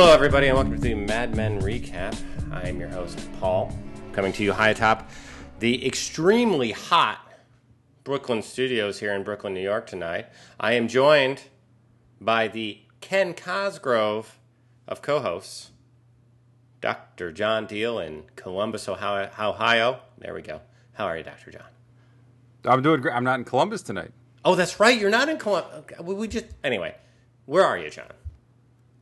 Hello, 0.00 0.12
everybody, 0.12 0.46
and 0.46 0.54
welcome 0.54 0.74
to 0.76 0.80
the 0.80 0.94
Mad 0.94 1.34
Men 1.34 1.60
Recap. 1.60 2.16
I 2.52 2.68
am 2.68 2.78
your 2.78 2.88
host, 2.88 3.18
Paul, 3.40 3.76
coming 4.12 4.32
to 4.34 4.44
you 4.44 4.52
high 4.52 4.68
atop 4.68 5.10
the 5.58 5.84
extremely 5.84 6.70
hot 6.70 7.18
Brooklyn 8.04 8.42
studios 8.42 9.00
here 9.00 9.12
in 9.12 9.24
Brooklyn, 9.24 9.54
New 9.54 9.60
York 9.60 9.88
tonight. 9.88 10.26
I 10.60 10.74
am 10.74 10.86
joined 10.86 11.42
by 12.20 12.46
the 12.46 12.78
Ken 13.00 13.34
Cosgrove 13.34 14.38
of 14.86 15.02
co 15.02 15.18
hosts, 15.18 15.72
Dr. 16.80 17.32
John 17.32 17.66
Deal 17.66 17.98
in 17.98 18.22
Columbus, 18.36 18.88
Ohio. 18.88 19.28
Ohio. 19.36 19.98
There 20.18 20.32
we 20.32 20.42
go. 20.42 20.60
How 20.92 21.06
are 21.06 21.16
you, 21.16 21.24
Dr. 21.24 21.50
John? 21.50 21.66
I'm 22.64 22.82
doing 22.82 23.00
great. 23.00 23.16
I'm 23.16 23.24
not 23.24 23.40
in 23.40 23.44
Columbus 23.44 23.82
tonight. 23.82 24.12
Oh, 24.44 24.54
that's 24.54 24.78
right. 24.78 24.96
You're 24.96 25.10
not 25.10 25.28
in 25.28 25.38
Columbus. 25.38 25.98
We 26.00 26.28
just, 26.28 26.46
anyway, 26.62 26.94
where 27.46 27.64
are 27.64 27.76
you, 27.76 27.90
John? 27.90 28.12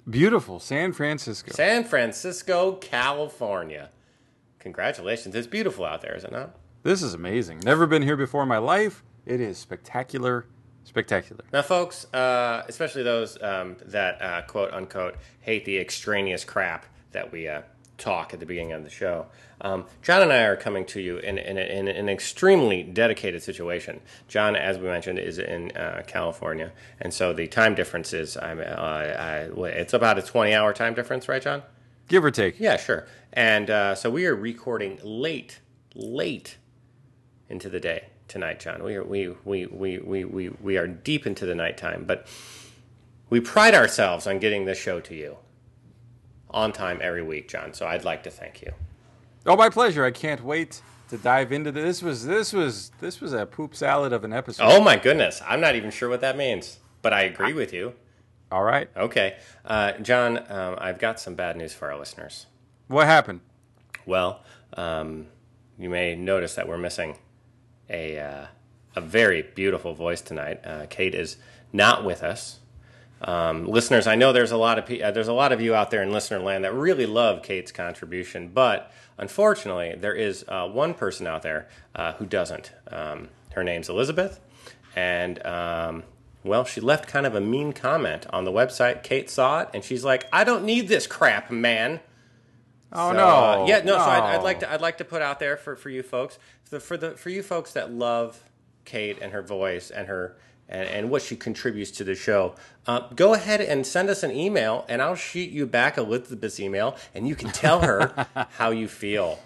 Beautiful 0.08 0.60
San 0.60 0.92
Francisco. 0.92 1.52
San 1.52 1.82
Francisco, 1.84 2.72
California. 2.74 3.90
Congratulations. 4.60 5.34
It's 5.34 5.46
beautiful 5.46 5.84
out 5.84 6.00
there, 6.02 6.14
is 6.14 6.22
it 6.24 6.30
not? 6.30 6.56
This 6.84 7.02
is 7.02 7.14
amazing. 7.14 7.60
Never 7.64 7.86
been 7.86 8.02
here 8.02 8.16
before 8.16 8.42
in 8.42 8.48
my 8.48 8.58
life. 8.58 9.02
It 9.24 9.40
is 9.40 9.58
spectacular. 9.58 10.46
Spectacular. 10.84 11.44
Now, 11.52 11.62
folks, 11.62 12.12
uh, 12.14 12.62
especially 12.68 13.02
those 13.02 13.42
um, 13.42 13.76
that 13.86 14.22
uh, 14.22 14.42
quote 14.42 14.72
unquote 14.72 15.16
hate 15.40 15.64
the 15.64 15.78
extraneous 15.78 16.44
crap 16.44 16.86
that 17.10 17.32
we 17.32 17.48
uh, 17.48 17.62
talk 17.98 18.34
at 18.34 18.40
the 18.40 18.46
beginning 18.46 18.72
of 18.72 18.84
the 18.84 18.90
show, 18.90 19.26
um, 19.60 19.86
John 20.02 20.22
and 20.22 20.32
I 20.32 20.42
are 20.42 20.56
coming 20.56 20.84
to 20.86 21.00
you 21.00 21.18
in, 21.18 21.38
in, 21.38 21.56
in, 21.56 21.88
in, 21.88 21.88
an 21.88 22.08
extremely 22.08 22.82
dedicated 22.82 23.42
situation. 23.42 24.00
John, 24.28 24.54
as 24.54 24.78
we 24.78 24.84
mentioned, 24.84 25.18
is 25.18 25.38
in 25.38 25.74
uh, 25.76 26.02
California, 26.06 26.72
and 27.00 27.12
so 27.12 27.32
the 27.32 27.46
time 27.46 27.74
difference 27.74 28.12
is 28.12 28.36
I'm, 28.36 28.60
uh, 28.60 28.62
I, 28.62 29.48
it's 29.68 29.94
about 29.94 30.18
a 30.18 30.22
20 30.22 30.52
hour 30.52 30.72
time 30.72 30.94
difference, 30.94 31.28
right, 31.28 31.40
John? 31.40 31.62
Give 32.08 32.24
or 32.24 32.30
take. 32.30 32.60
Yeah, 32.60 32.76
sure. 32.76 33.06
And 33.32 33.70
uh, 33.70 33.94
so 33.94 34.10
we 34.10 34.26
are 34.26 34.34
recording 34.34 34.98
late, 35.02 35.60
late 35.94 36.58
into 37.48 37.68
the 37.68 37.80
day 37.80 38.08
tonight, 38.28 38.60
John. 38.60 38.82
We 38.82 38.94
are 38.96 39.04
we 39.04 39.28
we, 39.44 39.66
we, 39.66 39.98
we, 39.98 40.24
we, 40.24 40.48
we 40.48 40.76
are 40.76 40.86
deep 40.86 41.26
into 41.26 41.46
the 41.46 41.54
nighttime, 41.54 42.04
but 42.04 42.26
we 43.30 43.40
pride 43.40 43.74
ourselves 43.74 44.26
on 44.26 44.38
getting 44.38 44.66
this 44.66 44.78
show 44.78 45.00
to 45.00 45.14
you 45.14 45.36
on 46.50 46.72
time 46.72 46.98
every 47.02 47.22
week, 47.22 47.48
John. 47.48 47.72
So 47.72 47.86
I'd 47.86 48.04
like 48.04 48.22
to 48.24 48.30
thank 48.30 48.62
you. 48.62 48.72
Oh, 49.44 49.56
my 49.56 49.68
pleasure. 49.68 50.04
I 50.04 50.10
can't 50.10 50.42
wait 50.42 50.80
to 51.08 51.18
dive 51.18 51.52
into 51.52 51.70
this. 51.70 52.00
this 52.00 52.02
was 52.02 52.26
this 52.26 52.52
was 52.52 52.90
this 53.00 53.20
was 53.20 53.32
a 53.32 53.46
poop 53.46 53.74
salad 53.76 54.12
of 54.12 54.24
an 54.24 54.32
episode. 54.32 54.64
Oh 54.64 54.82
my 54.82 54.96
goodness. 54.96 55.40
I'm 55.46 55.60
not 55.60 55.76
even 55.76 55.90
sure 55.90 56.08
what 56.08 56.20
that 56.20 56.36
means, 56.36 56.78
but 57.02 57.12
I 57.12 57.22
agree 57.22 57.52
with 57.52 57.72
you. 57.72 57.94
All 58.50 58.62
right. 58.62 58.88
Okay. 58.96 59.36
Uh, 59.64 59.92
John, 59.92 60.38
um, 60.50 60.76
I've 60.78 60.98
got 60.98 61.20
some 61.20 61.34
bad 61.34 61.56
news 61.56 61.72
for 61.72 61.90
our 61.90 61.98
listeners. 61.98 62.46
What 62.88 63.06
happened? 63.06 63.40
Well, 64.04 64.42
um, 64.76 65.26
you 65.78 65.88
may 65.88 66.14
notice 66.14 66.54
that 66.54 66.68
we're 66.68 66.78
missing 66.78 67.18
a 67.90 68.18
uh, 68.18 68.46
a 68.94 69.00
very 69.00 69.42
beautiful 69.42 69.94
voice 69.94 70.20
tonight. 70.20 70.60
Uh, 70.64 70.86
Kate 70.88 71.14
is 71.14 71.36
not 71.72 72.04
with 72.04 72.22
us. 72.22 72.60
Um, 73.22 73.66
listeners, 73.66 74.06
I 74.06 74.14
know 74.14 74.32
there's 74.32 74.52
a 74.52 74.56
lot 74.56 74.78
of 74.78 75.00
uh, 75.00 75.10
there's 75.10 75.28
a 75.28 75.32
lot 75.32 75.52
of 75.52 75.60
you 75.60 75.74
out 75.74 75.90
there 75.90 76.02
in 76.02 76.12
listener 76.12 76.38
land 76.38 76.64
that 76.64 76.74
really 76.74 77.06
love 77.06 77.42
Kate's 77.42 77.72
contribution, 77.72 78.48
but 78.48 78.92
unfortunately, 79.16 79.94
there 79.98 80.14
is 80.14 80.44
uh, 80.48 80.68
one 80.68 80.92
person 80.92 81.26
out 81.26 81.42
there 81.42 81.68
uh, 81.94 82.12
who 82.14 82.26
doesn't. 82.26 82.72
Um, 82.90 83.28
her 83.52 83.64
name's 83.64 83.88
Elizabeth, 83.88 84.38
and 84.94 85.44
um, 85.46 86.02
well, 86.44 86.64
she 86.64 86.80
left 86.80 87.08
kind 87.08 87.24
of 87.24 87.34
a 87.34 87.40
mean 87.40 87.72
comment 87.72 88.26
on 88.30 88.44
the 88.44 88.52
website. 88.52 89.02
Kate 89.02 89.30
saw 89.30 89.62
it, 89.62 89.70
and 89.72 89.82
she's 89.82 90.04
like, 90.04 90.26
"I 90.30 90.44
don't 90.44 90.64
need 90.64 90.88
this 90.88 91.06
crap, 91.06 91.50
man." 91.50 92.00
Oh 92.92 93.10
so, 93.10 93.16
no! 93.16 93.26
Uh, 93.26 93.66
yeah, 93.66 93.78
no. 93.78 93.96
no. 93.96 93.98
So 93.98 94.10
I'd, 94.10 94.36
I'd, 94.36 94.42
like 94.42 94.60
to 94.60 94.70
I'd 94.70 94.82
like 94.82 94.98
to 94.98 95.04
put 95.04 95.22
out 95.22 95.40
there 95.40 95.56
for, 95.56 95.74
for 95.74 95.88
you 95.88 96.02
folks 96.02 96.38
for 96.64 96.70
the, 96.70 96.80
for 96.80 96.96
the 96.96 97.10
for 97.12 97.30
you 97.30 97.42
folks 97.42 97.72
that 97.72 97.90
love 97.90 98.42
Kate 98.84 99.18
and 99.20 99.32
her 99.32 99.42
voice 99.42 99.90
and 99.90 100.06
her 100.06 100.36
and, 100.68 100.88
and 100.88 101.10
what 101.10 101.22
she 101.22 101.36
contributes 101.36 101.90
to 101.92 102.04
the 102.04 102.14
show. 102.14 102.54
Uh, 102.86 103.08
go 103.14 103.34
ahead 103.34 103.60
and 103.60 103.86
send 103.86 104.08
us 104.08 104.22
an 104.22 104.30
email, 104.30 104.84
and 104.88 105.02
I'll 105.02 105.14
shoot 105.14 105.50
you 105.50 105.66
back 105.66 105.96
a 105.96 106.00
Elizabeth's 106.00 106.60
email, 106.60 106.96
and 107.14 107.26
you 107.26 107.34
can 107.34 107.50
tell 107.50 107.80
her 107.80 108.26
how 108.50 108.70
you 108.70 108.88
feel. 108.88 109.38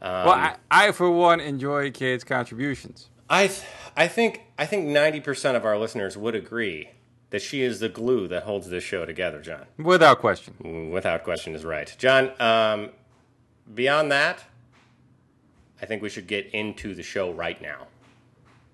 Um, 0.00 0.26
well, 0.26 0.30
I, 0.30 0.56
I, 0.70 0.92
for 0.92 1.10
one 1.10 1.40
enjoy 1.40 1.90
Kate's 1.90 2.24
contributions. 2.24 3.08
I 3.30 3.46
th- 3.46 3.62
I 3.96 4.08
think 4.08 4.42
I 4.58 4.66
think 4.66 4.86
ninety 4.86 5.20
percent 5.20 5.56
of 5.56 5.64
our 5.64 5.78
listeners 5.78 6.18
would 6.18 6.34
agree 6.34 6.90
that 7.30 7.40
she 7.40 7.62
is 7.62 7.80
the 7.80 7.88
glue 7.88 8.28
that 8.28 8.42
holds 8.42 8.68
this 8.68 8.84
show 8.84 9.06
together, 9.06 9.40
John. 9.40 9.64
Without 9.78 10.18
question. 10.18 10.90
Without 10.90 11.24
question 11.24 11.54
is 11.54 11.64
right. 11.64 11.94
John, 11.98 12.30
um, 12.38 12.90
beyond 13.72 14.12
that, 14.12 14.44
I 15.80 15.86
think 15.86 16.02
we 16.02 16.10
should 16.10 16.26
get 16.26 16.46
into 16.52 16.94
the 16.94 17.02
show 17.02 17.32
right 17.32 17.60
now. 17.62 17.86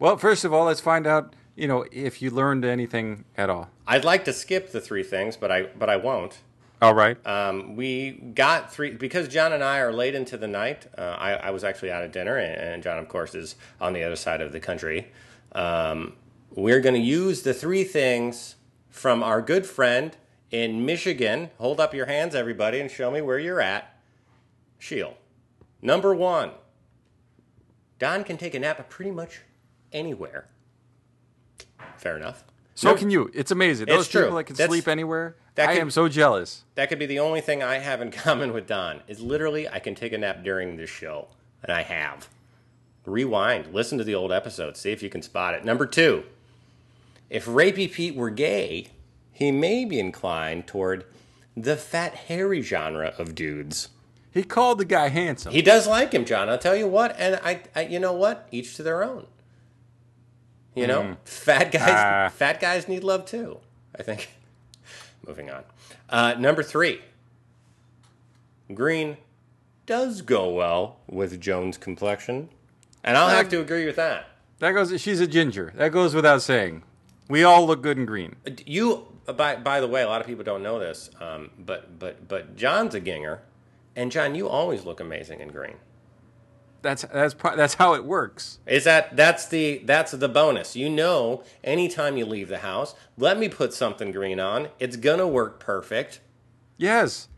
Well, 0.00 0.16
first 0.16 0.44
of 0.44 0.52
all, 0.52 0.66
let's 0.66 0.80
find 0.80 1.06
out, 1.06 1.34
you 1.58 1.66
know, 1.66 1.84
if 1.90 2.22
you 2.22 2.30
learned 2.30 2.64
anything 2.64 3.24
at 3.36 3.50
all. 3.50 3.68
I'd 3.86 4.04
like 4.04 4.24
to 4.26 4.32
skip 4.32 4.70
the 4.70 4.80
three 4.80 5.02
things, 5.02 5.36
but 5.36 5.50
I 5.50 5.62
but 5.62 5.90
I 5.90 5.96
won't. 5.96 6.40
All 6.80 6.94
right. 6.94 7.18
Um, 7.26 7.74
we 7.74 8.12
got 8.12 8.72
three 8.72 8.92
because 8.92 9.26
John 9.26 9.52
and 9.52 9.64
I 9.64 9.80
are 9.80 9.92
late 9.92 10.14
into 10.14 10.36
the 10.36 10.46
night. 10.46 10.86
Uh, 10.96 11.16
I, 11.18 11.32
I, 11.32 11.50
was 11.50 11.64
actually 11.64 11.90
out 11.90 12.04
at 12.04 12.12
dinner, 12.12 12.36
and, 12.36 12.54
and, 12.54 12.82
John, 12.84 12.98
of 12.98 13.08
course, 13.08 13.34
is 13.34 13.56
on 13.80 13.94
the 13.94 14.04
other 14.04 14.14
side 14.14 14.40
of 14.40 14.52
the 14.52 14.60
country. 14.60 15.08
Um, 15.50 16.12
we're 16.54 16.80
going 16.80 16.94
to 16.94 17.00
use 17.00 17.42
the 17.42 17.52
three 17.52 17.82
things 17.82 18.54
from 18.90 19.24
our 19.24 19.42
good 19.42 19.66
friend 19.66 20.16
in 20.52 20.86
Michigan. 20.86 21.50
Hold 21.58 21.80
up 21.80 21.94
your 21.94 22.06
hands, 22.06 22.36
everybody, 22.36 22.78
and 22.78 22.88
show 22.88 23.10
me 23.10 23.22
where 23.22 23.40
you're 23.40 23.60
at. 23.60 23.98
Sheil. 24.78 25.14
Number 25.82 26.14
one, 26.14 26.52
Don 27.98 28.22
can 28.22 28.36
take 28.36 28.54
a 28.54 28.60
nap 28.60 28.88
pretty 28.88 29.10
much 29.10 29.40
anywhere. 29.92 30.46
Fair 31.98 32.16
enough. 32.16 32.44
So 32.74 32.94
can 32.94 33.10
you. 33.10 33.28
It's 33.34 33.50
amazing. 33.50 33.86
Those 33.86 34.06
it's 34.06 34.08
people 34.08 34.28
true. 34.28 34.36
that 34.36 34.44
can 34.44 34.56
That's, 34.56 34.68
sleep 34.68 34.86
anywhere. 34.86 35.34
That 35.56 35.68
I 35.68 35.74
could, 35.74 35.80
am 35.80 35.90
so 35.90 36.08
jealous. 36.08 36.62
That 36.76 36.88
could 36.88 37.00
be 37.00 37.06
the 37.06 37.18
only 37.18 37.40
thing 37.40 37.60
I 37.60 37.78
have 37.78 38.00
in 38.00 38.10
common 38.12 38.52
with 38.52 38.68
Don. 38.68 39.00
Is 39.08 39.20
literally 39.20 39.68
I 39.68 39.80
can 39.80 39.96
take 39.96 40.12
a 40.12 40.18
nap 40.18 40.44
during 40.44 40.76
this 40.76 40.88
show, 40.88 41.26
and 41.62 41.72
I 41.72 41.82
have. 41.82 42.28
Rewind, 43.04 43.74
listen 43.74 43.98
to 43.98 44.04
the 44.04 44.14
old 44.14 44.30
episodes, 44.30 44.78
see 44.78 44.92
if 44.92 45.02
you 45.02 45.08
can 45.08 45.22
spot 45.22 45.54
it. 45.54 45.64
Number 45.64 45.86
two, 45.86 46.24
if 47.30 47.46
Rapey 47.46 47.90
Pete 47.90 48.14
were 48.14 48.30
gay, 48.30 48.88
he 49.32 49.50
may 49.50 49.84
be 49.84 49.98
inclined 49.98 50.66
toward 50.66 51.04
the 51.56 51.76
fat, 51.76 52.14
hairy 52.14 52.62
genre 52.62 53.14
of 53.18 53.34
dudes. 53.34 53.88
He 54.30 54.42
called 54.42 54.78
the 54.78 54.84
guy 54.84 55.08
handsome. 55.08 55.52
He 55.52 55.62
does 55.62 55.86
like 55.86 56.12
him, 56.12 56.24
John. 56.24 56.48
I'll 56.48 56.58
tell 56.58 56.76
you 56.76 56.86
what, 56.86 57.16
and 57.18 57.40
I, 57.42 57.62
I 57.74 57.82
you 57.82 57.98
know 57.98 58.12
what? 58.12 58.46
Each 58.52 58.76
to 58.76 58.82
their 58.82 59.02
own. 59.02 59.26
You 60.78 60.86
know, 60.86 61.02
mm. 61.02 61.16
fat 61.24 61.72
guys, 61.72 61.88
uh. 61.88 62.30
fat 62.30 62.60
guys 62.60 62.88
need 62.88 63.04
love 63.04 63.24
too. 63.24 63.58
I 63.98 64.02
think. 64.02 64.30
Moving 65.26 65.50
on. 65.50 65.64
Uh, 66.08 66.34
number 66.38 66.62
three. 66.62 67.00
Green 68.72 69.16
does 69.86 70.20
go 70.22 70.50
well 70.50 70.98
with 71.08 71.40
Joan's 71.40 71.78
complexion, 71.78 72.50
and 73.02 73.16
I'll 73.16 73.30
have 73.30 73.48
to 73.48 73.60
agree 73.60 73.86
with 73.86 73.96
that. 73.96 74.26
That 74.58 74.72
goes. 74.72 75.00
She's 75.00 75.20
a 75.20 75.26
ginger. 75.26 75.72
That 75.76 75.92
goes 75.92 76.14
without 76.14 76.42
saying. 76.42 76.82
We 77.28 77.44
all 77.44 77.66
look 77.66 77.82
good 77.82 77.98
in 77.98 78.06
green. 78.06 78.36
Uh, 78.46 78.50
you, 78.66 79.06
by 79.26 79.56
by 79.56 79.80
the 79.80 79.88
way, 79.88 80.02
a 80.02 80.06
lot 80.06 80.20
of 80.20 80.26
people 80.26 80.44
don't 80.44 80.62
know 80.62 80.78
this, 80.78 81.10
um, 81.20 81.50
but 81.58 81.98
but 81.98 82.28
but 82.28 82.56
John's 82.56 82.94
a 82.94 83.00
ginger, 83.00 83.40
and 83.96 84.12
John, 84.12 84.34
you 84.34 84.48
always 84.48 84.84
look 84.84 85.00
amazing 85.00 85.40
in 85.40 85.48
green. 85.48 85.76
That's 86.82 87.02
that's 87.02 87.34
that's 87.34 87.74
how 87.74 87.94
it 87.94 88.04
works. 88.04 88.60
Is 88.66 88.84
that 88.84 89.16
that's 89.16 89.46
the 89.46 89.82
that's 89.84 90.12
the 90.12 90.28
bonus? 90.28 90.76
You 90.76 90.88
know, 90.88 91.42
anytime 91.64 92.16
you 92.16 92.24
leave 92.24 92.48
the 92.48 92.58
house, 92.58 92.94
let 93.16 93.38
me 93.38 93.48
put 93.48 93.74
something 93.74 94.12
green 94.12 94.38
on. 94.38 94.68
It's 94.78 94.96
gonna 94.96 95.26
work 95.26 95.58
perfect. 95.60 96.20
Yes, 96.76 97.28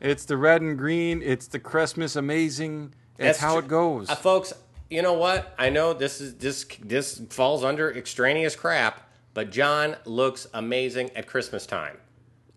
it's 0.00 0.24
the 0.24 0.36
red 0.36 0.62
and 0.62 0.78
green. 0.78 1.22
It's 1.22 1.46
the 1.46 1.58
Christmas 1.58 2.16
amazing. 2.16 2.94
It's 3.18 3.26
that's 3.26 3.38
how 3.40 3.54
tr- 3.54 3.64
it 3.64 3.68
goes, 3.68 4.10
uh, 4.10 4.14
folks. 4.14 4.52
You 4.90 5.02
know 5.02 5.14
what? 5.14 5.54
I 5.58 5.70
know 5.70 5.92
this 5.92 6.20
is 6.20 6.34
this 6.34 6.64
this 6.80 7.20
falls 7.30 7.64
under 7.64 7.92
extraneous 7.92 8.54
crap 8.54 9.00
but 9.34 9.50
John 9.50 9.96
looks 10.04 10.46
amazing 10.54 11.10
at 11.16 11.26
Christmas 11.26 11.66
time. 11.66 11.98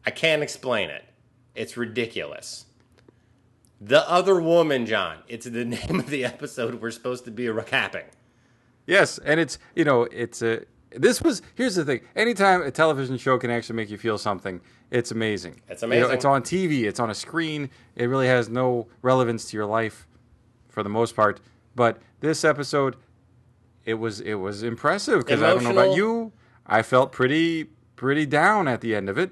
I 0.05 0.11
can't 0.11 0.43
explain 0.43 0.91
it. 0.91 1.03
It's 1.55 1.75
ridiculous. 1.75 2.66
The 3.79 4.09
other 4.09 4.41
woman, 4.41 4.85
John. 4.85 5.19
It's 5.27 5.45
the 5.45 5.65
name 5.65 5.99
of 5.99 6.09
the 6.09 6.25
episode 6.25 6.81
we're 6.81 6.91
supposed 6.91 7.25
to 7.25 7.31
be 7.31 7.45
recapping. 7.45 8.05
Yes, 8.85 9.17
and 9.19 9.39
it's 9.39 9.59
you 9.75 9.83
know 9.83 10.03
it's 10.03 10.41
a 10.41 10.63
this 10.91 11.21
was 11.21 11.41
here's 11.55 11.75
the 11.75 11.85
thing. 11.85 12.01
Anytime 12.15 12.61
a 12.61 12.71
television 12.71 13.17
show 13.17 13.37
can 13.37 13.51
actually 13.51 13.75
make 13.75 13.89
you 13.89 13.97
feel 13.97 14.17
something, 14.17 14.61
it's 14.89 15.11
amazing. 15.11 15.61
It's 15.67 15.83
amazing. 15.83 16.03
You 16.03 16.07
know, 16.07 16.13
it's 16.13 16.25
on 16.25 16.41
TV. 16.41 16.83
It's 16.83 16.99
on 16.99 17.09
a 17.09 17.15
screen. 17.15 17.69
It 17.95 18.05
really 18.05 18.27
has 18.27 18.49
no 18.49 18.87
relevance 19.01 19.49
to 19.51 19.57
your 19.57 19.65
life, 19.65 20.07
for 20.69 20.83
the 20.83 20.89
most 20.89 21.15
part. 21.15 21.41
But 21.75 21.99
this 22.21 22.45
episode, 22.45 22.95
it 23.85 23.95
was 23.95 24.21
it 24.21 24.35
was 24.35 24.63
impressive 24.63 25.25
because 25.25 25.43
I 25.43 25.49
don't 25.53 25.63
know 25.63 25.71
about 25.71 25.95
you. 25.95 26.31
I 26.65 26.81
felt 26.81 27.11
pretty 27.11 27.65
pretty 27.95 28.25
down 28.25 28.67
at 28.67 28.81
the 28.81 28.95
end 28.95 29.09
of 29.09 29.17
it. 29.17 29.31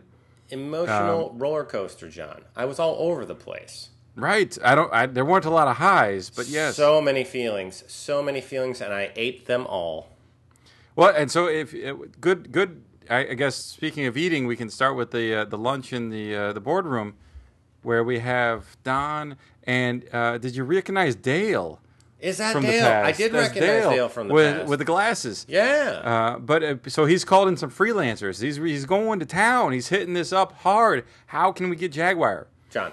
emotional 0.50 1.30
Um, 1.32 1.40
roller 1.40 1.64
coaster, 1.64 2.10
John. 2.10 2.44
I 2.56 2.66
was 2.66 2.78
all 2.78 2.96
over 3.00 3.26
the 3.26 3.36
place. 3.36 3.90
Right. 4.16 4.58
I 4.64 4.76
don't. 4.76 4.92
I, 4.94 5.06
there 5.08 5.26
weren't 5.26 5.46
a 5.46 5.50
lot 5.50 5.68
of 5.68 5.78
highs, 5.78 6.30
but 6.30 6.48
yes. 6.48 6.76
So 6.76 7.02
many 7.02 7.24
feelings, 7.24 7.84
so 7.88 8.24
many 8.24 8.42
feelings, 8.42 8.82
and 8.82 8.94
I 8.94 9.12
ate 9.16 9.46
them 9.46 9.66
all. 9.68 10.08
Well, 10.96 11.14
and 11.16 11.30
so 11.30 11.48
if 11.48 11.74
it, 11.74 12.22
good, 12.22 12.52
good. 12.52 12.82
I, 13.10 13.20
I 13.20 13.34
guess 13.34 13.56
speaking 13.56 14.06
of 14.06 14.16
eating, 14.18 14.48
we 14.48 14.56
can 14.56 14.70
start 14.70 14.96
with 14.96 15.12
the 15.12 15.36
uh, 15.42 15.46
the 15.46 15.58
lunch 15.58 15.92
in 15.92 16.10
the 16.10 16.36
uh, 16.36 16.54
the 16.54 16.62
boardroom, 16.62 17.16
where 17.84 18.04
we 18.04 18.20
have 18.20 18.78
Don 18.84 19.36
and 19.66 20.06
uh, 20.14 20.38
did 20.38 20.56
you 20.56 20.64
recognize 20.64 21.16
Dale 21.16 21.80
Is 22.20 22.38
that 22.38 22.54
from 22.54 22.62
Dale? 22.64 22.72
the 22.72 22.80
past? 22.90 23.06
I 23.08 23.12
did 23.12 23.32
That's 23.32 23.48
recognize 23.50 23.84
Dale, 23.96 24.10
from 24.10 24.28
the 24.28 24.34
with, 24.34 24.56
past. 24.58 24.70
with 24.70 24.80
the 24.80 24.86
glasses. 24.86 25.46
yeah. 25.50 26.02
Uh, 26.04 26.40
but 26.40 26.64
uh, 26.64 26.76
so 26.88 27.06
he's 27.06 27.26
called 27.26 27.48
in 27.48 27.58
some 27.58 27.70
freelancers. 27.72 28.42
He's 28.42 28.58
he's 28.58 28.86
going 28.86 29.20
to 29.20 29.26
town. 29.26 29.74
He's 29.74 29.90
hitting 29.90 30.14
this 30.14 30.32
up 30.32 30.54
hard. 30.60 31.04
How 31.28 31.52
can 31.52 31.70
we 31.70 31.76
get 31.76 31.92
Jaguar? 31.92 32.48
John, 32.70 32.92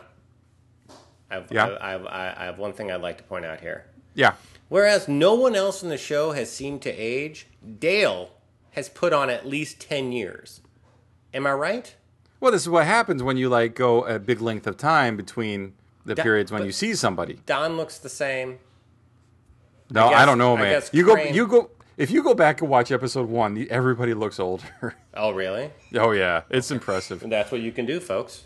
I 1.32 1.36
have, 1.36 1.48
Yeah? 1.50 1.66
I, 1.80 1.94
I 1.94 2.42
I 2.42 2.44
have 2.44 2.58
one 2.58 2.72
thing 2.72 2.90
I'd 2.92 3.00
like 3.00 3.18
to 3.18 3.24
point 3.24 3.44
out 3.44 3.60
here. 3.60 3.86
Yeah. 4.14 4.34
Whereas 4.68 5.08
no 5.08 5.34
one 5.34 5.54
else 5.54 5.82
in 5.82 5.88
the 5.88 5.98
show 5.98 6.32
has 6.32 6.50
seemed 6.50 6.82
to 6.82 6.90
age, 6.90 7.46
Dale 7.78 8.30
has 8.72 8.88
put 8.88 9.12
on 9.12 9.28
at 9.30 9.46
least 9.46 9.80
10 9.80 10.12
years. 10.12 10.60
Am 11.34 11.46
I 11.46 11.52
right? 11.52 11.94
Well, 12.40 12.52
this 12.52 12.62
is 12.62 12.68
what 12.68 12.86
happens 12.86 13.22
when 13.22 13.36
you 13.36 13.48
like 13.48 13.74
go 13.74 14.04
a 14.04 14.18
big 14.18 14.40
length 14.40 14.66
of 14.66 14.76
time 14.76 15.16
between 15.16 15.74
the 16.04 16.14
That- 16.14 16.22
periods 16.22 16.50
when 16.52 16.64
you 16.64 16.72
see 16.72 16.94
somebody. 16.94 17.38
Don 17.46 17.76
looks 17.76 17.98
the 17.98 18.08
same. 18.08 18.58
No, 19.90 20.06
I, 20.06 20.10
guess- 20.10 20.26
don't 20.26 20.38
know, 20.38 20.56
I 20.56 20.60
man. 20.60 20.82
You 20.92 21.06
go, 21.06 21.16
you 21.16 21.46
go. 21.46 21.70
If 21.98 22.10
you 22.10 22.22
go 22.22 22.32
back 22.34 22.62
and 22.62 22.70
watch 22.70 22.90
episode 22.90 23.28
one, 23.28 23.66
everybody 23.70 24.14
looks 24.14 24.38
older. 24.40 24.64
Oh, 25.14 25.30
really? 25.32 25.70
oh 25.96 26.12
yeah, 26.12 26.40
it's 26.48 26.70
impressive. 26.70 27.20
That's 27.28 27.52
what 27.52 27.60
you 27.60 27.70
can 27.70 27.84
do, 27.84 28.00
folks. 28.00 28.44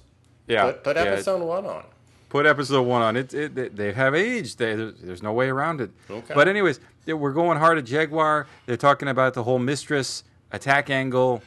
Yeah, 0.49 0.65
Put, 0.65 0.83
put 0.83 0.97
yeah. 0.97 1.03
episode 1.05 1.41
one 1.41 1.65
on. 1.65 1.85
Put 2.29 2.45
episode 2.47 2.83
one 2.83 3.03
on. 3.03 3.17
It, 3.17 3.33
it 3.35 3.55
they- 3.55 3.69
they 3.69 3.93
have 3.93 4.15
aged. 4.15 4.59
They, 4.59 4.75
there's, 4.75 4.95
there's 5.01 5.23
no 5.23 5.33
way 5.33 5.49
around 5.49 5.81
it. 5.81 5.91
Okay. 6.11 6.35
But 6.35 6.49
anyways, 6.49 6.81
we're 7.07 7.33
going 7.33 7.59
hard 7.59 7.79
at 7.79 7.85
Jaguar. 7.85 8.47
They're 8.67 8.77
talking 8.77 9.09
about 9.09 9.35
the 9.35 9.43
whole 9.45 9.59
mistress 9.61 10.25
attack 10.53 10.91
angle. 10.91 11.43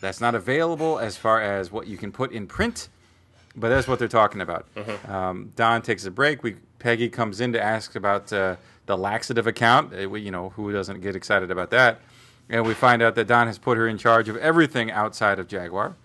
That's 0.00 0.20
not 0.20 0.34
available 0.34 0.98
as 0.98 1.16
far 1.16 1.40
as 1.40 1.72
what 1.72 1.86
you 1.86 1.96
can 1.96 2.12
put 2.12 2.30
in 2.32 2.46
print, 2.46 2.88
but 3.56 3.70
that's 3.70 3.88
what 3.88 3.98
they're 3.98 4.06
talking 4.08 4.40
about. 4.40 4.66
Mm-hmm. 4.74 5.10
Um, 5.10 5.52
Don 5.56 5.82
takes 5.82 6.04
a 6.04 6.10
break. 6.10 6.42
We 6.42 6.56
Peggy 6.78 7.08
comes 7.08 7.40
in 7.40 7.52
to 7.54 7.62
ask 7.62 7.96
about 7.96 8.30
uh, 8.32 8.56
the 8.86 8.96
laxative 8.98 9.46
account. 9.46 9.94
Uh, 9.94 10.08
we, 10.08 10.20
you 10.20 10.30
know 10.30 10.50
who 10.50 10.70
doesn't 10.72 11.00
get 11.00 11.16
excited 11.16 11.50
about 11.50 11.70
that? 11.70 12.00
And 12.50 12.66
we 12.66 12.74
find 12.74 13.00
out 13.00 13.14
that 13.14 13.26
Don 13.26 13.46
has 13.46 13.58
put 13.58 13.78
her 13.78 13.88
in 13.88 13.96
charge 13.96 14.28
of 14.28 14.36
everything 14.36 14.90
outside 14.90 15.38
of 15.38 15.48
Jaguar 15.48 15.96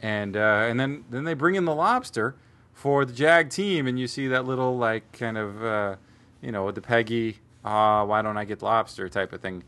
and 0.00 0.36
uh, 0.36 0.40
and 0.68 0.80
then 0.80 1.04
then 1.10 1.24
they 1.24 1.34
bring 1.34 1.54
in 1.56 1.66
the 1.66 1.74
lobster 1.74 2.34
for 2.80 3.04
the 3.04 3.12
Jag 3.12 3.50
team, 3.50 3.86
and 3.86 4.00
you 4.00 4.06
see 4.08 4.28
that 4.28 4.46
little 4.46 4.78
like 4.78 5.12
kind 5.12 5.36
of 5.36 5.62
uh, 5.62 5.96
you 6.40 6.50
know 6.50 6.70
the 6.70 6.80
Peggy, 6.80 7.36
uh, 7.62 8.04
why 8.06 8.22
don't 8.22 8.38
I 8.38 8.46
get 8.46 8.62
lobster 8.62 9.06
type 9.10 9.34
of 9.34 9.42
thing. 9.42 9.62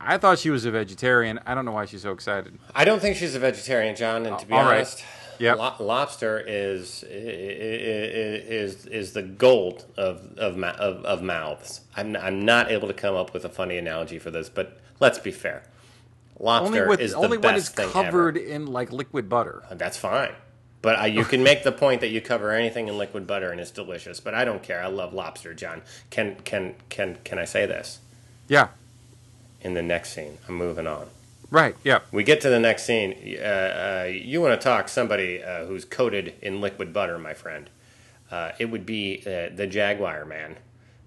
I 0.00 0.18
thought 0.18 0.40
she 0.40 0.50
was 0.50 0.64
a 0.64 0.70
vegetarian. 0.72 1.38
I 1.46 1.54
don't 1.54 1.64
know 1.64 1.70
why 1.72 1.84
she's 1.86 2.02
so 2.02 2.10
excited. 2.12 2.58
I 2.74 2.84
don't 2.84 3.00
think 3.00 3.16
she's 3.16 3.34
a 3.36 3.38
vegetarian, 3.38 3.94
John. 3.94 4.26
And 4.26 4.36
to 4.38 4.46
be 4.46 4.52
All 4.52 4.64
right. 4.64 4.78
honest, 4.78 5.04
Yep. 5.38 5.58
lo- 5.58 5.74
lobster 5.80 6.42
is 6.44 7.04
is 7.08 8.86
is 8.86 9.12
the 9.12 9.22
gold 9.22 9.84
of 9.96 10.36
of, 10.36 10.60
of 10.62 11.04
of 11.04 11.22
mouths. 11.22 11.82
I'm 11.96 12.16
I'm 12.16 12.44
not 12.44 12.70
able 12.70 12.88
to 12.88 12.94
come 12.94 13.14
up 13.14 13.32
with 13.32 13.44
a 13.44 13.48
funny 13.48 13.78
analogy 13.78 14.18
for 14.18 14.30
this, 14.32 14.48
but 14.48 14.80
let's 14.98 15.18
be 15.20 15.30
fair. 15.30 15.62
Lobster 16.40 16.66
Only 16.82 16.88
with 16.88 17.00
is 17.00 17.12
the 17.12 17.18
only 17.18 17.38
best 17.38 17.44
when 17.44 17.54
it's 17.56 17.68
thing 17.68 17.88
covered 17.90 18.36
ever. 18.36 18.46
in 18.46 18.66
like 18.66 18.92
liquid 18.92 19.28
butter. 19.28 19.62
That's 19.70 19.96
fine. 19.96 20.32
But 20.82 21.12
you 21.12 21.24
can 21.24 21.42
make 21.42 21.64
the 21.64 21.72
point 21.72 22.00
that 22.02 22.08
you 22.08 22.20
cover 22.20 22.52
anything 22.52 22.86
in 22.88 22.96
liquid 22.96 23.26
butter 23.26 23.50
and 23.50 23.60
it's 23.60 23.70
delicious. 23.72 24.20
But 24.20 24.34
I 24.34 24.44
don't 24.44 24.62
care. 24.62 24.80
I 24.82 24.86
love 24.86 25.12
lobster, 25.12 25.52
John. 25.54 25.82
Can 26.10 26.36
can 26.44 26.74
can 26.88 27.18
can 27.24 27.38
I 27.38 27.44
say 27.44 27.66
this? 27.66 27.98
Yeah, 28.48 28.68
In 29.62 29.74
the 29.74 29.82
next 29.82 30.12
scene, 30.12 30.38
I'm 30.48 30.54
moving 30.54 30.86
on. 30.86 31.08
right. 31.50 31.74
Yeah, 31.82 32.00
We 32.12 32.22
get 32.22 32.40
to 32.42 32.48
the 32.48 32.60
next 32.60 32.84
scene. 32.84 33.36
Uh, 33.40 33.42
uh, 33.44 34.08
you 34.12 34.40
want 34.40 34.60
to 34.60 34.62
talk 34.64 34.88
somebody 34.88 35.42
uh, 35.42 35.64
who's 35.64 35.84
coated 35.84 36.34
in 36.40 36.60
liquid 36.60 36.92
butter, 36.92 37.18
my 37.18 37.34
friend? 37.34 37.68
Uh, 38.30 38.52
it 38.60 38.66
would 38.66 38.86
be 38.86 39.22
uh, 39.26 39.48
the 39.54 39.66
Jaguar 39.66 40.24
man. 40.24 40.56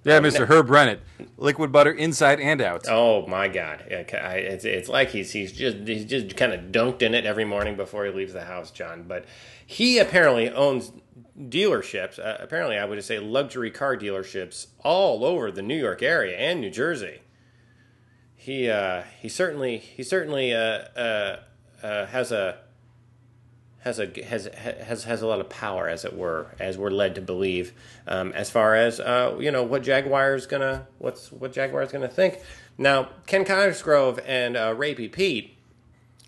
yeah, 0.03 0.19
Mr. 0.19 0.47
Herb 0.47 0.69
Rennet, 0.69 0.99
liquid 1.37 1.71
butter 1.71 1.91
inside 1.91 2.39
and 2.41 2.61
out. 2.61 2.85
Oh 2.89 3.25
my 3.27 3.47
God! 3.49 3.83
Yeah, 3.89 4.03
ca- 4.03 4.17
I- 4.17 4.35
It's, 4.35 4.65
it's 4.65 4.89
like 4.89 5.09
he's 5.11 5.31
he's 5.31 5.51
just 5.53 5.77
he's 5.87 6.03
just 6.05 6.35
kind 6.37 6.51
of 6.53 6.71
dunked 6.71 7.01
in 7.01 7.13
it 7.13 7.25
every 7.25 7.45
morning 7.45 7.75
before 7.77 8.05
he 8.05 8.11
leaves 8.11 8.31
the 8.33 8.45
house, 8.45 8.71
John. 8.71 9.03
But 9.07 9.25
he 9.69 9.99
apparently 9.99 10.49
owns 10.49 10.91
dealerships. 11.39 12.17
Uh, 12.17 12.37
apparently, 12.39 12.75
I 12.75 12.85
would 12.85 12.95
just 12.95 13.07
say 13.07 13.19
luxury 13.19 13.69
car 13.69 13.95
dealerships 13.95 14.65
all 14.79 15.23
over 15.23 15.51
the 15.51 15.61
New 15.61 15.77
York 15.77 16.01
area 16.01 16.35
and 16.35 16.59
New 16.59 16.71
Jersey. 16.71 17.19
He 18.33 18.67
uh, 18.67 19.03
he 19.21 19.29
certainly 19.29 19.77
he 19.77 20.01
certainly 20.01 20.55
uh, 20.55 20.85
uh, 20.97 21.39
uh, 21.83 22.07
has 22.07 22.31
a 22.31 22.57
has 23.81 23.99
a 23.99 24.07
has 24.23 24.47
has 24.55 25.03
has 25.03 25.21
a 25.21 25.27
lot 25.27 25.39
of 25.39 25.49
power, 25.49 25.87
as 25.87 26.03
it 26.03 26.17
were, 26.17 26.47
as 26.59 26.75
we're 26.75 26.89
led 26.89 27.13
to 27.13 27.21
believe, 27.21 27.73
um, 28.07 28.31
as 28.31 28.49
far 28.49 28.73
as 28.73 28.99
uh, 28.99 29.37
you 29.39 29.51
know 29.51 29.61
what 29.61 29.83
Jaguar's 29.83 30.47
gonna 30.47 30.87
what's 30.97 31.31
what 31.31 31.53
Jaguar's 31.53 31.91
gonna 31.91 32.07
think. 32.07 32.39
Now, 32.79 33.09
Ken 33.27 33.45
Cosgrove 33.45 34.19
and 34.25 34.57
uh, 34.57 34.73
Rapey 34.73 35.11
Pete, 35.11 35.58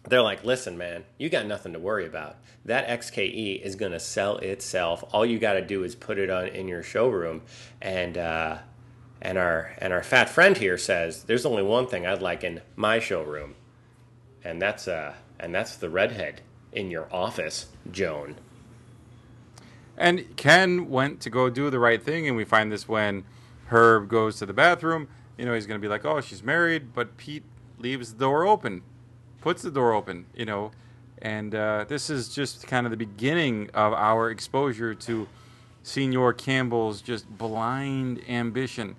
they're 0.07 0.21
like, 0.21 0.43
listen, 0.43 0.77
man, 0.77 1.03
you 1.17 1.29
got 1.29 1.45
nothing 1.45 1.73
to 1.73 1.79
worry 1.79 2.05
about. 2.05 2.37
That 2.65 2.87
XKE 2.87 3.61
is 3.61 3.75
gonna 3.75 3.99
sell 3.99 4.37
itself. 4.37 5.03
All 5.13 5.25
you 5.25 5.39
got 5.39 5.53
to 5.53 5.61
do 5.61 5.83
is 5.83 5.95
put 5.95 6.17
it 6.17 6.29
on 6.29 6.47
in 6.47 6.67
your 6.67 6.83
showroom, 6.83 7.41
and 7.81 8.17
uh, 8.17 8.57
and 9.21 9.37
our 9.37 9.75
and 9.77 9.93
our 9.93 10.03
fat 10.03 10.29
friend 10.29 10.57
here 10.57 10.77
says 10.77 11.23
there's 11.23 11.45
only 11.45 11.63
one 11.63 11.87
thing 11.87 12.05
I'd 12.05 12.21
like 12.21 12.43
in 12.43 12.61
my 12.75 12.99
showroom, 12.99 13.55
and 14.43 14.61
that's 14.61 14.87
uh 14.87 15.13
and 15.39 15.53
that's 15.53 15.75
the 15.75 15.89
redhead 15.89 16.41
in 16.71 16.89
your 16.91 17.07
office, 17.13 17.67
Joan. 17.91 18.35
And 19.97 20.35
Ken 20.35 20.89
went 20.89 21.19
to 21.21 21.29
go 21.29 21.49
do 21.49 21.69
the 21.69 21.79
right 21.79 22.01
thing, 22.01 22.27
and 22.27 22.35
we 22.35 22.45
find 22.45 22.71
this 22.71 22.87
when 22.87 23.23
Herb 23.67 24.09
goes 24.09 24.37
to 24.37 24.45
the 24.45 24.53
bathroom. 24.53 25.07
You 25.37 25.45
know, 25.45 25.53
he's 25.53 25.65
going 25.65 25.79
to 25.79 25.85
be 25.85 25.89
like, 25.89 26.05
oh, 26.05 26.21
she's 26.21 26.43
married, 26.43 26.93
but 26.93 27.17
Pete 27.17 27.43
leaves 27.77 28.13
the 28.13 28.19
door 28.19 28.45
open, 28.47 28.83
puts 29.41 29.61
the 29.61 29.71
door 29.71 29.93
open, 29.93 30.25
you 30.33 30.45
know. 30.45 30.71
And 31.21 31.53
uh, 31.53 31.85
this 31.87 32.09
is 32.09 32.29
just 32.29 32.65
kind 32.65 32.87
of 32.87 32.91
the 32.91 32.97
beginning 32.97 33.69
of 33.73 33.93
our 33.93 34.31
exposure 34.31 34.95
to 34.95 35.27
Senor 35.83 36.33
Campbell's 36.33 37.01
just 37.01 37.29
blind 37.37 38.21
ambition. 38.27 38.95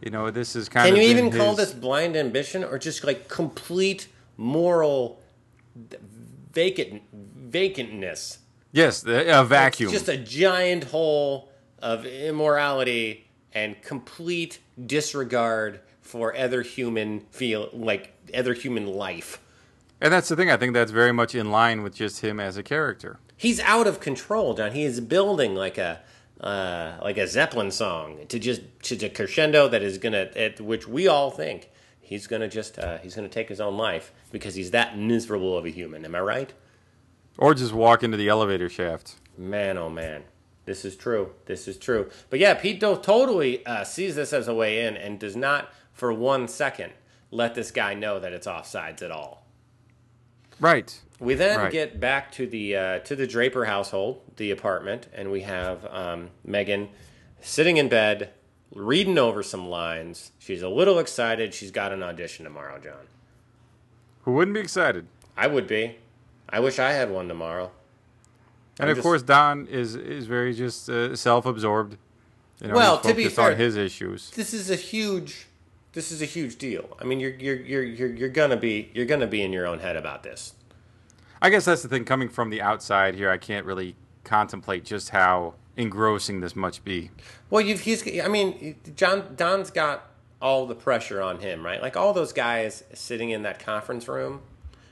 You 0.00 0.10
know, 0.10 0.30
this 0.30 0.54
is 0.54 0.68
kind 0.68 0.86
Can 0.86 0.94
of. 0.94 1.00
Can 1.00 1.04
you 1.04 1.10
even 1.10 1.30
call 1.30 1.54
this 1.54 1.72
blind 1.72 2.16
ambition 2.16 2.62
or 2.62 2.78
just 2.78 3.02
like 3.04 3.28
complete 3.28 4.08
moral 4.36 5.20
vacant 6.52 7.02
vacantness? 7.50 8.38
Yes, 8.70 9.00
the, 9.00 9.40
a 9.40 9.44
vacuum. 9.44 9.90
Just 9.90 10.08
a 10.08 10.16
giant 10.16 10.84
hole 10.84 11.50
of 11.78 12.04
immorality 12.04 13.28
and 13.52 13.80
complete 13.82 14.58
disregard 14.84 15.80
for 16.00 16.36
other 16.36 16.62
human 16.62 17.20
feel 17.30 17.70
like 17.72 18.12
other 18.34 18.52
human 18.52 18.86
life. 18.86 19.40
And 20.00 20.12
that's 20.12 20.28
the 20.28 20.36
thing. 20.36 20.50
I 20.50 20.56
think 20.56 20.74
that's 20.74 20.90
very 20.92 21.12
much 21.12 21.34
in 21.34 21.50
line 21.50 21.82
with 21.82 21.94
just 21.94 22.20
him 22.20 22.40
as 22.40 22.56
a 22.56 22.62
character. 22.62 23.18
He's 23.36 23.60
out 23.60 23.86
of 23.86 24.00
control, 24.00 24.54
John. 24.54 24.72
He 24.72 24.84
is 24.84 25.00
building 25.00 25.54
like 25.54 25.78
a 25.78 26.00
uh, 26.40 26.98
like 27.02 27.16
a 27.16 27.26
Zeppelin 27.26 27.70
song 27.70 28.26
to 28.28 28.38
just 28.38 28.62
to 28.82 29.06
a 29.06 29.08
crescendo 29.08 29.68
that 29.68 29.82
is 29.82 29.98
gonna 29.98 30.30
at 30.36 30.60
which 30.60 30.86
we 30.86 31.08
all 31.08 31.30
think 31.30 31.70
he's 32.00 32.26
gonna 32.26 32.48
just 32.48 32.78
uh, 32.78 32.98
he's 32.98 33.14
gonna 33.14 33.28
take 33.28 33.48
his 33.48 33.60
own 33.60 33.76
life 33.76 34.12
because 34.30 34.54
he's 34.54 34.70
that 34.72 34.98
miserable 34.98 35.56
of 35.56 35.64
a 35.64 35.70
human. 35.70 36.04
Am 36.04 36.14
I 36.14 36.20
right? 36.20 36.52
Or 37.38 37.54
just 37.54 37.72
walk 37.72 38.02
into 38.02 38.16
the 38.16 38.28
elevator 38.28 38.68
shaft. 38.68 39.16
Man, 39.36 39.76
oh 39.78 39.90
man, 39.90 40.22
this 40.64 40.84
is 40.84 40.96
true. 40.96 41.32
This 41.46 41.66
is 41.66 41.76
true. 41.78 42.10
But 42.30 42.38
yeah, 42.38 42.54
Pete 42.54 42.78
Do- 42.78 42.98
totally 43.02 43.64
uh, 43.66 43.84
sees 43.84 44.14
this 44.14 44.32
as 44.32 44.46
a 44.46 44.54
way 44.54 44.86
in 44.86 44.96
and 44.96 45.18
does 45.18 45.34
not 45.34 45.72
for 45.92 46.12
one 46.12 46.46
second 46.46 46.92
let 47.30 47.54
this 47.54 47.70
guy 47.70 47.94
know 47.94 48.20
that 48.20 48.32
it's 48.32 48.46
offsides 48.46 49.02
at 49.02 49.10
all. 49.10 49.43
Right. 50.60 51.00
We 51.20 51.34
then 51.34 51.58
Right. 51.58 51.72
get 51.72 52.00
back 52.00 52.32
to 52.32 52.46
the 52.46 52.76
uh, 52.76 52.98
to 53.00 53.16
the 53.16 53.26
Draper 53.26 53.64
household, 53.66 54.20
the 54.36 54.50
apartment, 54.50 55.08
and 55.14 55.30
we 55.30 55.42
have 55.42 55.84
um, 55.86 56.30
Megan 56.44 56.88
sitting 57.40 57.76
in 57.76 57.88
bed, 57.88 58.30
reading 58.74 59.18
over 59.18 59.42
some 59.42 59.68
lines. 59.68 60.32
She's 60.38 60.62
a 60.62 60.68
little 60.68 60.98
excited. 60.98 61.54
She's 61.54 61.70
got 61.70 61.92
an 61.92 62.02
audition 62.02 62.44
tomorrow, 62.44 62.78
John. 62.78 63.06
Who 64.22 64.32
wouldn't 64.32 64.54
be 64.54 64.60
excited? 64.60 65.06
I 65.36 65.46
would 65.46 65.66
be. 65.66 65.96
I 66.48 66.60
wish 66.60 66.78
I 66.78 66.92
had 66.92 67.10
one 67.10 67.28
tomorrow. 67.28 67.70
And 68.78 68.86
I'm 68.86 68.90
of 68.90 68.96
just- 68.96 69.02
course, 69.04 69.22
Don 69.22 69.66
is 69.66 69.94
is 69.94 70.26
very 70.26 70.52
just 70.54 70.88
uh, 70.88 71.14
self-absorbed. 71.16 71.96
You 72.60 72.68
know, 72.68 72.74
Well, 72.74 72.98
to 73.00 73.14
be 73.14 73.28
fair- 73.28 73.52
on 73.52 73.56
his 73.56 73.76
issues. 73.76 74.30
This 74.30 74.52
is 74.54 74.70
a 74.70 74.76
huge. 74.76 75.46
This 75.94 76.10
is 76.10 76.20
a 76.20 76.26
huge 76.26 76.56
deal. 76.56 76.96
I 77.00 77.04
mean, 77.04 77.20
you're 77.20 77.30
you're 77.30 77.56
you're 77.56 77.82
you're, 77.82 78.12
you're 78.14 78.28
gonna 78.28 78.56
be 78.56 78.90
you're 78.94 79.06
gonna 79.06 79.28
be 79.28 79.42
in 79.42 79.52
your 79.52 79.66
own 79.66 79.78
head 79.78 79.96
about 79.96 80.22
this. 80.24 80.54
I 81.40 81.50
guess 81.50 81.64
that's 81.64 81.82
the 81.82 81.88
thing. 81.88 82.04
Coming 82.04 82.28
from 82.28 82.50
the 82.50 82.60
outside 82.60 83.14
here, 83.14 83.30
I 83.30 83.38
can't 83.38 83.64
really 83.64 83.96
contemplate 84.24 84.84
just 84.84 85.10
how 85.10 85.54
engrossing 85.76 86.40
this 86.40 86.56
must 86.56 86.84
be. 86.84 87.10
Well, 87.48 87.60
you've 87.60 87.80
he's. 87.80 88.02
I 88.20 88.28
mean, 88.28 88.76
John 88.96 89.34
Don's 89.36 89.70
got 89.70 90.10
all 90.42 90.66
the 90.66 90.74
pressure 90.74 91.22
on 91.22 91.38
him, 91.38 91.64
right? 91.64 91.80
Like 91.80 91.96
all 91.96 92.12
those 92.12 92.32
guys 92.32 92.84
sitting 92.92 93.30
in 93.30 93.42
that 93.42 93.58
conference 93.58 94.08
room, 94.08 94.42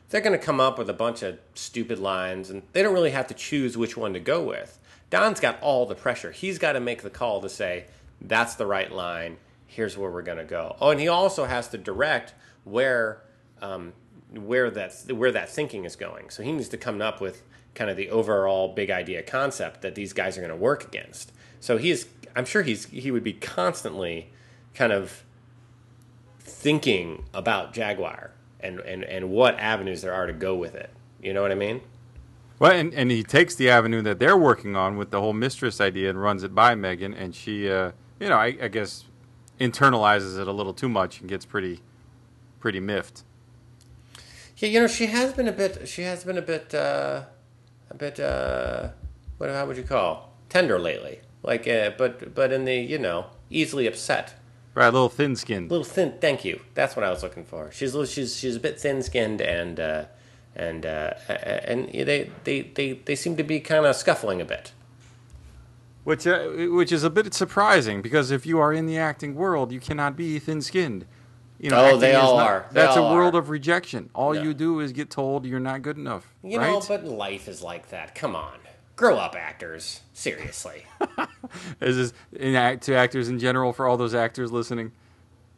they're 0.09 0.21
going 0.21 0.39
to 0.39 0.45
come 0.45 0.61
up 0.61 0.79
with 0.79 0.89
a 0.89 0.95
bunch 0.95 1.23
of 1.23 1.39
stupid 1.55 1.99
lines, 1.99 2.49
and 2.49 2.63
they 2.73 2.83
don't 2.83 2.95
really 2.95 3.11
have 3.11 3.27
to 3.27 3.35
choose 3.35 3.77
which 3.77 3.97
one 3.97 4.13
to 4.15 4.21
go 4.21 4.43
with. 4.43 4.79
Don's 5.11 5.41
got 5.41 5.61
all 5.61 5.85
the 5.85 5.95
pressure. 5.95 6.31
He's 6.31 6.59
got 6.59 6.73
to 6.73 6.81
make 6.81 7.03
the 7.03 7.11
call 7.11 7.41
to 7.43 7.49
say 7.49 7.85
that's 8.21 8.55
the 8.55 8.67
right 8.67 8.91
line. 8.91 9.37
Here's 9.73 9.97
where 9.97 10.11
we're 10.11 10.23
going 10.23 10.39
to 10.39 10.45
go. 10.45 10.77
Oh, 10.83 10.91
and 10.91 11.01
he 11.01 11.09
also 11.09 11.47
has 11.47 11.69
to 11.69 11.79
direct 11.79 12.35
where 12.65 13.23
um, 13.63 13.95
where 14.31 14.71
that 14.71 14.93
where 15.09 15.33
that 15.33 15.49
thinking 15.49 15.87
is 15.87 15.97
going. 15.97 16.29
So 16.29 16.43
he 16.43 16.53
needs 16.53 16.69
to 16.69 16.77
come 16.77 17.01
up 17.01 17.23
with 17.23 17.43
kind 17.75 17.91
of 17.91 17.97
the 17.97 18.11
overall 18.11 18.75
big 18.75 18.91
idea 18.91 19.23
concept 19.23 19.81
that 19.81 19.95
these 19.95 20.13
guys 20.13 20.37
are 20.37 20.43
going 20.43 20.51
to 20.51 20.57
work 20.57 20.85
against. 20.85 21.33
So 21.59 21.79
he's 21.79 22.07
I'm 22.37 22.45
sure 22.45 22.63
he's 22.63 22.85
he 22.87 23.11
would 23.11 23.25
be 23.25 23.33
constantly 23.33 24.31
kind 24.75 24.93
of 24.93 25.25
thinking 26.41 27.25
about 27.33 27.73
Jaguar 27.73 28.33
and, 28.61 28.79
and, 28.81 29.05
and 29.05 29.31
what 29.31 29.59
avenues 29.59 30.03
there 30.03 30.13
are 30.13 30.27
to 30.27 30.35
go 30.35 30.55
with 30.55 30.75
it. 30.75 30.91
You 31.23 31.33
know 31.33 31.41
what 31.41 31.51
I 31.51 31.57
mean? 31.57 31.81
Well, 32.59 32.73
and, 32.73 32.93
and 32.95 33.11
he 33.11 33.23
takes 33.23 33.55
the 33.55 33.71
avenue 33.71 34.03
that 34.03 34.19
they're 34.19 34.37
working 34.37 34.77
on 34.77 34.97
with 34.97 35.11
the 35.11 35.21
whole 35.21 35.33
mistress 35.33 35.81
idea 35.81 36.11
and 36.11 36.21
runs 36.21 36.45
it 36.45 36.55
by 36.55 36.75
Megan, 36.75 37.15
and 37.15 37.35
she, 37.35 37.69
uh, 37.69 37.93
you 38.21 38.29
know, 38.29 38.37
I, 38.37 38.57
I 38.63 38.69
guess 38.69 39.05
internalizes 39.63 40.39
it 40.39 40.49
a 40.49 40.53
little 40.53 40.75
too 40.75 40.89
much 40.89 41.21
and 41.21 41.29
gets 41.29 41.45
pretty, 41.45 41.81
pretty 42.61 42.81
miffed. 42.81 43.23
Yeah, 44.57 44.69
you 44.69 44.81
know, 44.81 44.87
she 44.87 45.07
has 45.07 45.33
been 45.33 45.49
a 45.49 45.53
bit. 45.53 45.89
She 45.89 46.03
has 46.03 46.25
been 46.25 46.39
a 46.39 46.43
bit, 46.43 46.75
uh, 46.75 47.23
a 47.91 47.95
bit. 47.95 48.21
Uh, 48.21 48.91
what? 49.39 49.51
How 49.51 49.67
would 49.67 49.77
you 49.77 49.83
call 49.83 50.33
tender 50.49 50.79
lately? 50.79 51.21
Like, 51.43 51.67
uh, 51.67 51.91
but 51.97 52.35
but 52.35 52.53
in 52.53 52.65
the 52.65 52.77
you 52.77 52.99
know 52.99 53.27
easily 53.51 53.87
upset. 53.87 54.35
Right, 54.75 54.87
a 54.87 54.91
little 54.91 55.09
thin 55.09 55.37
skinned. 55.37 55.71
A 55.71 55.75
little 55.75 55.85
thin. 55.85 56.15
Thank 56.21 56.45
you. 56.45 56.61
That's 56.75 56.97
what 56.97 57.05
I 57.05 57.11
was 57.11 57.23
looking 57.23 57.45
for. 57.45 57.71
She's 57.73 57.93
a 57.93 57.99
little, 57.99 58.11
she's 58.11 58.37
she's 58.37 58.57
a 58.57 58.61
bit 58.61 58.81
thin 58.81 59.03
skinned 59.03 59.41
and 59.41 59.79
uh, 59.79 60.05
and 60.55 60.87
uh, 60.87 61.15
and 61.29 61.89
they 61.89 62.31
they 62.45 62.63
they 62.63 62.93
they 63.05 63.17
seem 63.17 63.37
to 63.37 63.43
be 63.43 63.61
kind 63.61 63.85
of 63.85 63.97
scuffling 63.97 64.41
a 64.41 64.45
bit. 64.45 64.73
Which 66.05 66.27
uh, 66.27 66.49
which 66.49 66.91
is 66.91 67.05
a 67.05 67.11
bit 67.11 67.33
surprising 67.33 68.03
because 68.03 68.31
if 68.31 68.45
you 68.45 68.59
are 68.59 68.73
in 68.73 68.87
the 68.87 68.99
acting 68.99 69.35
world, 69.35 69.71
you 69.71 69.79
cannot 69.79 70.17
be 70.17 70.39
thin 70.39 70.61
skinned. 70.61 71.07
You 71.61 71.71
know, 71.71 71.93
oh, 71.93 71.97
they 71.97 72.17
all 72.17 72.39
not, 72.39 72.47
are. 72.47 72.67
They 72.73 72.81
that's 72.81 72.97
all 72.97 73.13
a 73.13 73.15
world 73.15 73.37
are. 73.37 73.39
of 73.39 73.49
rejection. 73.49 74.11
All 74.15 74.35
you 74.35 74.53
do 74.53 74.81
is 74.81 74.91
get 74.91 75.11
told 75.11 75.47
you're 75.47 75.61
not 75.61 75.83
good 75.83 75.97
enough. 75.97 76.35
You 76.43 76.59
right? 76.59 76.73
know, 76.73 76.83
but 76.87 77.05
life 77.05 77.47
is 77.47 77.63
like 77.63 77.91
that. 77.91 78.17
Come 78.17 78.35
on, 78.35 78.59
grow 78.97 79.17
up, 79.17 79.37
actors. 79.37 80.01
Seriously. 80.13 80.85
is 81.81 81.97
this 81.97 82.13
in 82.33 82.57
act, 82.57 82.83
to 82.85 82.97
actors 82.97 83.29
in 83.29 83.39
general 83.39 83.73
for 83.73 83.87
all 83.87 83.97
those 83.97 84.15
actors 84.15 84.51
listening? 84.51 84.91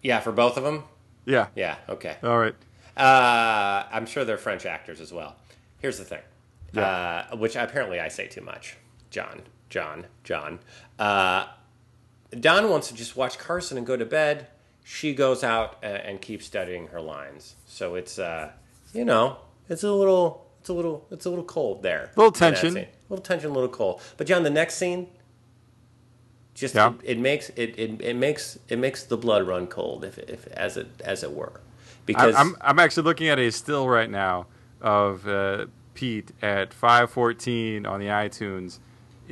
Yeah, 0.03 0.21
for 0.21 0.33
both 0.33 0.59
of 0.59 0.65
them. 0.65 0.85
Yeah. 1.25 1.47
Yeah. 1.57 1.77
Okay. 1.89 2.17
All 2.23 2.39
right. 2.39 2.55
Uh, 2.97 3.85
I'm 3.91 4.05
sure 4.07 4.25
they're 4.25 4.37
French 4.37 4.67
actors 4.67 5.01
as 5.01 5.13
well. 5.13 5.37
Here's 5.79 5.99
the 5.99 6.05
thing, 6.05 6.23
yeah. 6.73 7.27
uh, 7.33 7.37
which 7.37 7.57
apparently 7.57 7.99
I 7.99 8.09
say 8.09 8.27
too 8.27 8.41
much. 8.41 8.77
John, 9.11 9.43
John, 9.71 10.07
John. 10.23 10.61
Uh, 10.99 11.47
Don 12.39 12.69
wants 12.71 12.89
to 12.89 12.95
just 12.95 13.17
watch 13.17 13.39
Carson 13.39 13.79
and 13.79 13.87
go 13.87 13.97
to 13.97 14.05
bed 14.05 14.49
she 14.85 15.15
goes 15.15 15.43
out 15.43 15.79
and, 15.83 15.97
and 15.97 16.21
keeps 16.21 16.45
studying 16.45 16.89
her 16.89 17.01
lines. 17.01 17.57
So 17.67 17.97
it's 17.97 18.19
uh, 18.19 18.53
you 18.93 19.05
know, 19.05 19.39
it's 19.69 19.83
a 19.83 19.91
little, 19.91 20.47
it's 20.61 20.69
a 20.69 20.75
little, 20.75 21.07
it's 21.11 21.25
a 21.25 21.31
little 21.31 21.45
cold 21.45 21.83
there. 21.83 22.13
A 22.15 22.21
little 22.21 22.31
tension. 22.31 22.77
A 22.77 22.89
little 23.09 23.25
tension, 23.25 23.51
a 23.51 23.55
little 23.55 23.69
cold. 23.69 24.01
But 24.19 24.27
John, 24.27 24.45
the 24.45 24.51
next 24.51 24.75
scene, 24.75 25.09
just 26.53 26.75
yeah. 26.75 26.93
it, 27.03 27.17
it, 27.17 27.19
makes 27.19 27.49
it, 27.51 27.79
it 27.79 28.01
it 28.01 28.15
makes 28.15 28.59
it 28.69 28.79
makes 28.79 29.03
the 29.03 29.17
blood 29.17 29.49
run 29.49 29.67
cold, 29.67 30.05
if 30.05 30.19
if 30.19 30.47
as 30.49 30.77
it 30.77 30.89
as 31.03 31.25
it 31.25 31.33
were. 31.33 31.61
Because 32.07 32.35
I'm 32.37 32.55
I'm 32.61 32.79
actually 32.79 33.05
looking 33.05 33.29
at 33.29 33.39
a 33.39 33.51
still 33.51 33.89
right 33.89 34.11
now 34.11 34.47
of 34.83 35.27
uh, 35.27 35.67
Pete 35.95 36.31
at 36.43 36.71
5:14 36.71 37.87
on 37.87 37.99
the 37.99 38.07
iTunes 38.07 38.79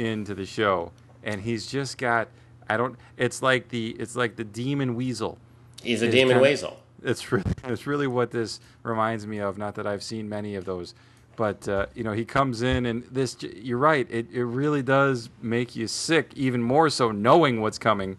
into 0.06 0.34
the 0.34 0.46
show, 0.46 0.92
and 1.22 1.40
he's 1.40 1.66
just 1.66 1.98
got 1.98 2.28
I 2.68 2.76
don't. 2.76 2.96
It's 3.16 3.42
like 3.42 3.68
the 3.68 3.90
it's 3.98 4.16
like 4.16 4.36
the 4.36 4.44
demon 4.44 4.94
weasel. 4.94 5.38
He's 5.82 6.02
a 6.02 6.06
it's 6.06 6.14
demon 6.14 6.34
kinda, 6.34 6.42
weasel. 6.42 6.78
It's 7.02 7.30
really 7.30 7.52
it's 7.64 7.86
really 7.86 8.06
what 8.06 8.30
this 8.30 8.60
reminds 8.82 9.26
me 9.26 9.38
of. 9.38 9.58
Not 9.58 9.74
that 9.74 9.86
I've 9.86 10.02
seen 10.02 10.28
many 10.28 10.54
of 10.54 10.64
those, 10.64 10.94
but 11.36 11.68
uh, 11.68 11.86
you 11.94 12.04
know 12.04 12.12
he 12.12 12.24
comes 12.24 12.62
in 12.62 12.86
and 12.86 13.04
this. 13.04 13.36
You're 13.42 13.78
right. 13.78 14.06
It 14.10 14.30
it 14.32 14.44
really 14.44 14.82
does 14.82 15.28
make 15.40 15.76
you 15.76 15.86
sick, 15.86 16.32
even 16.34 16.62
more 16.62 16.88
so 16.88 17.10
knowing 17.10 17.60
what's 17.60 17.78
coming. 17.78 18.16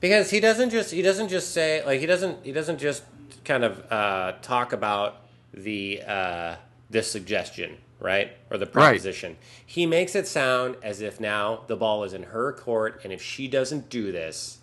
Because 0.00 0.30
he 0.30 0.38
doesn't 0.38 0.70
just 0.70 0.92
he 0.92 1.02
doesn't 1.02 1.28
just 1.28 1.52
say 1.52 1.84
like 1.84 2.00
he 2.00 2.06
doesn't 2.06 2.44
he 2.44 2.52
doesn't 2.52 2.78
just 2.78 3.02
kind 3.44 3.64
of 3.64 3.90
uh, 3.90 4.32
talk 4.42 4.72
about 4.72 5.22
the 5.52 6.02
uh, 6.06 6.56
this 6.90 7.10
suggestion 7.10 7.78
right? 8.04 8.36
Or 8.50 8.58
the 8.58 8.66
proposition. 8.66 9.30
Right. 9.30 9.38
He 9.64 9.86
makes 9.86 10.14
it 10.14 10.28
sound 10.28 10.76
as 10.82 11.00
if 11.00 11.18
now 11.18 11.62
the 11.68 11.74
ball 11.74 12.04
is 12.04 12.12
in 12.12 12.24
her 12.24 12.52
court, 12.52 13.00
and 13.02 13.12
if 13.12 13.22
she 13.22 13.48
doesn't 13.48 13.88
do 13.88 14.12
this, 14.12 14.58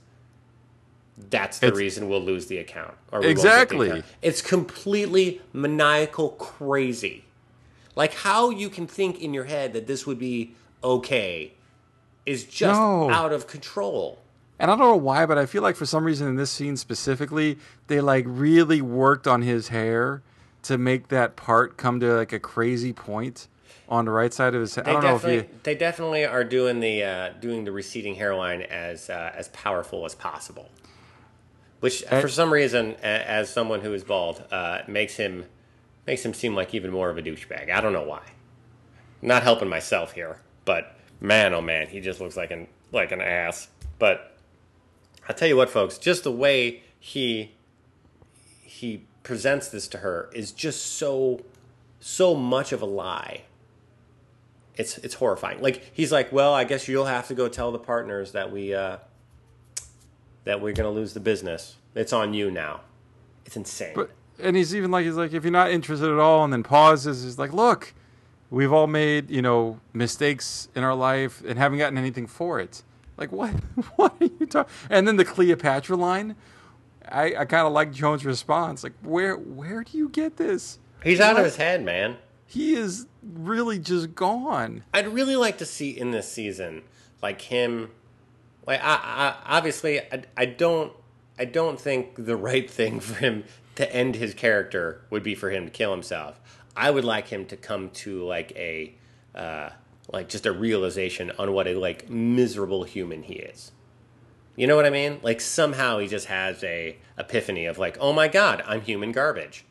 that's 1.17 1.57
the 1.57 1.67
it's, 1.67 1.77
reason 1.77 2.07
we'll 2.07 2.21
lose 2.21 2.45
the 2.45 2.59
account. 2.59 2.93
Or 3.11 3.25
exactly. 3.25 3.89
Account. 3.89 4.05
It's 4.21 4.43
completely 4.43 5.41
maniacal 5.53 6.29
crazy. 6.29 7.25
Like 7.95 8.13
how 8.13 8.51
you 8.51 8.69
can 8.69 8.85
think 8.85 9.19
in 9.19 9.33
your 9.33 9.45
head 9.45 9.73
that 9.73 9.87
this 9.87 10.05
would 10.05 10.19
be 10.19 10.53
okay 10.83 11.53
is 12.27 12.43
just 12.43 12.79
no. 12.79 13.09
out 13.09 13.33
of 13.33 13.47
control. 13.47 14.19
And 14.59 14.69
I 14.69 14.75
don't 14.75 14.85
know 14.85 14.95
why, 14.95 15.25
but 15.25 15.39
I 15.39 15.47
feel 15.47 15.63
like 15.63 15.75
for 15.75 15.87
some 15.87 16.03
reason 16.03 16.27
in 16.27 16.35
this 16.35 16.51
scene 16.51 16.77
specifically, 16.77 17.57
they 17.87 18.01
like 18.01 18.25
really 18.27 18.81
worked 18.81 19.27
on 19.27 19.41
his 19.41 19.69
hair 19.69 20.21
to 20.63 20.77
make 20.77 21.07
that 21.09 21.35
part 21.35 21.77
come 21.77 21.99
to 21.99 22.13
like 22.13 22.33
a 22.33 22.39
crazy 22.39 22.93
point 22.93 23.47
on 23.89 24.05
the 24.05 24.11
right 24.11 24.33
side 24.33 24.55
of 24.55 24.61
his 24.61 24.75
head. 24.75 24.87
I 24.87 24.93
don't 24.93 25.03
know 25.03 25.15
if 25.15 25.23
you. 25.25 25.49
They 25.63 25.75
definitely 25.75 26.25
are 26.25 26.43
doing 26.43 26.79
the 26.79 27.03
uh, 27.03 27.29
doing 27.39 27.65
the 27.65 27.71
receding 27.71 28.15
hairline 28.15 28.61
as 28.61 29.09
uh, 29.09 29.31
as 29.35 29.49
powerful 29.49 30.05
as 30.05 30.15
possible, 30.15 30.69
which 31.81 32.03
and, 32.09 32.21
for 32.21 32.29
some 32.29 32.51
reason, 32.53 32.95
as 33.03 33.49
someone 33.49 33.81
who 33.81 33.93
is 33.93 34.03
bald, 34.03 34.43
uh, 34.51 34.81
makes 34.87 35.15
him 35.15 35.45
makes 36.07 36.23
him 36.23 36.33
seem 36.33 36.55
like 36.55 36.73
even 36.73 36.91
more 36.91 37.09
of 37.09 37.17
a 37.17 37.21
douchebag. 37.21 37.69
I 37.71 37.81
don't 37.81 37.93
know 37.93 38.03
why. 38.03 38.23
not 39.21 39.43
helping 39.43 39.69
myself 39.69 40.13
here, 40.13 40.39
but 40.65 40.95
man, 41.19 41.53
oh 41.53 41.61
man, 41.61 41.87
he 41.87 41.99
just 42.01 42.19
looks 42.19 42.37
like 42.37 42.51
an 42.51 42.67
like 42.91 43.11
an 43.11 43.21
ass. 43.21 43.67
But 43.99 44.35
I 45.29 45.33
tell 45.33 45.47
you 45.47 45.55
what, 45.55 45.69
folks, 45.69 45.97
just 45.97 46.23
the 46.23 46.31
way 46.31 46.83
he 46.99 47.51
he 48.61 49.05
presents 49.23 49.67
this 49.69 49.87
to 49.89 49.99
her 49.99 50.29
is 50.33 50.51
just 50.51 50.97
so 50.97 51.41
so 51.99 52.33
much 52.33 52.71
of 52.71 52.81
a 52.81 52.85
lie. 52.85 53.43
It's 54.75 54.97
it's 54.99 55.15
horrifying. 55.15 55.61
Like 55.61 55.91
he's 55.93 56.11
like, 56.11 56.31
well, 56.31 56.53
I 56.53 56.63
guess 56.63 56.87
you'll 56.87 57.05
have 57.05 57.27
to 57.27 57.35
go 57.35 57.47
tell 57.47 57.71
the 57.71 57.79
partners 57.79 58.31
that 58.31 58.51
we 58.51 58.73
uh, 58.73 58.97
that 60.43 60.61
we're 60.61 60.73
going 60.73 60.91
to 60.91 60.99
lose 60.99 61.13
the 61.13 61.19
business. 61.19 61.75
It's 61.93 62.13
on 62.13 62.33
you 62.33 62.49
now. 62.49 62.81
It's 63.45 63.55
insane. 63.55 63.93
But 63.95 64.11
and 64.39 64.55
he's 64.55 64.73
even 64.73 64.91
like 64.91 65.05
he's 65.05 65.15
like 65.15 65.33
if 65.33 65.43
you're 65.43 65.51
not 65.51 65.71
interested 65.71 66.09
at 66.09 66.19
all, 66.19 66.43
and 66.43 66.51
then 66.51 66.63
pauses. 66.63 67.23
He's 67.23 67.37
like, 67.37 67.53
look, 67.53 67.93
we've 68.49 68.71
all 68.71 68.87
made 68.87 69.29
you 69.29 69.41
know 69.41 69.79
mistakes 69.93 70.69
in 70.75 70.83
our 70.83 70.95
life 70.95 71.43
and 71.45 71.59
haven't 71.59 71.77
gotten 71.77 71.97
anything 71.97 72.27
for 72.27 72.59
it. 72.59 72.83
Like 73.17 73.31
what? 73.31 73.53
What 73.97 74.15
are 74.19 74.25
you 74.25 74.45
talking? 74.45 74.73
And 74.89 75.07
then 75.07 75.17
the 75.17 75.25
Cleopatra 75.25 75.95
line 75.95 76.35
I, 77.09 77.35
I 77.35 77.45
kind 77.45 77.67
of 77.67 77.73
like 77.73 77.91
Joan's 77.91 78.25
response. 78.25 78.83
Like, 78.83 78.93
where 79.01 79.35
where 79.35 79.83
do 79.83 79.97
you 79.97 80.09
get 80.09 80.37
this? 80.37 80.79
He's 81.03 81.19
out 81.19 81.37
of 81.37 81.43
his 81.43 81.55
head, 81.55 81.83
man. 81.83 82.17
He 82.45 82.73
is 82.73 83.07
really 83.23 83.79
just 83.79 84.13
gone. 84.13 84.83
I'd 84.93 85.07
really 85.07 85.35
like 85.35 85.57
to 85.59 85.65
see 85.65 85.89
in 85.89 86.11
this 86.11 86.31
season, 86.31 86.83
like 87.21 87.41
him. 87.41 87.91
Like, 88.67 88.81
I, 88.83 88.99
I 89.47 89.57
obviously, 89.57 89.99
I, 90.01 90.23
I 90.37 90.45
don't, 90.45 90.93
I 91.39 91.45
don't 91.45 91.79
think 91.79 92.13
the 92.17 92.35
right 92.49 92.69
thing 92.69 92.99
for 92.99 93.15
him 93.15 93.45
to 93.75 93.91
end 93.95 94.15
his 94.15 94.33
character 94.33 95.01
would 95.09 95.23
be 95.23 95.33
for 95.33 95.49
him 95.49 95.65
to 95.65 95.71
kill 95.71 95.91
himself. 95.91 96.39
I 96.75 96.91
would 96.91 97.05
like 97.05 97.29
him 97.29 97.45
to 97.47 97.57
come 97.57 97.89
to 97.89 98.23
like 98.23 98.51
a, 98.55 98.95
uh, 99.33 99.69
like 100.11 100.29
just 100.29 100.45
a 100.45 100.51
realization 100.51 101.31
on 101.39 101.53
what 101.53 101.67
a 101.67 101.75
like 101.75 102.09
miserable 102.09 102.83
human 102.83 103.23
he 103.23 103.35
is. 103.35 103.71
You 104.61 104.67
know 104.67 104.75
what 104.75 104.85
I 104.85 104.91
mean? 104.91 105.19
Like 105.23 105.41
somehow 105.41 105.97
he 105.97 106.07
just 106.07 106.27
has 106.27 106.63
a 106.63 106.95
epiphany 107.17 107.65
of 107.65 107.79
like, 107.79 107.97
oh 107.99 108.13
my 108.13 108.27
god, 108.27 108.61
I'm 108.67 108.81
human 108.81 109.11
garbage. 109.11 109.65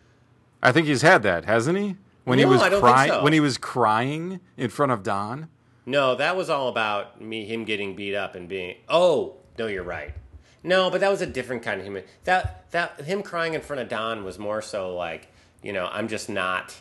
I 0.64 0.72
think 0.72 0.88
he's 0.88 1.02
had 1.02 1.22
that, 1.22 1.44
hasn't 1.44 1.78
he? 1.78 1.94
When 2.24 2.40
no, 2.40 2.48
he 2.48 2.52
was 2.52 2.80
crying, 2.80 3.12
so. 3.12 3.22
when 3.22 3.32
he 3.32 3.38
was 3.38 3.56
crying 3.56 4.40
in 4.56 4.68
front 4.68 4.90
of 4.90 5.04
Don. 5.04 5.48
No, 5.86 6.16
that 6.16 6.36
was 6.36 6.50
all 6.50 6.66
about 6.66 7.20
me, 7.20 7.44
him 7.44 7.64
getting 7.64 7.94
beat 7.94 8.16
up 8.16 8.34
and 8.34 8.48
being. 8.48 8.78
Oh 8.88 9.36
no, 9.56 9.68
you're 9.68 9.84
right. 9.84 10.12
No, 10.64 10.90
but 10.90 11.00
that 11.02 11.08
was 11.08 11.22
a 11.22 11.26
different 11.26 11.62
kind 11.62 11.78
of 11.78 11.86
human. 11.86 12.02
That 12.24 12.68
that 12.72 13.00
him 13.02 13.22
crying 13.22 13.54
in 13.54 13.60
front 13.60 13.80
of 13.80 13.88
Don 13.88 14.24
was 14.24 14.40
more 14.40 14.60
so 14.60 14.92
like, 14.96 15.28
you 15.62 15.72
know, 15.72 15.88
I'm 15.92 16.08
just 16.08 16.28
not. 16.28 16.80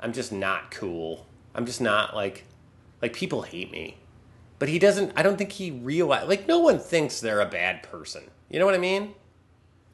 I'm 0.00 0.12
just 0.12 0.32
not 0.32 0.72
cool. 0.72 1.26
I'm 1.54 1.64
just 1.64 1.80
not 1.80 2.12
like 2.12 2.42
like 3.00 3.12
people 3.12 3.42
hate 3.42 3.70
me. 3.70 3.98
But 4.60 4.68
he 4.68 4.78
doesn't 4.78 5.12
I 5.16 5.24
don't 5.24 5.36
think 5.36 5.50
he 5.50 5.72
realize 5.72 6.28
like 6.28 6.46
no 6.46 6.60
one 6.60 6.78
thinks 6.78 7.20
they're 7.20 7.40
a 7.40 7.46
bad 7.46 7.82
person. 7.82 8.22
You 8.48 8.60
know 8.60 8.66
what 8.66 8.74
I 8.76 8.78
mean? 8.78 9.14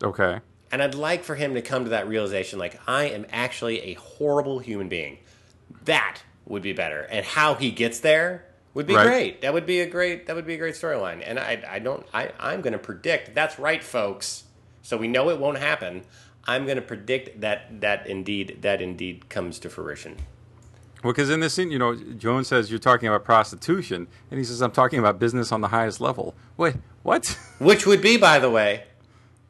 Okay. 0.04 0.40
And 0.70 0.82
I'd 0.82 0.94
like 0.96 1.24
for 1.24 1.36
him 1.36 1.54
to 1.54 1.62
come 1.62 1.84
to 1.84 1.90
that 1.90 2.08
realization 2.08 2.58
like 2.58 2.78
I 2.86 3.04
am 3.04 3.24
actually 3.30 3.80
a 3.80 3.94
horrible 3.94 4.58
human 4.58 4.88
being. 4.88 5.18
That 5.84 6.18
would 6.46 6.62
be 6.62 6.72
better. 6.72 7.02
And 7.02 7.24
how 7.24 7.54
he 7.54 7.70
gets 7.70 8.00
there 8.00 8.44
would 8.74 8.86
be 8.86 8.94
Right. 8.96 9.06
great. 9.06 9.40
That 9.42 9.54
would 9.54 9.66
be 9.66 9.80
a 9.80 9.86
great 9.86 10.26
that 10.26 10.36
would 10.36 10.46
be 10.46 10.54
a 10.54 10.58
great 10.58 10.74
storyline. 10.74 11.22
And 11.24 11.38
I 11.38 11.62
I 11.68 11.78
don't 11.78 12.04
I 12.12 12.32
I'm 12.38 12.60
going 12.60 12.72
to 12.72 12.78
predict 12.78 13.34
that's 13.34 13.58
right 13.58 13.82
folks. 13.82 14.44
So 14.82 14.96
we 14.96 15.08
know 15.08 15.30
it 15.30 15.38
won't 15.38 15.58
happen. 15.58 16.02
I'm 16.44 16.64
going 16.64 16.76
to 16.76 16.82
predict 16.82 17.40
that 17.40 17.80
that 17.80 18.08
indeed 18.08 18.58
that 18.62 18.82
indeed 18.82 19.28
comes 19.28 19.60
to 19.60 19.70
fruition. 19.70 20.16
Well, 21.06 21.12
because 21.12 21.30
in 21.30 21.38
this 21.38 21.54
scene, 21.54 21.70
you 21.70 21.78
know, 21.78 21.94
Joan 21.94 22.42
says 22.42 22.68
you're 22.68 22.80
talking 22.80 23.08
about 23.08 23.22
prostitution, 23.22 24.08
and 24.28 24.38
he 24.38 24.44
says 24.44 24.60
I'm 24.60 24.72
talking 24.72 24.98
about 24.98 25.20
business 25.20 25.52
on 25.52 25.60
the 25.60 25.68
highest 25.68 26.00
level. 26.00 26.34
Wait, 26.56 26.74
what? 27.04 27.38
Which 27.60 27.86
would 27.86 28.02
be 28.02 28.16
by 28.16 28.40
the 28.40 28.50
way 28.50 28.86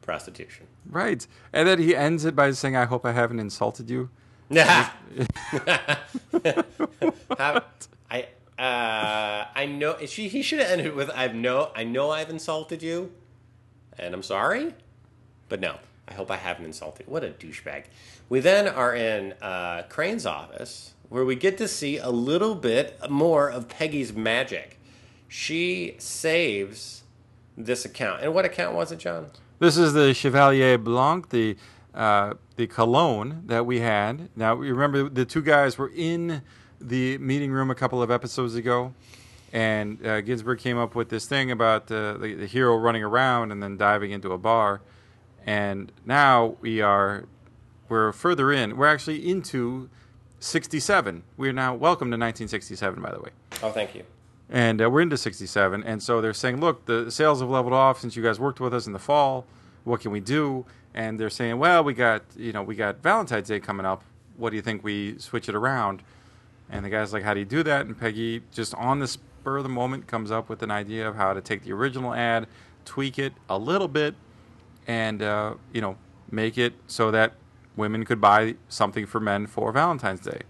prostitution. 0.03 0.67
right. 0.87 1.25
And 1.51 1.67
then 1.67 1.79
he 1.79 1.95
ends 1.95 2.25
it 2.25 2.35
by 2.35 2.51
saying, 2.51 2.75
"I 2.75 2.85
hope 2.85 3.07
I 3.07 3.11
haven't 3.11 3.39
insulted 3.39 3.89
you." 3.89 4.11
How, 4.55 4.83
I 8.11 8.27
uh, 8.59 9.47
I 9.55 9.65
know 9.65 9.97
she 10.05 10.27
he 10.27 10.43
should 10.43 10.59
have 10.59 10.69
ended 10.69 10.93
with 10.93 11.09
I've 11.09 11.33
no 11.33 11.71
I 11.75 11.85
know 11.85 12.11
I've 12.11 12.29
insulted 12.29 12.83
you, 12.83 13.11
and 13.97 14.13
I'm 14.13 14.21
sorry, 14.21 14.75
but 15.49 15.59
no, 15.59 15.77
I 16.07 16.13
hope 16.13 16.29
I 16.29 16.37
haven't 16.37 16.65
insulted. 16.65 17.07
you. 17.07 17.13
What 17.13 17.23
a 17.23 17.29
douchebag. 17.29 17.85
We 18.29 18.41
then 18.41 18.67
are 18.67 18.93
in 18.93 19.33
uh, 19.41 19.83
Crane's 19.89 20.27
office 20.27 20.93
where 21.09 21.25
we 21.25 21.35
get 21.35 21.57
to 21.57 21.67
see 21.67 21.97
a 21.97 22.09
little 22.09 22.55
bit 22.55 22.99
more 23.09 23.49
of 23.49 23.67
Peggy's 23.67 24.13
magic. 24.13 24.79
She 25.27 25.95
saves 25.97 27.03
this 27.57 27.85
account, 27.85 28.23
and 28.23 28.33
what 28.33 28.45
account 28.45 28.75
was 28.75 28.91
it, 28.91 28.99
John? 28.99 29.27
This 29.59 29.77
is 29.77 29.93
the 29.93 30.13
Chevalier 30.13 30.77
Blanc, 30.77 31.29
the 31.29 31.57
uh, 31.93 32.35
the 32.57 32.67
cologne 32.67 33.43
that 33.47 33.65
we 33.65 33.79
had. 33.79 34.29
Now, 34.35 34.61
you 34.61 34.73
remember 34.73 35.09
the 35.09 35.25
two 35.25 35.41
guys 35.41 35.77
were 35.77 35.91
in 35.95 36.43
the 36.79 37.17
meeting 37.17 37.51
room 37.51 37.71
a 37.71 37.75
couple 37.75 38.01
of 38.03 38.11
episodes 38.11 38.53
ago, 38.53 38.93
and 39.51 40.05
uh, 40.05 40.21
Ginsberg 40.21 40.59
came 40.59 40.77
up 40.77 40.93
with 40.93 41.09
this 41.09 41.25
thing 41.25 41.49
about 41.49 41.91
uh, 41.91 42.13
the, 42.17 42.35
the 42.35 42.45
hero 42.45 42.75
running 42.77 43.03
around 43.03 43.51
and 43.51 43.63
then 43.63 43.77
diving 43.77 44.11
into 44.11 44.31
a 44.31 44.37
bar. 44.37 44.81
And 45.45 45.91
now 46.05 46.57
we 46.61 46.81
are 46.81 47.25
we're 47.89 48.11
further 48.11 48.51
in. 48.51 48.77
We're 48.77 48.87
actually 48.87 49.27
into 49.27 49.89
67. 50.39 51.23
We're 51.35 51.53
now 51.53 51.73
welcome 51.73 52.07
to 52.07 52.15
1967, 52.17 53.01
by 53.01 53.11
the 53.11 53.19
way. 53.19 53.29
Oh, 53.63 53.71
thank 53.71 53.95
you. 53.95 54.03
and 54.49 54.81
uh, 54.81 54.89
we're 54.89 55.01
into 55.01 55.17
67 55.17 55.83
and 55.83 56.01
so 56.01 56.21
they're 56.21 56.33
saying 56.33 56.61
look 56.61 56.85
the 56.85 57.11
sales 57.11 57.41
have 57.41 57.49
leveled 57.49 57.73
off 57.73 57.99
since 57.99 58.15
you 58.15 58.23
guys 58.23 58.39
worked 58.39 58.59
with 58.59 58.73
us 58.73 58.87
in 58.87 58.93
the 58.93 58.99
fall. 58.99 59.45
What 59.83 59.99
can 60.01 60.11
we 60.11 60.19
do? 60.21 60.65
And 60.93 61.19
they're 61.19 61.29
saying 61.29 61.57
well 61.59 61.83
we 61.83 61.93
got 61.93 62.23
you 62.37 62.53
know 62.53 62.63
we 62.63 62.75
got 62.75 63.01
valentine's 63.01 63.47
day 63.47 63.59
coming 63.59 63.85
up. 63.85 64.03
What 64.37 64.51
do 64.51 64.55
you 64.55 64.61
think 64.61 64.83
we 64.83 65.17
switch 65.17 65.49
it 65.49 65.55
around? 65.55 66.01
And 66.69 66.85
the 66.85 66.89
guy's 66.89 67.11
like 67.13 67.23
how 67.23 67.33
do 67.33 67.39
you 67.39 67.45
do 67.45 67.63
that? 67.63 67.85
And 67.87 67.99
peggy 67.99 68.41
just 68.53 68.73
on 68.75 68.99
the 68.99 69.07
spur 69.07 69.57
of 69.57 69.63
the 69.63 69.69
moment 69.69 70.07
comes 70.07 70.31
up 70.31 70.49
with 70.49 70.61
an 70.63 70.71
idea 70.71 71.07
of 71.07 71.15
how 71.15 71.33
to 71.33 71.41
take 71.41 71.63
the 71.63 71.73
original 71.73 72.13
ad 72.13 72.47
tweak 72.85 73.19
it 73.19 73.33
a 73.49 73.57
little 73.57 73.87
bit 73.89 74.15
and 74.87 75.21
uh, 75.21 75.55
you 75.73 75.81
know 75.81 75.97
make 76.31 76.57
it 76.57 76.73
so 76.87 77.11
that 77.11 77.33
women 77.77 78.03
could 78.03 78.19
buy 78.19 78.55
something 78.67 79.05
for 79.05 79.19
men 79.21 79.47
for 79.47 79.71
valentine's 79.71 80.19
day 80.19 80.41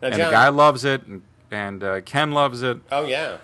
Now, 0.00 0.08
and 0.08 0.16
John- 0.16 0.26
the 0.26 0.30
guy 0.30 0.48
loves 0.50 0.84
it 0.84 1.04
and, 1.06 1.22
and 1.50 1.82
uh, 1.82 2.00
ken 2.02 2.30
loves 2.32 2.62
it 2.62 2.78
Oh 2.92 3.04
yeah. 3.06 3.38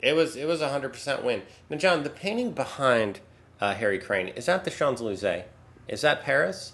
It 0.00 0.14
was 0.14 0.36
it 0.36 0.46
was 0.46 0.60
a 0.60 0.68
hundred 0.68 0.92
percent 0.92 1.24
win. 1.24 1.42
Now, 1.70 1.78
John, 1.78 2.02
the 2.02 2.10
painting 2.10 2.52
behind 2.52 3.20
uh, 3.60 3.74
Harry 3.74 3.98
Crane 3.98 4.28
is 4.28 4.46
that 4.46 4.64
the 4.64 4.70
Champs 4.70 5.00
Elysees? 5.00 5.44
Is 5.88 6.00
that 6.02 6.22
Paris? 6.22 6.72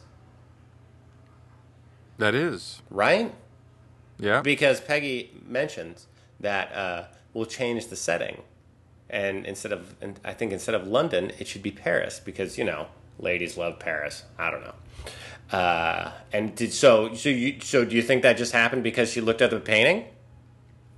that 2.19 2.35
is 2.35 2.83
Right? 2.91 3.33
Yeah. 4.19 4.43
Because 4.43 4.81
Peggy 4.81 5.31
mentions 5.47 6.07
that 6.41 6.73
uh, 6.73 7.05
we'll 7.35 7.47
change 7.47 7.89
the 7.89 7.97
setting, 7.97 8.43
and 9.11 9.45
instead 9.47 9.73
of 9.73 9.95
and 10.01 10.21
I 10.25 10.33
think 10.35 10.53
instead 10.53 10.75
of 10.75 10.87
London, 10.87 11.33
it 11.39 11.47
should 11.49 11.63
be 11.63 11.71
Paris 11.73 12.21
because 12.21 12.59
you 12.59 12.65
know 12.65 12.87
ladies 13.19 13.57
love 13.57 13.79
Paris. 13.79 14.25
I 14.39 14.51
don't 14.51 14.63
know. 14.63 14.75
Uh, 15.53 16.11
and 16.33 16.55
did 16.55 16.73
so 16.73 17.15
so 17.15 17.29
you 17.29 17.61
so 17.61 17.85
do 17.85 17.95
you 17.95 18.03
think 18.03 18.23
that 18.23 18.39
just 18.39 18.53
happened 18.53 18.83
because 18.83 19.11
she 19.13 19.21
looked 19.21 19.43
at 19.43 19.51
the 19.51 19.61
painting? 19.61 20.07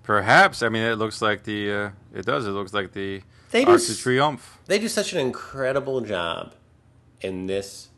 Perhaps. 0.05 0.63
I 0.63 0.69
mean, 0.69 0.83
it 0.83 0.95
looks 0.97 1.21
like 1.21 1.43
the. 1.45 1.73
Uh, 1.73 1.91
it 2.15 2.25
does. 2.25 2.47
It 2.47 2.51
looks 2.51 2.73
like 2.73 2.93
the 2.93 3.23
They 3.51 3.65
do 3.65 3.73
Arc 3.73 3.81
de 3.81 3.95
Triomphe. 3.95 4.59
they 4.67 4.79
do 4.79 4.89
such 4.89 5.13
an 5.13 5.19
incredible 5.19 6.01
job 6.03 6.55
in 7.21 7.47
this 7.47 7.89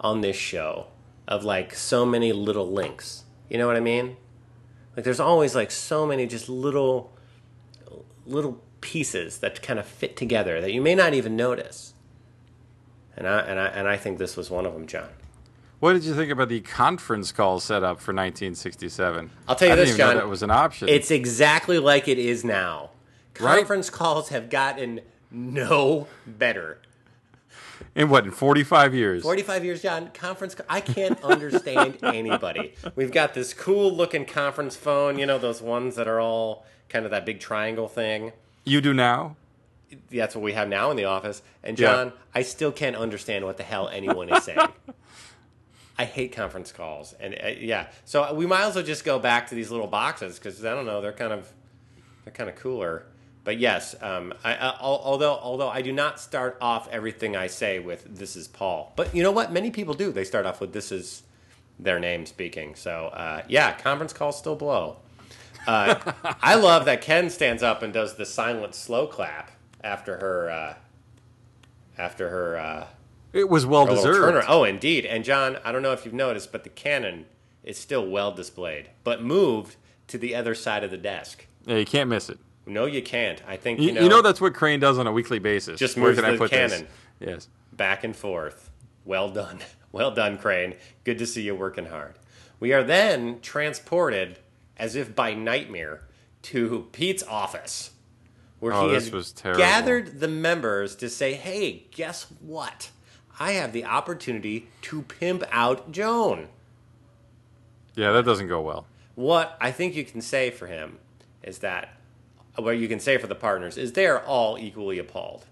on 0.00 0.20
this 0.22 0.36
show 0.36 0.86
of 1.28 1.44
like 1.44 1.74
so 1.74 2.04
many 2.04 2.32
little 2.32 2.68
links. 2.70 3.24
You 3.48 3.58
know 3.58 3.66
what 3.66 3.76
I 3.76 3.80
mean? 3.80 4.16
Like 4.96 5.04
there's 5.04 5.20
always 5.20 5.54
like 5.54 5.70
so 5.70 6.06
many 6.06 6.26
just 6.26 6.48
little 6.48 7.12
little 8.26 8.60
pieces 8.80 9.38
that 9.38 9.62
kind 9.62 9.78
of 9.78 9.86
fit 9.86 10.16
together 10.16 10.60
that 10.60 10.72
you 10.72 10.80
may 10.80 10.94
not 10.94 11.14
even 11.14 11.36
notice. 11.36 11.94
And 13.16 13.28
I 13.28 13.40
and 13.42 13.60
I 13.60 13.66
and 13.68 13.86
I 13.86 13.96
think 13.96 14.18
this 14.18 14.36
was 14.36 14.50
one 14.50 14.66
of 14.66 14.72
them, 14.72 14.86
John. 14.86 15.10
What 15.80 15.94
did 15.94 16.04
you 16.04 16.14
think 16.14 16.30
about 16.30 16.48
the 16.50 16.60
conference 16.60 17.32
call 17.32 17.58
set 17.58 17.82
up 17.82 17.98
for 18.00 18.12
1967? 18.12 19.30
I'll 19.48 19.56
tell 19.56 19.68
you 19.68 19.72
I 19.72 19.76
this, 19.76 19.96
John. 19.96 20.16
that 20.16 20.28
was 20.28 20.42
an 20.42 20.50
option. 20.50 20.88
It's 20.88 21.10
exactly 21.10 21.78
like 21.78 22.06
it 22.06 22.18
is 22.18 22.44
now. 22.44 22.90
Right. 23.40 23.56
Conference 23.58 23.88
calls 23.88 24.28
have 24.28 24.50
gotten 24.50 25.00
no 25.30 26.06
better. 26.26 26.80
in 27.94 28.10
what 28.10 28.24
in 28.26 28.30
45 28.30 28.94
years? 28.94 29.22
45 29.22 29.64
years, 29.64 29.80
John. 29.82 30.10
Conference. 30.12 30.54
I 30.68 30.82
can't 30.82 31.22
understand 31.24 31.98
anybody. 32.02 32.74
We've 32.94 33.12
got 33.12 33.32
this 33.32 33.54
cool 33.54 33.90
looking 33.90 34.26
conference 34.26 34.76
phone. 34.76 35.18
You 35.18 35.24
know 35.24 35.38
those 35.38 35.62
ones 35.62 35.96
that 35.96 36.06
are 36.06 36.20
all 36.20 36.66
kind 36.90 37.06
of 37.06 37.10
that 37.12 37.24
big 37.24 37.40
triangle 37.40 37.88
thing. 37.88 38.32
You 38.66 38.82
do 38.82 38.92
now. 38.92 39.36
That's 40.10 40.34
what 40.36 40.42
we 40.44 40.52
have 40.52 40.68
now 40.68 40.90
in 40.90 40.98
the 40.98 41.06
office. 41.06 41.40
And 41.64 41.78
Yeah. 41.78 41.90
John, 41.92 42.12
I 42.34 42.42
still 42.42 42.70
can't 42.70 42.94
understand 42.96 43.46
what 43.46 43.56
the 43.56 43.62
hell 43.62 43.88
anyone 43.88 44.28
is 44.28 44.44
saying. 44.44 44.58
I 46.00 46.06
hate 46.06 46.32
conference 46.32 46.72
calls, 46.72 47.14
and 47.20 47.34
uh, 47.44 47.48
yeah, 47.48 47.88
so 48.06 48.32
we 48.32 48.46
might 48.46 48.62
as 48.62 48.74
well 48.74 48.82
just 48.82 49.04
go 49.04 49.18
back 49.18 49.50
to 49.50 49.54
these 49.54 49.70
little 49.70 49.86
boxes 49.86 50.38
because 50.38 50.64
I 50.64 50.74
don't 50.74 50.86
know, 50.86 51.02
they're 51.02 51.12
kind 51.12 51.30
of 51.30 51.52
they're 52.24 52.32
kind 52.32 52.48
of 52.48 52.56
cooler. 52.56 53.04
But 53.44 53.58
yes, 53.58 53.94
um, 54.00 54.32
I, 54.42 54.54
I, 54.54 54.78
although 54.80 55.34
although 55.34 55.68
I 55.68 55.82
do 55.82 55.92
not 55.92 56.18
start 56.18 56.56
off 56.62 56.88
everything 56.88 57.36
I 57.36 57.48
say 57.48 57.80
with 57.80 58.16
"This 58.16 58.34
is 58.34 58.48
Paul," 58.48 58.94
but 58.96 59.14
you 59.14 59.22
know 59.22 59.30
what? 59.30 59.52
Many 59.52 59.70
people 59.70 59.92
do. 59.92 60.10
They 60.10 60.24
start 60.24 60.46
off 60.46 60.58
with 60.58 60.72
"This 60.72 60.90
is 60.90 61.22
their 61.78 62.00
name 62.00 62.24
speaking." 62.24 62.76
So 62.76 63.08
uh, 63.08 63.42
yeah, 63.46 63.74
conference 63.74 64.14
calls 64.14 64.38
still 64.38 64.56
blow. 64.56 64.96
Uh, 65.66 65.96
I 66.40 66.54
love 66.54 66.86
that 66.86 67.02
Ken 67.02 67.28
stands 67.28 67.62
up 67.62 67.82
and 67.82 67.92
does 67.92 68.16
the 68.16 68.24
silent 68.24 68.74
slow 68.74 69.06
clap 69.06 69.50
after 69.84 70.16
her 70.16 70.50
uh, 70.50 70.74
after 71.98 72.30
her. 72.30 72.86
It 73.32 73.48
was 73.48 73.64
well 73.66 73.82
oh, 73.82 73.84
little 73.84 73.96
deserved. 74.04 74.46
Oh, 74.48 74.64
indeed. 74.64 75.04
And 75.06 75.24
John, 75.24 75.58
I 75.64 75.72
don't 75.72 75.82
know 75.82 75.92
if 75.92 76.04
you've 76.04 76.14
noticed, 76.14 76.52
but 76.52 76.64
the 76.64 76.70
cannon 76.70 77.26
is 77.62 77.78
still 77.78 78.06
well 78.06 78.32
displayed, 78.32 78.90
but 79.04 79.22
moved 79.22 79.76
to 80.08 80.18
the 80.18 80.34
other 80.34 80.54
side 80.54 80.82
of 80.84 80.90
the 80.90 80.96
desk. 80.96 81.46
Yeah, 81.66 81.76
you 81.76 81.84
can't 81.86 82.08
miss 82.10 82.28
it. 82.28 82.38
No, 82.66 82.86
you 82.86 83.02
can't. 83.02 83.42
I 83.46 83.56
think 83.56 83.80
You, 83.80 83.86
you 83.86 83.92
know, 83.92 84.00
you 84.02 84.08
know 84.08 84.22
that's 84.22 84.40
what 84.40 84.54
Crane 84.54 84.80
does 84.80 84.98
on 84.98 85.06
a 85.06 85.12
weekly 85.12 85.38
basis. 85.38 85.78
Just 85.78 85.96
Where 85.96 86.06
moves 86.10 86.20
can 86.20 86.34
I 86.34 86.36
put 86.36 86.50
cannon. 86.50 86.86
this? 87.18 87.28
Yes. 87.28 87.48
back 87.72 88.04
and 88.04 88.14
forth. 88.16 88.70
Well 89.04 89.30
done. 89.30 89.58
Well 89.92 90.12
done, 90.12 90.38
Crane. 90.38 90.74
Good 91.02 91.18
to 91.18 91.26
see 91.26 91.42
you 91.42 91.56
working 91.56 91.86
hard. 91.86 92.14
We 92.60 92.72
are 92.72 92.84
then 92.84 93.40
transported, 93.40 94.38
as 94.76 94.94
if 94.94 95.16
by 95.16 95.34
nightmare, 95.34 96.02
to 96.42 96.86
Pete's 96.92 97.24
office, 97.24 97.90
where 98.60 98.72
Oh, 98.72 98.86
he 98.86 98.94
has 98.94 99.32
gathered 99.56 100.20
the 100.20 100.28
members 100.28 100.94
to 100.94 101.08
say, 101.08 101.34
hey, 101.34 101.86
guess 101.90 102.26
what? 102.38 102.90
I 103.40 103.52
have 103.52 103.72
the 103.72 103.86
opportunity 103.86 104.68
to 104.82 105.00
pimp 105.02 105.42
out 105.50 105.90
Joan. 105.90 106.48
Yeah, 107.96 108.12
that 108.12 108.26
doesn't 108.26 108.48
go 108.48 108.60
well. 108.60 108.86
What 109.14 109.56
I 109.60 109.72
think 109.72 109.96
you 109.96 110.04
can 110.04 110.20
say 110.20 110.50
for 110.50 110.66
him 110.66 110.98
is 111.42 111.58
that, 111.58 111.88
what 112.56 112.72
you 112.72 112.86
can 112.86 113.00
say 113.00 113.16
for 113.16 113.26
the 113.26 113.34
partners 113.34 113.78
is 113.78 113.92
they're 113.92 114.22
all 114.22 114.58
equally 114.58 114.98
appalled. 114.98 115.46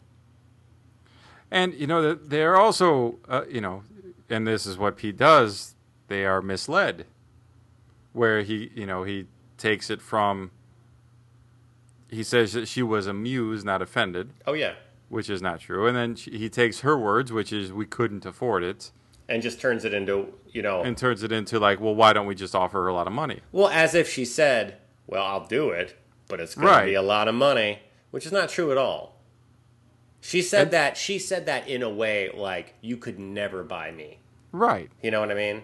And 1.50 1.72
you 1.72 1.86
know 1.86 2.02
that 2.02 2.28
they're 2.28 2.56
also, 2.56 3.18
uh, 3.26 3.44
you 3.48 3.62
know, 3.62 3.82
and 4.28 4.46
this 4.46 4.66
is 4.66 4.76
what 4.76 4.98
Pete 4.98 5.16
does. 5.16 5.74
They 6.08 6.26
are 6.26 6.42
misled, 6.42 7.06
where 8.12 8.42
he, 8.42 8.70
you 8.74 8.84
know, 8.84 9.04
he 9.04 9.26
takes 9.56 9.88
it 9.88 10.02
from. 10.02 10.50
He 12.10 12.22
says 12.22 12.52
that 12.52 12.68
she 12.68 12.82
was 12.82 13.06
amused, 13.06 13.64
not 13.64 13.80
offended, 13.80 14.30
Oh, 14.46 14.52
yeah. 14.52 14.74
Which 15.08 15.28
is 15.30 15.40
not 15.42 15.60
true. 15.60 15.86
And 15.86 15.96
then 15.96 16.14
she, 16.16 16.30
he 16.38 16.48
takes 16.48 16.80
her 16.80 16.96
words, 16.98 17.32
which 17.32 17.52
is 17.52 17.72
we 17.72 17.86
couldn't 17.86 18.24
afford 18.26 18.62
it, 18.62 18.92
and 19.28 19.42
just 19.42 19.60
turns 19.60 19.84
it 19.84 19.92
into 19.94 20.32
you 20.52 20.62
know 20.62 20.82
and 20.82 20.96
turns 20.96 21.22
it 21.22 21.32
into 21.32 21.58
like, 21.58 21.80
well, 21.80 21.94
why 21.94 22.12
don't 22.12 22.26
we 22.26 22.34
just 22.34 22.54
offer 22.54 22.82
her 22.82 22.88
a 22.88 22.94
lot 22.94 23.06
of 23.06 23.12
money? 23.12 23.40
well 23.52 23.68
as 23.68 23.94
if 23.94 24.08
she 24.08 24.24
said, 24.24 24.78
"Well, 25.06 25.24
I'll 25.24 25.46
do 25.46 25.70
it, 25.70 25.96
but 26.28 26.40
it's 26.40 26.54
going 26.54 26.66
Right. 26.68 26.80
to 26.80 26.86
be 26.86 26.94
a 26.94 27.02
lot 27.02 27.28
of 27.28 27.34
money," 27.34 27.80
which 28.10 28.26
is 28.26 28.32
not 28.32 28.48
true 28.48 28.70
at 28.72 28.78
all. 28.78 29.16
She 30.20 30.42
said 30.42 30.62
And- 30.62 30.70
that 30.72 30.96
she 30.96 31.18
said 31.18 31.46
that 31.46 31.68
in 31.68 31.82
a 31.82 31.90
way 31.90 32.30
like 32.34 32.74
you 32.80 32.96
could 32.96 33.18
never 33.18 33.62
buy 33.62 33.90
me. 33.92 34.18
Right. 34.52 34.90
You 35.02 35.10
know 35.10 35.20
what 35.20 35.30
I 35.30 35.34
mean? 35.34 35.62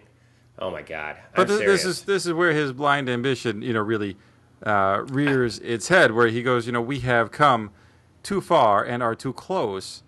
Oh 0.59 0.71
my 0.71 0.83
god! 0.83 1.17
But 1.35 1.51
I'm 1.51 1.57
th- 1.57 1.67
this 1.67 1.85
is 1.85 2.03
this 2.03 2.27
is 2.27 2.33
where 2.33 2.53
his 2.53 2.73
blind 2.73 3.09
ambition, 3.09 3.61
you 3.63 3.73
know, 3.73 3.81
really 3.81 4.17
uh, 4.63 5.03
rears 5.09 5.59
its 5.59 5.89
head. 5.89 6.13
Where 6.13 6.29
he 6.29 6.43
goes, 6.43 6.67
you 6.67 6.73
know, 6.73 6.81
we 6.81 7.01
have 7.01 7.33
come 7.33 7.71
too 8.25 8.41
far 8.41 8.83
and 8.83 9.03
are 9.03 9.15
too 9.15 9.33
close, 9.33 10.03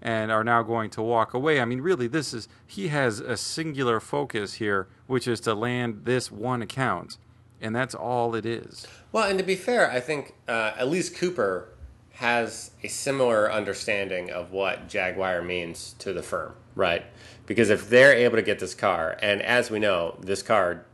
and 0.00 0.30
are 0.30 0.44
now 0.44 0.62
going 0.62 0.90
to 0.90 1.02
walk 1.02 1.32
away. 1.34 1.60
I 1.60 1.64
mean, 1.64 1.80
really, 1.80 2.06
this 2.06 2.32
is 2.32 2.48
he 2.66 2.88
has 2.88 3.20
a 3.20 3.36
singular 3.36 3.98
focus 3.98 4.54
here, 4.54 4.88
which 5.06 5.26
is 5.26 5.40
to 5.40 5.54
land 5.54 6.02
this 6.04 6.30
one 6.30 6.62
account, 6.62 7.18
and 7.60 7.74
that's 7.74 7.94
all 7.94 8.34
it 8.34 8.46
is. 8.46 8.86
Well, 9.12 9.28
and 9.28 9.38
to 9.38 9.44
be 9.44 9.56
fair, 9.56 9.90
I 9.90 10.00
think 10.00 10.34
uh, 10.48 10.72
at 10.76 10.88
least 10.88 11.16
Cooper 11.16 11.68
has 12.14 12.72
a 12.82 12.88
similar 12.88 13.50
understanding 13.50 14.30
of 14.30 14.52
what 14.52 14.88
Jaguar 14.88 15.42
means 15.42 15.94
to 15.98 16.12
the 16.12 16.22
firm, 16.22 16.54
right? 16.74 17.04
Because 17.46 17.70
if 17.70 17.88
they're 17.88 18.14
able 18.14 18.36
to 18.36 18.42
get 18.42 18.58
this 18.58 18.74
car, 18.74 19.16
and 19.22 19.42
as 19.42 19.70
we 19.70 19.78
know, 19.78 20.18
this 20.20 20.42
car, 20.42 20.84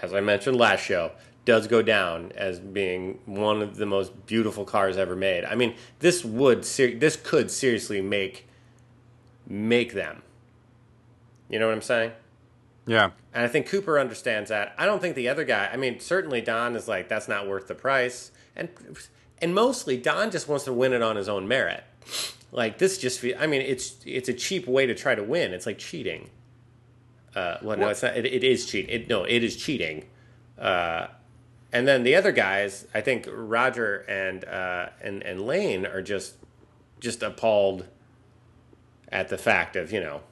as 0.00 0.14
I 0.14 0.20
mentioned 0.20 0.56
last 0.56 0.84
show, 0.84 1.12
does 1.44 1.66
go 1.66 1.82
down 1.82 2.32
as 2.36 2.60
being 2.60 3.18
one 3.26 3.62
of 3.62 3.76
the 3.76 3.86
most 3.86 4.26
beautiful 4.26 4.64
cars 4.64 4.96
ever 4.96 5.16
made. 5.16 5.44
I 5.44 5.54
mean, 5.54 5.74
this 5.98 6.24
would 6.24 6.64
ser- 6.64 6.94
this 6.94 7.16
could 7.16 7.50
seriously 7.50 8.00
make 8.00 8.48
make 9.46 9.92
them. 9.92 10.22
You 11.48 11.58
know 11.58 11.66
what 11.66 11.74
I'm 11.74 11.82
saying? 11.82 12.12
Yeah. 12.86 13.10
And 13.32 13.44
I 13.44 13.48
think 13.48 13.66
Cooper 13.66 13.98
understands 13.98 14.50
that. 14.50 14.74
I 14.78 14.86
don't 14.86 15.00
think 15.00 15.14
the 15.14 15.28
other 15.28 15.44
guy. 15.44 15.68
I 15.72 15.76
mean, 15.76 16.00
certainly 16.00 16.40
Don 16.40 16.76
is 16.76 16.88
like, 16.88 17.08
that's 17.08 17.28
not 17.28 17.46
worth 17.48 17.68
the 17.68 17.74
price, 17.74 18.30
and 18.56 18.68
and 19.40 19.54
mostly 19.54 19.96
Don 19.96 20.30
just 20.30 20.48
wants 20.48 20.64
to 20.66 20.72
win 20.72 20.92
it 20.92 21.02
on 21.02 21.16
his 21.16 21.28
own 21.28 21.48
merit. 21.48 21.84
Like 22.50 22.78
this, 22.78 22.98
just 22.98 23.20
fe- 23.20 23.34
I 23.34 23.46
mean, 23.46 23.62
it's 23.62 23.96
it's 24.04 24.28
a 24.28 24.34
cheap 24.34 24.66
way 24.66 24.86
to 24.86 24.94
try 24.94 25.14
to 25.14 25.22
win. 25.22 25.52
It's 25.52 25.66
like 25.66 25.78
cheating. 25.78 26.30
Uh, 27.34 27.56
well, 27.62 27.78
no, 27.78 27.88
it's 27.88 28.02
not. 28.02 28.16
It, 28.16 28.26
it 28.26 28.44
is 28.44 28.66
cheat. 28.66 28.90
It, 28.90 29.08
no, 29.08 29.24
it 29.24 29.42
is 29.42 29.56
cheating. 29.56 30.04
Uh, 30.58 31.06
and 31.72 31.88
then 31.88 32.02
the 32.02 32.14
other 32.14 32.32
guys, 32.32 32.86
I 32.94 33.00
think 33.00 33.26
Roger 33.32 34.04
and 34.08 34.44
uh, 34.44 34.90
and 35.00 35.22
and 35.22 35.40
Lane 35.40 35.86
are 35.86 36.02
just 36.02 36.34
just 37.00 37.22
appalled 37.22 37.86
at 39.10 39.28
the 39.28 39.38
fact 39.38 39.76
of 39.76 39.92
you 39.92 40.00
know 40.00 40.22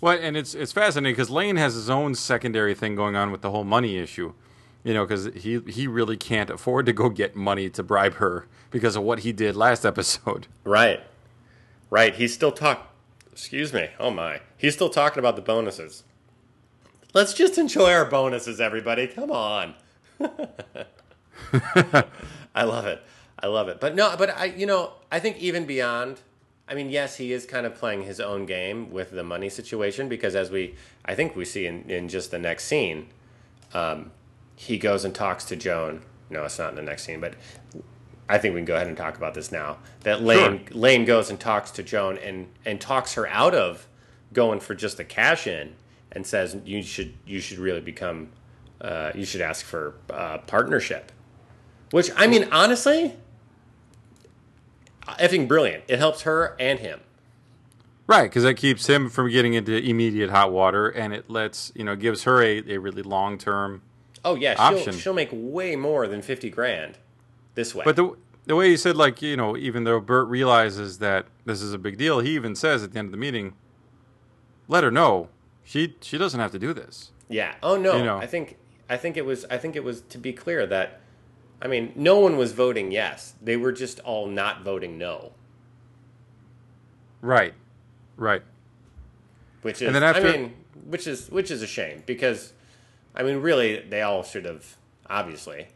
Well, 0.00 0.18
and 0.20 0.36
it's 0.36 0.54
it's 0.54 0.72
fascinating 0.72 1.12
because 1.14 1.30
Lane 1.30 1.56
has 1.56 1.74
his 1.74 1.88
own 1.90 2.14
secondary 2.14 2.74
thing 2.74 2.94
going 2.94 3.16
on 3.16 3.30
with 3.32 3.40
the 3.42 3.50
whole 3.50 3.64
money 3.64 3.96
issue. 3.98 4.34
You 4.82 4.94
know, 4.94 5.04
because 5.04 5.26
he 5.34 5.60
he 5.66 5.86
really 5.86 6.16
can't 6.16 6.48
afford 6.50 6.86
to 6.86 6.92
go 6.92 7.10
get 7.10 7.36
money 7.36 7.68
to 7.70 7.82
bribe 7.82 8.14
her 8.14 8.46
because 8.70 8.96
of 8.96 9.02
what 9.02 9.20
he 9.20 9.32
did 9.32 9.56
last 9.56 9.84
episode. 9.84 10.46
Right. 10.64 11.00
Right. 11.90 12.14
He's 12.14 12.32
still 12.32 12.52
talk. 12.52 12.94
Excuse 13.32 13.72
me. 13.72 13.90
Oh 13.98 14.10
my. 14.10 14.40
He's 14.56 14.74
still 14.74 14.88
talking 14.90 15.18
about 15.18 15.36
the 15.36 15.42
bonuses. 15.42 16.04
Let's 17.12 17.34
just 17.34 17.58
enjoy 17.58 17.92
our 17.92 18.04
bonuses, 18.04 18.60
everybody. 18.60 19.06
Come 19.08 19.30
on. 19.32 19.74
I 22.54 22.64
love 22.64 22.86
it. 22.86 23.02
I 23.38 23.46
love 23.46 23.68
it. 23.68 23.80
But 23.80 23.94
no, 23.94 24.14
but 24.16 24.36
I, 24.36 24.46
you 24.46 24.66
know, 24.66 24.92
I 25.10 25.18
think 25.18 25.38
even 25.38 25.66
beyond. 25.66 26.20
I 26.68 26.74
mean, 26.74 26.90
yes, 26.90 27.16
he 27.16 27.32
is 27.32 27.46
kind 27.46 27.66
of 27.66 27.74
playing 27.74 28.04
his 28.04 28.20
own 28.20 28.46
game 28.46 28.92
with 28.92 29.10
the 29.10 29.24
money 29.24 29.48
situation 29.48 30.08
because, 30.08 30.36
as 30.36 30.52
we, 30.52 30.76
I 31.04 31.16
think 31.16 31.34
we 31.34 31.44
see 31.44 31.66
in, 31.66 31.90
in 31.90 32.08
just 32.08 32.30
the 32.30 32.38
next 32.38 32.64
scene, 32.64 33.08
um, 33.74 34.12
he 34.54 34.78
goes 34.78 35.04
and 35.04 35.12
talks 35.12 35.44
to 35.46 35.56
Joan. 35.56 36.02
No, 36.28 36.44
it's 36.44 36.60
not 36.60 36.70
in 36.70 36.76
the 36.76 36.82
next 36.82 37.02
scene, 37.02 37.20
but 37.20 37.34
I 38.28 38.38
think 38.38 38.54
we 38.54 38.60
can 38.60 38.66
go 38.66 38.76
ahead 38.76 38.86
and 38.86 38.96
talk 38.96 39.16
about 39.16 39.34
this 39.34 39.50
now. 39.50 39.78
That 40.04 40.22
Lane 40.22 40.66
Lane 40.70 41.04
goes 41.04 41.30
and 41.30 41.40
talks 41.40 41.72
to 41.72 41.82
Joan 41.82 42.18
and 42.18 42.46
and 42.64 42.80
talks 42.80 43.14
her 43.14 43.26
out 43.26 43.54
of 43.54 43.88
going 44.32 44.60
for 44.60 44.76
just 44.76 45.00
a 45.00 45.04
cash 45.04 45.48
in 45.48 45.74
and 46.12 46.24
says 46.24 46.56
you 46.64 46.82
should 46.84 47.14
you 47.26 47.40
should 47.40 47.58
really 47.58 47.80
become 47.80 48.28
uh, 48.80 49.12
you 49.14 49.24
should 49.24 49.40
ask 49.40 49.64
for 49.64 49.94
uh, 50.10 50.38
partnership. 50.38 51.12
Which 51.90 52.10
I 52.16 52.26
mean 52.26 52.48
honestly, 52.52 53.14
effing 55.18 55.48
brilliant. 55.48 55.84
It 55.88 55.98
helps 55.98 56.22
her 56.22 56.56
and 56.58 56.78
him. 56.78 57.00
Right, 58.06 58.24
because 58.24 58.42
that 58.42 58.54
keeps 58.54 58.88
him 58.88 59.08
from 59.08 59.30
getting 59.30 59.54
into 59.54 59.76
immediate 59.76 60.30
hot 60.30 60.50
water, 60.50 60.88
and 60.88 61.12
it 61.12 61.30
lets 61.30 61.72
you 61.74 61.84
know 61.84 61.94
gives 61.94 62.24
her 62.24 62.42
a, 62.42 62.58
a 62.68 62.78
really 62.78 63.02
long 63.02 63.38
term. 63.38 63.82
Oh 64.24 64.34
yeah, 64.34 64.54
she'll 64.54 64.78
Option. 64.78 64.94
she'll 64.94 65.14
make 65.14 65.30
way 65.32 65.76
more 65.76 66.06
than 66.08 66.22
fifty 66.22 66.50
grand 66.50 66.98
this 67.54 67.74
way. 67.74 67.84
But 67.84 67.96
the 67.96 68.16
the 68.46 68.56
way 68.56 68.68
you 68.70 68.76
said, 68.76 68.96
like 68.96 69.22
you 69.22 69.36
know, 69.36 69.56
even 69.56 69.84
though 69.84 70.00
Bert 70.00 70.28
realizes 70.28 70.98
that 70.98 71.26
this 71.44 71.62
is 71.62 71.72
a 71.72 71.78
big 71.78 71.98
deal, 71.98 72.20
he 72.20 72.34
even 72.34 72.54
says 72.56 72.82
at 72.82 72.92
the 72.92 72.98
end 72.98 73.06
of 73.06 73.12
the 73.12 73.18
meeting, 73.18 73.54
"Let 74.66 74.82
her 74.82 74.90
know 74.90 75.28
she 75.62 75.94
she 76.00 76.18
doesn't 76.18 76.40
have 76.40 76.50
to 76.52 76.58
do 76.58 76.72
this." 76.72 77.12
Yeah. 77.28 77.54
Oh 77.62 77.76
no. 77.76 77.96
You 77.96 78.02
know. 78.02 78.18
I 78.18 78.26
think 78.26 78.56
I 78.90 78.96
think 78.96 79.16
it 79.16 79.24
was 79.24 79.46
I 79.48 79.56
think 79.56 79.76
it 79.76 79.84
was 79.84 80.02
to 80.02 80.18
be 80.18 80.32
clear 80.32 80.66
that 80.66 81.00
I 81.62 81.68
mean 81.68 81.92
no 81.94 82.18
one 82.18 82.36
was 82.36 82.52
voting 82.52 82.90
yes. 82.90 83.34
They 83.40 83.56
were 83.56 83.72
just 83.72 84.00
all 84.00 84.26
not 84.26 84.62
voting 84.62 84.98
no. 84.98 85.32
Right, 87.22 87.54
right. 88.16 88.42
Which 89.62 89.76
is 89.80 89.86
And 89.86 89.94
then 89.94 90.02
after- 90.02 90.26
I 90.26 90.32
mean 90.36 90.54
which 90.84 91.06
is 91.06 91.30
which 91.30 91.50
is 91.50 91.62
a 91.62 91.66
shame 91.66 92.02
because 92.04 92.52
I 93.14 93.22
mean 93.22 93.36
really 93.36 93.80
they 93.80 94.02
all 94.02 94.24
should 94.24 94.44
have 94.44 94.76
obviously 95.08 95.68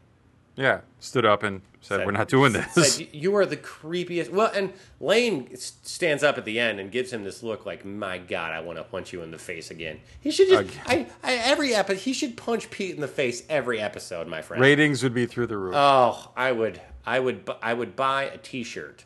Yeah, 0.57 0.81
stood 1.01 1.27
up 1.27 1.43
and 1.43 1.63
said, 1.81 1.97
said- 1.99 2.07
"We're 2.07 2.13
not 2.13 2.29
doing 2.29 2.53
this." 2.53 2.73
said, 2.97 3.09
you 3.13 3.35
are 3.37 3.45
the 3.45 3.57
creepiest. 3.57 4.31
Well, 4.31 4.53
and 4.55 4.73
Lane 5.01 5.55
stands 5.57 6.23
up 6.23 6.39
at 6.39 6.45
the 6.45 6.61
end 6.61 6.79
and 6.79 6.93
gives 6.93 7.13
him 7.13 7.25
this 7.25 7.43
look 7.43 7.67
like, 7.67 7.85
"My 7.85 8.19
God, 8.19 8.53
I 8.53 8.61
want 8.61 8.79
to 8.79 8.85
punch 8.85 9.13
you 9.13 9.23
in 9.23 9.31
the 9.33 9.39
face 9.39 9.71
again." 9.73 9.99
He 10.21 10.31
should 10.31 10.49
just 10.49 10.71
I, 10.89 11.07
I 11.25 11.35
every 11.35 11.75
episode 11.75 12.03
he 12.03 12.13
should 12.13 12.37
punch 12.37 12.71
Pete 12.71 12.95
in 12.95 13.01
the 13.01 13.09
face 13.09 13.43
every 13.49 13.81
episode, 13.81 14.29
my 14.29 14.43
friend. 14.43 14.61
Ratings 14.61 15.03
would 15.03 15.13
be 15.15 15.27
through 15.27 15.49
the 15.49 15.57
roof. 15.59 15.75
Oh, 15.77 16.31
I 16.37 16.53
would, 16.53 16.81
I 17.05 17.19
would, 17.19 17.51
I 17.61 17.75
would 17.75 17.97
buy 17.97 18.25
a 18.25 18.39
T-shirt 18.39 19.05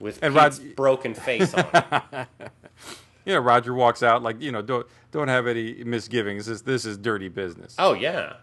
with 0.00 0.18
And 0.22 0.34
Pete's 0.34 0.58
Rod- 0.60 0.76
broken 0.76 1.14
face 1.14 1.54
on. 1.54 1.64
it. 1.72 2.26
you 3.24 3.32
know, 3.34 3.40
Roger 3.40 3.72
walks 3.72 4.02
out 4.02 4.22
like 4.22 4.40
you 4.40 4.52
know, 4.52 4.60
don't 4.60 4.86
don't 5.12 5.28
have 5.28 5.46
any 5.46 5.82
misgivings. 5.82 6.44
This 6.44 6.60
this 6.60 6.84
is 6.84 6.98
dirty 6.98 7.28
business. 7.28 7.74
oh 7.78 7.94
yeah, 7.94 8.34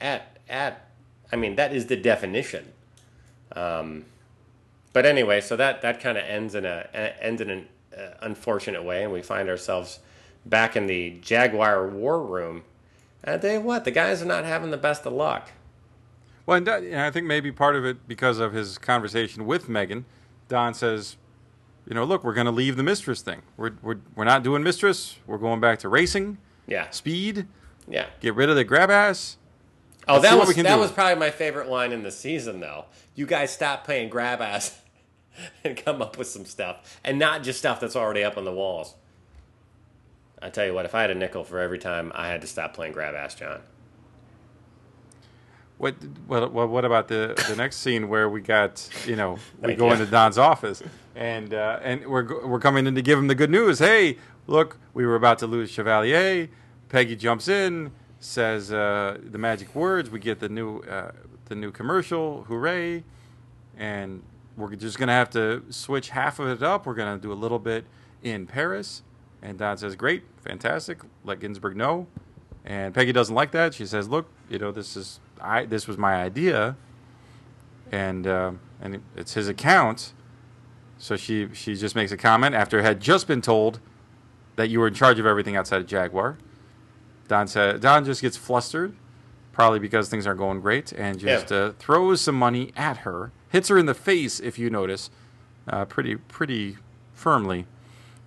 at 0.00 0.38
at, 0.48 0.88
I 1.32 1.36
mean 1.36 1.56
that 1.56 1.74
is 1.74 1.86
the 1.86 1.96
definition. 1.96 2.72
Um, 3.52 4.04
but 4.92 5.06
anyway, 5.06 5.40
so 5.40 5.56
that 5.56 5.82
that 5.82 6.00
kind 6.00 6.16
of 6.18 6.24
ends 6.24 6.54
in 6.54 6.64
a 6.64 6.88
ends 7.20 7.40
in 7.40 7.50
an 7.50 7.66
uh, 7.96 8.10
unfortunate 8.22 8.84
way, 8.84 9.02
and 9.02 9.12
we 9.12 9.22
find 9.22 9.48
ourselves 9.48 10.00
back 10.46 10.76
in 10.76 10.86
the 10.86 11.18
Jaguar 11.20 11.86
war 11.88 12.22
room. 12.22 12.62
And 13.22 13.34
I 13.34 13.38
tell 13.38 13.52
you 13.54 13.60
what, 13.60 13.84
the 13.84 13.90
guys 13.90 14.22
are 14.22 14.26
not 14.26 14.44
having 14.44 14.70
the 14.70 14.76
best 14.76 15.06
of 15.06 15.12
luck. 15.12 15.50
Well, 16.46 16.58
and, 16.58 16.68
and 16.68 17.00
I 17.00 17.10
think 17.10 17.26
maybe 17.26 17.50
part 17.50 17.74
of 17.74 17.84
it 17.84 18.06
because 18.06 18.38
of 18.38 18.52
his 18.52 18.76
conversation 18.76 19.46
with 19.46 19.68
Megan, 19.68 20.04
Don 20.48 20.74
says, 20.74 21.16
you 21.88 21.94
know, 21.94 22.04
look, 22.04 22.22
we're 22.22 22.34
going 22.34 22.44
to 22.44 22.52
leave 22.52 22.76
the 22.76 22.82
mistress 22.82 23.22
thing. 23.22 23.40
We're, 23.56 23.72
we're, 23.82 24.00
we're 24.14 24.24
not 24.24 24.42
doing 24.42 24.62
mistress. 24.62 25.16
We're 25.26 25.38
going 25.38 25.60
back 25.60 25.78
to 25.80 25.88
racing, 25.88 26.36
Yeah, 26.66 26.90
speed, 26.90 27.46
yeah. 27.88 28.06
get 28.20 28.34
rid 28.34 28.50
of 28.50 28.56
the 28.56 28.64
grab 28.64 28.90
ass. 28.90 29.38
Oh, 30.06 30.14
Let's 30.14 30.24
that 30.24 30.38
was 30.38 30.56
that 30.56 30.74
do. 30.74 30.80
was 30.80 30.92
probably 30.92 31.18
my 31.18 31.30
favorite 31.30 31.68
line 31.68 31.92
in 31.92 32.02
the 32.02 32.10
season, 32.10 32.60
though. 32.60 32.86
You 33.14 33.26
guys 33.26 33.52
stop 33.52 33.84
playing 33.84 34.10
grab 34.10 34.40
ass 34.40 34.78
and 35.64 35.76
come 35.76 36.02
up 36.02 36.18
with 36.18 36.26
some 36.26 36.44
stuff, 36.44 37.00
and 37.04 37.18
not 37.18 37.42
just 37.42 37.58
stuff 37.58 37.80
that's 37.80 37.96
already 37.96 38.22
up 38.22 38.36
on 38.36 38.44
the 38.44 38.52
walls. 38.52 38.94
I 40.42 40.50
tell 40.50 40.66
you 40.66 40.74
what, 40.74 40.84
if 40.84 40.94
I 40.94 41.00
had 41.00 41.10
a 41.10 41.14
nickel 41.14 41.42
for 41.42 41.58
every 41.58 41.78
time 41.78 42.12
I 42.14 42.28
had 42.28 42.42
to 42.42 42.46
stop 42.46 42.74
playing 42.74 42.92
grab 42.92 43.14
ass, 43.14 43.34
John. 43.34 43.60
What, 45.78 45.94
what, 46.26 46.52
what, 46.52 46.84
about 46.84 47.08
the, 47.08 47.34
the 47.48 47.56
next 47.58 47.76
scene 47.78 48.08
where 48.08 48.28
we 48.28 48.42
got, 48.42 48.88
you 49.06 49.16
know, 49.16 49.38
we 49.60 49.74
go 49.74 49.90
into 49.90 50.06
Don's 50.06 50.38
office 50.38 50.82
and 51.16 51.52
uh, 51.54 51.80
and 51.82 52.06
we're, 52.06 52.46
we're 52.46 52.60
coming 52.60 52.86
in 52.86 52.94
to 52.94 53.02
give 53.02 53.18
him 53.18 53.28
the 53.28 53.34
good 53.34 53.50
news. 53.50 53.78
Hey, 53.78 54.18
look, 54.46 54.78
we 54.92 55.06
were 55.06 55.16
about 55.16 55.38
to 55.40 55.46
lose 55.46 55.70
Chevalier. 55.70 56.48
Peggy 56.90 57.16
jumps 57.16 57.48
in, 57.48 57.90
says 58.24 58.72
uh, 58.72 59.18
the 59.22 59.38
magic 59.38 59.74
words. 59.74 60.10
We 60.10 60.18
get 60.18 60.40
the 60.40 60.48
new 60.48 60.78
uh, 60.80 61.12
the 61.44 61.54
new 61.54 61.70
commercial. 61.70 62.44
Hooray! 62.44 63.04
And 63.76 64.22
we're 64.56 64.74
just 64.76 64.98
gonna 64.98 65.12
have 65.12 65.30
to 65.30 65.62
switch 65.70 66.08
half 66.10 66.38
of 66.38 66.48
it 66.48 66.62
up. 66.62 66.86
We're 66.86 66.94
gonna 66.94 67.18
do 67.18 67.32
a 67.32 67.34
little 67.34 67.58
bit 67.58 67.84
in 68.22 68.46
Paris. 68.46 69.02
And 69.42 69.58
Don 69.58 69.76
says, 69.76 69.94
"Great, 69.94 70.22
fantastic. 70.38 71.00
Let 71.22 71.40
Ginsberg 71.40 71.76
know." 71.76 72.06
And 72.64 72.94
Peggy 72.94 73.12
doesn't 73.12 73.34
like 73.34 73.50
that. 73.50 73.74
She 73.74 73.84
says, 73.84 74.08
"Look, 74.08 74.26
you 74.48 74.58
know, 74.58 74.72
this 74.72 74.96
is 74.96 75.20
I. 75.40 75.66
This 75.66 75.86
was 75.86 75.98
my 75.98 76.14
idea, 76.14 76.76
and 77.92 78.26
uh, 78.26 78.52
and 78.80 79.02
it's 79.14 79.34
his 79.34 79.48
account." 79.48 80.14
So 80.96 81.16
she 81.16 81.48
she 81.52 81.74
just 81.74 81.94
makes 81.94 82.10
a 82.10 82.16
comment 82.16 82.54
after 82.54 82.78
it 82.78 82.84
had 82.84 83.00
just 83.00 83.26
been 83.26 83.42
told 83.42 83.80
that 84.56 84.70
you 84.70 84.80
were 84.80 84.88
in 84.88 84.94
charge 84.94 85.18
of 85.18 85.26
everything 85.26 85.56
outside 85.56 85.82
of 85.82 85.86
Jaguar. 85.86 86.38
Don 87.28 87.46
said 87.48 87.80
Don 87.80 88.04
just 88.04 88.20
gets 88.20 88.36
flustered, 88.36 88.94
probably 89.52 89.78
because 89.78 90.08
things 90.08 90.26
aren't 90.26 90.38
going 90.38 90.60
great, 90.60 90.92
and 90.92 91.18
just 91.18 91.50
Yeah. 91.50 91.56
uh, 91.56 91.72
throws 91.78 92.20
some 92.20 92.34
money 92.34 92.72
at 92.76 92.98
her, 92.98 93.32
hits 93.50 93.68
her 93.68 93.78
in 93.78 93.86
the 93.86 93.94
face, 93.94 94.40
if 94.40 94.58
you 94.58 94.70
notice, 94.70 95.10
uh, 95.68 95.84
pretty 95.86 96.16
pretty 96.16 96.76
firmly, 97.14 97.66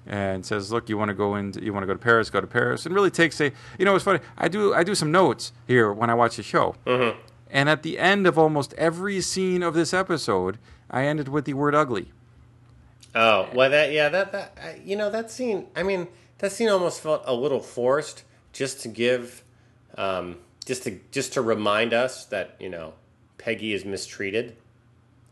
and 0.06 0.46
says, 0.46 0.72
"Look, 0.72 0.90
you 0.90 0.98
want 0.98 1.10
to 1.10 1.14
go 1.16 1.36
in? 1.36 1.54
You 1.62 1.74
want 1.74 1.84
to 1.84 1.88
go 1.88 1.94
to 1.94 2.00
Paris? 2.00 2.30
Go 2.30 2.42
to 2.42 2.48
Paris." 2.48 2.86
And 2.86 2.96
really 2.96 3.12
takes 3.12 3.40
a. 3.42 3.52
You 3.78 3.86
know, 3.86 3.96
it's 3.96 4.04
funny. 4.06 4.20
I 4.38 4.48
do 4.48 4.74
I 4.74 4.84
do 4.84 4.96
some 4.96 5.12
notes 5.12 5.52
here 5.68 5.92
when 5.94 6.10
I 6.10 6.14
watch 6.14 6.38
the 6.38 6.44
show, 6.44 6.76
Mm-hmm. 6.86 7.18
and 7.52 7.70
at 7.70 7.84
the 7.84 8.00
end 8.00 8.26
of 8.26 8.38
almost 8.40 8.74
every 8.76 9.22
scene 9.22 9.62
of 9.64 9.74
this 9.74 9.94
episode, 9.94 10.58
I 10.90 11.04
ended 11.06 11.28
with 11.28 11.46
the 11.46 11.54
word 11.54 11.76
"ugly." 11.76 12.12
Oh 13.16 13.48
well, 13.54 13.70
that 13.70 13.92
yeah, 13.92 14.10
that 14.10 14.32
that 14.32 14.82
you 14.84 14.96
know 14.96 15.10
that 15.10 15.30
scene. 15.32 15.68
I 15.76 15.84
mean, 15.84 16.08
that 16.40 16.52
scene 16.52 16.70
almost 16.70 17.02
felt 17.02 17.24
a 17.26 17.34
little 17.34 17.60
forced, 17.60 18.24
just 18.58 18.82
to 18.82 18.88
give, 18.88 19.44
um, 19.98 20.38
just 20.66 20.84
to 20.84 21.00
just 21.12 21.34
to 21.34 21.42
remind 21.42 21.94
us 21.94 22.26
that 22.26 22.56
you 22.60 22.70
know 22.70 22.94
Peggy 23.38 23.74
is 23.74 23.86
mistreated. 23.86 24.56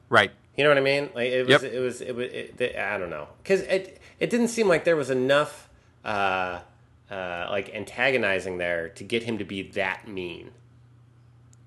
Right. 0.09 0.31
You 0.55 0.63
know 0.63 0.69
what 0.69 0.77
I 0.77 0.81
mean? 0.81 1.09
Like 1.15 1.31
it 1.31 1.47
was, 1.47 1.63
Yep. 1.63 1.73
it 1.73 1.79
was, 1.79 2.01
it 2.01 2.15
was. 2.15 2.27
It, 2.31 2.57
the- 2.57 2.79
I 2.81 2.97
don't 2.97 3.09
know, 3.09 3.27
because 3.43 3.61
it 3.61 3.99
it 4.19 4.29
didn't 4.29 4.49
seem 4.49 4.67
like 4.67 4.85
there 4.85 4.95
was 4.95 5.09
enough, 5.09 5.67
uh, 6.05 6.59
uh, 7.11 7.47
like 7.49 7.73
antagonizing 7.73 8.57
there 8.59 8.89
to 8.89 9.03
get 9.03 9.23
him 9.23 9.37
to 9.39 9.43
be 9.43 9.63
that 9.71 10.07
mean. 10.07 10.51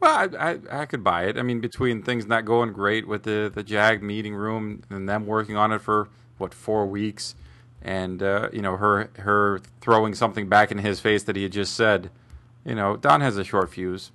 Well, 0.01 0.31
I, 0.39 0.51
I 0.53 0.83
I 0.83 0.87
could 0.87 1.03
buy 1.03 1.25
it. 1.25 1.37
I 1.37 1.43
mean, 1.43 1.61
between 1.61 2.03
things 2.03 2.25
not 2.27 2.45
going 2.45 2.73
great 2.73 3.07
with 3.09 3.25
the 3.25 3.51
the 3.53 3.65
Jag 3.65 4.01
meeting 4.03 4.35
room 4.37 4.83
and 4.89 5.09
them 5.09 5.27
working 5.27 5.57
on 5.57 5.73
it 5.73 5.83
for 5.83 6.09
what 6.39 6.55
four 6.55 6.87
weeks, 6.87 7.35
and 7.83 8.23
uh, 8.23 8.49
you 8.53 8.63
know 8.63 8.77
her 8.77 9.11
her 9.19 9.61
throwing 9.81 10.15
something 10.15 10.49
back 10.49 10.71
in 10.71 10.79
his 10.79 11.01
face 11.01 11.23
that 11.25 11.37
he 11.37 11.43
had 11.43 11.53
just 11.53 11.75
said, 11.75 12.11
you 12.65 12.75
know, 12.75 12.97
Don 12.97 13.21
has 13.21 13.37
a 13.37 13.45
short 13.45 13.71
fuse. 13.71 14.11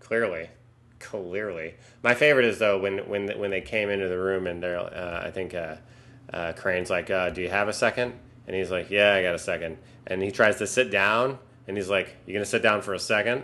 Clearly, 0.00 0.50
clearly. 0.98 1.74
My 2.02 2.14
favorite 2.14 2.44
is 2.44 2.58
though 2.58 2.78
when 2.78 2.98
when 3.08 3.28
when 3.38 3.50
they 3.50 3.60
came 3.60 3.90
into 3.90 4.08
the 4.08 4.18
room 4.18 4.46
and 4.46 4.62
they're 4.62 4.78
uh, 4.78 5.22
I 5.24 5.30
think 5.30 5.54
uh, 5.54 5.76
uh, 6.32 6.52
Crane's 6.52 6.90
like, 6.90 7.10
uh, 7.10 7.30
"Do 7.30 7.42
you 7.42 7.48
have 7.48 7.68
a 7.68 7.72
second? 7.72 8.14
And 8.46 8.54
he's 8.54 8.70
like, 8.70 8.90
"Yeah, 8.90 9.14
I 9.14 9.22
got 9.22 9.34
a 9.34 9.38
second. 9.38 9.78
And 10.06 10.22
he 10.22 10.30
tries 10.30 10.58
to 10.58 10.66
sit 10.66 10.90
down, 10.90 11.38
and 11.66 11.76
he's 11.76 11.90
like, 11.90 12.14
"You 12.26 12.32
gonna 12.32 12.44
sit 12.44 12.62
down 12.62 12.82
for 12.82 12.94
a 12.94 12.98
second? 12.98 13.42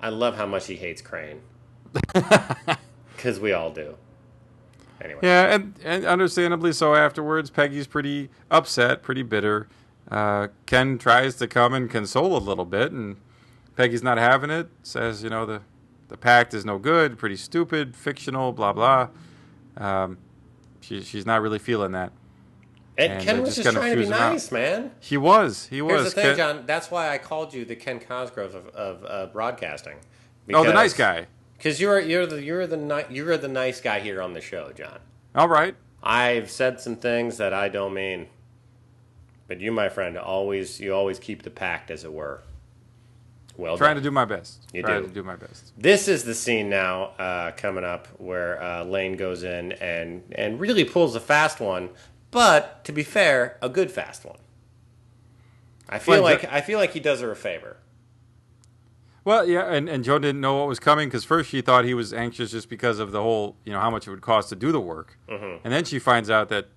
I 0.00 0.10
love 0.10 0.36
how 0.36 0.46
much 0.46 0.66
he 0.66 0.76
hates 0.76 1.02
Crane, 1.02 1.40
because 3.16 3.38
we 3.38 3.52
all 3.52 3.70
do. 3.70 3.96
Anyway, 5.02 5.20
Yeah, 5.22 5.54
and, 5.54 5.74
and 5.84 6.04
understandably 6.04 6.72
so. 6.72 6.94
Afterwards, 6.94 7.50
Peggy's 7.50 7.86
pretty 7.86 8.28
upset, 8.50 9.02
pretty 9.02 9.22
bitter. 9.22 9.68
Uh, 10.10 10.48
Ken 10.66 10.98
tries 10.98 11.36
to 11.36 11.46
come 11.46 11.72
and 11.74 11.88
console 11.90 12.36
a 12.36 12.38
little 12.38 12.64
bit, 12.64 12.92
and 12.92 13.16
Peggy's 13.76 14.02
not 14.02 14.18
having 14.18 14.50
it. 14.50 14.68
Says, 14.82 15.22
you 15.22 15.30
know, 15.30 15.46
the 15.46 15.62
the 16.08 16.16
pact 16.16 16.52
is 16.54 16.64
no 16.64 16.76
good, 16.78 17.16
pretty 17.18 17.36
stupid, 17.36 17.94
fictional, 17.96 18.52
blah 18.52 18.72
blah. 18.72 19.08
Um, 19.76 20.18
she, 20.80 21.02
she's 21.02 21.24
not 21.24 21.40
really 21.40 21.58
feeling 21.60 21.92
that. 21.92 22.12
and 22.98 23.12
and 23.12 23.22
Ken 23.22 23.40
was 23.40 23.54
just 23.54 23.64
just 23.64 23.76
trying 23.76 23.92
to 23.92 23.96
be 23.96 24.02
fuse 24.02 24.12
out. 24.12 24.32
nice, 24.32 24.50
man. 24.50 24.90
He 25.00 25.16
was, 25.16 25.66
he 25.66 25.80
was. 25.80 25.92
Here's 25.92 26.04
the 26.04 26.10
thing, 26.10 26.24
Ken- 26.24 26.36
John. 26.36 26.64
That's 26.66 26.90
why 26.90 27.10
I 27.10 27.18
called 27.18 27.54
you 27.54 27.64
the 27.64 27.76
Ken 27.76 28.00
Cosgrove 28.00 28.54
of, 28.54 28.66
of 28.68 29.04
uh, 29.04 29.26
broadcasting. 29.32 29.96
oh, 30.52 30.64
the 30.64 30.72
nice 30.72 30.92
guy. 30.94 31.26
Because 31.60 31.78
you're 31.78 32.00
you're 32.00 32.24
the 32.24 32.42
you're 32.42 32.66
the 32.66 32.78
ni- 32.78 33.04
you're 33.14 33.36
the 33.36 33.46
nice 33.46 33.82
guy 33.82 34.00
here 34.00 34.22
on 34.22 34.32
the 34.32 34.40
show, 34.40 34.72
John. 34.72 34.98
All 35.34 35.46
right. 35.46 35.76
I've 36.02 36.50
said 36.50 36.80
some 36.80 36.96
things 36.96 37.36
that 37.36 37.52
I 37.52 37.68
don't 37.68 37.92
mean, 37.92 38.28
but 39.46 39.60
you, 39.60 39.70
my 39.70 39.90
friend, 39.90 40.16
always 40.16 40.80
you 40.80 40.94
always 40.94 41.18
keep 41.18 41.42
the 41.42 41.50
pact, 41.50 41.90
as 41.90 42.02
it 42.02 42.14
were. 42.14 42.40
Well, 43.58 43.76
Trying 43.76 43.96
to 43.96 44.00
do 44.00 44.10
my 44.10 44.24
best. 44.24 44.60
You 44.72 44.82
Trying 44.82 45.02
do. 45.02 45.08
to 45.08 45.12
do 45.14 45.22
my 45.22 45.36
best. 45.36 45.72
This 45.76 46.08
is 46.08 46.24
the 46.24 46.34
scene 46.34 46.70
now 46.70 47.08
uh, 47.18 47.50
coming 47.52 47.84
up 47.84 48.08
where 48.18 48.62
uh, 48.62 48.84
Lane 48.84 49.18
goes 49.18 49.42
in 49.42 49.72
and 49.72 50.22
and 50.32 50.58
really 50.58 50.84
pulls 50.84 51.14
a 51.14 51.20
fast 51.20 51.60
one, 51.60 51.90
but 52.30 52.82
to 52.86 52.92
be 52.92 53.02
fair, 53.02 53.58
a 53.60 53.68
good 53.68 53.90
fast 53.90 54.24
one. 54.24 54.38
I 55.90 55.98
feel 55.98 56.22
like 56.22 56.50
I 56.50 56.62
feel 56.62 56.78
like 56.78 56.94
he 56.94 57.00
does 57.00 57.20
her 57.20 57.30
a 57.30 57.36
favor. 57.36 57.76
Well, 59.24 59.46
yeah, 59.46 59.72
and, 59.72 59.88
and 59.88 60.02
Joan 60.02 60.22
didn't 60.22 60.40
know 60.40 60.56
what 60.56 60.68
was 60.68 60.80
coming 60.80 61.08
because 61.08 61.24
first 61.24 61.50
she 61.50 61.60
thought 61.60 61.84
he 61.84 61.94
was 61.94 62.12
anxious 62.12 62.50
just 62.50 62.68
because 62.68 62.98
of 62.98 63.12
the 63.12 63.20
whole, 63.20 63.56
you 63.64 63.72
know, 63.72 63.80
how 63.80 63.90
much 63.90 64.06
it 64.06 64.10
would 64.10 64.22
cost 64.22 64.48
to 64.48 64.56
do 64.56 64.72
the 64.72 64.80
work. 64.80 65.18
Mm-hmm. 65.28 65.58
And 65.64 65.72
then 65.72 65.84
she 65.84 65.98
finds 65.98 66.30
out 66.30 66.48
that, 66.48 66.68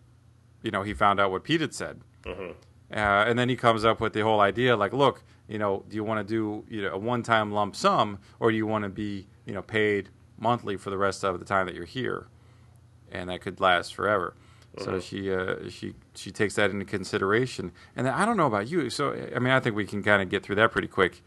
you 0.61 0.71
know, 0.71 0.83
he 0.83 0.93
found 0.93 1.19
out 1.19 1.31
what 1.31 1.43
Pete 1.43 1.61
had 1.61 1.73
said. 1.73 2.01
Mm-hmm. 2.25 2.51
Uh, 2.91 2.95
and 2.95 3.39
then 3.39 3.49
he 3.49 3.55
comes 3.55 3.85
up 3.85 3.99
with 3.99 4.13
the 4.13 4.21
whole 4.21 4.39
idea 4.39 4.75
like, 4.75 4.93
look, 4.93 5.23
you 5.47 5.57
know, 5.57 5.83
do 5.89 5.95
you 5.95 6.03
want 6.03 6.19
to 6.19 6.23
do 6.23 6.65
you 6.69 6.81
know, 6.81 6.93
a 6.93 6.97
one 6.97 7.23
time 7.23 7.51
lump 7.51 7.75
sum 7.75 8.19
or 8.39 8.51
do 8.51 8.57
you 8.57 8.67
want 8.67 8.83
to 8.83 8.89
be, 8.89 9.27
you 9.45 9.53
know, 9.53 9.61
paid 9.61 10.09
monthly 10.37 10.75
for 10.75 10.89
the 10.89 10.97
rest 10.97 11.23
of 11.23 11.39
the 11.39 11.45
time 11.45 11.65
that 11.65 11.75
you're 11.75 11.85
here? 11.85 12.27
And 13.11 13.29
that 13.29 13.41
could 13.41 13.59
last 13.59 13.95
forever. 13.95 14.35
Mm-hmm. 14.75 14.83
So 14.83 14.99
she 14.99 15.33
uh, 15.33 15.69
she 15.69 15.93
she 16.13 16.31
takes 16.31 16.55
that 16.55 16.71
into 16.71 16.85
consideration. 16.85 17.71
And 17.95 18.05
then, 18.07 18.13
I 18.13 18.25
don't 18.25 18.37
know 18.37 18.47
about 18.47 18.67
you. 18.67 18.89
So 18.89 19.13
I 19.35 19.39
mean, 19.39 19.53
I 19.53 19.59
think 19.59 19.75
we 19.75 19.85
can 19.85 20.03
kind 20.03 20.21
of 20.21 20.29
get 20.29 20.43
through 20.43 20.55
that 20.55 20.71
pretty 20.71 20.87
quick 20.87 21.23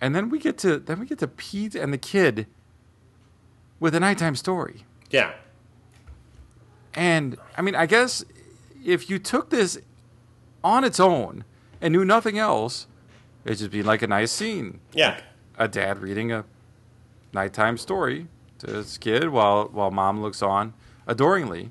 and 0.00 0.14
then 0.14 0.28
we 0.28 0.38
get 0.38 0.58
to 0.58 0.78
then 0.78 1.00
we 1.00 1.06
get 1.06 1.18
to 1.20 1.28
Pete 1.28 1.74
and 1.74 1.92
the 1.92 1.98
kid 1.98 2.46
with 3.80 3.94
a 3.94 4.00
nighttime 4.00 4.34
story. 4.36 4.84
Yeah, 5.10 5.32
And 6.94 7.36
I 7.56 7.62
mean, 7.62 7.74
I 7.74 7.86
guess 7.86 8.24
if 8.84 9.08
you 9.10 9.18
took 9.18 9.50
this 9.50 9.78
on 10.64 10.82
its 10.84 10.98
own 10.98 11.44
and 11.80 11.92
knew 11.92 12.04
nothing 12.04 12.38
else, 12.38 12.86
it'd 13.44 13.58
just 13.58 13.70
be 13.70 13.82
like 13.82 14.02
a 14.02 14.06
nice 14.06 14.32
scene. 14.32 14.80
yeah, 14.92 15.20
A 15.58 15.68
dad 15.68 15.98
reading 16.00 16.32
a 16.32 16.44
nighttime 17.32 17.76
story 17.78 18.28
to 18.58 18.66
his 18.72 18.96
kid 18.98 19.28
while 19.28 19.66
while 19.72 19.90
mom 19.90 20.20
looks 20.22 20.42
on 20.42 20.72
adoringly. 21.06 21.70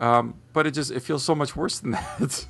Um, 0.00 0.34
but 0.52 0.66
it 0.66 0.72
just 0.72 0.90
it 0.90 1.00
feels 1.00 1.24
so 1.24 1.34
much 1.34 1.56
worse 1.56 1.78
than 1.78 1.90
that. 2.18 2.46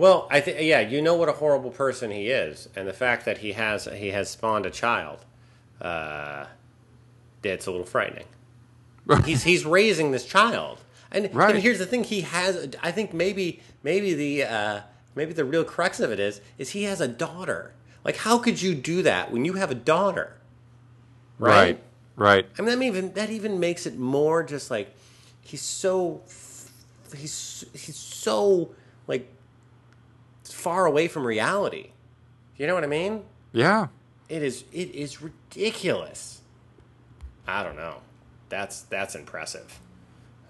Well, 0.00 0.28
I 0.30 0.40
think 0.40 0.56
yeah, 0.62 0.80
you 0.80 1.02
know 1.02 1.14
what 1.14 1.28
a 1.28 1.32
horrible 1.32 1.68
person 1.68 2.10
he 2.10 2.28
is, 2.30 2.70
and 2.74 2.88
the 2.88 2.94
fact 2.94 3.26
that 3.26 3.36
he 3.36 3.52
has 3.52 3.84
he 3.84 4.12
has 4.12 4.30
spawned 4.30 4.64
a 4.64 4.70
child, 4.70 5.26
uh, 5.78 6.46
it's 7.44 7.66
a 7.66 7.70
little 7.70 7.84
frightening. 7.84 8.24
he's 9.26 9.42
he's 9.42 9.66
raising 9.66 10.10
this 10.10 10.24
child, 10.24 10.78
and, 11.12 11.28
Right. 11.34 11.54
and 11.54 11.62
here's 11.62 11.78
the 11.78 11.84
thing: 11.84 12.04
he 12.04 12.22
has. 12.22 12.70
I 12.82 12.92
think 12.92 13.12
maybe 13.12 13.60
maybe 13.82 14.14
the 14.14 14.44
uh, 14.44 14.80
maybe 15.14 15.34
the 15.34 15.44
real 15.44 15.64
crux 15.64 16.00
of 16.00 16.10
it 16.10 16.18
is 16.18 16.40
is 16.56 16.70
he 16.70 16.84
has 16.84 17.02
a 17.02 17.08
daughter. 17.08 17.74
Like, 18.02 18.16
how 18.16 18.38
could 18.38 18.62
you 18.62 18.74
do 18.74 19.02
that 19.02 19.30
when 19.30 19.44
you 19.44 19.52
have 19.52 19.70
a 19.70 19.74
daughter? 19.74 20.32
right. 21.38 21.78
Right. 22.16 22.46
I 22.58 22.62
mean, 22.62 22.78
that 22.78 22.82
even 22.82 23.12
that 23.12 23.28
even 23.28 23.60
makes 23.60 23.84
it 23.84 23.98
more 23.98 24.44
just 24.44 24.70
like 24.70 24.96
he's 25.42 25.60
so 25.60 26.22
he's 27.14 27.66
he's 27.74 27.96
so 27.96 28.70
like 29.06 29.30
far 30.52 30.86
away 30.86 31.08
from 31.08 31.26
reality. 31.26 31.90
You 32.56 32.66
know 32.66 32.74
what 32.74 32.84
I 32.84 32.88
mean? 32.88 33.24
Yeah. 33.52 33.88
It 34.28 34.42
is 34.42 34.64
it 34.72 34.94
is 34.94 35.22
ridiculous. 35.22 36.40
I 37.46 37.64
don't 37.64 37.76
know. 37.76 37.96
That's 38.48 38.82
that's 38.82 39.14
impressive. 39.14 39.80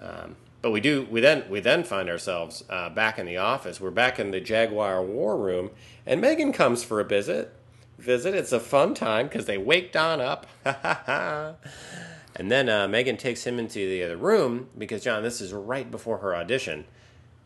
Um, 0.03 0.37
but 0.63 0.71
we 0.71 0.81
do 0.81 1.07
we 1.11 1.21
then 1.21 1.45
we 1.49 1.61
then 1.61 1.85
find 1.85 2.09
ourselves 2.09 2.65
uh, 2.69 2.91
back 2.91 3.19
in 3.19 3.27
the 3.27 3.39
office. 3.39 3.81
We're 3.81 3.91
back 3.91 4.19
in 4.19 4.31
the 4.31 4.41
Jaguar 4.41 5.03
War 5.03 5.37
Room, 5.37 5.71
and 6.05 6.21
Megan 6.21 6.53
comes 6.53 6.85
for 6.85 7.01
a 7.01 7.05
visit. 7.05 7.55
Visit. 7.99 8.35
It's 8.35 8.53
a 8.53 8.61
fun 8.61 8.95
time 8.95 9.29
because 9.29 9.47
they 9.47 9.59
wake 9.59 9.93
Don 9.93 10.21
up. 10.21 10.47
and 10.65 12.51
then 12.51 12.69
uh, 12.69 12.89
Megan 12.89 13.17
takes 13.17 13.45
him 13.45 13.59
into 13.59 13.79
the 13.79 14.03
other 14.03 14.17
room 14.17 14.69
because 14.77 15.05
John, 15.05 15.23
this 15.23 15.41
is 15.41 15.53
right 15.53 15.91
before 15.91 16.19
her 16.19 16.35
audition, 16.35 16.87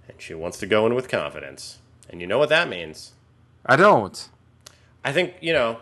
and 0.08 0.20
she 0.20 0.34
wants 0.34 0.58
to 0.58 0.66
go 0.66 0.86
in 0.86 0.94
with 0.94 1.08
confidence. 1.08 1.78
And 2.10 2.20
you 2.20 2.26
know 2.26 2.38
what 2.38 2.48
that 2.50 2.68
means? 2.68 3.12
I 3.66 3.76
don't. 3.76 4.28
I 5.04 5.12
think 5.12 5.34
you 5.40 5.52
know, 5.52 5.78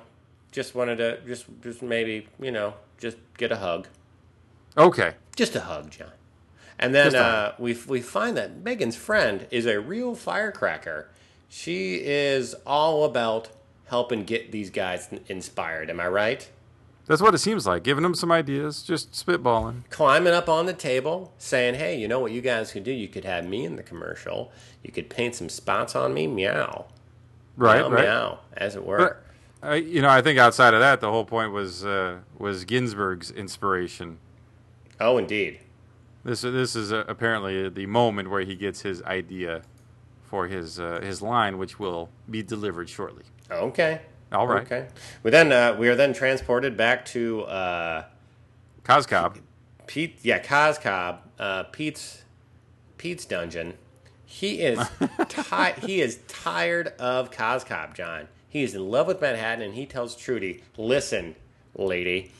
just 0.52 0.74
wanted 0.74 0.96
to 0.96 1.20
just 1.26 1.46
just 1.62 1.82
maybe 1.82 2.28
you 2.40 2.50
know 2.52 2.74
just 2.98 3.16
get 3.36 3.50
a 3.52 3.56
hug, 3.56 3.88
Okay. 4.76 5.14
just 5.36 5.56
a 5.56 5.60
hug, 5.60 5.90
John. 5.90 6.12
And 6.78 6.94
then 6.94 7.14
uh, 7.14 7.54
we 7.58 7.76
we 7.86 8.00
find 8.00 8.36
that 8.36 8.56
Megan's 8.62 8.96
friend 8.96 9.46
is 9.50 9.66
a 9.66 9.80
real 9.80 10.14
firecracker. 10.14 11.08
She 11.48 11.96
is 11.96 12.54
all 12.66 13.04
about 13.04 13.48
helping 13.86 14.24
get 14.24 14.52
these 14.52 14.70
guys 14.70 15.08
inspired. 15.28 15.90
Am 15.90 16.00
I 16.00 16.08
right? 16.08 16.48
That's 17.06 17.20
what 17.20 17.34
it 17.34 17.38
seems 17.38 17.66
like. 17.66 17.82
Giving 17.82 18.02
them 18.04 18.14
some 18.14 18.30
ideas, 18.30 18.82
just 18.82 19.12
spitballing. 19.12 19.82
Climbing 19.90 20.32
up 20.32 20.48
on 20.48 20.66
the 20.66 20.72
table, 20.72 21.32
saying, 21.36 21.74
"Hey, 21.74 21.98
you 21.98 22.06
know 22.08 22.20
what 22.20 22.32
you 22.32 22.40
guys 22.40 22.72
could 22.72 22.84
do? 22.84 22.92
You 22.92 23.08
could 23.08 23.24
have 23.24 23.44
me 23.46 23.64
in 23.64 23.76
the 23.76 23.82
commercial. 23.82 24.52
You 24.82 24.92
could 24.92 25.10
paint 25.10 25.34
some 25.34 25.48
spots 25.48 25.96
on 25.96 26.14
me, 26.14 26.26
meow, 26.26 26.86
Right, 27.56 27.80
meow, 27.82 27.88
right. 27.90 28.04
meow, 28.04 28.38
as 28.56 28.76
it 28.76 28.84
were." 28.86 28.98
But 29.60 29.68
uh, 29.68 29.74
you 29.74 30.00
know, 30.00 30.08
I 30.10 30.22
think 30.22 30.38
outside 30.38 30.74
of 30.74 30.80
that, 30.80 31.00
the 31.00 31.10
whole 31.10 31.24
point 31.24 31.52
was 31.52 31.84
uh, 31.84 32.18
was 32.38 32.64
Ginsberg's 32.64 33.30
inspiration. 33.30 34.18
oh, 35.00 35.18
indeed. 35.18 35.58
This 36.24 36.42
this 36.42 36.76
is 36.76 36.92
uh, 36.92 37.04
apparently 37.08 37.68
the 37.68 37.86
moment 37.86 38.30
where 38.30 38.42
he 38.42 38.54
gets 38.54 38.82
his 38.82 39.02
idea 39.02 39.62
for 40.22 40.46
his 40.46 40.78
uh, 40.78 41.00
his 41.02 41.20
line, 41.20 41.58
which 41.58 41.80
will 41.80 42.10
be 42.30 42.44
delivered 42.44 42.88
shortly. 42.88 43.24
Okay. 43.50 44.02
All 44.32 44.46
right. 44.46 44.62
Okay. 44.62 44.86
We 45.22 45.30
then 45.30 45.52
uh, 45.52 45.76
we 45.78 45.88
are 45.88 45.94
then 45.94 46.12
transported 46.12 46.76
back 46.76 47.04
to 47.06 47.42
uh, 47.42 48.04
Cos 48.84 49.06
Cob. 49.06 49.38
Pete. 49.86 50.18
Yeah, 50.22 50.38
Cobb. 50.38 51.20
Uh, 51.38 51.64
Pete's 51.64 52.22
Pete's 52.98 53.24
dungeon. 53.24 53.74
He 54.24 54.62
is 54.62 54.78
ti- 55.28 55.80
he 55.86 56.00
is 56.00 56.18
tired 56.28 56.88
of 56.98 57.30
Cobb, 57.30 57.94
John. 57.94 58.28
He 58.48 58.62
is 58.62 58.74
in 58.74 58.90
love 58.90 59.06
with 59.06 59.20
Manhattan, 59.20 59.62
and 59.62 59.74
he 59.74 59.86
tells 59.86 60.16
Trudy, 60.16 60.62
"Listen, 60.76 61.34
lady, 61.74 62.32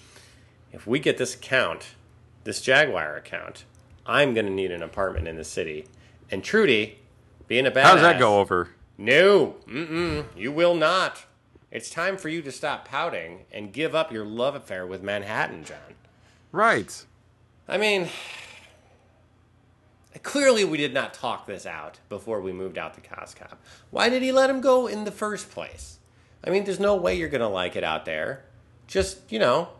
if 0.72 0.86
we 0.86 0.98
get 0.98 1.18
this 1.18 1.34
account, 1.34 1.88
this 2.44 2.60
Jaguar 2.60 3.16
account, 3.16 3.64
I'm 4.06 4.34
going 4.34 4.46
to 4.46 4.52
need 4.52 4.70
an 4.70 4.82
apartment 4.82 5.28
in 5.28 5.36
the 5.36 5.44
city." 5.44 5.86
And 6.30 6.42
Trudy, 6.42 6.98
being 7.46 7.66
a 7.66 7.70
badass, 7.70 7.82
How 7.82 7.92
does 7.94 8.02
that 8.02 8.18
go 8.18 8.38
over? 8.40 8.70
No, 8.96 9.56
mm-mm, 9.68 10.24
you 10.36 10.52
will 10.52 10.74
not. 10.74 11.24
It's 11.72 11.88
time 11.88 12.18
for 12.18 12.28
you 12.28 12.42
to 12.42 12.52
stop 12.52 12.86
pouting 12.86 13.46
and 13.50 13.72
give 13.72 13.94
up 13.94 14.12
your 14.12 14.26
love 14.26 14.54
affair 14.54 14.86
with 14.86 15.02
Manhattan, 15.02 15.64
John. 15.64 15.78
Right. 16.52 17.02
I 17.66 17.78
mean, 17.78 18.10
clearly 20.22 20.66
we 20.66 20.76
did 20.76 20.92
not 20.92 21.14
talk 21.14 21.46
this 21.46 21.64
out 21.64 21.98
before 22.10 22.42
we 22.42 22.52
moved 22.52 22.76
out 22.76 22.92
to 22.94 23.00
Cos 23.00 23.34
Cob. 23.34 23.56
Why 23.90 24.10
did 24.10 24.22
he 24.22 24.32
let 24.32 24.50
him 24.50 24.60
go 24.60 24.86
in 24.86 25.04
the 25.04 25.10
first 25.10 25.50
place? 25.50 25.98
I 26.44 26.50
mean, 26.50 26.64
there's 26.64 26.78
no 26.78 26.94
way 26.94 27.14
you're 27.16 27.30
going 27.30 27.40
to 27.40 27.48
like 27.48 27.74
it 27.74 27.84
out 27.84 28.04
there. 28.04 28.44
Just, 28.86 29.32
you 29.32 29.38
know, 29.38 29.70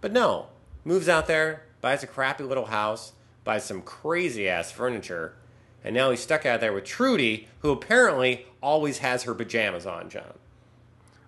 but 0.00 0.12
no. 0.12 0.46
Moves 0.82 1.10
out 1.10 1.26
there, 1.26 1.64
buys 1.82 2.02
a 2.02 2.06
crappy 2.06 2.44
little 2.44 2.66
house, 2.66 3.12
buys 3.44 3.64
some 3.64 3.82
crazy 3.82 4.48
ass 4.48 4.70
furniture, 4.70 5.34
and 5.82 5.94
now 5.94 6.10
he's 6.10 6.20
stuck 6.20 6.46
out 6.46 6.60
there 6.60 6.72
with 6.72 6.84
Trudy, 6.84 7.48
who 7.58 7.70
apparently 7.70 8.46
always 8.62 8.98
has 8.98 9.24
her 9.24 9.34
pajamas 9.34 9.84
on, 9.84 10.08
John. 10.08 10.38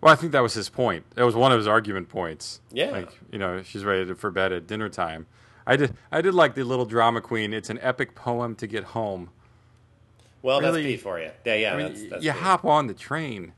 Well, 0.00 0.12
I 0.12 0.16
think 0.16 0.32
that 0.32 0.40
was 0.42 0.54
his 0.54 0.68
point. 0.68 1.04
That 1.14 1.24
was 1.24 1.34
one 1.34 1.52
of 1.52 1.58
his 1.58 1.66
argument 1.66 2.08
points. 2.08 2.60
Yeah. 2.70 2.90
Like, 2.90 3.10
you 3.32 3.38
know, 3.38 3.62
she's 3.62 3.84
ready 3.84 4.12
for 4.14 4.30
bed 4.30 4.52
at 4.52 4.66
dinner 4.66 4.88
time. 4.88 5.26
I 5.66 5.76
did 5.76 5.94
I 6.12 6.20
did 6.20 6.34
like 6.34 6.54
the 6.54 6.62
little 6.64 6.84
drama 6.84 7.20
queen. 7.20 7.52
It's 7.52 7.70
an 7.70 7.78
epic 7.82 8.14
poem 8.14 8.54
to 8.56 8.66
get 8.66 8.84
home. 8.84 9.30
Well, 10.42 10.60
Really? 10.60 10.82
that's 10.82 10.92
Pete 10.94 11.00
for 11.00 11.18
you. 11.18 11.30
Yeah, 11.44 11.54
yeah. 11.54 11.74
I 11.74 11.76
mean, 11.76 11.86
that's, 11.88 12.02
that's 12.08 12.24
you 12.24 12.32
Pete. 12.32 12.40
hop 12.42 12.64
on 12.64 12.86
the 12.86 12.94
train. 12.94 13.52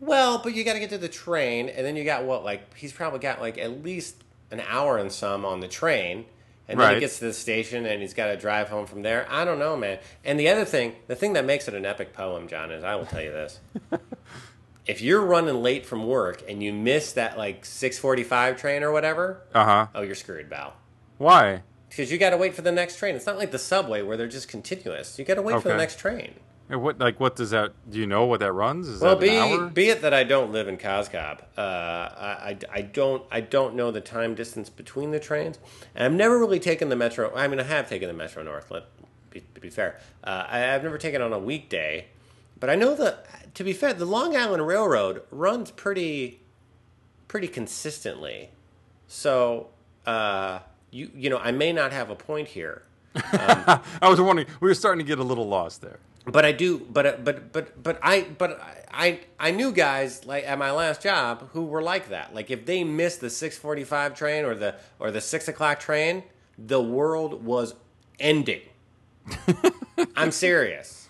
Well, 0.00 0.38
but 0.42 0.54
you 0.54 0.64
got 0.64 0.72
to 0.74 0.80
get 0.80 0.88
to 0.90 0.98
the 0.98 1.08
train, 1.10 1.68
and 1.68 1.84
then 1.84 1.96
you 1.96 2.04
got 2.04 2.24
what? 2.24 2.44
Like 2.44 2.74
he's 2.76 2.92
probably 2.92 3.18
got 3.18 3.40
like 3.40 3.58
at 3.58 3.82
least 3.84 4.16
an 4.50 4.60
hour 4.66 4.96
and 4.96 5.12
some 5.12 5.44
on 5.44 5.60
the 5.60 5.68
train, 5.68 6.24
and 6.66 6.78
then 6.80 6.86
Right. 6.86 6.94
he 6.94 7.00
gets 7.00 7.18
to 7.18 7.26
the 7.26 7.34
station, 7.34 7.84
and 7.84 8.00
he's 8.00 8.14
got 8.14 8.28
to 8.28 8.36
drive 8.38 8.70
home 8.70 8.86
from 8.86 9.02
there. 9.02 9.26
I 9.28 9.44
don't 9.44 9.58
know, 9.58 9.76
man. 9.76 9.98
And 10.24 10.40
the 10.40 10.48
other 10.48 10.64
thing, 10.64 10.94
the 11.08 11.16
thing 11.16 11.34
that 11.34 11.44
makes 11.44 11.68
it 11.68 11.74
an 11.74 11.84
epic 11.84 12.14
poem, 12.14 12.48
John, 12.48 12.70
is 12.70 12.82
I 12.82 12.94
will 12.94 13.04
tell 13.04 13.20
you 13.20 13.32
this: 13.32 13.60
if 14.86 15.00
you're 15.00 15.20
running 15.24 15.62
late 15.62 15.86
from 15.86 16.06
work 16.06 16.42
and 16.48 16.62
you 16.62 16.72
miss 16.72 17.12
that 17.12 17.36
like 17.38 17.64
six 17.64 17.98
forty-five 17.98 18.56
train 18.58 18.82
or 18.82 18.92
whatever, 18.92 19.42
Uh 19.54 19.64
huh. 19.64 19.86
oh, 19.94 20.02
you're 20.02 20.14
screwed, 20.14 20.48
Val. 20.48 20.74
Why? 21.18 21.62
Because 21.88 22.12
you 22.12 22.18
got 22.18 22.30
to 22.30 22.36
wait 22.36 22.54
for 22.54 22.62
the 22.62 22.72
next 22.72 22.96
train. 22.96 23.16
It's 23.16 23.26
not 23.26 23.36
like 23.36 23.50
the 23.50 23.58
subway 23.58 24.00
where 24.02 24.16
they're 24.16 24.28
just 24.28 24.48
continuous. 24.48 25.18
You 25.18 25.24
got 25.24 25.34
to 25.34 25.42
wait 25.42 25.60
for 25.60 25.68
the 25.68 25.76
next 25.76 25.98
train. 25.98 26.34
And 26.68 26.82
What 26.82 27.00
like 27.00 27.18
what 27.18 27.34
does 27.34 27.50
that? 27.50 27.72
Do 27.90 27.98
you 27.98 28.06
know 28.06 28.26
what 28.26 28.38
that 28.40 28.52
runs? 28.52 28.86
Is 28.86 29.00
Well, 29.00 29.16
that 29.16 29.28
an 29.28 29.68
be 29.70 29.74
be 29.86 29.88
it 29.90 30.02
that 30.02 30.14
I 30.14 30.22
don't 30.22 30.52
live 30.52 30.68
in 30.68 30.76
Cos 30.76 31.08
Cob, 31.08 31.42
uh, 31.58 31.60
I, 31.60 32.48
I, 32.50 32.58
I 32.72 32.80
don't 32.82 33.24
I 33.28 33.40
don't 33.40 33.74
know 33.74 33.90
the 33.90 34.00
time 34.00 34.36
distance 34.36 34.70
between 34.70 35.10
the 35.10 35.18
trains, 35.18 35.58
and 35.96 36.04
I've 36.04 36.12
never 36.12 36.38
really 36.38 36.60
taken 36.60 36.88
the 36.88 36.94
metro. 36.94 37.34
I 37.34 37.48
mean, 37.48 37.58
I 37.58 37.64
have 37.64 37.88
taken 37.88 38.06
the 38.06 38.14
Metro 38.14 38.44
North. 38.44 38.70
Let 38.70 38.84
be, 39.30 39.42
to 39.52 39.60
be 39.60 39.68
fair, 39.68 39.98
uh, 40.22 40.44
I, 40.48 40.72
I've 40.72 40.84
never 40.84 40.96
taken 40.96 41.20
it 41.20 41.24
on 41.24 41.32
a 41.32 41.40
weekday, 41.40 42.06
but 42.60 42.70
I 42.70 42.76
know 42.76 42.94
that 42.94 43.54
to 43.54 43.64
be 43.64 43.72
fair, 43.72 43.92
the 43.92 44.04
Long 44.04 44.36
Island 44.36 44.66
Railroad 44.66 45.22
runs 45.30 45.70
pretty 45.70 46.40
pretty 47.28 47.48
consistently. 47.48 48.50
So 49.08 49.68
uh, 50.06 50.60
you 50.90 51.10
you 51.14 51.30
know 51.30 51.38
I 51.38 51.50
may 51.50 51.72
not 51.72 51.92
have 51.92 52.10
a 52.10 52.16
point 52.16 52.48
here. 52.48 52.82
I 53.14 53.80
was 54.02 54.20
wondering. 54.20 54.46
We 54.60 54.68
were 54.68 54.74
starting 54.74 55.04
to 55.04 55.08
get 55.08 55.18
a 55.18 55.24
little 55.24 55.48
lost 55.48 55.80
there. 55.80 55.98
But 56.26 56.44
I 56.44 56.52
do, 56.52 56.78
but 56.78 57.24
but 57.24 57.52
but 57.52 57.82
but 57.82 57.98
I 58.02 58.22
but 58.22 58.60
I 58.92 59.20
I 59.38 59.50
knew 59.52 59.72
guys 59.72 60.26
like 60.26 60.44
at 60.44 60.58
my 60.58 60.70
last 60.70 61.02
job 61.02 61.48
who 61.52 61.64
were 61.64 61.82
like 61.82 62.10
that. 62.10 62.34
Like 62.34 62.50
if 62.50 62.66
they 62.66 62.84
missed 62.84 63.20
the 63.20 63.30
six 63.30 63.56
forty 63.56 63.84
five 63.84 64.14
train 64.14 64.44
or 64.44 64.54
the 64.54 64.76
or 64.98 65.10
the 65.10 65.20
six 65.20 65.48
o'clock 65.48 65.80
train, 65.80 66.22
the 66.58 66.80
world 66.80 67.44
was 67.44 67.74
ending. 68.18 68.60
I'm 70.16 70.30
serious. 70.30 71.08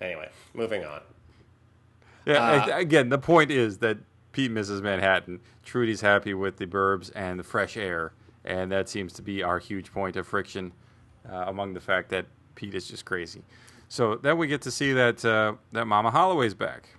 Anyway, 0.00 0.28
moving 0.54 0.84
on. 0.84 1.00
Yeah. 2.26 2.66
Uh, 2.68 2.78
again, 2.78 3.08
the 3.08 3.18
point 3.18 3.50
is 3.50 3.78
that 3.78 3.98
Pete 4.32 4.50
misses 4.50 4.82
Manhattan. 4.82 5.40
Trudy's 5.64 6.00
happy 6.00 6.34
with 6.34 6.56
the 6.56 6.66
burbs 6.66 7.10
and 7.14 7.38
the 7.38 7.44
fresh 7.44 7.76
air, 7.76 8.12
and 8.44 8.70
that 8.72 8.88
seems 8.88 9.12
to 9.14 9.22
be 9.22 9.42
our 9.42 9.58
huge 9.58 9.92
point 9.92 10.16
of 10.16 10.26
friction 10.26 10.72
uh, 11.30 11.44
among 11.46 11.74
the 11.74 11.80
fact 11.80 12.10
that 12.10 12.26
Pete 12.54 12.74
is 12.74 12.86
just 12.86 13.04
crazy. 13.04 13.42
So 13.88 14.16
then 14.16 14.38
we 14.38 14.46
get 14.46 14.62
to 14.62 14.70
see 14.70 14.92
that 14.92 15.24
uh, 15.24 15.54
that 15.72 15.86
Mama 15.86 16.10
Holloway's 16.10 16.54
back. 16.54 16.90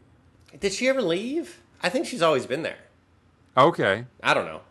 Did 0.60 0.74
she 0.74 0.90
ever 0.90 1.02
leave? 1.02 1.62
I 1.82 1.90
think 1.90 2.06
she's 2.06 2.22
always 2.22 2.46
been 2.46 2.64
there. 2.64 2.80
Okay. 3.58 4.06
I 4.22 4.34
don't 4.34 4.46
know. 4.46 4.62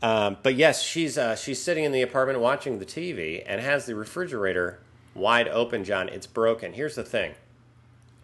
Um, 0.00 0.36
but 0.42 0.54
yes, 0.54 0.82
she's 0.82 1.18
uh, 1.18 1.36
she's 1.36 1.60
sitting 1.60 1.84
in 1.84 1.92
the 1.92 2.02
apartment 2.02 2.40
watching 2.40 2.78
the 2.78 2.86
TV 2.86 3.42
and 3.46 3.60
has 3.60 3.86
the 3.86 3.94
refrigerator 3.94 4.80
wide 5.18 5.48
open. 5.48 5.84
John, 5.84 6.08
it's 6.08 6.26
broken. 6.26 6.72
Here's 6.72 6.94
the 6.94 7.04
thing: 7.04 7.34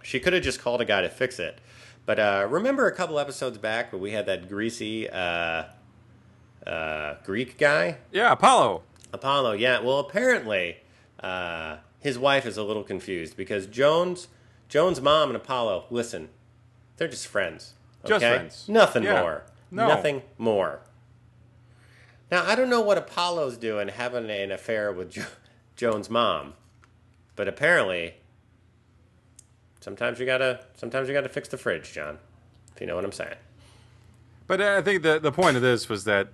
she 0.03 0.21
could 0.21 0.33
have 0.33 0.43
just 0.43 0.61
called 0.61 0.81
a 0.81 0.85
guy 0.85 1.01
to 1.03 1.09
fix 1.09 1.39
it. 1.39 1.61
But 2.07 2.19
uh, 2.19 2.47
remember 2.51 2.87
a 2.87 2.95
couple 2.95 3.19
episodes 3.19 3.57
back 3.59 3.93
when 3.93 4.01
we 4.03 4.11
had 4.13 4.27
that 4.27 4.49
greasy 4.49 5.09
uh, 5.09 5.65
uh, 6.67 7.15
Greek 7.25 7.57
guy, 7.59 7.99
Yeah, 8.13 8.33
Apollo. 8.33 8.83
Apollo? 9.13 9.53
Yeah. 9.53 9.81
Well, 9.81 10.01
apparently 10.01 10.79
uh, 11.21 11.77
his 12.01 12.19
wife 12.19 12.45
is 12.45 12.57
a 12.59 12.63
little 12.63 12.83
confused 12.83 13.37
because 13.37 13.67
Joan's, 13.67 14.29
Joan's 14.69 15.01
mom 15.01 15.31
and 15.31 15.37
Apollo, 15.37 15.87
listen, 15.91 16.29
they're 16.99 17.09
just 17.09 17.27
friends. 17.27 17.73
Just 18.05 18.23
okay? 18.23 18.35
friends. 18.37 18.67
Nothing 18.69 19.05
Yeah. 19.05 19.21
more. 19.23 19.43
No. 19.71 19.89
Nothing 19.89 20.23
more. 20.37 20.81
Now 22.31 22.45
I 22.45 22.55
don't 22.55 22.69
know 22.71 22.81
what 22.83 22.99
Apollo's 22.99 23.57
doing 23.57 23.89
having 23.89 24.29
an 24.31 24.51
affair 24.53 24.93
with 24.93 25.11
jo- 25.13 25.25
Joan's 25.77 26.11
mom, 26.11 26.55
but 27.37 27.49
apparently, 27.49 28.15
sometimes 29.81 30.19
you 30.19 30.27
gotta 30.27 30.61
sometimes 30.77 31.09
you 31.09 31.15
gotta 31.15 31.29
fix 31.29 31.49
the 31.49 31.57
fridge, 31.59 31.93
John. 31.93 32.19
If 32.75 32.81
you 32.81 32.87
know 32.87 32.97
what 32.97 33.05
I'm 33.05 33.13
saying. 33.13 33.37
But 34.47 34.61
I 34.61 34.83
think 34.83 35.03
the 35.03 35.19
the 35.19 35.33
point 35.33 35.57
of 35.57 35.63
this 35.63 35.89
was 35.89 36.05
that 36.05 36.29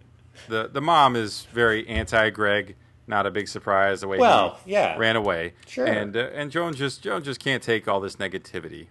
the 0.49 0.69
the 0.73 0.81
mom 0.81 1.17
is 1.17 1.47
very 1.53 1.87
anti 1.89 2.31
Greg. 2.31 2.77
Not 3.07 3.27
a 3.27 3.31
big 3.31 3.49
surprise 3.49 4.03
the 4.03 4.09
way 4.09 4.19
Well, 4.19 4.61
he 4.65 4.73
yeah. 4.73 4.97
ran 4.97 5.17
away. 5.17 5.55
Sure. 5.67 5.85
And 5.85 6.17
uh, 6.17 6.29
and 6.33 6.51
Joan 6.51 6.75
just 6.75 7.03
Joan 7.03 7.25
just 7.25 7.41
can't 7.41 7.63
take 7.63 7.89
all 7.89 8.01
this 8.01 8.17
negativity. 8.17 8.87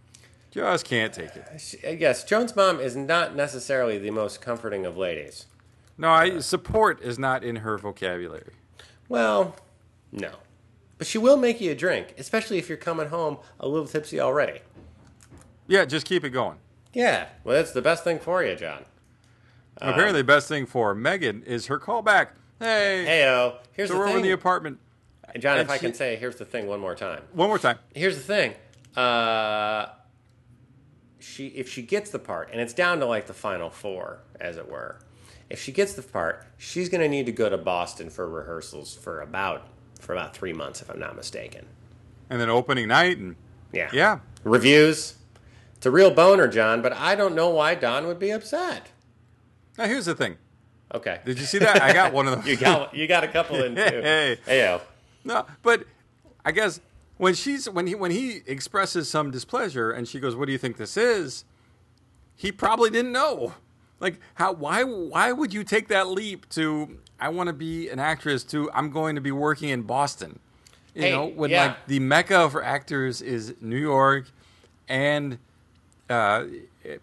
Just 0.51 0.84
can't 0.86 1.14
take 1.14 1.36
it. 1.36 1.45
She- 1.62 1.78
uh, 1.86 1.91
Yes, 1.91 2.24
Joan's 2.24 2.55
mom 2.55 2.80
is 2.80 2.95
not 2.95 3.36
necessarily 3.36 3.97
the 3.97 4.10
most 4.10 4.41
comforting 4.41 4.86
of 4.86 4.97
ladies. 4.97 5.45
No, 5.97 6.10
I 6.10 6.39
support 6.39 7.01
is 7.01 7.20
not 7.20 7.43
in 7.43 7.57
her 7.57 7.78
vocabulary. 7.78 8.53
Well, 9.07 9.55
no. 10.12 10.32
But 11.00 11.08
she 11.08 11.18
will 11.18 11.38
make 11.38 11.60
you 11.62 11.72
a 11.72 11.76
drink, 11.76 12.14
especially 12.18 12.60
if 12.60 12.68
you're 12.70 12.78
coming 12.78 13.08
home 13.08 13.38
a 13.60 13.68
little 13.68 13.88
tipsy 13.88 14.20
already. 14.20 14.60
Yeah, 15.66 15.86
just 15.86 16.06
keep 16.06 16.24
it 16.26 16.32
going. 16.32 16.58
Yeah, 16.93 17.30
well, 17.43 17.56
that's 17.56 17.72
the 17.72 17.82
best 17.82 18.04
thing 18.04 18.20
for 18.20 18.43
you, 18.43 18.56
John. 18.56 18.84
Apparently, 19.78 20.22
the 20.22 20.26
best 20.26 20.50
thing 20.50 20.66
for 20.66 20.93
Megan 20.93 21.41
is 21.43 21.68
her 21.68 21.80
callback. 21.80 22.30
Hey, 22.60 23.06
Heyo, 23.08 23.56
here's 23.72 23.88
so 23.88 23.93
the 23.93 24.00
we're 24.00 24.08
thing. 24.08 24.18
in 24.18 24.22
the 24.24 24.32
apartment. 24.32 24.80
John, 25.39 25.58
if 25.58 25.62
and 25.62 25.72
I 25.72 25.78
can 25.78 25.93
say, 25.93 26.18
here's 26.18 26.36
the 26.36 26.43
thing 26.43 26.68
one 26.68 26.82
more 26.82 26.95
time. 26.95 27.22
One 27.32 27.47
more 27.47 27.60
time. 27.60 27.78
Here's 27.95 28.18
the 28.18 28.24
thing. 28.24 28.54
Uh, 28.97 29.88
she 31.20 31.47
if 31.47 31.70
she 31.70 31.82
gets 31.82 32.10
the 32.10 32.20
part, 32.20 32.50
and 32.52 32.60
it's 32.60 32.74
down 32.74 33.00
to 33.00 33.06
like 33.06 33.28
the 33.28 33.34
final 33.34 33.70
four, 33.70 34.20
as 34.41 34.58
it 34.58 34.70
were. 34.70 35.00
If 35.50 35.62
she 35.64 35.72
gets 35.72 35.93
the 35.93 36.02
part, 36.02 36.45
she's 36.58 36.89
going 36.89 37.02
to 37.02 37.08
need 37.08 37.26
to 37.28 37.32
go 37.32 37.50
to 37.50 37.58
Boston 37.58 38.10
for 38.10 38.28
rehearsals 38.30 38.93
for 38.93 39.22
about 39.22 39.68
for 40.00 40.14
about 40.14 40.36
three 40.36 40.54
months, 40.54 40.82
if 40.82 40.89
I'm 40.89 41.00
not 41.00 41.16
mistaken. 41.16 41.66
And 42.30 42.39
then 42.41 42.50
opening 42.50 42.88
night, 42.88 43.18
and 43.18 43.36
Yeah. 43.72 43.89
yeah, 43.93 44.20
Reviews. 44.43 45.16
It's 45.76 45.86
a 45.86 45.91
real 45.91 46.12
boner, 46.12 46.47
John, 46.47 46.82
but 46.82 46.91
I 46.93 47.16
don't 47.16 47.36
know 47.36 47.50
why 47.50 47.76
Don 47.76 48.08
would 48.08 48.20
be 48.20 48.32
upset. 48.32 48.88
Now 49.78 49.86
here's 49.86 50.06
the 50.06 50.16
thing. 50.16 50.38
Okay. 50.93 51.20
Did 51.26 51.39
you 51.39 51.45
see 51.45 51.60
that? 51.60 51.82
I 51.82 51.93
got 51.93 52.12
one 52.14 52.28
of 52.28 52.32
them. 52.36 52.43
You 52.47 52.58
got 52.58 52.93
you 52.95 53.08
got 53.08 53.24
a 53.24 53.28
couple 53.28 53.64
in 53.64 53.76
too. 53.76 53.82
Hey. 54.02 54.38
Heyo. 54.47 54.82
No, 55.24 55.45
but 55.62 55.86
I 56.43 56.52
guess 56.52 56.80
when 57.18 57.34
she's 57.34 57.70
when 57.70 57.88
he 57.88 57.95
when 57.95 58.12
he 58.12 58.41
expresses 58.45 59.10
some 59.10 59.32
displeasure 59.32 59.91
and 59.91 60.08
she 60.08 60.20
goes, 60.20 60.36
"What 60.36 60.47
do 60.47 60.52
you 60.52 60.58
think 60.58 60.78
this 60.78 60.97
is?" 60.97 61.45
He 62.36 62.52
probably 62.52 62.89
didn't 62.89 63.12
know. 63.12 63.54
Like 64.00 64.20
how 64.36 64.54
why 64.54 64.84
why 64.84 65.32
would 65.32 65.54
you 65.54 65.64
take 65.64 65.88
that 65.89 66.08
leap 66.08 66.47
to 66.50 66.97
I 67.20 67.30
want 67.30 67.47
to 67.47 67.53
be 67.53 67.89
an 67.89 67.99
actress 67.99 68.43
too. 68.43 68.70
I'm 68.74 68.89
going 68.91 69.15
to 69.15 69.22
be 69.22 69.32
working 69.32 69.70
in 69.70 69.84
Boston? 69.84 70.39
You 70.95 71.01
Hey, 71.03 71.11
know, 71.11 71.26
when 71.28 71.49
yeah. 71.51 71.67
like 71.67 71.88
the 71.88 71.99
mecca 71.99 72.49
for 72.49 72.63
actors 72.63 73.22
is 73.22 73.55
New 73.61 73.78
York 73.78 74.26
and 74.88 75.38
uh, 76.09 76.45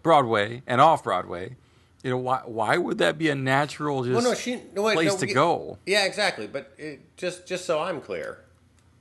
Broadway 0.03 0.61
and 0.67 0.81
off 0.81 1.03
Broadway. 1.03 1.55
You 2.03 2.11
know, 2.11 2.17
why 2.17 2.41
why 2.45 2.77
would 2.77 2.99
that 2.99 3.17
be 3.17 3.29
a 3.29 3.35
natural 3.35 4.03
just 4.03 4.13
Well, 4.13 4.23
no, 4.23 4.33
she 4.33 4.61
no, 4.73 4.83
wait, 4.83 4.93
place 4.93 5.13
no, 5.13 5.19
to 5.19 5.33
go? 5.33 5.77
Yeah, 5.85 6.05
exactly. 6.05 6.47
But 6.47 6.73
it, 6.77 6.99
just 7.17 7.47
just 7.47 7.65
so 7.65 7.81
I'm 7.81 8.01
clear, 8.01 8.39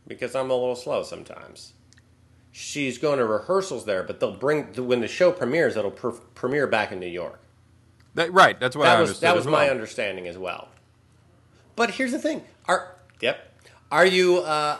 because 0.06 0.34
I'm 0.34 0.50
a 0.50 0.54
little 0.54 0.76
slow 0.76 1.02
sometimes. 1.02 1.72
She's 2.52 2.96
going 2.96 3.18
to 3.18 3.26
rehearsals 3.26 3.84
there, 3.84 4.02
but 4.02 4.18
they'll 4.18 4.32
bring 4.36 4.72
when 4.86 5.00
the 5.00 5.08
show 5.08 5.30
premieres. 5.30 5.76
It'll 5.76 5.90
pre- 5.90 6.18
premiere 6.34 6.66
back 6.66 6.90
in 6.90 6.98
New 6.98 7.06
York. 7.06 7.38
That, 8.14 8.32
right, 8.32 8.58
that's 8.58 8.74
what 8.74 8.88
I 8.88 8.94
that 8.94 9.00
was 9.00 9.10
understood. 9.10 9.26
that 9.28 9.36
was 9.36 9.46
as 9.46 9.52
my 9.52 9.68
understanding 9.68 10.26
as 10.26 10.38
well. 10.38 10.68
But 11.76 11.92
here's 11.92 12.12
the 12.12 12.18
thing: 12.18 12.42
are 12.66 12.96
yep, 13.20 13.52
are 13.92 14.06
you 14.06 14.38
uh, 14.38 14.78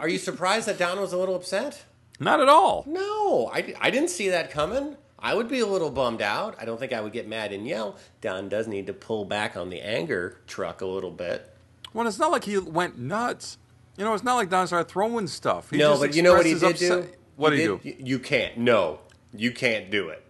are 0.00 0.08
you 0.08 0.18
surprised 0.18 0.66
that 0.66 0.78
Don 0.78 1.00
was 1.00 1.12
a 1.12 1.18
little 1.18 1.36
upset? 1.36 1.84
Not 2.18 2.40
at 2.40 2.48
all. 2.48 2.84
No, 2.86 3.50
I, 3.52 3.74
I 3.80 3.90
didn't 3.90 4.10
see 4.10 4.28
that 4.30 4.50
coming. 4.50 4.96
I 5.18 5.34
would 5.34 5.48
be 5.48 5.60
a 5.60 5.66
little 5.66 5.90
bummed 5.90 6.22
out. 6.22 6.54
I 6.58 6.64
don't 6.64 6.78
think 6.78 6.92
I 6.92 7.00
would 7.00 7.12
get 7.12 7.28
mad 7.28 7.52
and 7.52 7.66
yell. 7.66 7.96
Don 8.20 8.48
does 8.48 8.66
need 8.66 8.86
to 8.88 8.92
pull 8.92 9.24
back 9.24 9.56
on 9.56 9.70
the 9.70 9.80
anger 9.80 10.38
truck 10.46 10.80
a 10.80 10.86
little 10.86 11.10
bit. 11.10 11.54
Well, 11.92 12.06
it's 12.06 12.18
not 12.18 12.30
like 12.30 12.44
he 12.44 12.58
went 12.58 12.98
nuts. 12.98 13.58
You 13.96 14.04
know, 14.04 14.14
it's 14.14 14.24
not 14.24 14.36
like 14.36 14.48
Don 14.48 14.66
started 14.66 14.90
throwing 14.90 15.26
stuff. 15.26 15.70
He 15.70 15.76
no, 15.78 15.90
just 15.90 16.00
but 16.02 16.14
you 16.14 16.22
know 16.22 16.34
what 16.34 16.46
he 16.46 16.54
did 16.54 16.62
upset- 16.62 17.02
do? 17.02 17.08
What 17.36 17.50
did 17.50 17.58
he 17.60 17.66
did- 17.66 17.98
do? 17.98 18.04
You 18.04 18.18
can't. 18.18 18.58
No, 18.58 19.00
you 19.34 19.50
can't 19.52 19.90
do 19.90 20.08
it. 20.08 20.22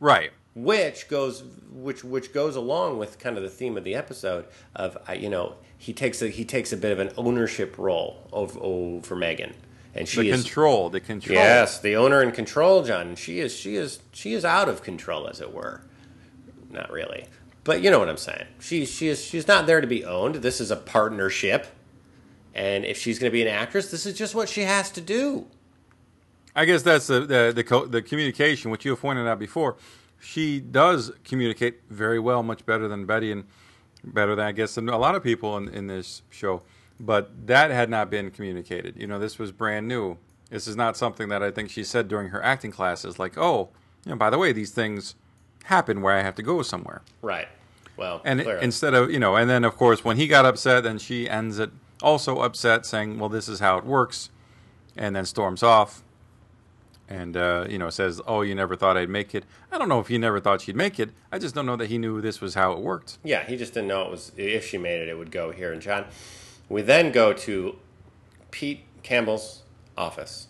Right. 0.00 0.30
Which 0.56 1.08
goes, 1.08 1.44
which 1.70 2.02
which 2.02 2.32
goes 2.32 2.56
along 2.56 2.96
with 2.96 3.18
kind 3.18 3.36
of 3.36 3.42
the 3.42 3.50
theme 3.50 3.76
of 3.76 3.84
the 3.84 3.94
episode 3.94 4.46
of 4.74 4.96
uh, 5.06 5.12
you 5.12 5.28
know 5.28 5.56
he 5.76 5.92
takes 5.92 6.22
a 6.22 6.28
he 6.28 6.46
takes 6.46 6.72
a 6.72 6.78
bit 6.78 6.92
of 6.92 6.98
an 6.98 7.10
ownership 7.18 7.76
role 7.76 8.26
over, 8.32 8.58
over 8.62 9.14
Megan, 9.14 9.52
and 9.94 10.08
she 10.08 10.22
The 10.22 10.30
is 10.30 10.42
control, 10.42 10.88
the 10.88 11.00
control. 11.00 11.36
Yes, 11.36 11.78
the 11.78 11.94
owner 11.96 12.22
and 12.22 12.32
control, 12.32 12.82
John. 12.84 13.08
And 13.08 13.18
she 13.18 13.40
is 13.40 13.54
she 13.54 13.76
is 13.76 14.00
she 14.12 14.32
is 14.32 14.46
out 14.46 14.66
of 14.70 14.82
control, 14.82 15.28
as 15.28 15.42
it 15.42 15.52
were. 15.52 15.82
Not 16.70 16.90
really, 16.90 17.26
but 17.62 17.82
you 17.82 17.90
know 17.90 17.98
what 17.98 18.08
I'm 18.08 18.16
saying. 18.16 18.46
She 18.58 18.86
she 18.86 19.08
is 19.08 19.22
she's 19.22 19.46
not 19.46 19.66
there 19.66 19.82
to 19.82 19.86
be 19.86 20.06
owned. 20.06 20.36
This 20.36 20.58
is 20.58 20.70
a 20.70 20.76
partnership, 20.76 21.66
and 22.54 22.86
if 22.86 22.96
she's 22.96 23.18
going 23.18 23.30
to 23.30 23.32
be 23.32 23.42
an 23.42 23.48
actress, 23.48 23.90
this 23.90 24.06
is 24.06 24.16
just 24.16 24.34
what 24.34 24.48
she 24.48 24.62
has 24.62 24.90
to 24.92 25.02
do. 25.02 25.48
I 26.54 26.64
guess 26.64 26.82
that's 26.82 27.08
the 27.08 27.20
the 27.20 27.52
the, 27.54 27.62
co- 27.62 27.84
the 27.84 28.00
communication, 28.00 28.70
which 28.70 28.86
you 28.86 28.92
have 28.92 29.02
pointed 29.02 29.26
out 29.26 29.38
before. 29.38 29.76
She 30.18 30.60
does 30.60 31.12
communicate 31.24 31.82
very 31.90 32.18
well, 32.18 32.42
much 32.42 32.66
better 32.66 32.88
than 32.88 33.06
Betty, 33.06 33.30
and 33.32 33.44
better 34.04 34.34
than 34.34 34.46
I 34.46 34.52
guess 34.52 34.74
than 34.74 34.88
a 34.88 34.98
lot 34.98 35.14
of 35.14 35.22
people 35.22 35.56
in, 35.56 35.68
in 35.68 35.86
this 35.86 36.22
show. 36.30 36.62
But 36.98 37.46
that 37.46 37.70
had 37.70 37.90
not 37.90 38.10
been 38.10 38.30
communicated. 38.30 38.96
You 38.96 39.06
know, 39.06 39.18
this 39.18 39.38
was 39.38 39.52
brand 39.52 39.86
new. 39.86 40.16
This 40.50 40.66
is 40.66 40.76
not 40.76 40.96
something 40.96 41.28
that 41.28 41.42
I 41.42 41.50
think 41.50 41.70
she 41.70 41.84
said 41.84 42.08
during 42.08 42.28
her 42.28 42.42
acting 42.42 42.70
classes. 42.70 43.18
Like, 43.18 43.36
oh, 43.36 43.68
you 44.04 44.10
know, 44.12 44.16
by 44.16 44.30
the 44.30 44.38
way, 44.38 44.52
these 44.52 44.70
things 44.70 45.14
happen 45.64 46.00
where 46.00 46.14
I 46.14 46.22
have 46.22 46.34
to 46.36 46.42
go 46.42 46.62
somewhere. 46.62 47.02
Right. 47.22 47.48
Well, 47.96 48.20
And 48.24 48.42
clearly. 48.42 48.62
instead 48.64 48.94
of 48.94 49.10
you 49.10 49.18
know, 49.18 49.36
and 49.36 49.48
then 49.48 49.64
of 49.64 49.76
course 49.76 50.04
when 50.04 50.16
he 50.18 50.26
got 50.26 50.44
upset, 50.44 50.84
then 50.84 50.98
she 50.98 51.28
ends 51.28 51.58
it 51.58 51.70
also 52.02 52.40
upset, 52.40 52.84
saying, 52.84 53.18
"Well, 53.18 53.30
this 53.30 53.48
is 53.48 53.60
how 53.60 53.78
it 53.78 53.84
works," 53.84 54.28
and 54.96 55.16
then 55.16 55.24
storms 55.24 55.62
off, 55.62 56.02
and 57.08 57.36
uh, 57.36 57.66
you 57.68 57.78
know 57.78 57.90
says, 57.90 58.20
"Oh, 58.26 58.42
you 58.42 58.54
never 58.54 58.76
thought 58.76 58.96
I'd 58.96 59.08
make 59.08 59.34
it." 59.34 59.44
I 59.70 59.78
don't 59.78 59.88
know 59.88 60.00
if 60.00 60.08
he 60.08 60.18
never 60.18 60.40
thought 60.40 60.60
she'd 60.62 60.76
make 60.76 60.98
it. 60.98 61.10
I 61.30 61.38
just 61.38 61.54
don't 61.54 61.66
know 61.66 61.76
that 61.76 61.88
he 61.88 61.98
knew 61.98 62.20
this 62.20 62.40
was 62.40 62.54
how 62.54 62.72
it 62.72 62.80
worked. 62.80 63.18
Yeah, 63.22 63.44
he 63.44 63.56
just 63.56 63.74
didn't 63.74 63.88
know 63.88 64.02
it 64.02 64.10
was 64.10 64.32
if 64.36 64.66
she 64.66 64.78
made 64.78 65.00
it, 65.00 65.08
it 65.08 65.18
would 65.18 65.30
go 65.30 65.52
here. 65.52 65.72
And 65.72 65.80
John, 65.80 66.06
we 66.68 66.82
then 66.82 67.12
go 67.12 67.32
to 67.32 67.76
Pete 68.50 68.84
Campbell's 69.02 69.62
office. 69.96 70.48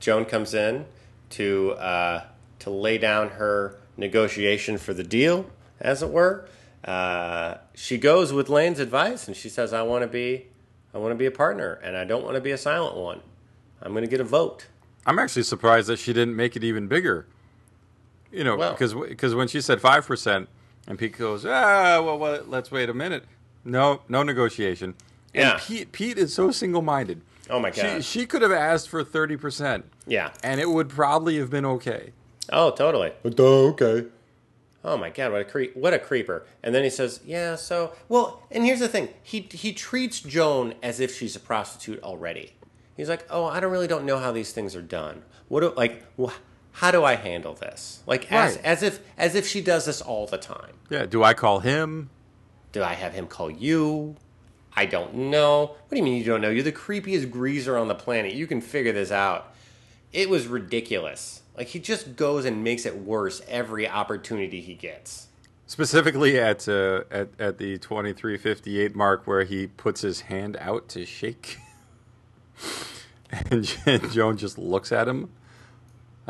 Joan 0.00 0.24
comes 0.24 0.54
in 0.54 0.86
to 1.30 1.72
uh, 1.72 2.24
to 2.60 2.70
lay 2.70 2.98
down 2.98 3.30
her 3.30 3.80
negotiation 3.96 4.78
for 4.78 4.92
the 4.92 5.04
deal, 5.04 5.46
as 5.80 6.02
it 6.02 6.10
were. 6.10 6.48
Uh, 6.84 7.56
she 7.74 7.96
goes 7.96 8.32
with 8.32 8.50
Lane's 8.50 8.78
advice, 8.78 9.26
and 9.26 9.36
she 9.36 9.48
says, 9.48 9.72
"I 9.72 9.82
want 9.82 10.02
to 10.02 10.08
be, 10.08 10.48
I 10.92 10.98
want 10.98 11.12
to 11.12 11.16
be 11.16 11.26
a 11.26 11.30
partner, 11.30 11.80
and 11.82 11.96
I 11.96 12.04
don't 12.04 12.24
want 12.24 12.34
to 12.34 12.42
be 12.42 12.50
a 12.50 12.58
silent 12.58 12.96
one. 12.96 13.22
I'm 13.80 13.92
going 13.92 14.04
to 14.04 14.10
get 14.10 14.20
a 14.20 14.24
vote." 14.24 14.66
I'm 15.06 15.18
actually 15.18 15.42
surprised 15.42 15.88
that 15.88 15.98
she 15.98 16.12
didn't 16.12 16.36
make 16.36 16.56
it 16.56 16.64
even 16.64 16.86
bigger. 16.88 17.26
You 18.32 18.42
know, 18.44 18.56
because 18.56 18.94
because 18.94 19.34
when 19.34 19.46
she 19.48 19.60
said 19.60 19.80
five 19.80 20.06
percent, 20.06 20.48
and 20.88 20.98
Pete 20.98 21.16
goes, 21.16 21.46
"Ah, 21.46 22.00
well, 22.02 22.18
well, 22.18 22.42
let's 22.46 22.70
wait 22.70 22.88
a 22.88 22.94
minute." 22.94 23.24
No, 23.64 24.02
no 24.08 24.22
negotiation. 24.22 24.94
Yeah. 25.32 25.52
And 25.52 25.60
Pete 25.62 25.92
Pete 25.92 26.18
is 26.18 26.34
so 26.34 26.50
single-minded. 26.50 27.20
Oh 27.50 27.58
my 27.60 27.70
She, 27.70 27.82
god! 27.82 28.04
she 28.04 28.26
could 28.26 28.42
have 28.42 28.52
asked 28.52 28.88
for 28.88 29.04
30%, 29.04 29.82
yeah. 30.06 30.30
and 30.42 30.60
it 30.60 30.70
would 30.70 30.88
probably 30.88 31.38
have 31.38 31.50
been 31.50 31.64
okay. 31.66 32.12
Oh, 32.50 32.70
totally. 32.70 33.12
okay. 33.24 34.06
Oh 34.86 34.96
my 34.98 35.10
god, 35.10 35.32
what 35.32 35.40
a 35.40 35.44
creep! 35.44 35.76
What 35.76 35.94
a 35.94 35.98
creeper! 35.98 36.44
And 36.62 36.74
then 36.74 36.84
he 36.84 36.90
says, 36.90 37.20
"Yeah, 37.24 37.54
so 37.56 37.92
well." 38.08 38.42
And 38.50 38.64
here's 38.64 38.80
the 38.80 38.88
thing: 38.88 39.08
he 39.22 39.40
he 39.50 39.72
treats 39.72 40.20
Joan 40.20 40.74
as 40.82 41.00
if 41.00 41.14
she's 41.16 41.36
a 41.36 41.40
prostitute 41.40 42.02
already. 42.02 42.52
He's 42.96 43.08
like, 43.08 43.26
"Oh, 43.30 43.44
I 43.46 43.60
don't 43.60 43.72
really 43.72 43.86
don't 43.88 44.04
know 44.06 44.18
how 44.18 44.30
these 44.32 44.52
things 44.52 44.76
are 44.76 44.82
done. 44.82 45.22
What 45.48 45.60
do 45.60 45.72
like? 45.76 46.04
Wh- 46.18 46.32
how 46.72 46.90
do 46.90 47.04
I 47.04 47.14
handle 47.14 47.54
this? 47.54 48.02
Like 48.06 48.30
as 48.32 48.56
Right. 48.56 48.64
as 48.64 48.82
if 48.82 49.00
as 49.16 49.34
if 49.34 49.46
she 49.46 49.60
does 49.60 49.86
this 49.86 50.00
all 50.00 50.26
the 50.26 50.38
time. 50.38 50.74
Yeah, 50.90 51.06
do 51.06 51.22
I 51.22 51.34
call 51.34 51.60
him? 51.60 52.10
Do 52.72 52.82
I 52.82 52.94
have 52.94 53.12
him 53.14 53.26
call 53.26 53.50
you? 53.50 54.16
I 54.76 54.86
don't 54.86 55.14
know. 55.14 55.66
What 55.66 55.90
do 55.90 55.96
you 55.98 56.02
mean 56.02 56.16
you 56.18 56.24
don't 56.24 56.40
know? 56.40 56.50
You're 56.50 56.64
the 56.64 56.72
creepiest 56.72 57.30
greaser 57.30 57.76
on 57.78 57.86
the 57.86 57.94
planet. 57.94 58.32
You 58.34 58.46
can 58.48 58.60
figure 58.60 58.92
this 58.92 59.12
out. 59.12 59.54
It 60.12 60.28
was 60.28 60.48
ridiculous. 60.48 61.42
Like 61.56 61.68
he 61.68 61.78
just 61.78 62.16
goes 62.16 62.44
and 62.44 62.64
makes 62.64 62.84
it 62.84 62.96
worse 62.96 63.40
every 63.48 63.88
opportunity 63.88 64.60
he 64.60 64.74
gets. 64.74 65.28
Specifically 65.66 66.38
at 66.40 66.68
uh, 66.68 67.04
at 67.10 67.28
at 67.38 67.58
the 67.58 67.78
2358 67.78 68.96
mark 68.96 69.26
where 69.26 69.44
he 69.44 69.66
puts 69.68 70.00
his 70.02 70.22
hand 70.22 70.56
out 70.60 70.88
to 70.90 71.04
shake. 71.06 71.58
and 73.50 74.10
Joan 74.12 74.36
just 74.36 74.58
looks 74.58 74.92
at 74.92 75.08
him. 75.08 75.30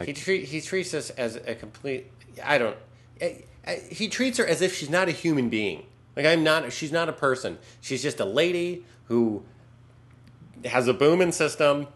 He 0.05 0.13
treat, 0.13 0.47
he 0.47 0.61
treats 0.61 0.93
us 0.95 1.11
as 1.11 1.37
a 1.37 1.55
complete. 1.55 2.11
I 2.43 2.59
don't. 2.59 2.77
I- 3.21 3.45
I- 3.67 3.83
He 3.91 4.09
treats 4.09 4.39
her 4.39 4.47
as 4.47 4.61
if 4.61 4.75
she's 4.75 4.91
not 4.91 5.09
a 5.09 5.13
human 5.13 5.49
being. 5.49 5.87
Like 6.17 6.27
I'm 6.27 6.43
not. 6.45 6.73
She's 6.73 6.93
not 6.93 7.09
a 7.09 7.13
person. 7.13 7.59
She's 7.81 8.03
just 8.03 8.21
a 8.21 8.25
lady 8.25 8.85
who 9.07 9.43
has 10.65 10.89
a 10.89 10.95
booming 10.95 11.33
system, 11.33 11.87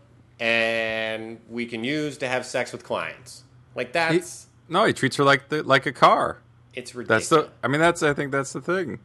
and 0.40 1.38
we 1.48 1.66
can 1.66 1.84
use 1.84 2.18
to 2.18 2.28
have 2.28 2.46
sex 2.46 2.72
with 2.72 2.84
clients. 2.84 3.44
Like 3.74 3.88
He- 3.88 3.92
that's 3.92 4.46
no, 4.68 4.84
he 4.84 4.92
treats 4.92 5.16
her 5.16 5.24
like 5.24 5.48
the 5.48 5.62
like 5.62 5.86
a 5.86 5.92
car. 5.92 6.38
it's 6.74 6.94
ridiculous. 6.94 7.28
That's 7.28 7.46
the 7.48 7.52
I 7.64 7.68
mean 7.68 7.80
that's 7.80 8.02
I 8.02 8.12
think 8.14 8.32
that's 8.32 8.52
the 8.52 8.60
thing. 8.60 8.98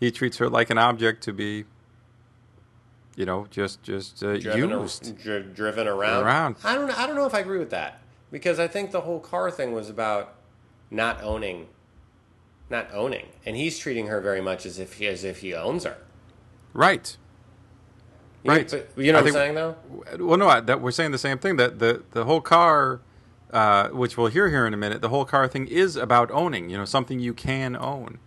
He 0.00 0.10
treats 0.10 0.38
her 0.38 0.48
like 0.48 0.70
an 0.70 0.78
object 0.78 1.22
to 1.24 1.32
be 1.32 1.64
you 3.16 3.26
know, 3.26 3.46
just 3.50 3.82
just 3.82 4.22
uh, 4.22 4.38
driven, 4.38 4.70
used. 4.70 5.18
dri- 5.22 5.42
driven 5.42 5.86
around. 5.86 6.24
Around. 6.24 6.56
I 6.64 6.74
don't. 6.74 6.90
I 6.98 7.06
don't 7.06 7.16
know 7.16 7.26
if 7.26 7.34
I 7.34 7.40
agree 7.40 7.58
with 7.58 7.70
that 7.70 8.00
because 8.30 8.58
I 8.58 8.68
think 8.68 8.90
the 8.90 9.02
whole 9.02 9.20
car 9.20 9.50
thing 9.50 9.72
was 9.72 9.90
about 9.90 10.34
not 10.90 11.22
owning, 11.22 11.68
not 12.70 12.88
owning, 12.92 13.26
and 13.46 13.56
he's 13.56 13.78
treating 13.78 14.06
her 14.08 14.20
very 14.20 14.40
much 14.40 14.64
as 14.66 14.78
if 14.78 14.94
he, 14.94 15.06
as 15.06 15.24
if 15.24 15.40
he 15.40 15.54
owns 15.54 15.84
her. 15.84 15.96
Right. 16.72 17.16
You 18.44 18.50
know- 18.50 18.56
Right. 18.56 18.70
but 18.94 19.04
you 19.04 19.12
know 19.12 19.18
I 19.18 19.22
what 19.22 19.28
I'm 19.28 19.32
saying 19.34 19.54
though. 19.54 19.76
Well, 20.18 20.36
no, 20.38 20.48
I- 20.48 20.60
that 20.60 20.80
we're 20.80 20.90
saying 20.90 21.12
the 21.12 21.18
same 21.18 21.38
thing. 21.38 21.56
That 21.56 21.78
the 21.78 22.02
the 22.12 22.24
whole 22.24 22.40
car, 22.40 23.00
uh, 23.52 23.88
which 23.90 24.16
we'll 24.16 24.26
hear 24.28 24.48
here 24.48 24.66
in 24.66 24.74
a 24.74 24.76
minute, 24.78 25.00
the 25.00 25.10
whole 25.10 25.24
car 25.24 25.46
thing 25.48 25.66
is 25.68 25.96
about 25.96 26.30
owning. 26.30 26.68
You 26.70 26.78
know, 26.78 26.84
something 26.84 27.20
you 27.20 27.34
can 27.34 27.76
own. 27.76 28.18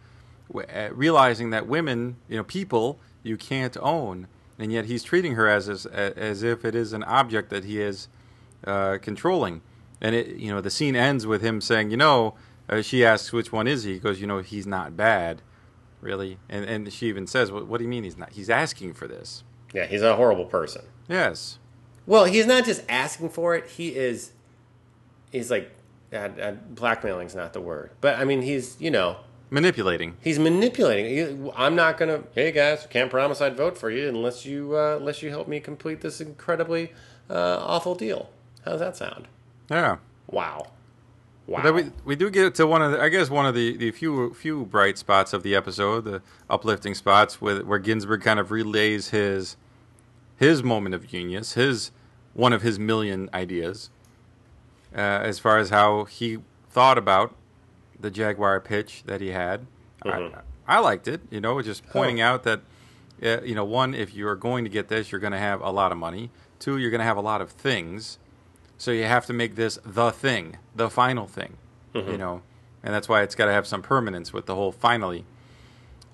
W- 0.47 0.67
uh, 0.73 0.89
realizing 0.93 1.49
that 1.49 1.67
women, 1.67 2.15
you 2.29 2.37
know, 2.37 2.43
people 2.43 2.99
you 3.23 3.35
can't 3.35 3.75
own, 3.81 4.27
and 4.57 4.71
yet 4.71 4.85
he's 4.85 5.03
treating 5.03 5.35
her 5.35 5.47
as 5.47 5.67
as, 5.69 5.85
as 5.85 6.43
if 6.43 6.63
it 6.65 6.75
is 6.75 6.93
an 6.93 7.03
object 7.03 7.49
that 7.49 7.63
he 7.65 7.81
is 7.81 8.07
uh, 8.65 8.97
controlling. 9.01 9.61
And 10.01 10.13
it, 10.15 10.35
you 10.35 10.51
know, 10.51 10.61
the 10.61 10.69
scene 10.69 10.95
ends 10.95 11.25
with 11.25 11.41
him 11.41 11.61
saying, 11.61 11.89
you 11.89 11.97
know, 11.97 12.35
uh, 12.69 12.81
she 12.81 13.05
asks 13.05 13.31
which 13.31 13.51
one 13.51 13.67
is 13.67 13.83
he. 13.83 13.93
He 13.93 13.99
goes, 13.99 14.19
you 14.19 14.27
know, 14.27 14.39
he's 14.39 14.67
not 14.67 14.97
bad, 14.97 15.41
really. 16.01 16.37
And 16.49 16.65
and 16.65 16.91
she 16.91 17.07
even 17.07 17.27
says, 17.27 17.51
what, 17.51 17.67
what 17.67 17.77
do 17.77 17.83
you 17.83 17.89
mean 17.89 18.03
he's 18.03 18.17
not? 18.17 18.31
He's 18.31 18.49
asking 18.49 18.93
for 18.93 19.07
this. 19.07 19.43
Yeah, 19.73 19.85
he's 19.85 20.01
a 20.01 20.15
horrible 20.15 20.45
person. 20.45 20.83
Yes. 21.07 21.59
Well, 22.05 22.25
he's 22.25 22.45
not 22.45 22.65
just 22.65 22.83
asking 22.87 23.29
for 23.29 23.55
it. 23.55 23.67
He 23.67 23.95
is. 23.95 24.31
He's 25.31 25.51
like, 25.51 25.71
uh, 26.13 26.15
uh, 26.17 26.51
blackmailing's 26.69 27.35
not 27.35 27.53
the 27.53 27.61
word, 27.61 27.91
but 27.99 28.17
I 28.17 28.25
mean, 28.25 28.41
he's 28.41 28.77
you 28.79 28.91
know, 28.91 29.17
Manipulating. 29.55 30.17
he's 30.21 30.37
manipulating. 30.37 31.05
He- 31.05 31.51
I'm 31.55 31.75
not 31.75 31.97
gonna. 31.97 32.23
Hey 32.33 32.51
guys, 32.51 32.85
can't 32.89 33.09
promise 33.09 33.39
I'd 33.39 33.55
vote 33.55 33.77
for 33.77 33.89
you 33.89 34.09
unless 34.09 34.45
you 34.45 34.75
uh, 34.77 34.97
unless 34.97 35.23
you 35.23 35.29
help 35.29 35.47
me 35.47 35.61
complete 35.61 36.01
this 36.01 36.19
incredibly 36.19 36.91
uh, 37.29 37.59
awful 37.61 37.95
deal. 37.95 38.29
How's 38.65 38.81
that 38.81 38.97
sound? 38.97 39.29
Yeah. 39.69 39.99
Wow. 40.29 40.67
Wow. 41.47 41.61
Then 41.61 41.73
we 41.73 41.83
we 42.03 42.15
do 42.17 42.29
get 42.29 42.53
to 42.55 42.67
one 42.67 42.81
of 42.81 42.91
the 42.91 43.01
I 43.01 43.07
guess 43.07 43.29
one 43.29 43.45
of 43.45 43.55
the, 43.55 43.77
the 43.77 43.91
few 43.91 44.33
few 44.33 44.65
bright 44.65 44.97
spots 44.97 45.31
of 45.31 45.41
the 45.41 45.55
episode, 45.55 46.03
the 46.03 46.21
uplifting 46.49 46.93
spots 46.93 47.39
with 47.39 47.61
where 47.63 47.79
Ginsberg 47.79 48.23
kind 48.23 48.41
of 48.41 48.51
relays 48.51 49.11
his 49.11 49.55
his 50.35 50.63
moment 50.63 50.93
of 50.95 51.07
genius, 51.07 51.53
his 51.53 51.91
one 52.33 52.51
of 52.51 52.61
his 52.61 52.77
million 52.77 53.29
ideas, 53.33 53.89
uh, 54.93 54.99
as 54.99 55.39
far 55.39 55.59
as 55.59 55.69
how 55.69 56.03
he 56.03 56.39
thought 56.69 56.97
about 56.97 57.33
the 57.99 58.11
Jaguar 58.11 58.59
pitch 58.59 59.03
that 59.05 59.21
he 59.21 59.29
had. 59.29 59.65
Mhm. 60.03 60.33
I, 60.67 60.75
I 60.77 60.79
liked 60.79 61.07
it. 61.07 61.21
You 61.29 61.41
know, 61.41 61.61
just 61.61 61.85
pointing 61.89 62.21
Oh. 62.21 62.25
out 62.25 62.43
that, 62.43 62.61
uh, 63.23 63.41
you 63.43 63.55
know, 63.55 63.65
one, 63.65 63.93
if 63.93 64.13
you're 64.13 64.35
going 64.35 64.63
to 64.63 64.69
get 64.69 64.87
this, 64.87 65.11
you're 65.11 65.21
going 65.21 65.33
to 65.33 65.39
have 65.39 65.61
a 65.61 65.69
lot 65.71 65.91
of 65.91 65.97
money. 65.97 66.31
Two, 66.59 66.77
you're 66.77 66.91
going 66.91 66.99
to 66.99 67.05
have 67.05 67.17
a 67.17 67.21
lot 67.21 67.41
of 67.41 67.51
things. 67.51 68.17
So 68.77 68.91
you 68.91 69.03
have 69.03 69.25
to 69.27 69.33
make 69.33 69.55
this 69.55 69.79
the 69.85 70.11
thing, 70.11 70.57
the 70.75 70.89
final 70.89 71.27
thing. 71.27 71.57
You 71.93 72.17
know, 72.17 72.41
and 72.83 72.93
that's 72.93 73.07
why 73.07 73.21
it's 73.21 73.35
got 73.35 73.45
to 73.45 73.53
have 73.53 73.65
some 73.65 73.81
permanence 73.81 74.33
with 74.33 74.47
the 74.47 74.55
whole 74.55 74.73
finally. 74.73 75.23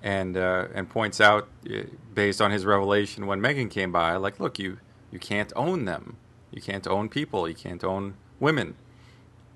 And 0.00 0.36
uh, 0.36 0.66
and 0.74 0.88
points 0.88 1.20
out, 1.20 1.48
uh, 1.68 1.82
based 2.14 2.40
on 2.40 2.50
his 2.52 2.64
revelation 2.64 3.26
when 3.26 3.40
Megan 3.40 3.68
came 3.68 3.90
by, 3.92 4.14
like, 4.16 4.38
look, 4.40 4.58
you 4.58 4.78
you 5.10 5.18
can't 5.18 5.52
own 5.56 5.84
them. 5.86 6.16
You 6.52 6.60
can't 6.62 6.86
own 6.86 7.08
people. 7.08 7.48
You 7.48 7.54
can't 7.54 7.82
own 7.84 8.14
women. 8.40 8.74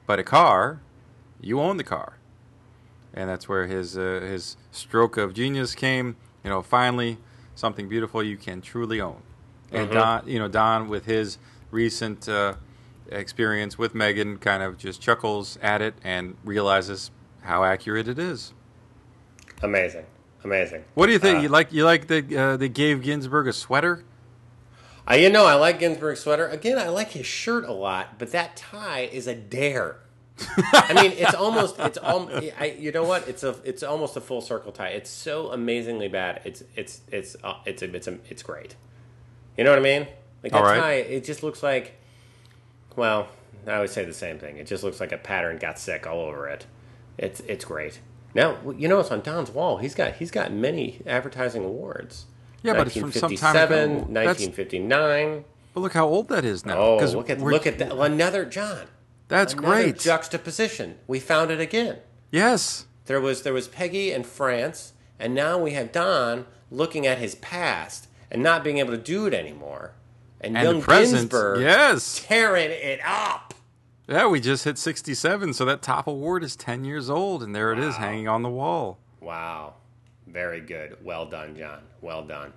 But 0.07 0.19
a 0.21 0.23
car, 0.25 0.81
you 1.47 1.61
own 1.61 1.77
the 1.77 1.85
car 1.85 2.19
and 3.17 3.31
that's 3.31 3.49
where 3.49 3.67
his 3.67 3.97
uh, 3.97 4.21
his 4.23 4.57
stroke 4.71 5.17
of 5.17 5.33
genius 5.33 5.75
came. 5.75 6.17
You 6.45 6.51
know, 6.51 6.63
finally 6.63 7.19
something 7.55 7.89
beautiful 7.89 8.23
you 8.23 8.37
can 8.37 8.61
truly 8.61 9.01
own. 9.01 9.23
And 9.73 9.89
Mhm. 9.89 9.95
Don, 9.95 10.29
you 10.29 10.39
know, 10.39 10.49
Don 10.49 10.89
with 10.89 11.07
his 11.07 11.39
recent 11.71 12.29
uh, 12.29 12.55
experience 13.11 13.79
with 13.79 13.95
Megan, 13.95 14.37
kind 14.37 14.63
of 14.63 14.77
just 14.77 15.01
chuckles 15.01 15.59
at 15.63 15.81
it 15.81 15.95
and 16.05 16.37
realizes 16.45 17.11
how 17.43 17.65
accurate 17.65 18.07
it 18.07 18.19
is. 18.19 18.53
Amazing, 19.63 20.05
amazing. 20.45 20.85
What 20.95 21.07
do 21.07 21.13
you 21.13 21.19
think? 21.19 21.39
Uh, 21.39 21.43
you 21.43 21.49
like 21.49 21.73
you 21.73 21.85
like 21.85 22.07
that 22.09 22.33
uh, 22.33 22.57
they 22.59 22.69
gave 22.69 23.03
Ginsberg 23.03 23.49
a 23.49 23.53
sweater? 23.53 24.05
I, 25.09 25.17
you 25.17 25.31
know, 25.31 25.47
I 25.47 25.55
like 25.55 25.79
Ginsberg's 25.79 26.21
sweater. 26.21 26.49
Again, 26.49 26.79
I 26.79 26.89
like 26.89 27.13
his 27.13 27.27
shirt 27.27 27.65
a 27.65 27.73
lot, 27.73 28.19
but 28.19 28.33
that 28.33 28.57
tie 28.57 29.09
is 29.13 29.27
a 29.27 29.35
dare. 29.35 29.97
I 30.39 30.93
mean, 30.95 31.13
it's 31.13 31.35
almost 31.35 31.79
it's 31.79 31.99
all. 31.99 32.29
I, 32.59 32.77
you 32.79 32.93
know 32.93 33.05
what? 33.05 33.27
It's 33.29 33.43
a 33.43 33.57
it's 33.65 33.83
almost 33.83 34.17
a 34.17 34.21
full 34.21 34.41
circle 34.41 34.73
tie. 34.73 34.89
It's 34.89 35.09
so 35.09 35.51
amazingly 35.51 36.09
bad. 36.09 36.43
It's 36.45 36.63
it's 36.75 37.01
it's 37.11 37.37
uh, 37.43 37.55
it's 37.65 37.83
a, 37.83 37.95
it's 37.95 38.07
a, 38.07 38.19
it's 38.29 38.43
great. 38.43 38.75
You 39.57 39.65
know 39.65 39.71
what 39.71 39.79
I 39.79 39.83
mean? 39.83 40.07
Like 40.43 40.53
that 40.53 40.63
right. 40.63 40.81
tie, 40.81 40.93
it 40.95 41.25
just 41.25 41.43
looks 41.43 41.63
like. 41.63 41.95
Well, 42.97 43.29
I 43.67 43.75
always 43.75 43.93
say 43.93 44.05
the 44.05 44.13
same 44.15 44.39
thing. 44.39 44.59
It 44.59 44.67
just 44.67 44.85
looks 44.85 45.01
like 45.01 45.13
a 45.13 45.19
pattern 45.19 45.59
got 45.59 45.79
sick 45.79 46.07
all 46.07 46.21
over 46.21 46.49
it. 46.49 46.67
It's 47.17 47.41
it's 47.41 47.65
great. 47.65 48.01
Now 48.35 48.59
you 48.77 48.89
know 48.89 49.01
it's 49.01 49.11
on 49.11 49.23
Don's 49.23 49.51
wall. 49.51 49.79
He's 49.79 49.95
got 49.95 50.17
he's 50.17 50.31
got 50.31 50.53
many 50.53 51.01
advertising 51.07 51.65
awards. 51.65 52.27
Yeah, 52.63 52.75
but 52.75 52.89
it's 52.89 52.97
from 52.97 53.13
some 53.13 53.35
time 53.37 53.57
ago. 53.57 53.87
1957, 53.87 54.15
That's- 54.15 54.39
1959. 54.41 55.45
But 55.73 55.81
look 55.81 55.93
how 55.93 56.07
old 56.07 56.29
that 56.29 56.45
is 56.45 56.65
now. 56.65 56.79
Oh, 56.79 56.97
look 56.97 57.31
at 57.31 57.41
look 57.41 57.67
at 57.67 57.79
that! 57.79 57.93
Another 57.93 58.45
John. 58.45 58.87
That's 59.29 59.53
Another 59.55 59.83
great. 59.85 59.99
juxtaposition. 59.99 60.99
We 61.07 61.21
found 61.21 61.51
it 61.51 61.61
again. 61.61 61.99
yes. 62.31 62.87
There 63.07 63.21
was 63.21 63.43
there 63.43 63.53
was 63.53 63.69
Peggy 63.69 64.11
and 64.11 64.27
France, 64.27 64.93
and 65.21 65.33
now 65.33 65.59
we 65.59 65.73
have 65.73 65.93
Don 65.93 66.45
looking 66.73 67.07
at 67.07 67.19
his 67.19 67.37
past 67.37 68.09
and 68.33 68.43
not 68.43 68.65
being 68.65 68.79
able 68.79 68.91
to 68.91 68.99
do 68.99 69.27
it 69.27 69.33
anymore, 69.35 69.93
and, 70.41 70.57
And 70.57 70.65
young 70.67 70.83
present. 70.83 71.31
Ginsberg 71.31 71.61
Yes. 71.61 72.25
tearing 72.27 72.71
it 72.73 72.99
up. 73.05 73.55
Yeah, 74.09 74.27
we 74.27 74.41
just 74.41 74.65
hit 74.65 74.77
67, 74.77 75.53
so 75.55 75.65
that 75.65 75.83
top 75.83 76.09
award 76.09 76.43
is 76.43 76.57
10 76.57 76.85
years 76.85 77.09
old, 77.09 77.45
and 77.45 77.55
there 77.55 77.73
it 77.73 77.79
is 77.79 77.95
hanging 77.97 78.27
on 78.27 78.43
the 78.43 78.49
wall. 78.51 78.99
Wow, 79.21 79.75
very 80.27 80.61
good. 80.61 80.97
Well 81.05 81.27
done, 81.27 81.57
John. 81.57 81.83
Well 82.01 82.25
done. 82.25 82.53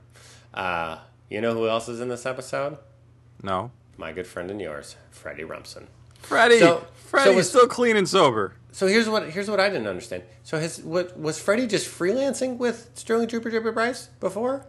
Uh, 0.52 0.98
you 1.30 1.42
know 1.42 1.54
who 1.54 1.68
else 1.68 1.88
is 1.88 2.00
in 2.02 2.10
this 2.10 2.26
episode? 2.26 2.78
No. 3.44 3.70
My 3.98 4.12
good 4.14 4.26
friend 4.28 4.50
and 4.50 4.60
yours, 4.60 4.96
Freddie 5.12 5.44
Rumsen. 5.44 5.86
Freddie! 6.22 6.60
So- 6.60 6.86
Freddie's 6.94 7.32
so 7.32 7.36
was- 7.36 7.50
still 7.50 7.68
clean 7.68 7.98
and 7.98 8.08
sober. 8.08 8.54
So 8.72 8.88
here's 8.88 9.10
what 9.10 9.32
here's 9.32 9.50
what 9.50 9.60
I 9.60 9.68
didn't 9.70 9.88
understand. 9.88 10.24
So 10.44 10.60
his 10.60 10.82
what 10.82 11.20
was 11.20 11.40
Freddie 11.40 11.68
just 11.68 11.90
freelancing 11.90 12.58
with 12.58 12.92
Sterling 12.94 13.28
Trooper 13.28 13.50
Trooper 13.50 13.72
Price 13.74 14.10
before? 14.20 14.66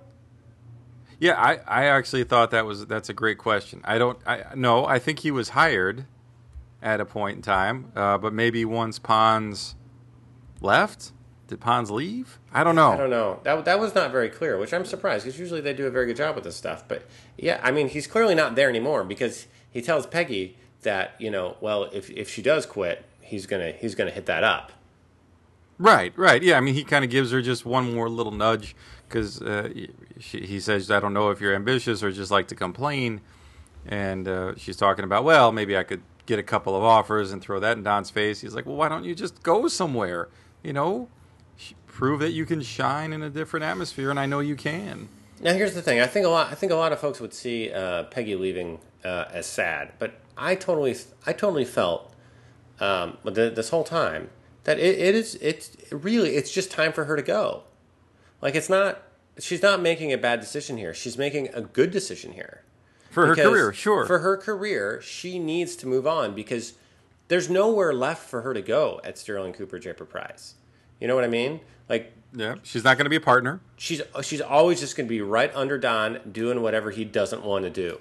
Yeah, 1.18 1.38
I, 1.38 1.58
I 1.66 1.84
actually 1.84 2.24
thought 2.24 2.50
that 2.50 2.64
was 2.64 2.86
that's 2.86 3.10
a 3.10 3.12
great 3.12 3.36
question. 3.36 3.82
I 3.84 3.98
don't 3.98 4.18
I 4.26 4.44
no, 4.54 4.86
I 4.86 4.98
think 4.98 5.18
he 5.18 5.30
was 5.30 5.50
hired 5.50 6.06
at 6.82 6.98
a 6.98 7.04
point 7.04 7.36
in 7.36 7.42
time, 7.42 7.92
uh, 7.94 8.16
but 8.16 8.32
maybe 8.32 8.64
once 8.64 8.98
Pons 8.98 9.74
left, 10.62 11.12
did 11.46 11.60
Pons 11.60 11.90
leave? 11.90 12.38
I 12.54 12.64
don't 12.64 12.74
know. 12.74 12.92
I 12.92 12.96
don't 12.96 13.10
know. 13.10 13.40
That 13.42 13.66
that 13.66 13.78
was 13.78 13.94
not 13.94 14.10
very 14.10 14.30
clear, 14.30 14.58
which 14.58 14.72
I'm 14.72 14.86
surprised 14.86 15.24
because 15.26 15.38
usually 15.38 15.60
they 15.60 15.74
do 15.74 15.86
a 15.86 15.90
very 15.90 16.06
good 16.06 16.16
job 16.16 16.34
with 16.34 16.44
this 16.44 16.56
stuff. 16.56 16.88
But 16.88 17.04
yeah, 17.36 17.60
I 17.62 17.70
mean 17.70 17.88
he's 17.90 18.06
clearly 18.06 18.34
not 18.34 18.54
there 18.54 18.70
anymore 18.70 19.04
because 19.04 19.46
he 19.70 19.82
tells 19.82 20.06
Peggy 20.06 20.56
that 20.82 21.14
you 21.18 21.30
know 21.30 21.56
well 21.60 21.84
if 21.92 22.10
if 22.10 22.28
she 22.30 22.42
does 22.42 22.66
quit 22.66 23.04
he's 23.30 23.46
gonna 23.46 23.72
he's 23.72 23.94
gonna 23.94 24.10
hit 24.10 24.26
that 24.26 24.44
up. 24.44 24.72
Right, 25.78 26.12
right. 26.18 26.42
Yeah, 26.42 26.58
I 26.58 26.60
mean, 26.60 26.74
he 26.74 26.84
kind 26.84 27.04
of 27.04 27.10
gives 27.10 27.30
her 27.30 27.40
just 27.40 27.64
one 27.64 27.94
more 27.94 28.10
little 28.10 28.32
nudge 28.32 28.76
because 29.08 29.40
uh, 29.40 29.70
he 30.18 30.60
says, 30.60 30.90
"I 30.90 31.00
don't 31.00 31.14
know 31.14 31.30
if 31.30 31.40
you're 31.40 31.54
ambitious 31.54 32.02
or 32.02 32.12
just 32.12 32.30
like 32.30 32.48
to 32.48 32.54
complain," 32.54 33.22
and 33.86 34.28
uh, 34.28 34.56
she's 34.56 34.76
talking 34.76 35.04
about, 35.04 35.24
"Well, 35.24 35.52
maybe 35.52 35.78
I 35.78 35.84
could 35.84 36.02
get 36.26 36.38
a 36.38 36.42
couple 36.42 36.76
of 36.76 36.82
offers 36.82 37.32
and 37.32 37.40
throw 37.40 37.60
that 37.60 37.78
in 37.78 37.82
Don's 37.82 38.10
face." 38.10 38.42
He's 38.42 38.54
like, 38.54 38.66
"Well, 38.66 38.76
why 38.76 38.90
don't 38.90 39.04
you 39.04 39.14
just 39.14 39.42
go 39.42 39.68
somewhere? 39.68 40.28
You 40.62 40.74
know, 40.74 41.08
prove 41.86 42.20
that 42.20 42.32
you 42.32 42.44
can 42.44 42.60
shine 42.60 43.14
in 43.14 43.22
a 43.22 43.30
different 43.30 43.64
atmosphere, 43.64 44.10
and 44.10 44.20
I 44.20 44.26
know 44.26 44.40
you 44.40 44.56
can." 44.56 45.08
Now 45.40 45.54
here's 45.54 45.72
the 45.72 45.80
thing. 45.80 46.00
I 46.00 46.06
think 46.06 46.26
a 46.26 46.28
lot. 46.28 46.52
I 46.52 46.56
think 46.56 46.72
a 46.72 46.76
lot 46.76 46.92
of 46.92 47.00
folks 47.00 47.20
would 47.20 47.32
see 47.32 47.72
uh, 47.72 48.02
Peggy 48.04 48.36
leaving 48.36 48.80
uh, 49.02 49.24
as 49.32 49.46
sad, 49.46 49.92
but 49.98 50.12
I 50.40 50.54
totally, 50.54 50.96
I 51.26 51.32
totally 51.32 51.64
felt 51.64 52.12
um, 52.80 53.18
th- 53.24 53.54
this 53.54 53.68
whole 53.68 53.84
time 53.84 54.30
that 54.64 54.78
it, 54.78 54.98
it 54.98 55.14
is. 55.14 55.36
It's 55.36 55.76
really. 55.92 56.30
It's 56.36 56.50
just 56.50 56.70
time 56.70 56.92
for 56.92 57.04
her 57.04 57.14
to 57.14 57.22
go. 57.22 57.64
Like 58.40 58.54
it's 58.54 58.68
not. 58.70 59.02
She's 59.38 59.62
not 59.62 59.80
making 59.80 60.12
a 60.12 60.18
bad 60.18 60.40
decision 60.40 60.76
here. 60.78 60.92
She's 60.92 61.16
making 61.16 61.48
a 61.54 61.60
good 61.60 61.90
decision 61.90 62.32
here. 62.32 62.62
For 63.10 63.26
her 63.26 63.34
career, 63.34 63.72
sure. 63.72 64.06
For 64.06 64.20
her 64.20 64.36
career, 64.36 65.00
she 65.02 65.38
needs 65.38 65.76
to 65.76 65.86
move 65.86 66.06
on 66.06 66.34
because 66.34 66.74
there's 67.28 67.50
nowhere 67.50 67.92
left 67.92 68.28
for 68.28 68.42
her 68.42 68.54
to 68.54 68.62
go 68.62 69.00
at 69.04 69.18
Sterling 69.18 69.52
Cooper 69.52 69.78
Draper 69.78 70.04
Pryce. 70.04 70.54
You 71.00 71.08
know 71.08 71.14
what 71.14 71.24
I 71.24 71.28
mean? 71.28 71.60
Like 71.88 72.12
yeah, 72.32 72.56
she's 72.62 72.84
not 72.84 72.96
going 72.96 73.06
to 73.06 73.10
be 73.10 73.16
a 73.16 73.20
partner. 73.20 73.60
she's 73.76 74.00
she's 74.22 74.40
always 74.40 74.78
just 74.80 74.96
going 74.96 75.06
to 75.06 75.08
be 75.08 75.20
right 75.20 75.50
under 75.54 75.76
Don 75.76 76.20
doing 76.30 76.62
whatever 76.62 76.90
he 76.92 77.04
doesn't 77.04 77.44
want 77.44 77.64
to 77.64 77.70
do. 77.70 77.98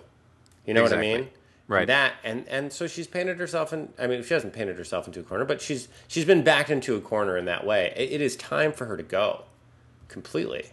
You 0.66 0.74
know 0.76 0.84
Exactly. 0.84 1.10
what 1.10 1.16
I 1.16 1.22
mean? 1.22 1.30
Right. 1.70 1.86
That 1.86 2.16
and 2.24 2.48
and 2.48 2.74
so 2.74 2.88
she's 2.88 3.06
painted 3.06 3.40
herself 3.40 3.72
in. 3.72 3.94
I 4.00 4.08
mean, 4.08 4.24
she 4.24 4.34
hasn't 4.34 4.54
painted 4.54 4.76
herself 4.76 5.06
into 5.06 5.20
a 5.20 5.24
corner, 5.24 5.46
but 5.46 5.62
she's 5.62 5.88
she's 6.08 6.26
been 6.26 6.44
backed 6.44 6.72
into 6.72 6.96
a 6.96 7.00
corner 7.00 7.38
in 7.38 7.46
that 7.46 7.64
way. 7.64 7.94
It, 7.96 8.14
it 8.14 8.22
is 8.22 8.36
time 8.36 8.74
for 8.74 8.86
her 8.86 8.98
to 8.98 9.04
go, 9.04 9.44
completely. 10.08 10.72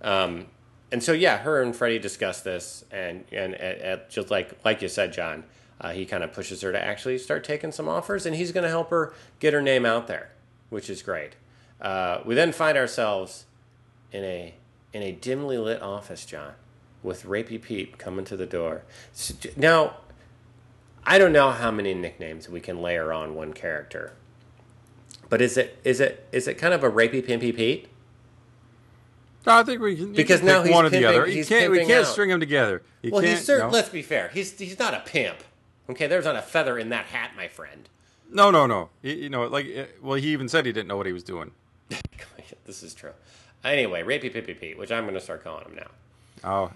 Um, 0.00 0.46
and 0.90 1.02
so 1.02 1.12
yeah, 1.12 1.36
her 1.38 1.60
and 1.62 1.76
Freddie 1.76 1.98
discuss 1.98 2.40
this, 2.40 2.86
and 2.90 3.26
and, 3.30 3.54
and 3.54 4.00
just 4.08 4.30
like 4.30 4.58
like 4.64 4.80
you 4.80 4.88
said, 4.88 5.12
John, 5.12 5.44
uh, 5.78 5.90
he 5.90 6.06
kind 6.06 6.24
of 6.24 6.32
pushes 6.32 6.62
her 6.62 6.72
to 6.72 6.82
actually 6.82 7.18
start 7.18 7.44
taking 7.44 7.70
some 7.70 7.86
offers, 7.86 8.24
and 8.24 8.34
he's 8.34 8.52
going 8.52 8.64
to 8.64 8.70
help 8.70 8.88
her 8.88 9.12
get 9.40 9.52
her 9.52 9.60
name 9.60 9.84
out 9.84 10.06
there, 10.06 10.30
which 10.70 10.88
is 10.88 11.02
great. 11.02 11.36
Uh, 11.82 12.20
we 12.24 12.34
then 12.34 12.52
find 12.52 12.78
ourselves 12.78 13.44
in 14.10 14.24
a 14.24 14.54
in 14.94 15.02
a 15.02 15.12
dimly 15.12 15.58
lit 15.58 15.82
office, 15.82 16.24
John, 16.24 16.54
with 17.02 17.24
Rapey 17.24 17.60
Pete 17.60 17.98
coming 17.98 18.24
to 18.26 18.36
the 18.36 18.46
door. 18.46 18.82
So, 19.12 19.34
now, 19.56 19.96
I 21.04 21.18
don't 21.18 21.32
know 21.32 21.50
how 21.50 21.70
many 21.70 21.94
nicknames 21.94 22.48
we 22.48 22.60
can 22.60 22.80
layer 22.82 23.12
on 23.12 23.34
one 23.34 23.52
character, 23.52 24.12
but 25.28 25.40
is 25.40 25.56
it 25.56 25.78
is 25.84 26.00
it 26.00 26.26
is 26.32 26.46
it 26.46 26.54
kind 26.54 26.74
of 26.74 26.84
a 26.84 26.90
Rapey 26.90 27.22
Pimpy 27.26 27.54
Pete? 27.54 27.88
No, 29.46 29.54
I 29.54 29.62
think 29.62 29.80
we 29.80 29.96
can 29.96 30.12
Because 30.12 30.40
can 30.40 30.46
now 30.48 30.62
he's 30.62 30.72
one 30.72 30.84
or 30.84 30.90
the 30.90 31.04
other. 31.06 31.26
You 31.26 31.36
he's 31.36 31.48
can't 31.48 31.70
we 31.70 31.78
can't 31.78 32.04
out. 32.04 32.06
string 32.06 32.28
them 32.28 32.40
together. 32.40 32.82
You 33.02 33.10
Well, 33.10 33.22
he's 33.22 33.42
certain. 33.44 33.68
no. 33.68 33.72
Let's 33.72 33.88
be 33.88 34.02
fair. 34.02 34.28
He's 34.28 34.58
he's 34.58 34.78
not 34.78 34.92
a 34.92 35.00
pimp. 35.00 35.38
Okay, 35.88 36.06
there's 36.06 36.26
not 36.26 36.36
a 36.36 36.42
feather 36.42 36.78
in 36.78 36.90
that 36.90 37.06
hat, 37.06 37.32
my 37.36 37.48
friend. 37.48 37.88
No, 38.30 38.50
no, 38.50 38.66
no. 38.66 38.90
You, 39.02 39.14
you 39.14 39.28
know, 39.28 39.44
like, 39.46 39.66
uh, 39.76 39.84
well, 40.02 40.14
he 40.14 40.28
even 40.28 40.48
said 40.48 40.64
he 40.66 40.72
didn't 40.72 40.86
know 40.86 40.96
what 40.96 41.06
he 41.06 41.12
was 41.12 41.24
doing. 41.24 41.50
this 42.64 42.82
is 42.84 42.94
true. 42.94 43.10
Anyway, 43.64 44.02
Rapey 44.02 44.32
Pippy 44.32 44.58
Pete, 44.58 44.78
which 44.78 44.92
I'm 44.92 45.02
going 45.04 45.14
to 45.14 45.20
start 45.20 45.42
calling 45.42 45.64
him 45.64 45.74
now. 45.74 45.90
Oh, 46.48 46.70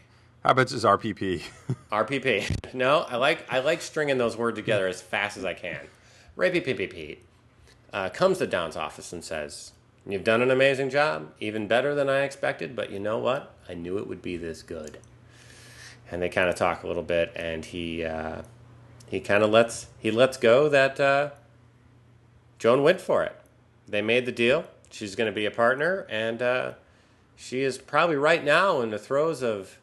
how 0.45 0.51
about 0.51 0.69
his 0.69 0.85
RPP? 0.85 1.43
RPP. 1.91 2.59
No, 2.75 3.07
I 3.09 3.17
like 3.17 3.47
I 3.53 3.61
like 3.61 3.81
stringing 3.81 4.19
those 4.19 4.37
words 4.37 4.57
together 4.57 4.89
as 4.89 5.01
fast 5.01 5.37
as 5.37 5.45
I 5.45 5.55
can. 5.55 5.79
Pippy 6.37 6.91
Pete 6.91 7.25
uh, 7.93 8.09
comes 8.09 8.39
to 8.39 8.49
Don's 8.49 8.75
office 8.75 9.13
and 9.13 9.23
says, 9.23 9.71
"You've 10.05 10.25
done 10.25 10.43
an 10.43 10.51
amazing 10.51 10.91
job, 10.91 11.31
even 11.39 11.69
better 11.69 11.95
than 11.95 12.09
I 12.09 12.23
expected. 12.23 12.75
But 12.75 12.91
you 12.91 12.99
know 12.99 13.19
what? 13.19 13.55
I 13.69 13.75
knew 13.75 13.97
it 13.99 14.09
would 14.09 14.23
be 14.23 14.37
this 14.37 14.65
good." 14.65 14.99
And 16.11 16.21
they 16.21 16.29
kind 16.29 16.49
of 16.49 16.57
talk 16.57 16.83
a 16.83 16.89
little 16.89 17.05
bit, 17.05 17.31
and 17.37 17.65
he 17.65 18.05
uh, 18.05 18.43
he 19.07 19.21
kind 19.21 19.45
of 19.45 19.51
lets 19.51 19.87
he 20.01 20.11
lets 20.11 20.37
go 20.37 20.69
that 20.69 20.99
uh, 20.99 21.31
Joan 22.59 22.83
went 22.83 23.01
for 23.01 23.23
it. 23.23 23.37
They 23.87 24.03
made 24.03 24.27
the 24.27 24.33
deal. 24.33 24.65
She's 24.91 25.15
going 25.15 25.31
to 25.31 25.35
be 25.35 25.47
a 25.47 25.53
partner, 25.53 26.09
and 26.11 26.43
uh, 26.43 26.73
she 27.37 27.63
is 27.63 27.79
probably 27.79 28.17
right 28.17 28.45
now 28.45 28.81
in 28.81 28.91
the 28.91 28.99
throes 28.99 29.45
of 29.45 29.79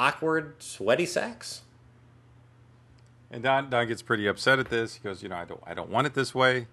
awkward, 0.00 0.54
sweaty 0.62 1.06
sex. 1.06 1.60
And 3.30 3.42
Don 3.42 3.70
Don 3.70 3.86
gets 3.86 4.02
pretty 4.02 4.26
upset 4.26 4.58
at 4.58 4.70
this. 4.70 4.94
He 4.94 5.00
goes, 5.00 5.22
you 5.22 5.28
know, 5.28 5.36
I 5.36 5.44
don't 5.44 5.60
I 5.66 5.74
don't 5.74 5.90
want 5.90 6.06
it 6.06 6.14
this 6.14 6.34
way. 6.34 6.66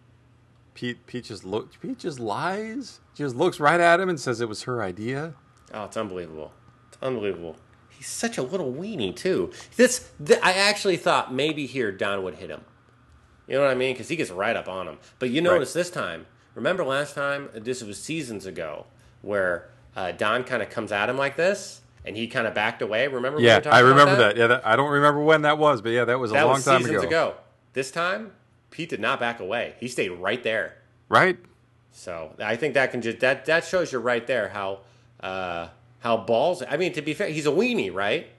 Pete 0.73 1.05
Pete 1.05 1.25
just 1.25 1.43
look 1.43 1.79
Pete 1.79 1.99
just 1.99 2.19
lies. 2.19 2.99
She 3.13 3.23
just 3.23 3.35
looks 3.35 3.59
right 3.59 3.79
at 3.79 3.99
him 3.99 4.09
and 4.09 4.19
says 4.19 4.41
it 4.41 4.49
was 4.49 4.63
her 4.63 4.81
idea. 4.81 5.35
Oh, 5.73 5.83
it's 5.83 5.97
unbelievable. 5.97 6.53
It's 6.87 6.97
unbelievable. 7.01 7.57
He's 7.89 8.07
such 8.07 8.37
a 8.37 8.43
little 8.43 8.71
weenie 8.71 9.15
too. 9.15 9.51
This, 9.75 10.11
th- 10.23 10.39
I 10.43 10.53
actually 10.53 10.97
thought 10.97 11.33
maybe 11.33 11.65
here 11.65 11.91
Don 11.91 12.23
would 12.23 12.35
hit 12.35 12.49
him. 12.49 12.61
You 13.47 13.55
know 13.55 13.61
what 13.63 13.71
I 13.71 13.75
mean? 13.75 13.93
Because 13.93 14.07
he 14.07 14.15
gets 14.15 14.29
right 14.29 14.55
up 14.55 14.67
on 14.67 14.87
him. 14.87 14.99
But 15.17 15.31
you 15.31 15.41
notice 15.41 15.73
this 15.73 15.89
time. 15.89 16.27
Remember 16.53 16.83
last 16.83 17.15
time? 17.15 17.49
This 17.55 17.81
was 17.83 18.01
seasons 18.01 18.45
ago, 18.45 18.85
where 19.21 19.69
uh, 19.95 20.11
Don 20.11 20.43
kind 20.43 20.61
of 20.61 20.69
comes 20.69 20.91
at 20.91 21.09
him 21.09 21.17
like 21.17 21.37
this, 21.37 21.81
and 22.07 22.15
he 22.15 22.27
kind 22.27 22.47
of 22.47 22.53
backed 22.53 22.81
away. 22.81 23.07
Remember? 23.07 23.39
Yeah, 23.39 23.61
I 23.65 23.79
remember 23.79 24.15
that. 24.15 24.37
Yeah, 24.37 24.47
that, 24.47 24.65
I 24.65 24.75
don't 24.75 24.89
remember 24.89 25.21
when 25.21 25.41
that 25.41 25.57
was, 25.57 25.81
but 25.81 25.89
yeah, 25.91 26.05
that 26.05 26.19
was 26.19 26.31
a 26.31 26.35
That 26.35 26.43
long 26.43 26.53
was 26.55 26.65
time 26.65 26.85
ago. 26.85 27.01
ago. 27.01 27.33
This 27.73 27.91
time, 27.91 28.31
Pete 28.71 28.89
did 28.89 29.01
not 29.01 29.19
back 29.19 29.39
away. 29.39 29.75
He 29.79 29.87
stayed 29.87 30.09
right 30.09 30.41
there. 30.41 30.77
Right? 31.09 31.37
So 31.91 32.33
I 32.39 32.55
think 32.55 32.75
that 32.75 32.91
can 32.91 33.01
just 33.01 33.19
that 33.19 33.45
that 33.45 33.65
shows 33.65 33.91
you 33.91 33.99
right 33.99 34.25
there 34.25 34.49
how 34.49 34.79
uh, 35.19 35.67
how 35.99 36.17
balls. 36.17 36.63
I 36.67 36.77
mean, 36.77 36.93
to 36.93 37.01
be 37.01 37.13
fair, 37.13 37.27
he's 37.27 37.45
a 37.45 37.51
weenie, 37.51 37.93
right? 37.93 38.29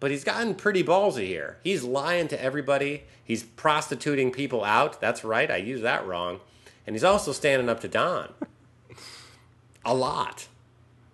But 0.00 0.10
he's 0.10 0.24
gotten 0.24 0.54
pretty 0.54 0.82
ballsy 0.82 1.26
here. 1.26 1.58
He's 1.62 1.82
lying 1.82 2.28
to 2.28 2.42
everybody. 2.42 3.02
He's 3.22 3.42
prostituting 3.42 4.30
people 4.30 4.64
out. 4.64 5.00
That's 5.00 5.24
right. 5.24 5.50
I 5.50 5.56
used 5.56 5.82
that 5.82 6.06
wrong. 6.06 6.40
And 6.86 6.94
he's 6.94 7.04
also 7.04 7.32
standing 7.32 7.68
up 7.68 7.80
to 7.80 7.88
Don. 7.88 8.32
A 9.84 9.94
lot. 9.94 10.46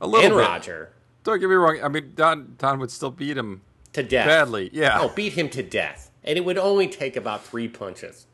A 0.01 0.07
little 0.07 0.27
and 0.27 0.35
bit. 0.35 0.41
Roger. 0.41 0.91
Don't 1.25 1.41
get 1.41 1.49
me 1.49 1.55
wrong. 1.57 1.81
I 1.83 1.89
mean, 1.89 2.13
Don 2.15 2.55
Don 2.59 2.79
would 2.79 2.91
still 2.91 3.11
beat 3.11 3.37
him. 3.37 3.63
To 3.95 4.03
death. 4.03 4.27
Badly, 4.27 4.71
yeah. 4.73 4.99
Oh, 5.01 5.09
beat 5.09 5.35
him 5.35 5.49
to 5.51 5.63
death. 5.63 6.11
And 6.25 6.37
it 6.37 6.45
would 6.45 6.59
only 6.59 6.89
take 6.89 7.17
about 7.17 7.45
three 7.45 7.69
punches. 7.69 8.27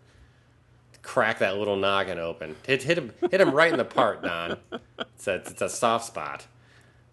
to 0.93 0.99
Crack 1.01 1.39
that 1.41 1.57
little 1.59 1.77
noggin 1.77 2.19
open. 2.19 2.57
Hit, 2.67 2.83
hit 2.83 2.99
him 2.99 3.13
hit 3.31 3.41
him 3.41 3.51
right 3.51 3.71
in 3.71 3.79
the 3.79 3.85
part, 3.85 4.23
Don. 4.23 4.57
It's 4.99 5.29
a, 5.29 5.35
it's 5.35 5.61
a 5.61 5.69
soft 5.69 6.07
spot. 6.07 6.47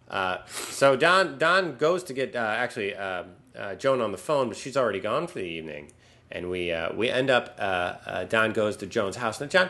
Uh, 0.09 0.37
so 0.47 0.95
Don 0.95 1.37
Don 1.37 1.75
goes 1.75 2.03
to 2.05 2.13
get 2.13 2.35
uh, 2.35 2.39
actually 2.39 2.95
uh, 2.95 3.23
uh, 3.57 3.75
Joan 3.75 3.99
on 4.01 4.11
the 4.11 4.17
phone, 4.17 4.47
but 4.47 4.57
she's 4.57 4.77
already 4.77 5.01
gone 5.01 5.27
for 5.27 5.39
the 5.39 5.45
evening, 5.45 5.91
and 6.31 6.49
we 6.49 6.71
uh, 6.71 6.93
we 6.93 7.09
end 7.09 7.29
up 7.29 7.55
uh, 7.59 7.95
uh, 8.05 8.23
Don 8.23 8.53
goes 8.53 8.77
to 8.77 8.87
Joan's 8.87 9.17
house. 9.17 9.41
Now, 9.41 9.47
John, 9.47 9.69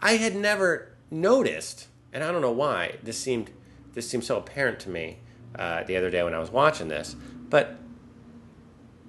I 0.00 0.12
had 0.12 0.36
never 0.36 0.92
noticed, 1.10 1.88
and 2.12 2.22
I 2.22 2.30
don't 2.30 2.42
know 2.42 2.52
why 2.52 2.96
this 3.02 3.18
seemed 3.18 3.50
this 3.94 4.08
seemed 4.08 4.22
so 4.22 4.36
apparent 4.38 4.78
to 4.80 4.90
me 4.90 5.18
uh, 5.58 5.84
the 5.84 5.96
other 5.96 6.10
day 6.10 6.22
when 6.22 6.34
I 6.34 6.38
was 6.38 6.50
watching 6.50 6.88
this, 6.88 7.14
but 7.48 7.76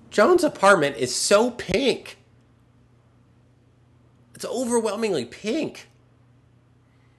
Joan's 0.10 0.44
apartment 0.44 0.98
is 0.98 1.14
so 1.16 1.52
pink. 1.52 2.18
It's 4.34 4.46
overwhelmingly 4.46 5.26
pink. 5.26 5.88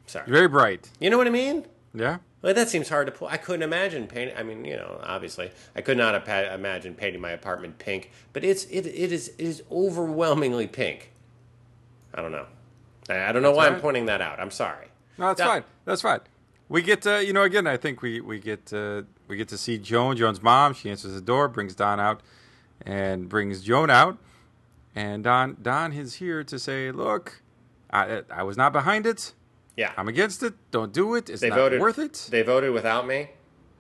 Sorry, 0.06 0.26
Very 0.30 0.48
bright. 0.48 0.90
you 1.00 1.10
know 1.10 1.18
what 1.18 1.26
I 1.26 1.30
mean? 1.30 1.66
Yeah. 1.94 2.18
Well, 2.42 2.54
that 2.54 2.68
seems 2.68 2.88
hard 2.88 3.06
to 3.06 3.12
pull. 3.12 3.26
I 3.28 3.38
couldn't 3.38 3.62
imagine 3.62 4.06
painting. 4.06 4.36
I 4.36 4.42
mean, 4.42 4.64
you 4.64 4.76
know, 4.76 5.00
obviously, 5.02 5.50
I 5.74 5.80
could 5.80 5.96
not 5.98 6.14
imagine 6.28 6.94
painting 6.94 7.20
my 7.20 7.30
apartment 7.30 7.78
pink. 7.78 8.12
But 8.32 8.44
it's 8.44 8.64
it 8.66 8.86
it 8.86 9.10
is 9.10 9.28
it 9.38 9.40
is 9.44 9.62
overwhelmingly 9.72 10.68
pink. 10.68 11.10
I 12.14 12.22
don't 12.22 12.32
know. 12.32 12.46
I, 13.08 13.24
I 13.28 13.32
don't 13.32 13.42
know 13.42 13.52
why 13.52 13.66
I'm 13.66 13.80
pointing 13.80 14.06
that 14.06 14.20
out. 14.20 14.38
I'm 14.38 14.50
sorry. 14.50 14.86
No, 15.18 15.28
that's 15.28 15.40
fine. 15.40 15.64
That's 15.86 16.02
fine. 16.02 16.20
We 16.68 16.82
get 16.82 17.02
to, 17.02 17.24
you 17.24 17.32
know, 17.32 17.42
again, 17.42 17.66
I 17.66 17.76
think 17.76 18.02
we 18.02 18.20
we 18.20 18.38
get 18.38 18.72
uh, 18.72 19.02
we 19.28 19.36
get 19.36 19.48
to 19.48 19.58
see 19.58 19.78
Joan, 19.78 20.16
Joan's 20.16 20.42
mom. 20.42 20.74
She 20.74 20.90
answers 20.90 21.14
the 21.14 21.20
door, 21.20 21.48
brings 21.48 21.74
Don 21.74 22.00
out, 22.00 22.22
and 22.84 23.28
brings 23.28 23.62
Joan 23.62 23.90
out. 23.90 24.18
And 24.94 25.24
Don 25.24 25.56
Don 25.60 25.92
is 25.92 26.14
here 26.14 26.42
to 26.44 26.58
say, 26.58 26.90
look, 26.90 27.42
I 27.90 28.22
I 28.30 28.42
was 28.42 28.56
not 28.56 28.72
behind 28.72 29.06
it. 29.06 29.34
Yeah, 29.76 29.92
I'm 29.96 30.08
against 30.08 30.42
it. 30.42 30.54
Don't 30.70 30.92
do 30.92 31.14
it. 31.14 31.28
It's 31.28 31.40
they 31.40 31.50
not 31.50 31.58
voted 31.58 31.80
worth 31.80 31.98
it. 31.98 32.28
They 32.30 32.42
voted 32.42 32.72
without 32.72 33.06
me. 33.06 33.30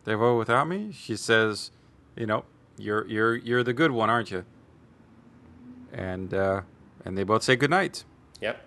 They 0.04 0.14
vote 0.14 0.36
without 0.36 0.68
me. 0.68 0.92
She 0.92 1.16
says, 1.16 1.70
you 2.16 2.26
know, 2.26 2.44
you're 2.76 3.06
you're 3.06 3.34
you're 3.36 3.62
the 3.62 3.72
good 3.72 3.92
one, 3.92 4.10
aren't 4.10 4.30
you? 4.30 4.44
And 5.92 6.34
uh, 6.34 6.62
and 7.04 7.16
they 7.16 7.24
both 7.24 7.42
say 7.42 7.56
goodnight. 7.56 8.04
Yep. 8.40 8.60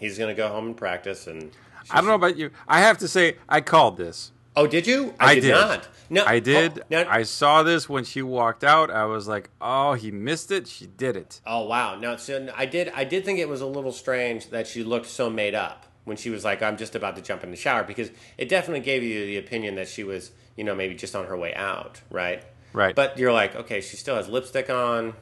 He's 0.00 0.18
gonna 0.18 0.34
go 0.34 0.48
home 0.48 0.68
and 0.68 0.76
practice. 0.76 1.26
And 1.26 1.50
I 1.90 1.96
don't 1.96 2.06
know 2.06 2.14
about 2.14 2.36
you. 2.36 2.50
I 2.66 2.80
have 2.80 2.98
to 2.98 3.08
say, 3.08 3.36
I 3.48 3.60
called 3.60 3.96
this. 3.96 4.32
Oh, 4.56 4.66
did 4.66 4.86
you? 4.86 5.14
I 5.20 5.34
did, 5.36 5.42
did. 5.42 5.50
not. 5.52 5.88
No, 6.10 6.24
I 6.24 6.38
did. 6.40 6.78
Oh, 6.80 6.82
no, 6.90 7.06
I 7.08 7.22
saw 7.22 7.62
this 7.62 7.88
when 7.88 8.02
she 8.04 8.22
walked 8.22 8.64
out. 8.64 8.90
I 8.90 9.04
was 9.04 9.28
like, 9.28 9.50
"Oh, 9.60 9.92
he 9.92 10.10
missed 10.10 10.50
it. 10.50 10.66
She 10.66 10.86
did 10.86 11.16
it." 11.16 11.40
Oh 11.46 11.66
wow! 11.66 11.94
No, 11.96 12.16
so 12.16 12.48
I 12.56 12.66
did. 12.66 12.90
I 12.94 13.04
did 13.04 13.24
think 13.24 13.38
it 13.38 13.48
was 13.48 13.60
a 13.60 13.66
little 13.66 13.92
strange 13.92 14.48
that 14.50 14.66
she 14.66 14.82
looked 14.82 15.06
so 15.06 15.28
made 15.30 15.54
up 15.54 15.86
when 16.04 16.16
she 16.16 16.30
was 16.30 16.44
like, 16.44 16.62
"I'm 16.62 16.76
just 16.76 16.94
about 16.96 17.14
to 17.16 17.22
jump 17.22 17.44
in 17.44 17.50
the 17.50 17.56
shower," 17.56 17.84
because 17.84 18.10
it 18.38 18.48
definitely 18.48 18.80
gave 18.80 19.02
you 19.02 19.26
the 19.26 19.36
opinion 19.36 19.74
that 19.76 19.86
she 19.88 20.02
was, 20.02 20.32
you 20.56 20.64
know, 20.64 20.74
maybe 20.74 20.94
just 20.94 21.14
on 21.14 21.26
her 21.26 21.36
way 21.36 21.54
out, 21.54 22.00
right? 22.10 22.42
Right. 22.72 22.94
But 22.94 23.18
you're 23.18 23.32
like, 23.32 23.54
okay, 23.54 23.80
she 23.80 23.96
still 23.96 24.16
has 24.16 24.28
lipstick 24.28 24.70
on, 24.70 25.14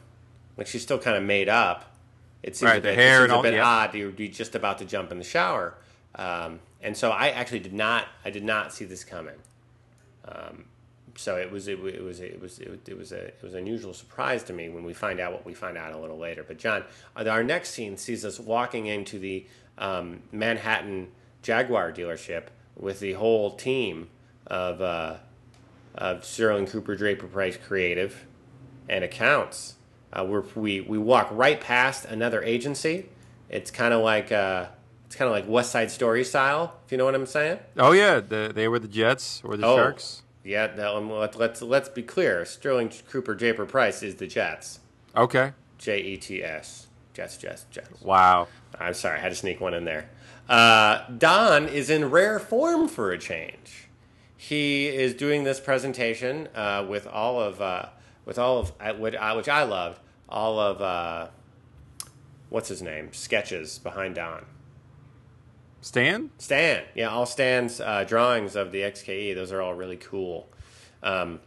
like 0.56 0.66
she's 0.68 0.82
still 0.82 0.98
kind 0.98 1.16
of 1.16 1.22
made 1.24 1.48
up. 1.48 1.84
It 2.42 2.56
seems 2.56 2.70
Right, 2.70 2.78
a 2.78 2.80
the 2.80 2.88
bit, 2.88 2.94
hair 2.98 3.08
it 3.08 3.18
seems 3.18 3.24
and 3.24 3.32
a 3.32 3.36
all- 3.36 3.42
bit 3.42 3.54
yeah. 3.54 3.66
odd. 3.66 3.94
You'd 3.94 4.16
be 4.16 4.28
just 4.28 4.54
about 4.54 4.78
to 4.78 4.84
jump 4.84 5.10
in 5.12 5.18
the 5.18 5.24
shower, 5.24 5.74
um, 6.14 6.60
and 6.82 6.96
so 6.96 7.10
I 7.10 7.28
actually 7.28 7.60
did 7.60 7.74
not. 7.74 8.06
I 8.24 8.30
did 8.30 8.44
not 8.44 8.72
see 8.72 8.84
this 8.84 9.04
coming. 9.04 9.36
Um, 10.24 10.64
so 11.16 11.36
it 11.36 11.50
was 11.50 11.68
it, 11.68 11.78
it 11.80 12.02
was 12.02 12.20
it 12.20 12.40
was 12.40 12.58
it 12.58 12.70
was 12.70 12.80
it 12.86 12.98
was 12.98 13.12
a 13.12 13.26
it 13.26 13.42
was 13.42 13.54
an 13.54 13.60
unusual 13.60 13.94
surprise 13.94 14.42
to 14.44 14.52
me 14.52 14.68
when 14.68 14.84
we 14.84 14.92
find 14.92 15.20
out 15.20 15.32
what 15.32 15.46
we 15.46 15.54
find 15.54 15.76
out 15.76 15.92
a 15.92 15.98
little 15.98 16.18
later. 16.18 16.44
But 16.46 16.58
John, 16.58 16.84
uh, 17.16 17.24
our 17.28 17.42
next 17.42 17.70
scene 17.70 17.96
sees 17.96 18.24
us 18.24 18.38
walking 18.38 18.86
into 18.86 19.18
the 19.18 19.46
um, 19.78 20.22
Manhattan 20.32 21.08
Jaguar 21.42 21.92
dealership 21.92 22.44
with 22.76 23.00
the 23.00 23.14
whole 23.14 23.52
team 23.52 24.08
of 24.46 24.80
uh, 24.80 25.16
of 25.94 26.24
Sterling 26.24 26.66
Cooper 26.66 26.94
Draper 26.94 27.26
Pryce 27.26 27.56
Creative 27.56 28.26
and 28.88 29.02
accounts. 29.02 29.74
Uh, 30.12 30.24
we're, 30.24 30.44
we 30.54 30.80
we 30.80 30.98
walk 30.98 31.28
right 31.30 31.60
past 31.60 32.04
another 32.04 32.42
agency. 32.42 33.08
It's 33.48 33.70
kind 33.70 33.94
of 33.94 34.02
like 34.02 34.32
uh, 34.32 34.66
it's 35.06 35.16
kind 35.16 35.28
of 35.28 35.32
like 35.32 35.48
West 35.48 35.70
Side 35.72 35.90
Story 35.90 36.24
style, 36.24 36.74
if 36.84 36.92
you 36.92 36.98
know 36.98 37.04
what 37.04 37.14
I'm 37.14 37.26
saying. 37.26 37.58
Oh 37.76 37.92
yeah, 37.92 38.20
the, 38.20 38.52
they 38.54 38.68
were 38.68 38.78
the 38.78 38.88
Jets 38.88 39.40
or 39.44 39.56
the 39.56 39.66
Oh. 39.66 39.76
Sharks. 39.76 40.22
Yeah, 40.44 40.72
no, 40.76 41.00
let, 41.00 41.34
let's 41.36 41.60
let's 41.60 41.88
be 41.88 42.02
clear. 42.02 42.44
Sterling 42.44 42.92
Cooper 43.10 43.34
Draper 43.34 43.66
Pryce 43.66 44.02
is 44.04 44.16
the 44.16 44.28
Jets. 44.28 44.78
Okay. 45.16 45.52
J 45.78 46.00
E 46.00 46.16
T 46.16 46.42
S. 46.42 46.86
Jets, 47.14 47.36
Jets, 47.36 47.64
Jets. 47.70 48.00
Wow. 48.02 48.46
I'm 48.78 48.94
sorry, 48.94 49.18
I 49.18 49.22
had 49.22 49.30
to 49.30 49.34
sneak 49.34 49.60
one 49.60 49.74
in 49.74 49.84
there. 49.84 50.08
Uh, 50.48 51.08
Don 51.16 51.66
is 51.66 51.88
in 51.90 52.10
rare 52.10 52.38
form 52.38 52.86
for 52.88 53.10
a 53.10 53.18
change. 53.18 53.88
He 54.36 54.86
is 54.86 55.14
doing 55.14 55.42
this 55.44 55.58
presentation 55.58 56.48
uh, 56.54 56.86
with 56.88 57.06
all 57.06 57.40
of 57.40 57.60
uh, 57.60 57.86
with 58.24 58.38
all 58.38 58.58
of 58.58 58.98
which 59.00 59.16
I, 59.16 59.32
which 59.34 59.48
I 59.48 59.62
loved. 59.64 59.98
All 60.28 60.60
of 60.60 60.80
uh, 60.82 61.28
what's 62.50 62.68
his 62.68 62.82
name 62.82 63.12
sketches 63.12 63.78
behind 63.78 64.14
Don. 64.16 64.44
Stan? 65.80 66.30
Stan, 66.38 66.84
yeah, 66.94 67.08
all 67.08 67.26
Stan's 67.26 67.80
uh, 67.80 68.04
drawings 68.04 68.56
of 68.56 68.72
the 68.72 68.80
XKE. 68.80 69.34
Those 69.34 69.52
are 69.52 69.60
all 69.60 69.74
really 69.74 69.96
cool. 69.96 70.48
Um, 71.02 71.40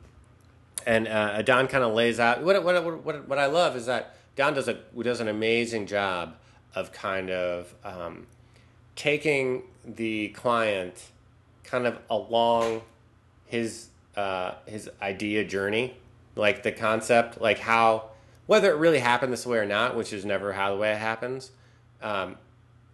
and 0.85 1.07
uh, 1.07 1.41
Don 1.41 1.67
kind 1.67 1.83
of 1.83 1.93
lays 1.93 2.19
out 2.19 2.41
what, 2.41 2.63
what 2.63 3.03
what 3.03 3.27
what 3.27 3.37
I 3.37 3.47
love 3.47 3.75
is 3.75 3.85
that 3.87 4.15
Don 4.35 4.53
does 4.53 4.67
a 4.67 4.75
does 5.01 5.19
an 5.19 5.27
amazing 5.27 5.87
job 5.87 6.35
of 6.75 6.91
kind 6.91 7.29
of 7.29 7.73
um, 7.83 8.27
taking 8.95 9.63
the 9.85 10.29
client 10.29 11.09
kind 11.63 11.85
of 11.85 11.99
along 12.09 12.81
his 13.45 13.89
uh, 14.15 14.53
his 14.65 14.89
idea 15.01 15.43
journey, 15.43 15.95
like 16.35 16.63
the 16.63 16.71
concept, 16.71 17.41
like 17.41 17.59
how 17.59 18.09
whether 18.47 18.71
it 18.71 18.77
really 18.77 18.99
happened 18.99 19.31
this 19.31 19.45
way 19.45 19.57
or 19.57 19.65
not, 19.65 19.95
which 19.95 20.11
is 20.11 20.25
never 20.25 20.53
how 20.53 20.73
the 20.73 20.77
way 20.79 20.91
it 20.91 20.97
happens. 20.97 21.51
Um, 22.01 22.37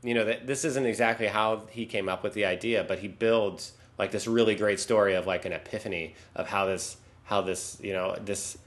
you 0.06 0.14
know 0.14 0.24
that 0.26 0.46
this 0.46 0.64
isn't 0.64 0.86
exactly 0.86 1.28
how 1.28 1.64
he 1.70 1.86
came 1.86 2.08
up 2.08 2.24
with 2.24 2.34
the 2.34 2.46
idea, 2.46 2.86
but 2.88 3.00
he 3.00 3.08
builds 3.08 3.74
like 3.98 4.12
this 4.12 4.28
really 4.28 4.56
great 4.56 4.80
story 4.80 5.16
of 5.16 5.26
like 5.26 5.46
an 5.46 5.52
epiphany 5.52 6.16
of 6.36 6.48
how 6.48 6.66
this 6.66 6.98
how 7.24 7.42
this 7.42 7.78
you 7.82 7.92
know 7.92 8.16
this 8.24 8.58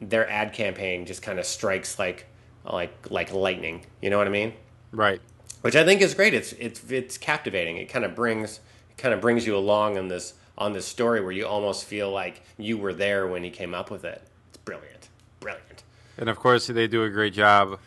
their 0.00 0.28
ad 0.28 0.52
campaign 0.52 1.06
just 1.06 1.22
kind 1.22 1.38
of 1.38 1.46
strikes 1.46 1.98
like 1.98 2.26
like 2.64 3.10
like 3.10 3.32
lightning. 3.32 3.86
You 4.02 4.10
know 4.10 4.18
what 4.18 4.26
I 4.26 4.30
mean? 4.30 4.52
Right. 4.92 5.20
which 5.60 5.76
I 5.76 5.84
think 5.84 6.00
is 6.00 6.14
great. 6.14 6.34
It's 6.34 6.52
it's 6.54 6.82
it's 6.90 7.16
captivating. 7.18 7.76
It 7.76 7.88
kind 7.88 8.04
of 8.04 8.14
brings 8.16 8.60
it 8.90 8.98
kind 8.98 9.14
of 9.14 9.20
brings 9.20 9.46
you 9.46 9.56
along 9.56 9.96
on 9.96 10.08
this 10.08 10.34
on 10.58 10.72
this 10.72 10.86
story 10.86 11.20
where 11.20 11.32
you 11.32 11.46
almost 11.46 11.84
feel 11.84 12.10
like 12.10 12.42
you 12.58 12.76
were 12.76 12.92
there 12.92 13.26
when 13.28 13.44
he 13.44 13.50
came 13.50 13.74
up 13.74 13.90
with 13.90 14.04
it. 14.04 14.22
It's 14.48 14.58
brilliant, 14.58 15.08
brilliant. 15.38 15.84
And 16.18 16.28
of 16.28 16.36
course, 16.36 16.66
they 16.66 16.86
do 16.86 17.04
a 17.04 17.10
great 17.10 17.32
job 17.32 17.78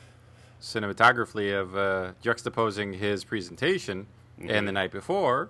cinematographically 0.64 1.54
of 1.60 1.76
uh, 1.76 2.14
juxtaposing 2.24 2.96
his 2.96 3.26
presentation 3.26 4.08
and 4.40 4.66
the 4.68 4.72
night 4.72 4.92
before, 4.92 5.50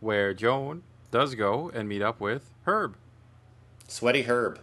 where 0.00 0.34
Joan 0.34 0.82
does 1.12 1.34
go 1.36 1.70
and 1.72 1.88
meet 1.88 2.02
up 2.02 2.20
with 2.20 2.50
Herb. 2.66 2.96
Sweaty 3.86 4.22
Herb. 4.22 4.60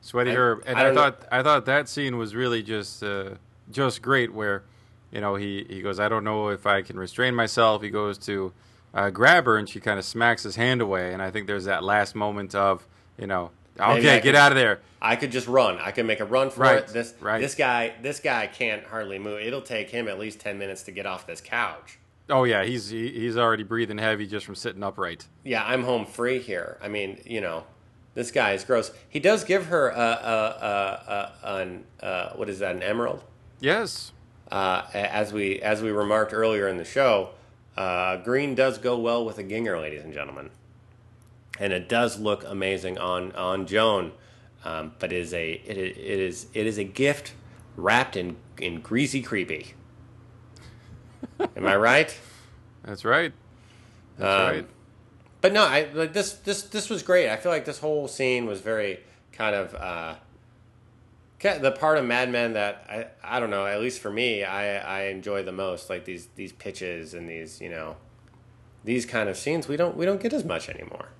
Sweaty 0.00 0.30
I- 0.30 0.34
Herb, 0.36 0.62
and 0.66 0.78
I 0.78 0.80
I, 0.80 0.84
don't 0.84 0.94
know- 0.94 1.00
thought 1.02 1.24
I 1.30 1.42
thought 1.42 1.66
that 1.66 1.88
scene 1.88 2.16
was 2.16 2.34
really 2.34 2.62
just 2.62 3.02
uh, 3.02 3.30
just 3.70 4.00
great. 4.00 4.32
Where, 4.32 4.62
you 5.10 5.20
know, 5.20 5.34
he 5.34 5.66
he 5.68 5.82
goes, 5.82 5.98
I 6.00 6.08
don't 6.08 6.24
know 6.24 6.48
if 6.48 6.64
I 6.66 6.80
can 6.82 6.96
restrain 6.98 7.34
myself. 7.34 7.82
He 7.82 7.90
goes 7.90 8.16
to 8.18 8.52
uh, 8.94 9.10
grab 9.10 9.44
her, 9.46 9.56
and 9.58 9.68
she 9.68 9.80
kind 9.80 9.98
of 9.98 10.04
smacks 10.04 10.44
his 10.44 10.56
hand 10.56 10.80
away. 10.80 11.12
And 11.12 11.20
I 11.20 11.30
think 11.30 11.46
there's 11.48 11.64
that 11.66 11.82
last 11.84 12.14
moment 12.14 12.54
of, 12.54 12.86
you 13.18 13.26
know, 13.26 13.50
Maybe 13.78 14.00
okay, 14.00 14.10
I 14.10 14.14
get 14.16 14.22
could- 14.22 14.34
out 14.36 14.52
of 14.52 14.56
there. 14.56 14.80
I 15.00 15.14
could 15.14 15.30
just 15.30 15.46
run. 15.46 15.78
I 15.78 15.92
could 15.92 16.06
make 16.06 16.18
a 16.18 16.24
run 16.24 16.50
for 16.50 16.60
Right, 16.62 16.78
it. 16.78 16.88
This 16.88 17.14
right. 17.20 17.40
this 17.40 17.54
guy 17.54 17.92
this 18.02 18.18
guy 18.18 18.48
can't 18.48 18.84
hardly 18.84 19.18
move. 19.20 19.40
It'll 19.40 19.62
take 19.62 19.90
him 19.90 20.08
at 20.08 20.18
least 20.18 20.40
ten 20.40 20.58
minutes 20.58 20.82
to 20.84 20.90
get 20.90 21.06
off 21.06 21.24
this 21.26 21.40
couch. 21.40 21.98
Oh 22.28 22.42
yeah, 22.44 22.64
he's 22.64 22.88
he, 22.90 23.08
he's 23.12 23.36
already 23.36 23.62
breathing 23.62 23.98
heavy 23.98 24.26
just 24.26 24.44
from 24.44 24.56
sitting 24.56 24.82
upright. 24.82 25.26
Yeah, 25.44 25.64
I'm 25.64 25.84
home 25.84 26.04
free 26.04 26.40
here. 26.40 26.78
I 26.82 26.88
mean, 26.88 27.20
you 27.24 27.40
know, 27.40 27.62
this 28.14 28.32
guy 28.32 28.52
is 28.54 28.64
gross. 28.64 28.90
He 29.08 29.20
does 29.20 29.44
give 29.44 29.66
her 29.66 29.88
a, 29.90 29.94
a, 29.94 30.02
a, 30.02 31.32
a 31.48 31.56
an 31.62 31.84
uh, 32.02 32.30
what 32.34 32.48
is 32.48 32.58
that? 32.58 32.74
An 32.74 32.82
emerald. 32.82 33.22
Yes, 33.60 34.10
Uh, 34.50 34.82
as 34.92 35.32
we 35.32 35.60
as 35.62 35.80
we 35.80 35.90
remarked 35.92 36.32
earlier 36.34 36.66
in 36.66 36.76
the 36.76 36.84
show, 36.84 37.30
uh, 37.76 38.16
green 38.16 38.56
does 38.56 38.78
go 38.78 38.98
well 38.98 39.24
with 39.24 39.38
a 39.38 39.44
ginger, 39.44 39.78
ladies 39.78 40.02
and 40.02 40.12
gentlemen, 40.12 40.50
and 41.58 41.72
it 41.72 41.88
does 41.88 42.18
look 42.18 42.44
amazing 42.46 42.98
on 42.98 43.32
on 43.32 43.66
Joan. 43.66 44.12
Um, 44.64 44.92
but 44.98 45.12
it 45.12 45.20
is 45.20 45.32
a 45.32 45.52
it, 45.52 45.76
it 45.76 45.96
is 45.98 46.46
it 46.54 46.66
is 46.66 46.78
a 46.78 46.84
gift 46.84 47.32
wrapped 47.76 48.16
in 48.16 48.36
in 48.58 48.80
greasy 48.80 49.22
creepy. 49.22 49.74
Am 51.56 51.66
I 51.66 51.76
right? 51.76 52.18
that's 52.84 53.04
right. 53.04 53.32
That's 54.16 54.50
Um, 54.50 54.56
right. 54.56 54.68
But 55.40 55.52
no, 55.52 55.62
I 55.62 55.88
like 55.94 56.12
this. 56.12 56.32
This 56.32 56.62
this 56.62 56.90
was 56.90 57.02
great. 57.02 57.28
I 57.28 57.36
feel 57.36 57.52
like 57.52 57.64
this 57.64 57.78
whole 57.78 58.08
scene 58.08 58.46
was 58.46 58.60
very 58.60 59.00
kind 59.32 59.54
of 59.54 59.74
uh, 59.74 60.14
the 61.40 61.70
part 61.70 61.98
of 61.98 62.04
Mad 62.04 62.30
Men 62.30 62.54
that 62.54 62.84
I 62.88 63.36
I 63.36 63.38
don't 63.40 63.50
know. 63.50 63.64
At 63.66 63.80
least 63.80 64.00
for 64.00 64.10
me, 64.10 64.42
I 64.42 64.78
I 64.78 65.02
enjoy 65.04 65.44
the 65.44 65.52
most. 65.52 65.88
Like 65.88 66.04
these 66.04 66.26
these 66.34 66.52
pitches 66.52 67.14
and 67.14 67.28
these 67.28 67.60
you 67.60 67.68
know 67.70 67.96
these 68.84 69.06
kind 69.06 69.28
of 69.28 69.36
scenes. 69.36 69.68
We 69.68 69.76
don't 69.76 69.96
we 69.96 70.04
don't 70.04 70.20
get 70.20 70.32
as 70.32 70.44
much 70.44 70.68
anymore. 70.68 71.10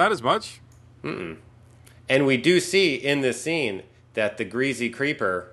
Not 0.00 0.12
as 0.12 0.22
much. 0.22 0.62
And 1.02 2.24
we 2.24 2.38
do 2.38 2.58
see 2.58 2.94
in 2.94 3.20
this 3.20 3.42
scene 3.42 3.82
that 4.14 4.38
the 4.38 4.46
greasy 4.46 4.88
creeper, 4.88 5.50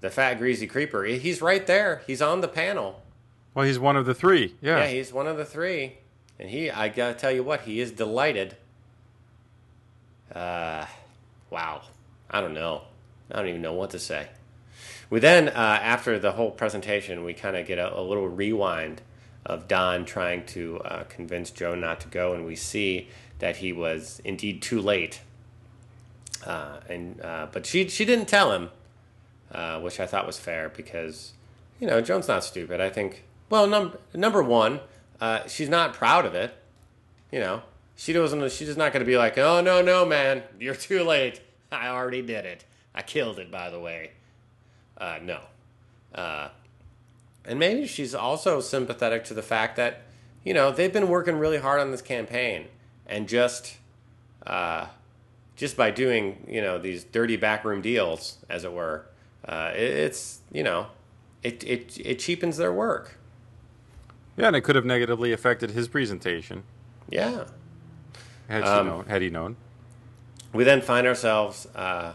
the 0.00 0.10
fat 0.10 0.34
greasy 0.34 0.66
creeper, 0.66 1.04
he's 1.04 1.40
right 1.40 1.64
there. 1.64 2.02
He's 2.08 2.20
on 2.20 2.40
the 2.40 2.48
panel. 2.48 3.00
Well, 3.54 3.64
he's 3.64 3.78
one 3.78 3.96
of 3.96 4.04
the 4.04 4.14
three. 4.14 4.56
Yeah. 4.60 4.78
Yeah, 4.78 4.88
he's 4.88 5.12
one 5.12 5.28
of 5.28 5.36
the 5.36 5.44
three, 5.44 5.98
and 6.40 6.50
he. 6.50 6.72
I 6.72 6.88
gotta 6.88 7.14
tell 7.14 7.30
you 7.30 7.44
what, 7.44 7.60
he 7.60 7.78
is 7.78 7.92
delighted. 7.92 8.56
Uh, 10.34 10.86
wow. 11.48 11.82
I 12.28 12.40
don't 12.40 12.54
know. 12.54 12.82
I 13.30 13.36
don't 13.36 13.46
even 13.46 13.62
know 13.62 13.74
what 13.74 13.90
to 13.90 14.00
say. 14.00 14.26
We 15.08 15.20
then, 15.20 15.50
uh, 15.50 15.52
after 15.52 16.18
the 16.18 16.32
whole 16.32 16.50
presentation, 16.50 17.22
we 17.22 17.32
kind 17.32 17.56
of 17.56 17.64
get 17.68 17.78
a, 17.78 17.96
a 17.96 18.02
little 18.02 18.26
rewind 18.26 19.02
of 19.46 19.68
Don 19.68 20.04
trying 20.04 20.46
to 20.46 20.80
uh, 20.80 21.04
convince 21.04 21.52
Joe 21.52 21.76
not 21.76 22.00
to 22.00 22.08
go, 22.08 22.32
and 22.32 22.44
we 22.44 22.56
see 22.56 23.08
that 23.42 23.56
he 23.56 23.72
was 23.72 24.22
indeed 24.24 24.62
too 24.62 24.80
late. 24.80 25.20
Uh, 26.46 26.78
and 26.88 27.20
uh, 27.20 27.48
but 27.50 27.66
she 27.66 27.88
she 27.88 28.04
didn't 28.04 28.26
tell 28.28 28.52
him, 28.52 28.70
uh, 29.50 29.80
which 29.80 29.98
I 29.98 30.06
thought 30.06 30.28
was 30.28 30.38
fair 30.38 30.68
because 30.68 31.32
you 31.80 31.88
know 31.88 32.00
Joan's 32.00 32.28
not 32.28 32.44
stupid. 32.44 32.80
I 32.80 32.88
think 32.88 33.24
well 33.50 33.66
number 33.66 33.98
number 34.14 34.44
one, 34.44 34.78
uh, 35.20 35.46
she's 35.48 35.68
not 35.68 35.92
proud 35.92 36.24
of 36.24 36.36
it. 36.36 36.56
You 37.32 37.40
know 37.40 37.62
she 37.96 38.12
doesn't. 38.12 38.40
She's 38.52 38.68
just 38.68 38.78
not 38.78 38.92
going 38.92 39.04
to 39.04 39.10
be 39.10 39.18
like, 39.18 39.36
oh 39.38 39.60
no 39.60 39.82
no 39.82 40.06
man, 40.06 40.44
you're 40.60 40.76
too 40.76 41.02
late. 41.02 41.40
I 41.72 41.88
already 41.88 42.22
did 42.22 42.44
it. 42.44 42.64
I 42.94 43.02
killed 43.02 43.40
it 43.40 43.50
by 43.50 43.70
the 43.70 43.80
way. 43.80 44.12
Uh, 44.96 45.18
no. 45.20 45.40
Uh, 46.14 46.48
and 47.44 47.58
maybe 47.58 47.88
she's 47.88 48.14
also 48.14 48.60
sympathetic 48.60 49.24
to 49.24 49.34
the 49.34 49.42
fact 49.42 49.74
that 49.76 50.02
you 50.44 50.54
know 50.54 50.70
they've 50.70 50.92
been 50.92 51.08
working 51.08 51.38
really 51.38 51.58
hard 51.58 51.80
on 51.80 51.90
this 51.90 52.02
campaign 52.02 52.68
and 53.06 53.28
just 53.28 53.76
uh, 54.46 54.86
just 55.56 55.76
by 55.76 55.90
doing 55.90 56.44
you 56.48 56.60
know 56.60 56.78
these 56.78 57.04
dirty 57.04 57.36
backroom 57.36 57.80
deals 57.82 58.38
as 58.48 58.64
it 58.64 58.72
were 58.72 59.06
uh, 59.46 59.72
it, 59.74 59.80
it's 59.82 60.40
you 60.52 60.62
know 60.62 60.86
it, 61.42 61.62
it 61.64 61.98
it 62.04 62.18
cheapens 62.18 62.56
their 62.56 62.72
work. 62.72 63.18
Yeah, 64.36 64.46
and 64.46 64.56
it 64.56 64.62
could 64.62 64.76
have 64.76 64.84
negatively 64.86 65.32
affected 65.32 65.72
his 65.72 65.88
presentation. 65.88 66.62
Yeah. 67.10 67.44
Had 68.48 68.64
Um, 68.64 68.86
known. 68.86 69.04
Had 69.06 69.20
he 69.22 69.28
known. 69.30 69.56
we 70.54 70.64
then 70.64 70.80
find 70.80 71.06
ourselves 71.06 71.66
uh, 71.74 72.14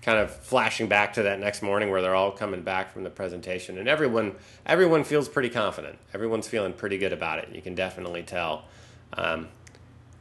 kind 0.00 0.18
of 0.18 0.34
flashing 0.34 0.88
back 0.88 1.12
to 1.14 1.22
that 1.24 1.38
next 1.38 1.60
morning 1.62 1.90
where 1.90 2.00
they're 2.00 2.14
all 2.14 2.32
coming 2.32 2.62
back 2.62 2.90
from 2.92 3.02
the 3.04 3.10
presentation 3.10 3.76
and 3.76 3.86
everyone 3.88 4.34
everyone 4.64 5.04
feels 5.04 5.28
pretty 5.28 5.50
confident. 5.50 5.98
Everyone's 6.14 6.48
feeling 6.48 6.72
pretty 6.72 6.96
good 6.96 7.12
about 7.12 7.38
it. 7.40 7.50
You 7.54 7.60
can 7.60 7.74
definitely 7.74 8.22
tell. 8.22 8.64
Um, 9.12 9.48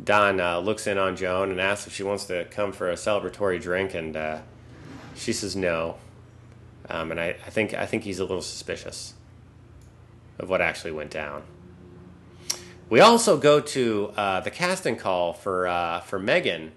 don 0.04 0.40
uh, 0.40 0.60
looks 0.60 0.88
in 0.88 0.98
on 0.98 1.16
joan 1.16 1.52
and 1.52 1.60
asks 1.60 1.88
if 1.88 1.94
she 1.94 2.04
wants 2.04 2.26
to 2.26 2.46
come 2.46 2.72
for 2.72 2.90
a 2.90 2.96
celebratory 2.96 3.62
drink 3.62 3.94
and 3.94 4.16
uh, 4.16 4.40
she 5.16 5.34
says 5.34 5.56
no 5.56 5.98
um, 6.90 7.12
and 7.12 7.20
I, 7.20 7.36
I 7.46 7.50
think 7.50 7.74
i 7.74 7.86
think 7.86 8.04
he's 8.04 8.20
a 8.20 8.24
little 8.24 8.42
suspicious 8.42 9.14
of 10.38 10.50
what 10.50 10.62
actually 10.62 10.92
went 10.92 11.12
down 11.12 11.44
we 12.90 13.02
also 13.02 13.38
go 13.38 13.60
to 13.60 14.12
uh, 14.18 14.40
the 14.40 14.50
casting 14.50 14.96
call 14.96 15.34
for 15.34 15.68
uh, 15.68 16.00
for 16.02 16.18
Megan, 16.18 16.72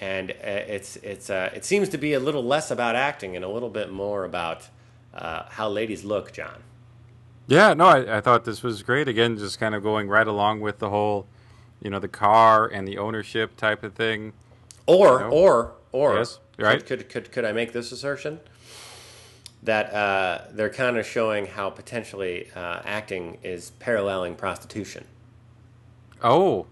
and 0.00 0.30
uh, 0.30 0.34
it's 0.44 0.96
it's 0.96 1.28
uh, 1.28 1.50
it 1.52 1.64
seems 1.64 1.88
to 1.90 1.98
be 1.98 2.12
a 2.12 2.20
little 2.20 2.44
less 2.44 2.70
about 2.70 2.94
acting 2.94 3.34
and 3.34 3.44
a 3.44 3.48
little 3.48 3.68
bit 3.68 3.90
more 3.90 4.24
about 4.24 4.68
how 5.12 5.68
ladies 5.68 6.04
look, 6.04 6.32
John. 6.32 6.62
Yeah, 7.48 7.74
no, 7.74 7.86
I, 7.86 8.18
I 8.18 8.20
thought 8.20 8.44
this 8.44 8.62
was 8.62 8.82
great. 8.82 9.08
Again, 9.08 9.36
just 9.36 9.58
kind 9.58 9.74
of 9.74 9.82
going 9.82 10.08
right 10.08 10.26
along 10.26 10.60
with 10.60 10.78
the 10.78 10.90
whole, 10.90 11.26
you 11.82 11.90
know, 11.90 11.98
the 11.98 12.08
car 12.08 12.66
and 12.66 12.86
the 12.86 12.98
ownership 12.98 13.56
type 13.56 13.82
of 13.82 13.94
thing. 13.94 14.32
Or 14.86 15.20
know? 15.20 15.30
or 15.30 15.72
or 15.92 16.16
Yes, 16.16 16.38
right. 16.58 16.78
Could, 16.84 16.86
could 16.86 17.08
could 17.08 17.32
could 17.32 17.44
I 17.44 17.52
make 17.52 17.72
this 17.72 17.92
assertion? 17.92 18.40
That 19.62 19.92
uh, 19.92 20.42
they're 20.52 20.70
kind 20.70 20.96
of 20.98 21.06
showing 21.06 21.46
how 21.46 21.68
potentially 21.70 22.48
uh, 22.54 22.80
acting 22.84 23.38
is 23.42 23.72
paralleling 23.80 24.36
prostitution. 24.36 25.04
Oh, 26.22 26.66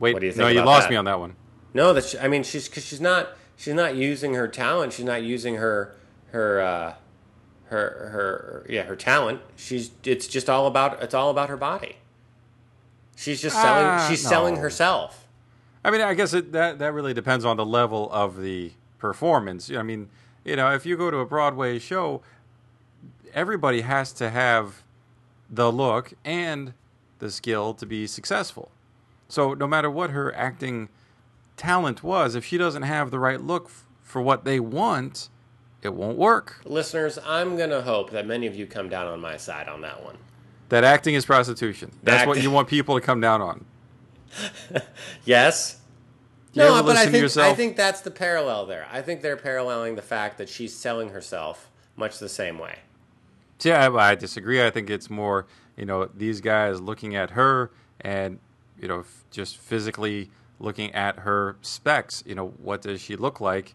wait, 0.00 0.14
What 0.14 0.20
do 0.20 0.26
you 0.26 0.32
no, 0.32 0.44
think 0.46 0.58
you 0.58 0.64
lost 0.64 0.84
that? 0.84 0.90
me 0.90 0.96
on 0.96 1.04
that 1.04 1.20
one. 1.20 1.36
No, 1.72 1.92
that 1.92 2.14
I 2.20 2.28
mean 2.28 2.42
she's 2.42 2.68
because 2.68 2.84
she's 2.84 3.00
not 3.00 3.28
she's 3.56 3.74
not 3.74 3.94
using 3.94 4.34
her 4.34 4.48
talent. 4.48 4.92
She's 4.92 5.04
not 5.04 5.22
using 5.22 5.56
her 5.56 5.94
her 6.32 6.60
uh, 6.60 6.94
her 7.66 8.10
her 8.12 8.66
yeah 8.68 8.82
her 8.82 8.96
talent. 8.96 9.40
She's 9.56 9.90
it's 10.04 10.26
just 10.26 10.50
all 10.50 10.66
about 10.66 11.02
it's 11.02 11.14
all 11.14 11.30
about 11.30 11.48
her 11.48 11.56
body. 11.56 11.96
She's 13.16 13.40
just 13.42 13.56
selling. 13.56 13.86
Ah, 13.86 14.06
she's 14.08 14.22
selling 14.26 14.56
herself. 14.56 15.26
I 15.84 15.90
mean, 15.90 16.00
I 16.00 16.14
guess 16.14 16.32
it, 16.34 16.52
that 16.52 16.78
that 16.78 16.92
really 16.92 17.14
depends 17.14 17.44
on 17.44 17.56
the 17.56 17.66
level 17.66 18.08
of 18.12 18.40
the 18.40 18.72
performance. 18.98 19.70
I 19.70 19.82
mean, 19.82 20.08
you 20.44 20.54
know, 20.56 20.72
if 20.72 20.86
you 20.86 20.96
go 20.96 21.10
to 21.10 21.18
a 21.18 21.26
Broadway 21.26 21.78
show, 21.78 22.22
everybody 23.34 23.80
has 23.80 24.12
to 24.14 24.30
have 24.30 24.82
the 25.50 25.72
look 25.72 26.12
and 26.24 26.74
the 27.18 27.30
skill 27.30 27.72
to 27.74 27.86
be 27.86 28.06
successful. 28.06 28.70
So 29.28 29.54
no 29.54 29.66
matter 29.66 29.90
what 29.90 30.10
her 30.10 30.34
acting 30.34 30.88
talent 31.56 32.02
was, 32.02 32.34
if 32.34 32.44
she 32.44 32.58
doesn't 32.58 32.82
have 32.82 33.10
the 33.10 33.18
right 33.18 33.40
look 33.40 33.66
f- 33.66 33.84
for 34.02 34.20
what 34.20 34.44
they 34.44 34.60
want, 34.60 35.28
it 35.82 35.94
won't 35.94 36.18
work. 36.18 36.60
Listeners, 36.64 37.18
I'm 37.24 37.56
gonna 37.56 37.82
hope 37.82 38.10
that 38.10 38.26
many 38.26 38.46
of 38.46 38.54
you 38.54 38.66
come 38.66 38.88
down 38.88 39.06
on 39.06 39.20
my 39.20 39.36
side 39.36 39.68
on 39.68 39.80
that 39.82 40.04
one. 40.04 40.16
That 40.68 40.84
acting 40.84 41.14
is 41.14 41.24
prostitution. 41.24 41.92
That's 42.02 42.20
Act- 42.22 42.28
what 42.28 42.42
you 42.42 42.50
want 42.50 42.68
people 42.68 42.98
to 42.98 43.00
come 43.00 43.20
down 43.20 43.40
on. 43.40 43.64
Yes. 45.24 45.80
You 46.52 46.62
no, 46.62 46.82
but 46.82 46.96
I 46.96 47.06
think? 47.06 47.36
I 47.36 47.52
think 47.54 47.76
that's 47.76 48.00
the 48.00 48.10
parallel 48.10 48.64
there. 48.66 48.86
I 48.90 49.02
think 49.02 49.20
they're 49.20 49.36
paralleling 49.36 49.94
the 49.94 50.02
fact 50.02 50.38
that 50.38 50.48
she's 50.48 50.74
selling 50.74 51.10
herself 51.10 51.70
much 51.96 52.18
the 52.18 52.28
same 52.30 52.58
way. 52.58 52.76
Yeah, 53.62 53.88
I, 53.88 54.12
I 54.12 54.14
disagree. 54.14 54.64
I 54.64 54.70
think 54.70 54.88
it's 54.88 55.10
more, 55.10 55.46
you 55.76 55.84
know, 55.84 56.06
these 56.06 56.40
guys 56.40 56.80
looking 56.80 57.14
at 57.14 57.30
her 57.30 57.70
and, 58.00 58.38
you 58.80 58.88
know, 58.88 59.00
f- 59.00 59.24
just 59.30 59.58
physically 59.58 60.30
looking 60.58 60.94
at 60.94 61.20
her 61.20 61.56
specs. 61.60 62.22
You 62.26 62.34
know, 62.34 62.48
what 62.62 62.82
does 62.82 63.02
she 63.02 63.16
look 63.16 63.40
like, 63.40 63.74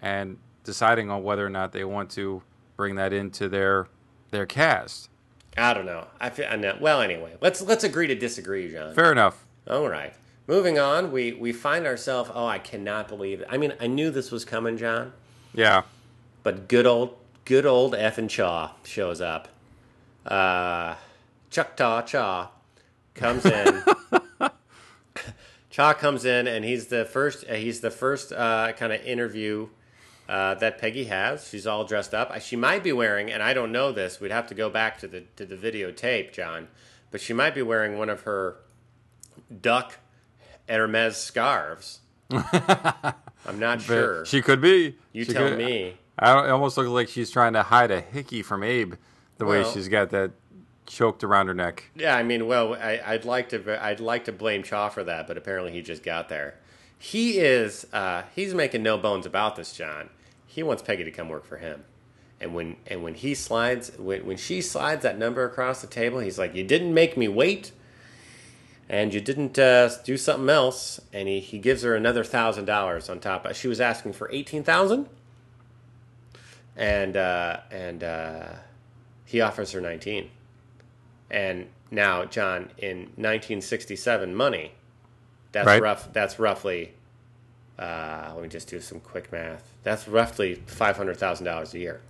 and 0.00 0.38
deciding 0.64 1.10
on 1.10 1.22
whether 1.22 1.44
or 1.44 1.50
not 1.50 1.72
they 1.72 1.84
want 1.84 2.10
to 2.12 2.42
bring 2.76 2.94
that 2.96 3.12
into 3.12 3.48
their 3.48 3.88
their 4.30 4.46
cast. 4.46 5.08
I 5.56 5.74
don't 5.74 5.86
know. 5.86 6.06
I 6.20 6.30
feel 6.30 6.46
I 6.50 6.56
know. 6.56 6.76
Well, 6.80 7.00
anyway, 7.00 7.34
let's 7.40 7.62
let's 7.62 7.84
agree 7.84 8.06
to 8.08 8.14
disagree, 8.14 8.70
John. 8.70 8.94
Fair 8.94 9.12
enough. 9.12 9.44
All 9.68 9.88
right. 9.88 10.12
Moving 10.46 10.78
on, 10.78 11.10
we 11.10 11.32
we 11.32 11.52
find 11.52 11.86
ourselves. 11.86 12.30
Oh, 12.32 12.46
I 12.46 12.58
cannot 12.58 13.08
believe 13.08 13.40
it. 13.40 13.48
I 13.50 13.56
mean, 13.56 13.72
I 13.80 13.86
knew 13.86 14.10
this 14.10 14.30
was 14.30 14.44
coming, 14.44 14.76
John. 14.76 15.12
Yeah. 15.54 15.82
But 16.42 16.68
good 16.68 16.86
old 16.86 17.16
good 17.44 17.66
old 17.66 17.94
and 17.94 18.28
Chaough 18.28 18.70
shows 18.84 19.20
up. 19.20 19.48
Uh, 20.24 20.94
Chuck 21.50 21.76
Taw 21.76 22.02
Chaough 22.02 22.48
comes 23.14 23.46
in. 23.46 23.82
Chaough 25.70 25.98
comes 25.98 26.24
in 26.24 26.46
and 26.46 26.64
he's 26.64 26.88
the 26.88 27.04
first. 27.04 27.44
Uh, 27.48 27.54
he's 27.54 27.80
the 27.80 27.90
first 27.90 28.32
uh, 28.32 28.72
kind 28.72 28.92
of 28.92 29.02
interview 29.04 29.68
uh, 30.28 30.54
that 30.56 30.78
Peggy 30.78 31.04
has. 31.04 31.48
She's 31.48 31.66
all 31.66 31.84
dressed 31.84 32.14
up. 32.14 32.38
She 32.40 32.56
might 32.56 32.82
be 32.82 32.92
wearing, 32.92 33.30
and 33.30 33.42
I 33.42 33.54
don't 33.54 33.72
know 33.72 33.92
this. 33.92 34.20
We'd 34.20 34.30
have 34.32 34.46
to 34.48 34.54
go 34.54 34.68
back 34.70 34.98
to 34.98 35.08
the 35.08 35.22
to 35.36 35.46
the 35.46 35.56
videotape, 35.56 36.32
John. 36.32 36.68
But 37.10 37.20
she 37.20 37.32
might 37.32 37.54
be 37.54 37.62
wearing 37.62 37.96
one 37.98 38.08
of 38.10 38.22
her 38.22 38.56
duck 39.62 39.98
Hermes 40.68 41.16
scarves. 41.16 42.00
I'm 42.30 43.58
not 43.58 43.80
sure. 43.82 44.24
She 44.26 44.42
could 44.42 44.60
be. 44.60 44.96
you 45.12 45.24
She 45.24 45.32
tell 45.32 45.48
could- 45.50 45.58
me. 45.58 45.96
I 46.18 46.46
it 46.46 46.50
almost 46.50 46.78
looks 46.78 46.88
like 46.88 47.08
she's 47.08 47.30
trying 47.30 47.52
to 47.52 47.62
hide 47.62 47.90
a 47.90 48.00
hickey 48.00 48.42
from 48.42 48.62
Abe, 48.62 48.94
the 49.36 49.44
way 49.44 49.64
she's 49.64 49.88
got 49.88 50.08
that 50.10 50.30
choked 50.86 51.22
around 51.22 51.48
her 51.48 51.54
neck. 51.54 51.90
Yeah, 51.94 52.16
I 52.16 52.22
mean, 52.22 52.46
well, 52.46 52.72
I, 52.74 53.02
I'd 53.04 53.26
like 53.26 53.50
to, 53.50 53.84
I'd 53.84 54.00
like 54.00 54.24
to 54.24 54.32
blame 54.32 54.62
Chaough 54.62 54.92
for 54.92 55.04
that, 55.04 55.26
but 55.26 55.36
apparently 55.36 55.72
he 55.72 55.82
just 55.82 56.02
got 56.02 56.30
there. 56.30 56.54
He 56.98 57.38
is, 57.38 57.86
uh, 57.92 58.22
he's 58.34 58.54
making 58.54 58.82
no 58.82 58.96
bones 58.96 59.26
about 59.26 59.56
this, 59.56 59.72
John. 59.72 60.10
He 60.46 60.62
wants 60.62 60.82
Peggy 60.82 61.04
to 61.04 61.10
come 61.10 61.28
work 61.28 61.44
for 61.44 61.58
him, 61.58 61.84
and 62.40 62.54
when 62.54 62.76
and 62.86 63.02
when 63.02 63.14
he 63.14 63.34
slides, 63.34 63.92
when 63.98 64.24
when 64.24 64.38
she 64.38 64.62
slides 64.62 65.02
that 65.02 65.18
number 65.18 65.44
across 65.44 65.82
the 65.82 65.86
table, 65.86 66.20
he's 66.20 66.38
like, 66.38 66.54
"You 66.54 66.64
didn't 66.64 66.94
make 66.94 67.14
me 67.14 67.28
wait, 67.28 67.72
and 68.88 69.12
you 69.12 69.20
didn't 69.20 69.58
uh, 69.58 69.90
do 70.02 70.16
something 70.16 70.48
else," 70.48 70.98
and 71.12 71.28
he, 71.28 71.40
he 71.40 71.58
gives 71.58 71.82
her 71.82 71.94
another 71.94 72.24
thousand 72.24 72.64
dollars 72.64 73.10
on 73.10 73.20
top. 73.20 73.46
She 73.54 73.68
was 73.68 73.82
asking 73.82 74.14
for 74.14 74.30
eighteen 74.32 74.64
thousand, 74.64 75.10
and 76.74 77.18
uh, 77.18 77.60
and 77.70 78.02
uh, 78.02 78.48
he 79.26 79.42
offers 79.42 79.72
her 79.72 79.80
nineteen. 79.82 80.30
And 81.30 81.66
now, 81.90 82.24
John, 82.24 82.70
in 82.78 82.98
1967 83.16 84.34
money, 84.34 84.72
that's 85.56 85.66
Right. 85.66 85.82
rough. 85.82 86.12
That's 86.12 86.38
roughly. 86.38 86.92
Uh, 87.78 88.30
let 88.34 88.42
me 88.42 88.48
just 88.48 88.68
do 88.68 88.80
some 88.80 89.00
quick 89.00 89.30
math. 89.32 89.62
That's 89.82 90.06
roughly 90.08 90.54
five 90.66 90.96
hundred 90.96 91.16
thousand 91.18 91.46
dollars 91.46 91.74
a 91.74 91.78
year. 91.78 92.00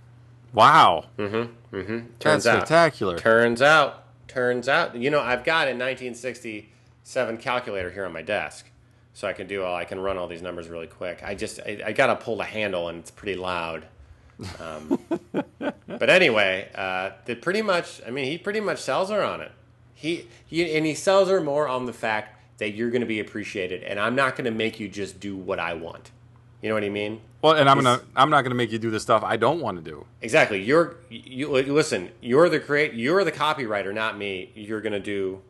Wow, 0.53 1.05
Mm-hmm. 1.17 1.75
Mm-hmm. 1.75 1.97
Turns 2.19 2.43
that's 2.43 2.47
out. 2.47 2.57
spectacular. 2.67 3.17
Turns 3.17 3.61
out. 3.61 4.03
Turns 4.27 4.69
out. 4.69 4.95
You 4.95 5.09
know, 5.09 5.19
I've 5.19 5.43
got 5.43 5.67
a 5.67 5.71
1967 5.71 7.37
calculator 7.37 7.91
here 7.91 8.05
on 8.05 8.13
my 8.13 8.21
desk, 8.21 8.65
so 9.13 9.27
I 9.27 9.33
can 9.33 9.47
do 9.47 9.63
all. 9.63 9.75
I 9.75 9.83
can 9.85 9.99
run 9.99 10.17
all 10.17 10.27
these 10.27 10.41
numbers 10.41 10.67
really 10.69 10.87
quick. 10.87 11.21
I 11.23 11.35
just 11.35 11.59
I, 11.65 11.81
I 11.87 11.91
got 11.91 12.07
to 12.07 12.15
pull 12.15 12.37
the 12.37 12.43
handle, 12.45 12.87
and 12.89 12.99
it's 12.99 13.11
pretty 13.11 13.35
loud. 13.37 13.85
Um, 14.59 14.99
but 15.87 16.09
anyway, 16.09 16.69
uh, 16.75 17.11
they 17.25 17.35
pretty 17.35 17.61
much. 17.61 18.01
I 18.07 18.11
mean, 18.11 18.25
he 18.25 18.37
pretty 18.37 18.59
much 18.59 18.79
sells 18.79 19.09
her 19.09 19.23
on 19.23 19.41
it. 19.41 19.51
He, 19.93 20.27
he 20.45 20.75
and 20.77 20.85
he 20.85 20.93
sells 20.93 21.27
her 21.29 21.41
more 21.41 21.67
on 21.67 21.85
the 21.87 21.93
fact 21.93 22.36
that 22.57 22.71
you're 22.71 22.89
going 22.89 23.01
to 23.01 23.07
be 23.07 23.19
appreciated, 23.19 23.83
and 23.83 23.99
I'm 23.99 24.15
not 24.15 24.35
going 24.35 24.45
to 24.45 24.51
make 24.51 24.79
you 24.79 24.87
just 24.87 25.19
do 25.19 25.35
what 25.35 25.59
I 25.59 25.73
want. 25.73 26.11
You 26.61 26.69
know 26.69 26.75
what 26.75 26.83
I 26.83 26.89
mean? 26.89 27.21
well, 27.43 27.53
and 27.53 27.69
I'm 27.69 27.77
gonna 27.77 28.01
I'm 28.15 28.31
not 28.31 28.41
gonna 28.41 28.55
make 28.55 28.71
you 28.71 28.79
do 28.79 28.89
the 28.89 28.99
stuff 28.99 29.23
I 29.23 29.37
don't 29.37 29.61
want 29.61 29.77
to 29.77 29.83
do. 29.83 30.07
Exactly. 30.21 30.61
You're 30.63 30.95
you 31.09 31.49
listen. 31.49 32.09
You're 32.19 32.49
the 32.49 32.59
create. 32.59 32.93
You're 32.93 33.23
the 33.23 33.31
copywriter, 33.31 33.93
not 33.93 34.17
me. 34.17 34.51
You're 34.55 34.81
gonna 34.81 34.99
do. 34.99 35.41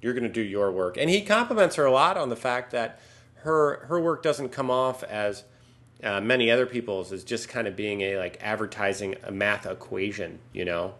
You're 0.00 0.14
gonna 0.14 0.30
do 0.30 0.40
your 0.40 0.72
work, 0.72 0.96
and 0.96 1.10
he 1.10 1.20
compliments 1.20 1.76
her 1.76 1.84
a 1.84 1.92
lot 1.92 2.16
on 2.16 2.30
the 2.30 2.36
fact 2.36 2.70
that 2.70 3.00
her 3.42 3.84
her 3.86 4.00
work 4.00 4.22
doesn't 4.22 4.48
come 4.48 4.70
off 4.70 5.02
as 5.04 5.44
uh, 6.02 6.22
many 6.22 6.50
other 6.50 6.64
people's 6.64 7.12
as 7.12 7.22
just 7.22 7.50
kind 7.50 7.68
of 7.68 7.76
being 7.76 8.00
a 8.00 8.16
like 8.16 8.38
advertising 8.40 9.16
a 9.24 9.30
math 9.30 9.66
equation. 9.66 10.38
You 10.54 10.64
know? 10.64 10.94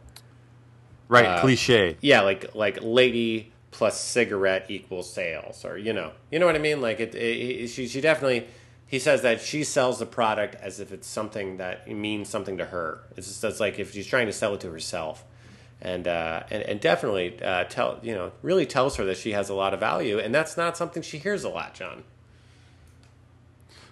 Right, 1.09 1.25
Uh, 1.25 1.41
cliche. 1.41 1.97
Yeah, 2.03 2.21
like 2.21 2.55
like 2.55 2.79
lady 2.83 3.53
plus 3.71 4.01
cigarette 4.01 4.67
equals 4.69 5.13
sales, 5.13 5.65
or 5.65 5.79
you 5.79 5.93
know, 5.93 6.13
you 6.31 6.39
know 6.39 6.47
what 6.47 6.57
I 6.57 6.59
mean. 6.61 6.81
Like 6.81 7.01
it, 7.01 7.15
it, 7.15 7.19
it- 7.65 7.69
she 7.69 7.87
she 7.89 8.01
definitely. 8.01 8.47
He 8.87 8.99
says 8.99 9.23
that 9.23 9.41
she 9.41 9.63
sells 9.63 10.01
the 10.01 10.07
product 10.07 10.57
as 10.57 10.81
if 10.81 10.91
it's 10.91 11.07
something 11.07 11.59
that 11.59 11.89
means 11.89 12.29
something 12.29 12.59
to 12.59 12.65
her. 12.67 13.03
It's 13.17 13.29
just 13.29 13.45
it's 13.45 13.61
like 13.61 13.79
if 13.79 13.93
she's 13.93 14.07
trying 14.09 14.27
to 14.27 14.33
sell 14.33 14.55
it 14.55 14.61
to 14.63 14.71
herself, 14.73 15.25
and 15.81 16.09
uh, 16.09 16.43
and 16.51 16.65
and 16.65 16.81
definitely 16.81 17.41
uh, 17.41 17.65
tell 17.65 18.01
you 18.03 18.13
know 18.15 18.33
really 18.43 18.67
tells 18.67 18.97
her 18.97 19.05
that 19.05 19.17
she 19.17 19.31
has 19.31 19.49
a 19.49 19.55
lot 19.55 19.73
of 19.75 19.79
value, 19.79 20.19
and 20.19 20.35
that's 20.35 20.57
not 20.57 20.77
something 20.77 21.03
she 21.05 21.19
hears 21.19 21.45
a 21.45 21.49
lot, 21.49 21.75
John. 21.75 22.03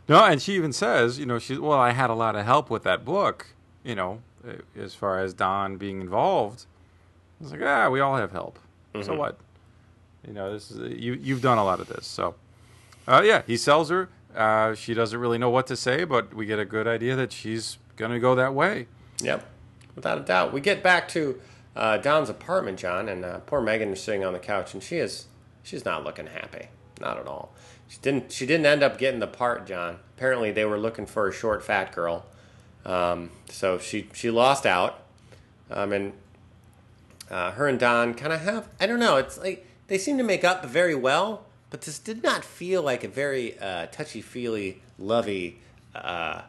No, 0.09 0.24
and 0.24 0.41
she 0.41 0.55
even 0.55 0.72
says, 0.72 1.18
you 1.18 1.26
know, 1.26 1.39
she 1.39 1.59
well, 1.59 1.79
I 1.79 1.93
had 1.93 2.11
a 2.11 2.14
lot 2.14 2.35
of 2.35 2.45
help 2.45 2.70
with 2.70 2.83
that 2.85 3.05
book, 3.05 3.49
you 3.85 3.95
know, 3.95 4.22
uh, 4.47 4.55
as 4.76 4.95
far 4.95 5.18
as 5.20 5.35
Don 5.35 5.76
being 5.76 6.01
involved. 6.01 6.64
It's 7.41 7.53
like, 7.53 7.61
ah, 7.62 7.89
we 7.89 8.01
all 8.01 8.16
have 8.16 8.33
help. 8.33 8.59
So 9.01 9.12
Mm-hmm. 9.12 9.16
what? 9.16 9.39
You 10.29 10.35
know, 10.35 10.53
this 10.53 10.70
is 10.70 11.01
you. 11.01 11.14
You've 11.14 11.41
done 11.41 11.57
a 11.57 11.64
lot 11.64 11.81
of 11.81 11.89
this, 11.89 12.07
so 12.07 12.35
uh, 13.07 13.22
yeah, 13.24 13.43
he 13.47 13.57
sells 13.57 13.89
her. 13.89 14.11
Uh, 14.37 14.74
she 14.74 14.93
doesn't 14.93 15.18
really 15.18 15.39
know 15.39 15.49
what 15.49 15.66
to 15.68 15.76
say, 15.76 16.05
but 16.05 16.35
we 16.35 16.45
get 16.45 16.59
a 16.59 16.66
good 16.66 16.87
idea 16.87 17.16
that 17.16 17.33
she's 17.33 17.79
gonna 17.97 18.20
go 18.20 18.35
that 18.35 18.53
way. 18.53 18.89
Yep, 19.22 19.49
without 19.97 20.18
a 20.18 20.20
doubt. 20.20 20.53
We 20.53 20.61
get 20.61 20.83
back 20.83 21.09
to 21.09 21.41
uh, 21.74 21.97
Don's 21.97 22.29
apartment, 22.29 22.79
John, 22.79 23.09
and 23.09 23.24
uh, 23.24 23.39
poor 23.39 23.62
Megan 23.62 23.91
is 23.95 24.03
sitting 24.03 24.22
on 24.22 24.35
the 24.35 24.39
couch, 24.39 24.74
and 24.74 24.83
she 24.83 24.99
is 24.99 25.29
she's 25.62 25.87
not 25.87 26.05
looking 26.05 26.26
happy, 26.26 26.66
not 27.01 27.16
at 27.16 27.26
all. 27.26 27.55
She 27.89 27.97
didn't 28.03 28.31
she 28.31 28.45
didn't 28.45 28.66
end 28.66 28.83
up 28.83 28.99
getting 28.99 29.20
the 29.20 29.26
part, 29.26 29.66
John. 29.66 29.99
Apparently, 30.14 30.53
they 30.53 30.66
were 30.66 30.79
looking 30.79 31.07
for 31.07 31.26
a 31.26 31.33
short, 31.33 31.64
fat 31.64 31.95
girl, 31.95 32.26
um, 32.85 33.31
so 33.49 33.79
she 33.79 34.11
she 34.12 34.31
lost 34.31 34.66
out, 34.66 35.05
um, 35.70 35.91
and 35.91 36.12
uh, 37.31 37.53
her 37.53 37.66
and 37.66 37.81
Don 37.81 38.12
kind 38.12 38.35
of 38.35 38.43
have 38.43 38.68
I 38.79 38.87
don't 38.87 39.01
know. 39.01 39.16
It's 39.16 39.39
like 39.39 39.64
they 39.89 39.99
seem 39.99 40.16
to 40.18 40.24
make 40.24 40.45
up 40.45 40.64
very 40.64 40.95
well, 40.95 41.45
but 41.70 41.82
this 41.82 41.99
did 41.99 42.22
not 42.22 42.45
feel 42.45 42.82
like 42.82 43.05
a 43.05 43.09
very 43.09 43.59
uh, 43.59 43.86
touchy 43.86 44.20
feely, 44.22 44.80
lovey 44.99 45.59
uh, 45.95 46.43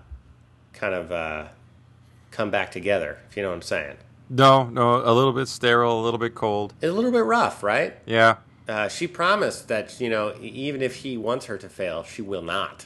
kind 0.74 0.94
of 0.94 1.12
uh, 1.12 1.48
come 2.32 2.52
back 2.52 2.72
together. 2.72 3.18
If 3.30 3.36
you 3.38 3.44
know 3.44 3.50
what 3.50 3.56
I'm 3.56 3.62
saying. 3.64 3.98
No, 4.30 4.66
no, 4.70 4.98
a 5.04 5.12
little 5.14 5.34
bit 5.34 5.48
sterile, 5.48 6.00
a 6.00 6.04
little 6.04 6.20
bit 6.20 6.36
cold. 6.36 6.74
It's 6.82 6.90
a 6.90 6.94
little 6.94 7.12
bit 7.12 7.24
rough, 7.26 7.64
right? 7.64 7.96
Yeah, 8.06 8.36
Uh, 8.68 8.88
she 8.88 9.08
promised 9.08 9.68
that 9.70 10.00
you 10.00 10.10
know 10.10 10.36
even 10.40 10.82
if 10.84 10.98
he 10.98 11.18
wants 11.18 11.46
her 11.48 11.58
to 11.58 11.68
fail, 11.68 12.04
she 12.04 12.22
will 12.22 12.44
not. 12.44 12.86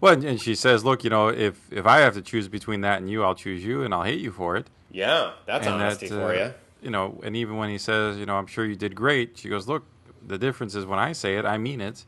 well, 0.00 0.14
and- 0.14 0.24
and 0.24 0.40
she 0.40 0.54
says, 0.56 0.84
look, 0.84 1.04
you 1.04 1.10
know, 1.10 1.28
if 1.28 1.70
if 1.70 1.86
I 1.86 1.98
have 1.98 2.14
to 2.14 2.22
choose 2.22 2.48
between 2.48 2.80
that 2.80 2.98
and 3.00 3.08
you, 3.08 3.22
I'll 3.22 3.36
choose 3.36 3.62
you, 3.64 3.82
and 3.84 3.94
I'll 3.94 4.02
hate 4.02 4.20
you 4.20 4.32
for 4.32 4.56
it. 4.56 4.66
Yeah, 4.90 5.32
that's 5.46 5.66
and 5.66 5.76
honesty 5.76 6.08
that, 6.08 6.14
for 6.16 6.30
uh, 6.34 6.44
you. 6.46 6.54
You 6.82 6.90
know, 6.90 7.20
and 7.22 7.36
even 7.36 7.56
when 7.56 7.68
he 7.68 7.78
says, 7.78 8.16
you 8.16 8.26
know, 8.26 8.36
I'm 8.36 8.46
sure 8.46 8.64
you 8.64 8.76
did 8.76 8.94
great, 8.94 9.36
she 9.36 9.48
goes, 9.48 9.68
look, 9.68 9.84
the 10.26 10.38
difference 10.38 10.74
is 10.74 10.86
when 10.86 10.98
I 10.98 11.12
say 11.12 11.36
it, 11.36 11.44
I 11.44 11.58
mean 11.58 11.80
it. 11.80 12.04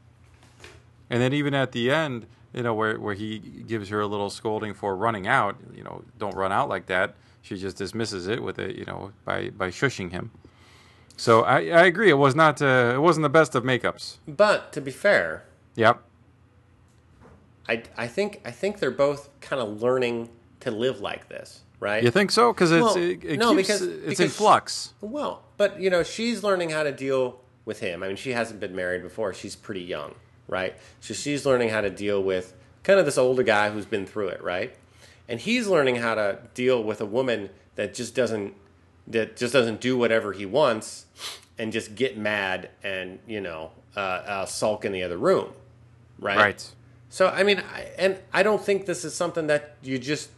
And 1.10 1.20
then 1.20 1.32
even 1.34 1.54
at 1.54 1.72
the 1.72 1.90
end, 1.90 2.26
you 2.54 2.62
know, 2.62 2.74
where 2.74 2.98
where 2.98 3.14
he 3.14 3.38
gives 3.38 3.88
her 3.90 4.00
a 4.00 4.06
little 4.06 4.30
scolding 4.30 4.74
for 4.74 4.96
running 4.96 5.26
out, 5.26 5.56
you 5.74 5.84
know, 5.84 6.02
don't 6.18 6.34
run 6.34 6.52
out 6.52 6.68
like 6.68 6.86
that. 6.86 7.14
She 7.42 7.56
just 7.56 7.76
dismisses 7.76 8.28
it 8.28 8.42
with 8.42 8.58
it, 8.58 8.76
you 8.76 8.84
know, 8.84 9.12
by 9.24 9.50
by 9.50 9.68
shushing 9.68 10.10
him. 10.12 10.30
So 11.16 11.42
I, 11.42 11.58
I 11.58 11.84
agree. 11.84 12.10
It 12.10 12.14
was 12.14 12.34
not 12.34 12.62
uh, 12.62 12.92
it 12.94 13.00
wasn't 13.00 13.24
the 13.24 13.30
best 13.30 13.54
of 13.54 13.64
makeups. 13.64 14.16
But 14.26 14.72
to 14.72 14.80
be 14.80 14.90
fair, 14.90 15.44
Yep. 15.76 16.02
I 17.68 17.82
I 17.96 18.06
think 18.06 18.40
I 18.44 18.50
think 18.50 18.78
they're 18.78 18.90
both 18.90 19.28
kind 19.40 19.60
of 19.62 19.82
learning 19.82 20.30
to 20.60 20.70
live 20.70 21.00
like 21.00 21.28
this, 21.28 21.62
right? 21.82 22.02
You 22.04 22.10
think 22.10 22.30
so? 22.30 22.52
Because 22.52 22.70
it's 22.70 22.82
Well, 22.82 22.96
it, 22.96 23.24
it 23.24 23.38
no, 23.38 23.54
keeps, 23.54 23.68
because- 23.68 23.82
it's 23.82 24.02
in 24.04 24.08
because- 24.10 24.36
flux. 24.36 24.94
Well, 25.00 25.42
but 25.56 25.80
you 25.80 25.90
know, 25.90 26.02
she's 26.02 26.42
learning 26.42 26.70
how 26.70 26.84
to 26.84 26.92
deal 26.92 27.40
with 27.64 27.80
him. 27.80 28.02
I 28.02 28.08
mean, 28.08 28.16
she 28.16 28.32
hasn't 28.32 28.60
been 28.60 28.74
married 28.74 29.02
before. 29.02 29.34
She's 29.34 29.56
pretty 29.56 29.82
young, 29.82 30.14
right? 30.48 30.74
So 31.00 31.12
she's 31.14 31.44
learning 31.44 31.70
how 31.70 31.80
to 31.80 31.90
deal 31.90 32.22
with 32.22 32.54
kind 32.84 32.98
of 32.98 33.04
this 33.06 33.18
older 33.18 33.42
guy 33.42 33.70
who's 33.70 33.84
been 33.86 34.06
through 34.06 34.28
it, 34.28 34.42
right? 34.42 34.74
And 35.28 35.40
he's 35.40 35.66
learning 35.66 35.96
how 35.96 36.14
to 36.14 36.38
deal 36.54 36.82
with 36.82 37.00
a 37.00 37.06
woman 37.06 37.50
that 37.76 37.94
just 37.94 38.14
doesn't 38.14 38.54
that 39.08 39.36
just 39.36 39.52
doesn't 39.52 39.80
do 39.80 39.96
whatever 39.96 40.32
he 40.32 40.46
wants 40.46 41.06
and 41.58 41.72
just 41.72 41.94
get 41.96 42.16
mad 42.16 42.70
and 42.84 43.18
you 43.26 43.40
know 43.40 43.70
uh, 43.96 44.00
uh, 44.00 44.46
sulk 44.46 44.84
in 44.84 44.92
the 44.92 45.02
other 45.02 45.16
room, 45.18 45.52
right? 46.18 46.36
Right. 46.38 46.70
So 47.08 47.28
I 47.28 47.42
mean, 47.42 47.58
I, 47.74 47.86
and 47.98 48.18
I 48.32 48.42
don't 48.42 48.62
think 48.64 48.86
this 48.86 49.04
is 49.04 49.14
something 49.14 49.46
that 49.48 49.76
you 49.82 49.98
just 49.98 50.30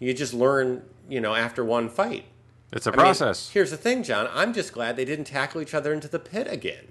you 0.00 0.12
just 0.12 0.34
learn, 0.34 0.82
you 1.08 1.20
know, 1.20 1.34
after 1.34 1.64
one 1.64 1.88
fight. 1.88 2.24
It's 2.72 2.86
a 2.86 2.90
I 2.90 2.92
mean, 2.92 3.00
process. 3.00 3.50
here's 3.50 3.70
the 3.70 3.76
thing, 3.76 4.02
John. 4.02 4.28
I'm 4.32 4.52
just 4.52 4.72
glad 4.72 4.96
they 4.96 5.04
didn't 5.04 5.26
tackle 5.26 5.60
each 5.60 5.74
other 5.74 5.92
into 5.92 6.08
the 6.08 6.18
pit 6.18 6.46
again. 6.50 6.88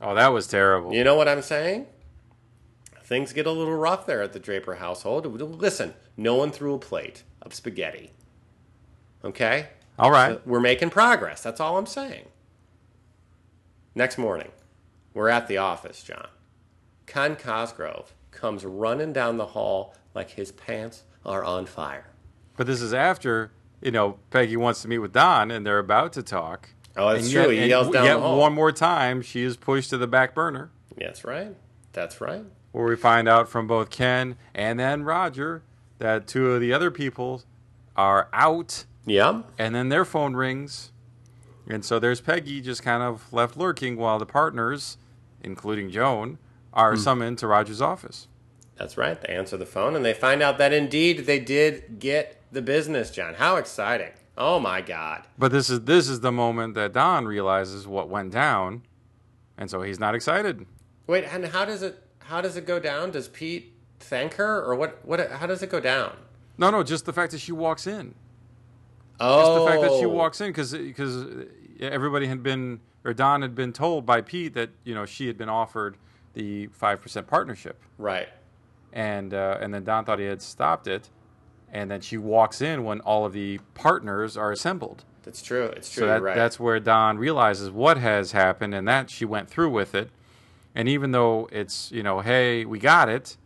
oh, 0.00 0.14
that 0.14 0.28
was 0.28 0.46
terrible. 0.46 0.92
You 0.94 1.04
know 1.04 1.14
what 1.16 1.28
I'm 1.28 1.42
saying? 1.42 1.86
Things 3.02 3.32
get 3.32 3.46
a 3.46 3.50
little 3.52 3.74
rough 3.76 4.04
there 4.06 4.22
at 4.22 4.32
the 4.32 4.40
Draper 4.40 4.76
household. 4.76 5.26
Listen, 5.26 5.94
no 6.16 6.34
one 6.34 6.50
threw 6.50 6.74
a 6.74 6.78
plate 6.78 7.22
of 7.42 7.54
spaghetti. 7.54 8.10
Okay? 9.24 9.68
All 9.98 10.10
right. 10.10 10.44
We're 10.46 10.60
making 10.60 10.90
progress. 10.90 11.42
That's 11.42 11.60
all 11.60 11.78
I'm 11.78 11.86
saying. 11.86 12.26
Next 13.94 14.18
morning, 14.18 14.50
we're 15.14 15.28
at 15.28 15.46
the 15.48 15.56
office, 15.56 16.02
John. 16.02 16.28
Ken 17.06 17.36
Cosgrove 17.36 18.12
comes 18.30 18.64
running 18.64 19.12
down 19.12 19.36
the 19.38 19.46
hall 19.46 19.94
like 20.14 20.30
his 20.30 20.52
pants 20.52 21.04
are 21.26 21.44
on 21.44 21.66
fire. 21.66 22.06
But 22.56 22.66
this 22.66 22.80
is 22.80 22.94
after 22.94 23.50
you 23.82 23.90
know 23.90 24.18
Peggy 24.30 24.56
wants 24.56 24.80
to 24.82 24.88
meet 24.88 24.98
with 25.00 25.12
Don, 25.12 25.50
and 25.50 25.66
they're 25.66 25.78
about 25.78 26.14
to 26.14 26.22
talk. 26.22 26.70
Oh, 26.96 27.12
that's 27.12 27.24
and 27.24 27.32
true. 27.32 27.48
He 27.50 27.58
and 27.58 27.68
yells 27.68 27.90
down 27.90 28.04
yet 28.04 28.14
the 28.14 28.20
hall. 28.20 28.38
one 28.38 28.54
more 28.54 28.72
time. 28.72 29.20
She 29.20 29.42
is 29.42 29.58
pushed 29.58 29.90
to 29.90 29.98
the 29.98 30.06
back 30.06 30.34
burner. 30.34 30.70
That's 30.96 31.24
right. 31.24 31.54
That's 31.92 32.20
right. 32.22 32.44
where 32.72 32.86
we 32.86 32.96
find 32.96 33.26
out 33.28 33.48
from 33.48 33.66
both 33.66 33.88
Ken 33.90 34.36
and 34.54 34.78
then 34.80 35.02
Roger 35.02 35.62
that 35.98 36.26
two 36.26 36.52
of 36.52 36.60
the 36.60 36.72
other 36.74 36.90
people 36.90 37.42
are 37.96 38.28
out, 38.34 38.84
Yeah. 39.06 39.42
and 39.58 39.74
then 39.74 39.88
their 39.88 40.04
phone 40.04 40.34
rings. 40.36 40.92
And 41.68 41.84
so 41.84 41.98
there's 41.98 42.20
Peggy 42.20 42.60
just 42.60 42.82
kind 42.82 43.02
of 43.02 43.32
left 43.32 43.56
lurking 43.56 43.96
while 43.96 44.18
the 44.18 44.26
partners, 44.26 44.98
including 45.42 45.90
Joan, 45.90 46.38
are 46.74 46.92
Hmm. 46.94 47.00
summoned 47.00 47.38
to 47.38 47.46
Roger's 47.46 47.80
office. 47.80 48.28
That's 48.78 48.96
right. 48.96 49.20
They 49.20 49.34
answer 49.34 49.56
the 49.56 49.66
phone 49.66 49.96
and 49.96 50.04
they 50.04 50.14
find 50.14 50.42
out 50.42 50.58
that 50.58 50.72
indeed 50.72 51.26
they 51.26 51.38
did 51.38 51.98
get 51.98 52.42
the 52.52 52.62
business, 52.62 53.10
John. 53.10 53.34
How 53.34 53.56
exciting. 53.56 54.12
Oh 54.36 54.58
my 54.58 54.82
God. 54.82 55.24
But 55.38 55.50
this 55.50 55.70
is 55.70 55.82
this 55.82 56.08
is 56.08 56.20
the 56.20 56.32
moment 56.32 56.74
that 56.74 56.92
Don 56.92 57.26
realizes 57.26 57.86
what 57.86 58.08
went 58.08 58.32
down, 58.32 58.82
and 59.56 59.70
so 59.70 59.82
he's 59.82 59.98
not 59.98 60.14
excited. 60.14 60.66
Wait, 61.06 61.24
and 61.24 61.46
how 61.46 61.64
does 61.64 61.82
it 61.82 62.02
how 62.18 62.40
does 62.40 62.56
it 62.56 62.66
go 62.66 62.78
down? 62.78 63.12
Does 63.12 63.28
Pete 63.28 63.72
thank 63.98 64.34
her 64.34 64.62
or 64.62 64.74
what 64.74 64.98
what 65.04 65.30
how 65.30 65.46
does 65.46 65.62
it 65.62 65.70
go 65.70 65.80
down? 65.80 66.16
No, 66.58 66.70
no, 66.70 66.82
just 66.82 67.06
the 67.06 67.12
fact 67.12 67.32
that 67.32 67.40
she 67.40 67.52
walks 67.52 67.86
in. 67.86 68.14
Oh. 69.18 69.40
Just 69.40 69.64
the 69.64 69.70
fact 69.70 69.82
that 69.82 69.98
she 69.98 70.06
oh. 70.06 70.10
walks 70.10 70.40
in 70.40 70.48
because 70.48 70.72
because 70.72 71.46
everybody 71.80 72.26
had 72.26 72.42
been 72.42 72.80
or 73.04 73.14
Don 73.14 73.40
had 73.40 73.54
been 73.54 73.72
told 73.72 74.04
by 74.04 74.20
Pete 74.20 74.52
that 74.54 74.70
you 74.84 74.94
know 74.94 75.06
she 75.06 75.28
had 75.28 75.38
been 75.38 75.48
offered 75.48 75.96
the 76.34 76.66
five 76.68 77.00
percent 77.00 77.26
partnership, 77.26 77.82
Right. 77.96 78.28
And 78.92 79.34
uh, 79.34 79.58
and 79.60 79.72
then 79.72 79.84
Don 79.84 80.04
thought 80.04 80.18
he 80.18 80.26
had 80.26 80.42
stopped 80.42 80.86
it, 80.86 81.10
and 81.72 81.90
then 81.90 82.00
she 82.00 82.16
walks 82.16 82.60
in 82.60 82.84
when 82.84 83.00
all 83.00 83.24
of 83.24 83.32
the 83.32 83.58
partners 83.74 84.36
are 84.36 84.52
assembled. 84.52 85.04
That's 85.22 85.42
true. 85.42 85.64
It's 85.64 85.90
true. 85.90 86.02
So 86.02 86.06
that, 86.06 86.22
right. 86.22 86.36
that's 86.36 86.60
where 86.60 86.78
Don 86.78 87.18
realizes 87.18 87.70
what 87.70 87.98
has 87.98 88.32
happened, 88.32 88.74
and 88.74 88.86
that 88.86 89.10
she 89.10 89.24
went 89.24 89.50
through 89.50 89.70
with 89.70 89.94
it. 89.94 90.10
And 90.74 90.88
even 90.88 91.12
though 91.12 91.48
it's 91.50 91.90
you 91.90 92.02
know, 92.02 92.20
hey, 92.20 92.64
we 92.64 92.78
got 92.78 93.08
it. 93.08 93.36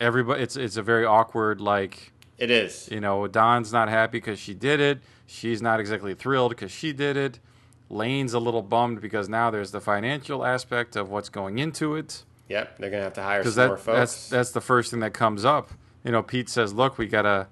Everybody, 0.00 0.42
it's 0.42 0.56
it's 0.56 0.76
a 0.76 0.82
very 0.82 1.04
awkward 1.04 1.60
like 1.60 2.12
it 2.38 2.50
is. 2.50 2.88
you 2.90 3.00
know, 3.00 3.26
Don's 3.26 3.72
not 3.72 3.88
happy 3.88 4.18
because 4.18 4.38
she 4.38 4.54
did 4.54 4.80
it. 4.80 5.00
She's 5.26 5.60
not 5.60 5.80
exactly 5.80 6.14
thrilled 6.14 6.50
because 6.50 6.70
she 6.70 6.92
did 6.92 7.16
it. 7.16 7.40
Lane's 7.88 8.32
a 8.32 8.40
little 8.40 8.62
bummed 8.62 9.00
because 9.00 9.28
now 9.28 9.50
there's 9.50 9.70
the 9.70 9.80
financial 9.80 10.44
aspect 10.44 10.96
of 10.96 11.08
what's 11.08 11.28
going 11.28 11.58
into 11.58 11.94
it. 11.94 12.24
Yep. 12.48 12.78
They're 12.78 12.90
gonna 12.90 13.02
have 13.02 13.14
to 13.14 13.22
hire 13.22 13.44
some 13.44 13.68
more 13.68 13.76
folks. 13.76 13.98
that's 13.98 14.28
that's 14.28 14.50
the 14.52 14.60
first 14.60 14.90
thing 14.90 15.00
that 15.00 15.12
comes 15.12 15.44
up. 15.44 15.70
You 16.04 16.12
know, 16.12 16.22
Pete 16.22 16.48
says, 16.48 16.72
"Look, 16.72 16.98
we 16.98 17.06
gotta 17.06 17.48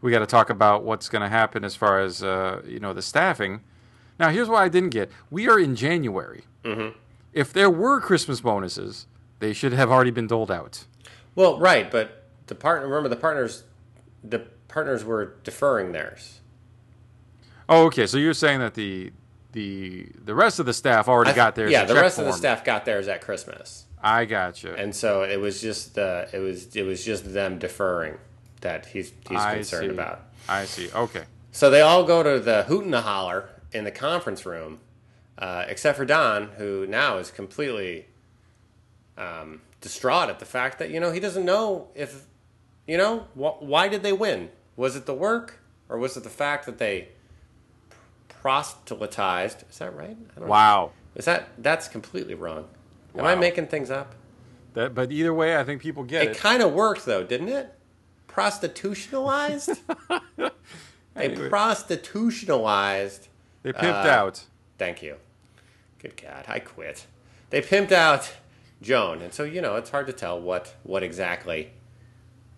we 0.00 0.10
gotta 0.10 0.26
talk 0.26 0.50
about 0.50 0.82
what's 0.84 1.08
going 1.08 1.22
to 1.22 1.28
happen 1.28 1.64
as 1.64 1.76
far 1.76 2.00
as 2.00 2.22
uh, 2.22 2.62
you 2.66 2.80
know 2.80 2.92
the 2.94 3.02
staffing." 3.02 3.60
Now, 4.18 4.30
here's 4.30 4.48
what 4.48 4.62
I 4.62 4.68
didn't 4.68 4.90
get: 4.90 5.10
we 5.30 5.48
are 5.48 5.58
in 5.58 5.76
January. 5.76 6.44
Mm-hmm. 6.62 6.96
If 7.32 7.52
there 7.52 7.68
were 7.70 8.00
Christmas 8.00 8.40
bonuses, 8.40 9.06
they 9.40 9.52
should 9.52 9.72
have 9.72 9.90
already 9.90 10.10
been 10.12 10.26
doled 10.26 10.50
out. 10.50 10.86
well, 11.34 11.58
right, 11.58 11.90
but 11.90 12.22
the 12.46 12.54
partner 12.54 12.86
remember 12.88 13.08
the 13.08 13.16
partners 13.16 13.64
the 14.22 14.38
partners 14.68 15.04
were 15.04 15.34
deferring 15.44 15.92
theirs. 15.92 16.40
Oh, 17.68 17.84
okay. 17.86 18.06
So 18.06 18.18
you're 18.18 18.34
saying 18.34 18.60
that 18.60 18.74
the 18.74 19.12
the 19.52 20.06
the 20.24 20.34
rest 20.34 20.58
of 20.58 20.66
the 20.66 20.72
staff 20.74 21.08
already 21.08 21.28
th- 21.28 21.36
got 21.36 21.54
theirs. 21.54 21.70
Yeah, 21.70 21.84
the 21.84 21.94
rest 21.94 22.18
of 22.18 22.24
the 22.24 22.32
staff 22.32 22.64
got 22.64 22.84
theirs 22.84 23.08
at 23.08 23.20
Christmas. 23.20 23.86
I 24.06 24.26
got 24.26 24.62
you. 24.62 24.70
And 24.74 24.94
so 24.94 25.22
it 25.22 25.40
was 25.40 25.60
just 25.62 25.98
uh, 25.98 26.26
it 26.32 26.38
was 26.38 26.76
it 26.76 26.82
was 26.82 27.04
just 27.04 27.32
them 27.32 27.58
deferring 27.58 28.18
that 28.60 28.86
he's 28.86 29.12
he's 29.28 29.40
I 29.40 29.54
concerned 29.56 29.86
see. 29.90 29.94
about. 29.94 30.20
I 30.48 30.66
see. 30.66 30.90
Okay. 30.92 31.24
So 31.52 31.70
they 31.70 31.80
all 31.80 32.04
go 32.04 32.22
to 32.22 32.38
the 32.38 32.64
hoot 32.64 32.84
and 32.84 32.92
the 32.92 33.00
holler 33.00 33.48
in 33.72 33.84
the 33.84 33.90
conference 33.90 34.44
room, 34.44 34.80
uh, 35.38 35.64
except 35.68 35.96
for 35.96 36.04
Don, 36.04 36.48
who 36.58 36.86
now 36.86 37.16
is 37.16 37.30
completely 37.30 38.06
um, 39.16 39.62
distraught 39.80 40.28
at 40.28 40.38
the 40.38 40.44
fact 40.44 40.78
that 40.80 40.90
you 40.90 41.00
know 41.00 41.10
he 41.10 41.18
doesn't 41.20 41.44
know 41.44 41.88
if 41.94 42.26
you 42.86 42.98
know 42.98 43.20
wh- 43.34 43.62
why 43.62 43.88
did 43.88 44.02
they 44.02 44.12
win? 44.12 44.50
Was 44.76 44.96
it 44.96 45.06
the 45.06 45.14
work 45.14 45.60
or 45.88 45.96
was 45.98 46.16
it 46.16 46.24
the 46.24 46.30
fact 46.30 46.66
that 46.66 46.76
they 46.78 47.08
proselytized? 48.28 49.64
Is 49.70 49.78
that 49.78 49.96
right? 49.96 50.16
I 50.36 50.40
don't 50.40 50.48
Wow. 50.48 50.86
Know. 50.86 50.92
Is 51.16 51.24
that 51.24 51.48
that's 51.58 51.88
completely 51.88 52.34
wrong? 52.34 52.68
Am 53.16 53.24
I 53.24 53.34
making 53.34 53.66
things 53.68 53.90
up? 53.90 54.14
That, 54.74 54.94
but 54.94 55.12
either 55.12 55.32
way, 55.32 55.56
I 55.56 55.62
think 55.64 55.80
people 55.80 56.02
get 56.02 56.22
It 56.24 56.30
it. 56.32 56.36
kind 56.36 56.62
of 56.62 56.72
worked 56.72 57.04
though, 57.06 57.22
didn't 57.22 57.48
it? 57.48 57.72
Prostitutionalized. 58.28 59.78
they 60.36 60.50
Anyway. 61.16 61.48
prostitutionalized. 61.48 63.28
They 63.62 63.72
pimped 63.72 64.04
uh, 64.04 64.08
out. 64.08 64.44
Thank 64.78 65.02
you. 65.02 65.16
Good 66.00 66.20
God, 66.20 66.44
I 66.48 66.58
quit. 66.58 67.06
They 67.50 67.62
pimped 67.62 67.92
out 67.92 68.32
Joan, 68.82 69.22
and 69.22 69.32
so 69.32 69.44
you 69.44 69.62
know 69.62 69.76
it's 69.76 69.90
hard 69.90 70.06
to 70.08 70.12
tell 70.12 70.40
what 70.40 70.74
what 70.82 71.02
exactly 71.02 71.70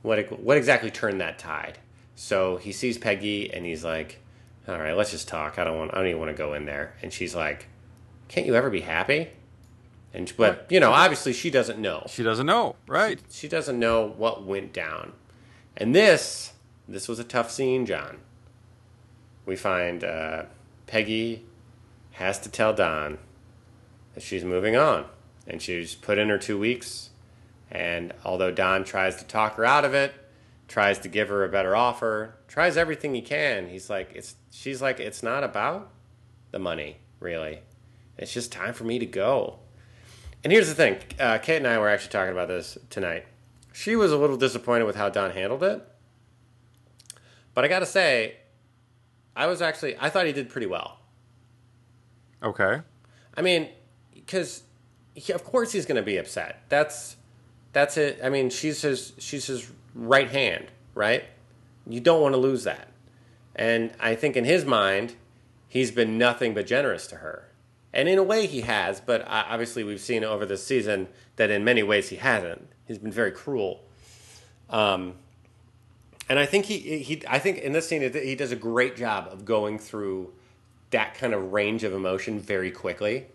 what 0.03 0.41
what 0.41 0.57
exactly 0.57 0.91
turned 0.91 1.21
that 1.21 1.39
tide. 1.39 1.79
So 2.15 2.57
he 2.57 2.73
sees 2.73 2.97
Peggy, 2.97 3.53
and 3.53 3.67
he's 3.67 3.85
like, 3.85 4.21
"All 4.67 4.79
right, 4.79 4.97
let's 4.97 5.11
just 5.11 5.29
talk. 5.29 5.59
I 5.59 5.65
don't 5.65 5.77
want. 5.77 5.93
I 5.93 5.99
don't 5.99 6.07
even 6.07 6.19
want 6.19 6.31
to 6.31 6.37
go 6.37 6.55
in 6.55 6.65
there." 6.65 6.95
And 7.03 7.13
she's 7.13 7.35
like, 7.35 7.69
"Can't 8.29 8.47
you 8.47 8.57
ever 8.57 8.71
be 8.71 8.81
happy?" 8.81 9.29
And 10.17 10.33
but 10.39 10.67
you 10.71 10.81
know, 10.81 10.93
obviously 10.93 11.35
she 11.35 11.51
doesn't 11.51 11.79
know 11.79 12.07
She 12.09 12.23
doesn't 12.23 12.47
know, 12.47 12.77
right? 12.89 13.21
she 13.31 13.49
doesn't 13.49 13.79
know 13.79 14.15
what 14.17 14.45
went 14.45 14.73
down. 14.73 15.13
And 15.77 15.95
this, 15.95 16.55
this 16.89 17.07
was 17.07 17.19
a 17.19 17.25
tough 17.25 17.51
scene, 17.51 17.85
John. 17.85 18.17
We 19.45 19.57
find 19.57 20.03
uh, 20.03 20.45
Peggy 20.87 21.45
has 22.13 22.39
to 22.41 22.49
tell 22.49 22.73
Don 22.73 23.19
that 24.15 24.23
she's 24.23 24.43
moving 24.43 24.75
on, 24.75 25.05
and 25.47 25.61
she's 25.61 25.95
put 25.95 26.17
in 26.17 26.31
her 26.31 26.39
two 26.39 26.59
weeks. 26.59 27.11
And 27.71 28.15
although 28.25 28.51
Don 28.51 28.85
tries 28.85 29.17
to 29.17 29.25
talk 29.25 29.57
her 29.57 29.67
out 29.67 29.85
of 29.85 29.93
it, 29.93 30.15
tries 30.67 30.99
to 31.01 31.09
give 31.09 31.29
her 31.29 31.45
a 31.45 31.49
better 31.51 31.77
offer, 31.77 32.37
tries 32.49 32.79
everything 32.79 33.15
he 33.15 33.21
can, 33.21 33.69
he's 33.69 33.91
like, 33.91 34.13
it's. 34.15 34.37
She's 34.51 34.81
like, 34.81 34.99
it's 34.99 35.23
not 35.23 35.45
about 35.45 35.91
the 36.53 36.59
money, 36.59 36.97
really. 37.21 37.61
It's 38.17 38.33
just 38.33 38.51
time 38.51 38.73
for 38.73 38.85
me 38.85 38.99
to 38.99 39.05
go. 39.05 39.59
And 40.47 40.53
here's 40.53 40.69
the 40.69 40.77
thing 40.77 40.99
uh, 41.19 41.39
Kate 41.39 41.57
and 41.57 41.67
I 41.67 41.77
were 41.77 41.89
actually 41.89 42.13
talking 42.13 42.31
about 42.31 42.47
this 42.47 42.79
tonight. 42.89 43.27
She 43.73 43.97
was 43.97 44.13
a 44.13 44.17
little 44.17 44.37
disappointed 44.37 44.85
with 44.85 44.95
how 44.95 45.09
Don 45.09 45.33
handled 45.33 45.65
it. 45.65 45.85
But 47.53 47.65
I 47.65 47.69
got 47.69 47.81
to 47.81 47.87
say, 47.87 48.37
I 49.35 49.47
was 49.47 49.61
actually, 49.61 49.97
I 49.99 50.09
thought 50.09 50.25
he 50.25 50.33
did 50.33 50.49
pretty 50.49 50.69
well. 50.69 51.01
Okay. 52.45 52.81
I 53.37 53.43
mean, 53.43 53.71
because 54.15 54.63
of 55.35 55.43
course 55.43 55.73
he's 55.73 55.85
going 55.85 55.97
to 55.97 56.03
be 56.07 56.17
upset. 56.17 56.63
That's 56.69 57.17
that's 57.73 57.97
it. 57.97 58.21
I 58.23 58.29
mean, 58.29 58.49
she's 58.49 58.83
his 58.83 59.15
she's 59.19 59.47
his 59.47 59.69
right 59.97 60.31
hand, 60.31 60.67
right? 60.95 61.25
You 61.89 61.99
don't 61.99 62.23
want 62.23 62.35
to 62.35 62.41
lose 62.41 62.63
that. 62.63 62.87
And 63.57 63.91
I 63.99 64.15
think 64.15 64.37
in 64.37 64.45
his 64.45 64.65
mind, 64.65 65.17
he's 65.67 65.91
been 65.91 66.17
nothing 66.19 66.55
but 66.55 66.69
generous 66.69 67.09
to 67.09 67.17
her. 67.17 67.49
And 67.97 68.11
in 68.11 68.19
a 68.19 68.23
way, 68.23 68.47
he 68.47 68.61
has. 68.61 69.01
But 69.01 69.23
uh, 69.23 69.45
obviously, 69.49 69.83
we've 69.83 70.01
seen 70.01 70.23
over 70.23 70.45
this 70.45 70.65
season 70.65 71.09
that 71.37 71.51
in 71.51 71.65
many 71.65 71.83
ways 71.83 72.11
he 72.11 72.17
hasn't. 72.17 72.69
He's 72.87 72.99
been 72.99 73.11
very 73.11 73.33
cruel. 73.33 73.81
Um, 74.69 75.15
and 76.29 76.39
I 76.39 76.45
think 76.45 76.67
he 76.67 76.99
he 76.99 77.23
I 77.27 77.39
think 77.39 77.59
in 77.59 77.73
this 77.73 77.89
scene 77.89 78.03
he 78.13 78.35
does 78.35 78.53
a 78.53 78.57
great 78.57 78.97
job 78.97 79.29
of 79.33 79.45
going 79.45 79.79
through 79.79 80.33
that 80.91 81.15
kind 81.15 81.33
of 81.33 81.53
range 81.53 81.85
of 81.85 81.93
emotion 81.95 82.39
very 82.39 82.71
quickly. 82.71 83.27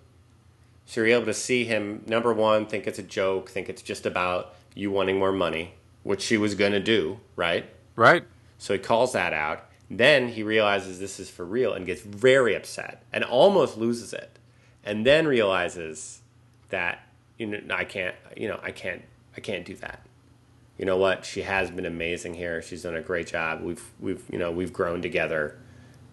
So 0.86 1.01
you're 1.01 1.16
able 1.16 1.26
to 1.26 1.34
see 1.34 1.64
him 1.64 2.03
number 2.05 2.32
one 2.32 2.66
think 2.66 2.86
it's 2.86 2.99
a 2.99 3.03
joke, 3.03 3.49
think 3.49 3.68
it's 3.68 3.82
just 3.82 4.05
about 4.05 4.53
you 4.76 4.91
wanting 4.91 5.18
more 5.18 5.32
money, 5.32 5.74
which 6.03 6.22
she 6.22 6.38
was 6.38 6.53
going 6.53 6.74
to 6.74 6.80
do, 6.80 7.20
right? 7.36 7.66
Right. 7.95 8.26
So 8.57 8.74
he 8.74 8.80
calls 8.80 9.14
that 9.14 9.34
out. 9.34 9.66
Then 9.89 10.30
he 10.30 10.43
realizes 10.43 10.99
this 10.99 11.20
is 11.20 11.30
for 11.30 11.45
real 11.45 11.74
and 11.74 11.86
gets 11.86 12.01
very 12.01 12.55
upset 12.55 13.03
and 13.12 13.24
almost 13.24 13.78
loses 13.78 14.14
it. 14.14 14.38
And 14.84 15.05
then 15.05 15.27
realizes 15.27 16.21
that 16.69 17.07
you 17.38 17.47
know 17.47 17.59
I 17.73 17.86
can't 17.86 18.15
you 18.36 18.47
know 18.47 18.59
I 18.63 18.71
can't 18.71 19.03
I 19.38 19.41
can't 19.41 19.65
do 19.65 19.75
that. 19.75 20.05
You 20.77 20.86
know 20.86 20.97
what? 20.97 21.25
She 21.25 21.43
has 21.43 21.69
been 21.69 21.86
amazing 21.86 22.34
here. 22.34 22.61
She's 22.61 22.84
done 22.84 22.95
a 22.95 23.01
great 23.01 23.27
job. 23.27 23.61
We've 23.61 23.84
we've 23.99 24.23
you 24.32 24.39
know 24.39 24.51
we've 24.51 24.73
grown 24.73 25.01
together, 25.01 25.57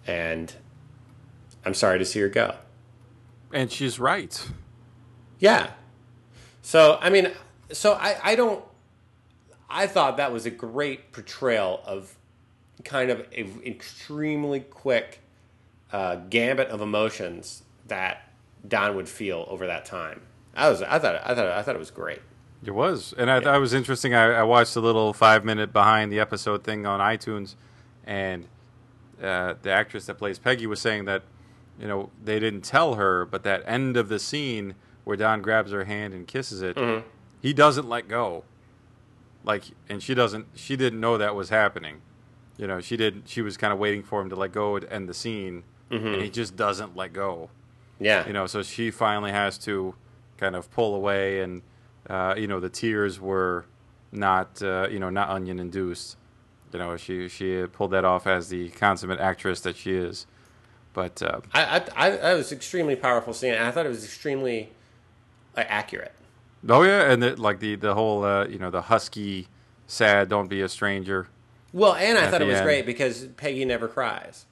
and 0.05 0.53
I'm 1.65 1.73
sorry 1.73 1.99
to 1.99 2.05
see 2.05 2.19
her 2.19 2.29
go. 2.29 2.55
And 3.51 3.71
she's 3.71 3.99
right. 3.99 4.47
Yeah. 5.39 5.71
So 6.61 6.99
I 7.01 7.09
mean, 7.09 7.31
so 7.71 7.93
I 7.93 8.17
I 8.23 8.35
don't. 8.35 8.63
I 9.69 9.87
thought 9.87 10.17
that 10.17 10.31
was 10.31 10.45
a 10.45 10.51
great 10.51 11.11
portrayal 11.11 11.81
of 11.85 12.15
kind 12.83 13.11
of 13.11 13.19
an 13.35 13.61
extremely 13.65 14.61
quick 14.61 15.19
uh, 15.91 16.15
gambit 16.29 16.69
of 16.69 16.81
emotions 16.81 17.63
that 17.87 18.28
Don 18.67 18.95
would 18.95 19.09
feel 19.09 19.45
over 19.49 19.65
that 19.67 19.85
time. 19.85 20.21
I 20.55 20.69
was 20.69 20.81
I 20.81 20.99
thought 20.99 21.21
I 21.25 21.33
thought 21.35 21.47
I 21.47 21.61
thought 21.61 21.75
it 21.75 21.79
was 21.79 21.91
great. 21.91 22.19
It 22.65 22.71
was, 22.71 23.13
and 23.17 23.31
I 23.31 23.39
thought 23.39 23.55
it 23.55 23.59
was 23.59 23.73
interesting. 23.73 24.13
I, 24.13 24.31
I 24.33 24.43
watched 24.43 24.75
a 24.75 24.81
little 24.81 25.13
five 25.13 25.45
minute 25.45 25.71
behind 25.71 26.11
the 26.11 26.19
episode 26.19 26.63
thing 26.65 26.85
on 26.85 26.99
iTunes, 26.99 27.55
and 28.05 28.47
uh, 29.23 29.53
the 29.61 29.71
actress 29.71 30.05
that 30.07 30.15
plays 30.15 30.39
Peggy 30.39 30.67
was 30.67 30.81
saying 30.81 31.05
that 31.05 31.23
you 31.79 31.87
know 31.87 32.09
they 32.21 32.37
didn't 32.39 32.61
tell 32.65 32.95
her, 32.95 33.25
but 33.25 33.43
that 33.43 33.63
end 33.65 33.95
of 33.95 34.09
the 34.09 34.19
scene 34.19 34.75
where 35.05 35.15
Don 35.15 35.41
grabs 35.41 35.71
her 35.71 35.85
hand 35.85 36.13
and 36.13 36.27
kisses 36.27 36.61
it, 36.61 36.75
Mm-hmm. 36.75 37.07
he 37.41 37.53
doesn't 37.53 37.87
let 37.87 38.07
go. 38.09 38.43
Like, 39.45 39.63
and 39.87 40.03
she 40.03 40.13
doesn't. 40.13 40.47
She 40.55 40.75
didn't 40.75 40.99
know 40.99 41.17
that 41.17 41.33
was 41.35 41.49
happening. 41.49 42.01
You 42.57 42.67
know, 42.67 42.81
she 42.81 42.97
did. 42.97 43.23
She 43.25 43.41
was 43.41 43.55
kind 43.55 43.71
of 43.71 43.79
waiting 43.79 44.03
for 44.03 44.21
him 44.21 44.29
to 44.29 44.35
let 44.35 44.51
go 44.51 44.75
and 44.75 44.85
end 44.89 45.07
the 45.07 45.13
scene, 45.13 45.63
Mm-hmm. 45.89 46.07
and 46.07 46.21
he 46.21 46.29
just 46.29 46.57
doesn't 46.57 46.95
let 46.97 47.13
go. 47.13 47.49
Yeah. 47.99 48.25
You 48.25 48.33
know, 48.33 48.45
so 48.45 48.63
she 48.63 48.91
finally 48.91 49.31
has 49.31 49.57
to 49.59 49.95
kind 50.37 50.55
of 50.55 50.71
pull 50.71 50.95
away, 50.95 51.41
and 51.41 51.61
uh, 52.09 52.35
you 52.37 52.47
know, 52.47 52.59
the 52.59 52.69
tears 52.69 53.19
were 53.19 53.65
not, 54.11 54.61
uh, 54.61 54.87
you 54.89 54.99
know, 54.99 55.09
not 55.09 55.29
onion 55.29 55.59
induced. 55.59 56.17
You 56.73 56.79
know, 56.79 56.97
she 56.97 57.27
she 57.27 57.65
pulled 57.67 57.91
that 57.91 58.05
off 58.05 58.27
as 58.27 58.49
the 58.49 58.69
consummate 58.69 59.19
actress 59.19 59.61
that 59.61 59.75
she 59.75 59.93
is. 59.93 60.25
But 60.93 61.21
uh, 61.21 61.41
I, 61.53 61.83
I, 61.95 62.17
I, 62.17 62.33
was 62.33 62.51
extremely 62.51 62.95
powerful 62.95 63.31
scene. 63.33 63.53
and 63.53 63.63
I 63.63 63.71
thought 63.71 63.85
it 63.85 63.89
was 63.89 64.03
extremely 64.03 64.71
like, 65.55 65.67
accurate. 65.69 66.13
oh 66.67 66.81
yeah, 66.81 67.11
and 67.11 67.21
the, 67.21 67.35
like 67.35 67.59
the 67.59 67.75
the 67.75 67.93
whole 67.93 68.23
uh, 68.23 68.47
you 68.47 68.57
know 68.57 68.71
the 68.71 68.81
husky, 68.81 69.47
sad, 69.87 70.29
don't 70.29 70.47
be 70.47 70.61
a 70.61 70.69
stranger. 70.69 71.27
Well, 71.71 71.93
and 71.93 72.17
I 72.17 72.29
thought 72.29 72.41
it 72.41 72.47
was 72.47 72.57
end. 72.57 72.65
great 72.65 72.85
because 72.85 73.27
Peggy 73.37 73.65
never 73.65 73.87
cries. 73.87 74.47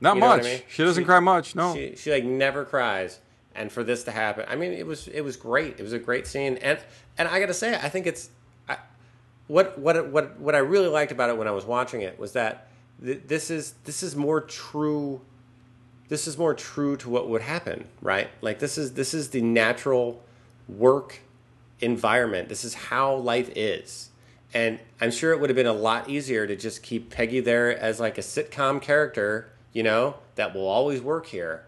Not 0.00 0.14
You 0.16 0.20
know 0.20 0.26
much. 0.28 0.40
I 0.40 0.44
mean? 0.44 0.62
She 0.68 0.82
doesn't 0.84 1.02
She- 1.02 1.06
cry 1.06 1.20
much. 1.20 1.54
No. 1.54 1.74
She, 1.74 1.96
she 1.96 2.10
like 2.12 2.24
never 2.24 2.64
cries, 2.64 3.20
and 3.54 3.72
for 3.72 3.82
this 3.82 4.04
to 4.04 4.10
happen, 4.10 4.44
I 4.48 4.56
mean, 4.56 4.72
it 4.72 4.86
was 4.86 5.08
it 5.08 5.22
was 5.22 5.36
great. 5.36 5.78
It 5.78 5.82
was 5.82 5.92
a 5.92 5.98
great 5.98 6.26
scene, 6.26 6.56
and 6.58 6.78
and 7.16 7.28
I 7.28 7.40
got 7.40 7.46
to 7.46 7.54
say, 7.54 7.74
I 7.74 7.88
think 7.88 8.06
it's 8.06 8.28
I, 8.68 8.76
what 9.46 9.78
what 9.78 10.08
what 10.08 10.38
what 10.38 10.54
I 10.54 10.58
really 10.58 10.88
liked 10.88 11.12
about 11.12 11.30
it 11.30 11.38
when 11.38 11.48
I 11.48 11.52
was 11.52 11.64
watching 11.64 12.02
it 12.02 12.18
was 12.18 12.32
that 12.32 12.68
th- 13.02 13.22
this 13.26 13.50
is 13.50 13.74
this 13.84 14.02
is 14.02 14.14
more 14.16 14.40
true. 14.42 15.20
This 16.08 16.28
is 16.28 16.38
more 16.38 16.54
true 16.54 16.96
to 16.98 17.08
what 17.10 17.28
would 17.28 17.42
happen, 17.42 17.86
right? 18.00 18.28
Like 18.40 18.58
this 18.58 18.76
is 18.78 18.92
this 18.92 19.14
is 19.14 19.30
the 19.30 19.40
natural 19.40 20.22
work 20.68 21.20
environment. 21.80 22.48
This 22.48 22.64
is 22.64 22.74
how 22.74 23.14
life 23.14 23.50
is. 23.56 24.10
And 24.54 24.78
I'm 25.00 25.10
sure 25.10 25.32
it 25.32 25.40
would 25.40 25.50
have 25.50 25.56
been 25.56 25.66
a 25.66 25.72
lot 25.72 26.08
easier 26.08 26.46
to 26.46 26.54
just 26.56 26.82
keep 26.82 27.10
Peggy 27.10 27.40
there 27.40 27.76
as 27.78 27.98
like 28.00 28.16
a 28.18 28.22
sitcom 28.22 28.80
character, 28.80 29.50
you 29.76 29.82
know, 29.82 30.14
that 30.36 30.54
will 30.54 30.66
always 30.66 31.02
work 31.02 31.26
here. 31.26 31.66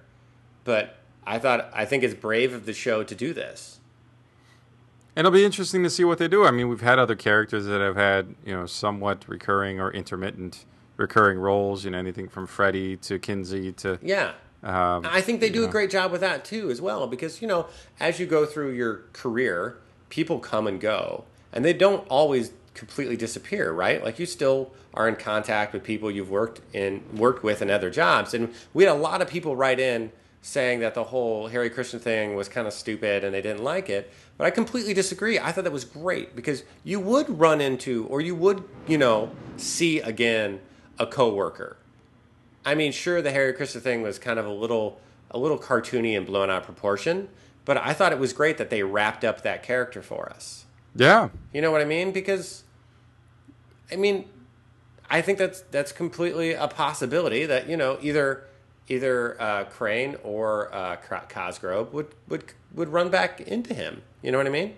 But 0.65 0.97
I 1.27 1.39
thought 1.39 1.71
I 1.75 1.85
think 1.85 2.03
it's 2.03 2.15
brave 2.15 2.55
of 2.55 2.65
the 2.65 2.73
show 2.73 3.05
to 3.05 3.15
do 3.15 3.35
this. 3.35 3.81
And 5.15 5.27
it'll 5.27 5.37
be 5.37 5.45
interesting 5.45 5.83
to 5.83 5.91
see 5.91 6.05
what 6.05 6.17
they 6.17 6.27
do. 6.27 6.47
I 6.47 6.51
mean, 6.51 6.71
we've 6.71 6.81
had 6.81 6.99
other 6.99 7.15
characters 7.15 7.67
that 7.67 7.83
have 7.83 7.97
had, 7.97 8.35
you 8.47 8.55
know, 8.55 8.65
somewhat 8.65 9.29
recurring 9.29 9.79
or 9.79 9.93
intermittent 9.93 10.65
recurring 10.97 11.39
roles. 11.39 11.85
You 11.85 11.91
know, 11.91 11.99
anything 11.99 12.29
from 12.29 12.47
Freddy 12.47 12.97
to 12.97 13.19
Kinsey 13.19 13.73
to. 13.73 13.99
Yeah. 14.01 14.33
Um, 14.63 15.05
I 15.05 15.21
think 15.21 15.41
they 15.41 15.51
do 15.51 15.61
you 15.61 15.67
a 15.67 15.71
great 15.71 15.91
job 15.91 16.11
with 16.11 16.23
that 16.23 16.47
too, 16.47 16.71
as 16.71 16.81
well, 16.81 17.07
because 17.09 17.43
you 17.43 17.47
know, 17.47 17.67
as 18.01 18.19
you 18.19 18.25
go 18.25 18.47
through 18.47 18.71
your 18.71 19.03
career, 19.13 19.77
people 20.09 20.39
come 20.39 20.67
and 20.67 20.81
go, 20.81 21.25
and 21.53 21.63
they 21.63 21.75
don't 21.75 22.09
always 22.09 22.53
completely 22.79 23.17
disappear, 23.17 23.73
right? 23.73 24.03
Like 24.03 24.19
you 24.19 24.27
still 24.27 24.73
are 24.95 25.09
in 25.09 25.17
contact 25.17 25.73
with 25.73 25.85
people 25.85 26.11
you've 26.11 26.31
worked 26.31 26.61
in 26.75 27.03
worked 27.15 27.43
with 27.43 27.63
in 27.63 27.71
other 27.71 27.91
jobs, 27.91 28.35
and 28.35 28.53
we 28.73 28.85
had 28.85 28.93
a 28.93 28.99
lot 28.99 29.21
of 29.23 29.29
people 29.29 29.57
write 29.57 29.81
in 29.81 30.13
saying 30.41 30.81
that 30.81 30.95
the 30.95 31.05
whole 31.05 31.49
Hare 31.49 31.69
Krishna 31.69 31.99
thing 31.99 32.35
was 32.35 32.49
kind 32.49 32.67
of 32.67 32.73
stupid 32.73 33.25
and 33.25 33.35
they 33.35 33.43
didn't 33.43 33.65
like 33.65 33.91
it. 33.91 34.11
But 34.37 34.47
I 34.47 34.51
completely 34.51 34.95
disagree. 34.95 35.39
I 35.39 35.51
thought 35.51 35.65
that 35.65 35.73
was 35.73 35.85
great 35.85 36.37
because 36.37 36.63
you 36.85 37.01
would 37.01 37.41
run 37.41 37.61
into 37.61 38.07
or 38.07 38.21
you 38.21 38.37
would, 38.37 38.63
you 38.87 38.97
know, 38.97 39.33
see 39.57 39.99
again 39.99 40.61
a 40.99 41.07
coworker 41.07 41.77
I 42.69 42.75
mean, 42.75 42.93
sure, 42.93 43.23
the 43.23 43.31
Hare 43.31 43.55
Krishna 43.55 43.81
thing 43.81 44.03
was 44.03 44.19
kind 44.19 44.39
of 44.39 44.45
a 44.45 44.53
little, 44.53 45.01
a 45.31 45.39
little 45.39 45.59
cartoony 45.59 46.15
and 46.15 46.27
blown 46.27 46.51
out 46.51 46.59
of 46.59 46.65
proportion, 46.65 47.29
but 47.65 47.79
I 47.79 47.95
thought 47.95 48.13
it 48.13 48.19
was 48.19 48.35
great 48.35 48.59
that 48.59 48.69
they 48.69 48.83
wrapped 48.83 49.25
up 49.25 49.43
that 49.43 49.63
character 49.63 50.03
for 50.03 50.29
us. 50.29 50.67
yeah. 50.95 51.31
You 51.53 51.63
know 51.63 51.71
what 51.71 51.81
I 51.81 51.87
mean? 51.87 52.13
Because, 52.13 52.65
I 53.91 53.97
mean, 53.97 54.27
I 55.11 55.23
think 55.23 55.39
that's 55.39 55.63
that's 55.71 55.93
completely 55.93 56.53
a 56.53 56.69
possibility 56.69 57.47
that 57.47 57.69
you 57.69 57.77
know 57.77 57.99
either 58.03 58.45
either 58.89 59.41
uh, 59.41 59.65
Crane 59.65 60.17
or 60.23 60.75
uh, 60.75 60.97
Cosgrove 61.29 61.93
would 61.93 62.09
would 62.29 62.45
would 62.75 62.89
run 62.89 63.11
back 63.11 63.41
into 63.41 63.75
him. 63.75 64.03
You 64.23 64.33
know 64.33 64.39
what 64.39 64.47
I 64.47 64.51
mean? 64.51 64.75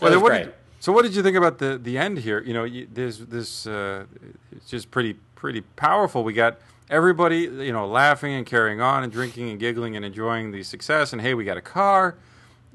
Well, 0.00 0.12
was 0.12 0.22
what 0.22 0.30
great. 0.30 0.44
did, 0.44 0.54
so 0.80 0.92
what 0.92 1.02
did 1.02 1.14
you 1.14 1.22
think 1.22 1.36
about 1.36 1.58
the 1.58 1.78
the 1.78 1.98
end 1.98 2.18
here? 2.18 2.42
You 2.42 2.54
know, 2.54 2.64
you, 2.64 2.88
there's 2.92 3.18
this. 3.18 3.66
Uh, 3.66 4.04
it's 4.52 4.68
just 4.68 4.90
pretty 4.90 5.16
pretty 5.34 5.60
powerful. 5.76 6.24
We 6.24 6.32
got 6.32 6.58
everybody, 6.90 7.40
you 7.40 7.72
know, 7.72 7.86
laughing 7.86 8.32
and 8.32 8.46
carrying 8.46 8.80
on 8.80 9.02
and 9.02 9.12
drinking 9.12 9.50
and 9.50 9.60
giggling 9.60 9.96
and 9.96 10.04
enjoying 10.04 10.50
the 10.50 10.62
success. 10.62 11.12
And 11.12 11.20
hey, 11.20 11.34
we 11.34 11.44
got 11.44 11.56
a 11.56 11.62
car. 11.62 12.16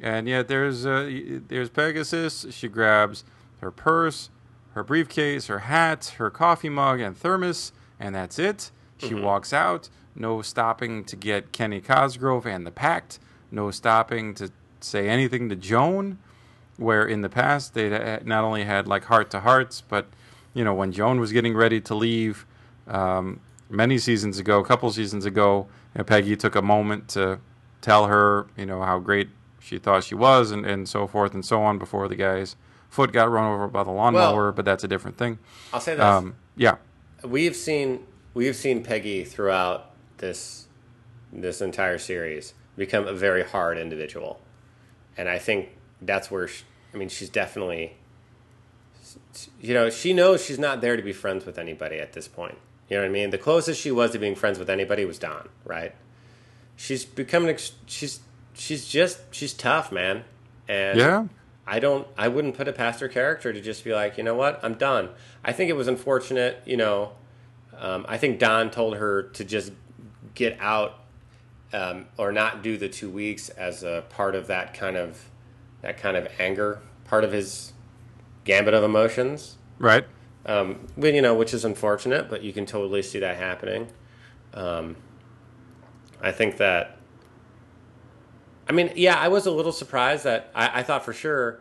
And 0.01 0.27
yet 0.27 0.47
there's 0.47 0.85
uh, 0.85 1.09
there's 1.47 1.69
Pegasus. 1.69 2.47
She 2.51 2.67
grabs 2.67 3.23
her 3.61 3.71
purse, 3.71 4.29
her 4.73 4.83
briefcase, 4.83 5.47
her 5.47 5.59
hat, 5.59 6.15
her 6.17 6.29
coffee 6.29 6.69
mug, 6.69 6.99
and 6.99 7.17
thermos, 7.17 7.71
and 7.99 8.13
that's 8.13 8.37
it. 8.39 8.71
She 8.97 9.13
walks 9.13 9.51
out. 9.51 9.89
No 10.15 10.41
stopping 10.41 11.03
to 11.05 11.15
get 11.15 11.51
Kenny 11.51 11.81
Cosgrove 11.81 12.45
and 12.45 12.65
the 12.65 12.71
Pact. 12.71 13.19
No 13.51 13.71
stopping 13.71 14.33
to 14.35 14.51
say 14.79 15.09
anything 15.09 15.49
to 15.49 15.55
Joan 15.55 16.19
where 16.77 17.05
in 17.05 17.21
the 17.21 17.29
past 17.29 17.73
they 17.73 17.89
not 18.23 18.43
only 18.43 18.63
had 18.63 18.87
like 18.87 19.05
heart 19.05 19.29
to 19.31 19.41
hearts, 19.41 19.81
but 19.81 20.07
you 20.53 20.63
know 20.63 20.73
when 20.73 20.91
Joan 20.91 21.19
was 21.19 21.31
getting 21.31 21.55
ready 21.55 21.79
to 21.81 21.95
leave 21.95 22.45
um, 22.87 23.39
many 23.69 23.97
seasons 23.97 24.39
ago, 24.39 24.59
a 24.59 24.65
couple 24.65 24.91
seasons 24.91 25.25
ago, 25.25 25.67
you 25.93 25.99
know, 25.99 26.03
Peggy 26.03 26.35
took 26.35 26.55
a 26.55 26.61
moment 26.61 27.09
to 27.09 27.39
tell 27.81 28.07
her 28.07 28.47
you 28.57 28.65
know 28.65 28.81
how 28.81 28.99
great 28.99 29.29
she 29.59 29.77
thought 29.77 30.03
she 30.03 30.15
was 30.15 30.51
and, 30.51 30.65
and 30.65 30.89
so 30.89 31.07
forth 31.07 31.33
and 31.33 31.45
so 31.45 31.61
on 31.61 31.77
before 31.77 32.07
the 32.07 32.15
guy's 32.15 32.55
foot 32.93 33.11
got 33.11 33.31
run 33.31 33.51
over 33.51 33.67
by 33.67 33.83
the 33.83 33.89
lawnmower, 33.89 34.51
but 34.51 34.65
that's 34.65 34.83
a 34.83 34.87
different 34.87 35.17
thing. 35.17 35.39
I'll 35.73 35.79
say 35.79 35.95
this. 35.95 36.03
Um, 36.03 36.35
yeah, 36.55 36.75
we've 37.23 37.55
seen 37.55 38.05
we've 38.35 38.55
seen 38.55 38.83
Peggy 38.83 39.23
throughout 39.23 39.89
this 40.17 40.67
this 41.31 41.59
entire 41.59 41.97
series 41.97 42.53
become 42.77 43.07
a 43.07 43.13
very 43.13 43.43
hard 43.43 43.79
individual, 43.79 44.39
and 45.17 45.27
I 45.27 45.39
think 45.39 45.69
that's 46.03 46.29
where 46.29 46.47
she, 46.47 46.65
I 46.93 46.97
mean 46.97 47.09
she's 47.09 47.29
definitely 47.29 47.97
you 49.59 49.73
know 49.73 49.89
she 49.89 50.13
knows 50.13 50.45
she's 50.45 50.59
not 50.59 50.81
there 50.81 50.95
to 50.95 51.01
be 51.01 51.13
friends 51.13 51.47
with 51.47 51.57
anybody 51.57 51.97
at 51.97 52.13
this 52.13 52.27
point. 52.27 52.59
You 52.89 52.97
know 52.97 53.03
what 53.03 53.09
I 53.09 53.11
mean? 53.11 53.31
The 53.31 53.39
closest 53.39 53.81
she 53.81 53.89
was 53.89 54.11
to 54.11 54.19
being 54.19 54.35
friends 54.35 54.59
with 54.59 54.69
anybody 54.69 55.03
was 55.03 55.17
Don, 55.17 55.49
right? 55.65 55.95
She's 56.75 57.05
becoming 57.05 57.57
she's 57.87 58.19
she's 58.53 58.87
just 58.87 59.19
she's 59.31 59.53
tough, 59.53 59.91
man, 59.91 60.25
and 60.67 60.99
yeah, 60.99 61.25
I 61.65 61.79
don't. 61.79 62.07
I 62.17 62.27
wouldn't 62.27 62.55
put 62.55 62.67
it 62.67 62.75
past 62.75 62.99
her 62.99 63.07
character 63.07 63.53
to 63.53 63.61
just 63.61 63.83
be 63.83 63.93
like, 63.93 64.17
you 64.17 64.23
know 64.23 64.35
what, 64.35 64.59
I'm 64.63 64.73
done. 64.73 65.09
I 65.43 65.53
think 65.53 65.69
it 65.69 65.75
was 65.75 65.87
unfortunate. 65.87 66.61
You 66.65 66.77
know, 66.77 67.11
um, 67.77 68.05
I 68.07 68.17
think 68.17 68.39
Don 68.39 68.69
told 68.69 68.97
her 68.97 69.23
to 69.23 69.43
just 69.43 69.71
get 70.33 70.57
out 70.59 70.99
um, 71.71 72.07
or 72.17 72.31
not 72.31 72.63
do 72.63 72.77
the 72.77 72.89
two 72.89 73.09
weeks 73.09 73.49
as 73.49 73.83
a 73.83 74.03
part 74.09 74.35
of 74.35 74.47
that 74.47 74.73
kind 74.73 74.97
of 74.97 75.29
that 75.81 75.97
kind 75.97 76.17
of 76.17 76.27
anger, 76.39 76.81
part 77.05 77.23
of 77.23 77.31
his 77.31 77.73
gambit 78.45 78.73
of 78.73 78.83
emotions. 78.83 79.57
right. 79.79 80.05
Um, 80.45 80.87
but, 80.97 81.13
you 81.13 81.21
know, 81.21 81.33
which 81.33 81.53
is 81.53 81.63
unfortunate, 81.63 82.29
but 82.29 82.43
you 82.43 82.51
can 82.51 82.65
totally 82.65 83.01
see 83.01 83.19
that 83.19 83.37
happening. 83.37 83.87
Um, 84.53 84.97
I 86.21 86.31
think 86.31 86.57
that. 86.57 86.97
I 88.67 88.71
mean, 88.71 88.91
yeah, 88.95 89.15
I 89.19 89.27
was 89.27 89.45
a 89.45 89.51
little 89.51 89.71
surprised 89.71 90.23
that 90.23 90.51
I, 90.55 90.79
I 90.79 90.83
thought 90.83 91.03
for 91.03 91.13
sure 91.13 91.59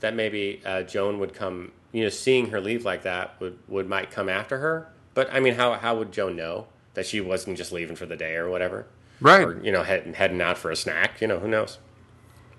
that 0.00 0.14
maybe 0.14 0.60
uh, 0.64 0.82
Joan 0.82 1.18
would 1.18 1.34
come. 1.34 1.72
You 1.92 2.02
know, 2.02 2.08
seeing 2.08 2.50
her 2.50 2.60
leave 2.60 2.84
like 2.84 3.02
that 3.04 3.40
would 3.40 3.58
would 3.68 3.88
might 3.88 4.10
come 4.10 4.28
after 4.28 4.58
her. 4.58 4.88
But 5.14 5.32
I 5.32 5.40
mean, 5.40 5.54
how 5.54 5.74
how 5.74 5.96
would 5.96 6.12
Joan 6.12 6.36
know 6.36 6.66
that 6.94 7.06
she 7.06 7.20
wasn't 7.20 7.56
just 7.56 7.72
leaving 7.72 7.96
for 7.96 8.06
the 8.06 8.16
day 8.16 8.34
or 8.34 8.48
whatever? 8.50 8.86
Right. 9.20 9.42
Or 9.42 9.64
you 9.64 9.72
know, 9.72 9.82
head, 9.82 10.14
heading 10.16 10.40
out 10.40 10.58
for 10.58 10.70
a 10.70 10.76
snack. 10.76 11.20
You 11.20 11.28
know, 11.28 11.38
who 11.38 11.48
knows? 11.48 11.78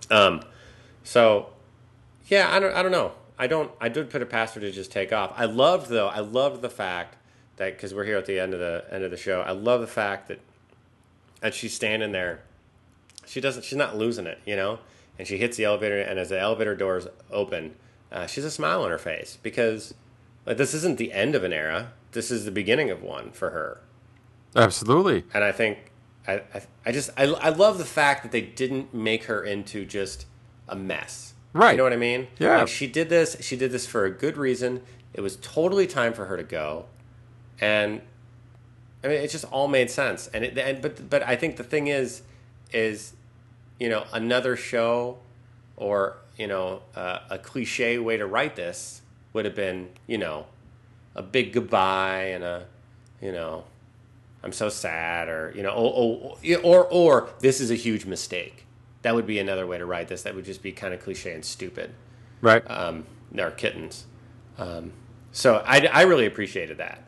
Um, 0.10 0.41
so 1.03 1.49
yeah, 2.28 2.49
I 2.52 2.60
don't. 2.60 2.74
I 2.74 2.82
don't 2.82 2.91
know. 2.91 3.12
I 3.38 3.48
don't. 3.48 3.72
I 3.80 3.90
did 3.90 4.10
put 4.10 4.22
a 4.22 4.26
past 4.26 4.56
her 4.56 4.62
to 4.62 4.72
just 4.72 4.91
take 4.91 5.12
off. 5.14 5.34
I 5.36 5.45
loved 5.45 5.90
though. 5.90 6.07
I 6.07 6.20
loved 6.20 6.62
the 6.62 6.70
fact 6.70 7.18
that 7.57 7.76
because 7.76 7.94
we're 7.94 8.06
here 8.06 8.18
at 8.18 8.26
the 8.26 8.40
end 8.40 8.53
of 8.53 8.60
the 8.60 8.86
end 8.91 9.03
of 9.03 9.12
the 9.12 9.18
show. 9.18 9.41
I 9.41 9.52
love 9.52 9.82
the 9.82 9.88
fact 9.88 10.30
that 10.30 10.40
that 11.41 11.53
she's 11.53 11.74
standing 11.74 12.12
there. 12.12 12.44
She 13.27 13.41
doesn't. 13.41 13.64
She's 13.64 13.77
not 13.77 13.97
losing 13.97 14.26
it, 14.27 14.39
you 14.45 14.56
know. 14.56 14.80
And 15.18 15.27
she 15.27 15.38
hits 15.38 15.57
the 15.57 15.64
elevator, 15.64 15.99
and 15.99 16.19
as 16.19 16.30
the 16.30 16.39
elevator 16.39 16.76
doors 16.76 17.07
open, 17.31 17.76
uh, 18.11 18.27
she's 18.27 18.43
a 18.43 18.52
smile 18.52 18.84
on 18.84 18.89
her 18.89 18.97
face 18.97 19.38
because 19.41 19.93
like 20.45 20.57
this 20.57 20.73
isn't 20.73 20.97
the 20.97 21.14
end 21.14 21.35
of 21.35 21.43
an 21.43 21.53
era. 21.53 21.91
This 22.11 22.31
is 22.31 22.45
the 22.45 22.52
beginning 22.52 22.89
of 22.89 23.02
one 23.02 23.31
for 23.31 23.49
her. 23.52 23.81
Absolutely. 24.56 25.26
And 25.34 25.43
I 25.43 25.52
think 25.52 25.91
I, 26.27 26.34
I, 26.53 26.61
I 26.85 26.91
just 26.91 27.10
I, 27.18 27.26
I 27.26 27.49
love 27.49 27.77
the 27.77 27.85
fact 27.85 28.23
that 28.23 28.31
they 28.31 28.41
didn't 28.41 28.93
make 28.93 29.26
her 29.26 29.43
into 29.43 29.85
just 29.85 30.26
a 30.68 30.76
mess. 30.76 31.34
Right. 31.53 31.72
You 31.72 31.77
know 31.77 31.84
what 31.84 31.93
I 31.93 31.97
mean? 31.97 32.27
Yeah. 32.39 32.60
Like 32.60 32.68
she 32.68 32.88
did 32.88 33.10
this. 33.10 33.38
She 33.41 33.56
did 33.56 33.72
this 33.72 33.85
for 33.85 34.06
a 34.06 34.11
good 34.11 34.38
reason. 34.38 34.81
It 35.14 35.22
was 35.22 35.38
totally 35.38 35.88
time 35.88 36.14
for 36.14 36.26
her 36.26 36.35
to 36.35 36.43
go, 36.43 36.85
and 37.61 38.02
I 39.03 39.07
mean 39.07 39.18
it 39.18 39.30
just 39.30 39.45
all 39.45 39.68
made 39.68 39.89
sense. 39.89 40.27
And 40.27 40.43
it 40.43 40.57
and 40.57 40.81
but 40.81 41.10
but 41.10 41.23
I 41.23 41.35
think 41.35 41.56
the 41.56 41.64
thing 41.64 41.88
is 41.88 42.22
is 42.72 43.14
you 43.80 43.90
know, 43.90 44.06
another 44.14 44.56
show 44.56 45.18
or, 45.76 46.18
you 46.38 46.48
know, 46.48 46.82
uh, 46.96 47.20
a 47.30 47.38
cliche 47.38 47.98
way 47.98 48.18
to 48.18 48.26
write 48.26 48.56
this 48.56 49.02
would 49.34 49.46
have 49.46 49.56
been, 49.56 49.90
you 50.08 50.18
know, 50.18 50.46
a 51.16 51.22
big 51.22 51.54
goodbye 51.54 52.24
and 52.28 52.44
a, 52.44 52.66
you 53.22 53.32
know, 53.32 53.66
I'm 54.44 54.54
so 54.54 54.70
sad 54.70 55.28
or, 55.28 55.52
you 55.56 55.64
know, 55.64 55.72
or, 55.72 56.38
or, 56.44 56.60
or, 56.64 56.86
or 56.86 57.30
this 57.40 57.60
is 57.60 57.72
a 57.72 57.76
huge 57.76 58.06
mistake. 58.06 58.66
That 59.02 59.16
would 59.16 59.28
be 59.28 59.40
another 59.40 59.68
way 59.68 59.78
to 59.78 59.86
write 59.86 60.08
this. 60.08 60.24
That 60.24 60.36
would 60.36 60.46
just 60.46 60.62
be 60.62 60.72
kind 60.72 60.94
of 60.94 61.02
cliche 61.02 61.34
and 61.34 61.44
stupid. 61.44 61.92
Right. 62.42 62.64
Um, 62.70 63.06
they're 63.32 63.52
kittens. 63.52 64.06
Um, 64.58 64.94
so 65.32 65.64
I, 65.66 65.86
I 65.88 66.04
really 66.04 66.26
appreciated 66.26 66.78
that. 66.78 67.05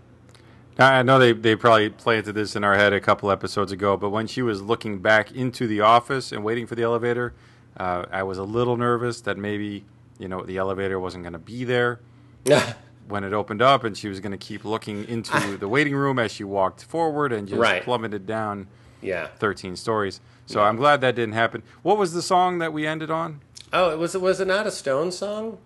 I 0.80 1.02
know 1.02 1.18
they, 1.18 1.34
they 1.34 1.56
probably 1.56 1.90
planted 1.90 2.34
this 2.34 2.56
in 2.56 2.64
our 2.64 2.76
head 2.76 2.94
a 2.94 3.00
couple 3.00 3.32
episodes 3.32 3.72
ago, 3.72 3.98
but 3.98 4.10
when 4.12 4.28
she 4.28 4.42
was 4.42 4.62
looking 4.62 5.00
back 5.00 5.32
into 5.32 5.66
the 5.68 5.82
office 5.82 6.32
and 6.32 6.44
waiting 6.44 6.68
for 6.68 6.76
the 6.76 6.84
elevator, 6.84 7.34
uh, 7.78 8.06
I 8.12 8.24
was 8.24 8.38
a 8.38 8.44
little 8.44 8.78
nervous 8.78 9.22
that 9.22 9.38
maybe 9.38 9.86
you 10.20 10.28
know 10.28 10.44
the 10.44 10.58
elevator 10.58 11.00
wasn't 11.00 11.24
going 11.24 11.34
to 11.34 11.40
be 11.40 11.64
there 11.64 12.00
when 13.08 13.24
it 13.24 13.34
opened 13.34 13.62
up, 13.62 13.84
and 13.84 13.98
she 13.98 14.08
was 14.08 14.20
going 14.20 14.32
to 14.32 14.38
keep 14.38 14.64
looking 14.66 15.08
into 15.08 15.58
the 15.60 15.68
waiting 15.68 15.96
room 15.96 16.20
as 16.20 16.32
she 16.32 16.44
walked 16.44 16.84
forward 16.84 17.32
and 17.34 17.48
just 17.48 17.60
Right. 17.60 17.84
plummeted 17.84 18.26
down 18.28 18.68
yeah. 19.02 19.28
13 19.40 19.76
stories. 19.76 20.22
So 20.46 20.62
I'm 20.62 20.76
glad 20.78 21.02
that 21.02 21.16
didn't 21.16 21.34
happen. 21.34 21.62
What 21.84 21.98
was 21.98 22.14
the 22.14 22.22
song 22.22 22.60
that 22.60 22.72
we 22.72 22.88
ended 22.88 23.12
on? 23.12 23.42
Oh, 23.74 23.90
it 23.90 23.98
was 23.98 24.16
was 24.16 24.40
it 24.40 24.48
not 24.48 24.66
a 24.66 24.72
Stone 24.72 25.12
song? 25.12 25.58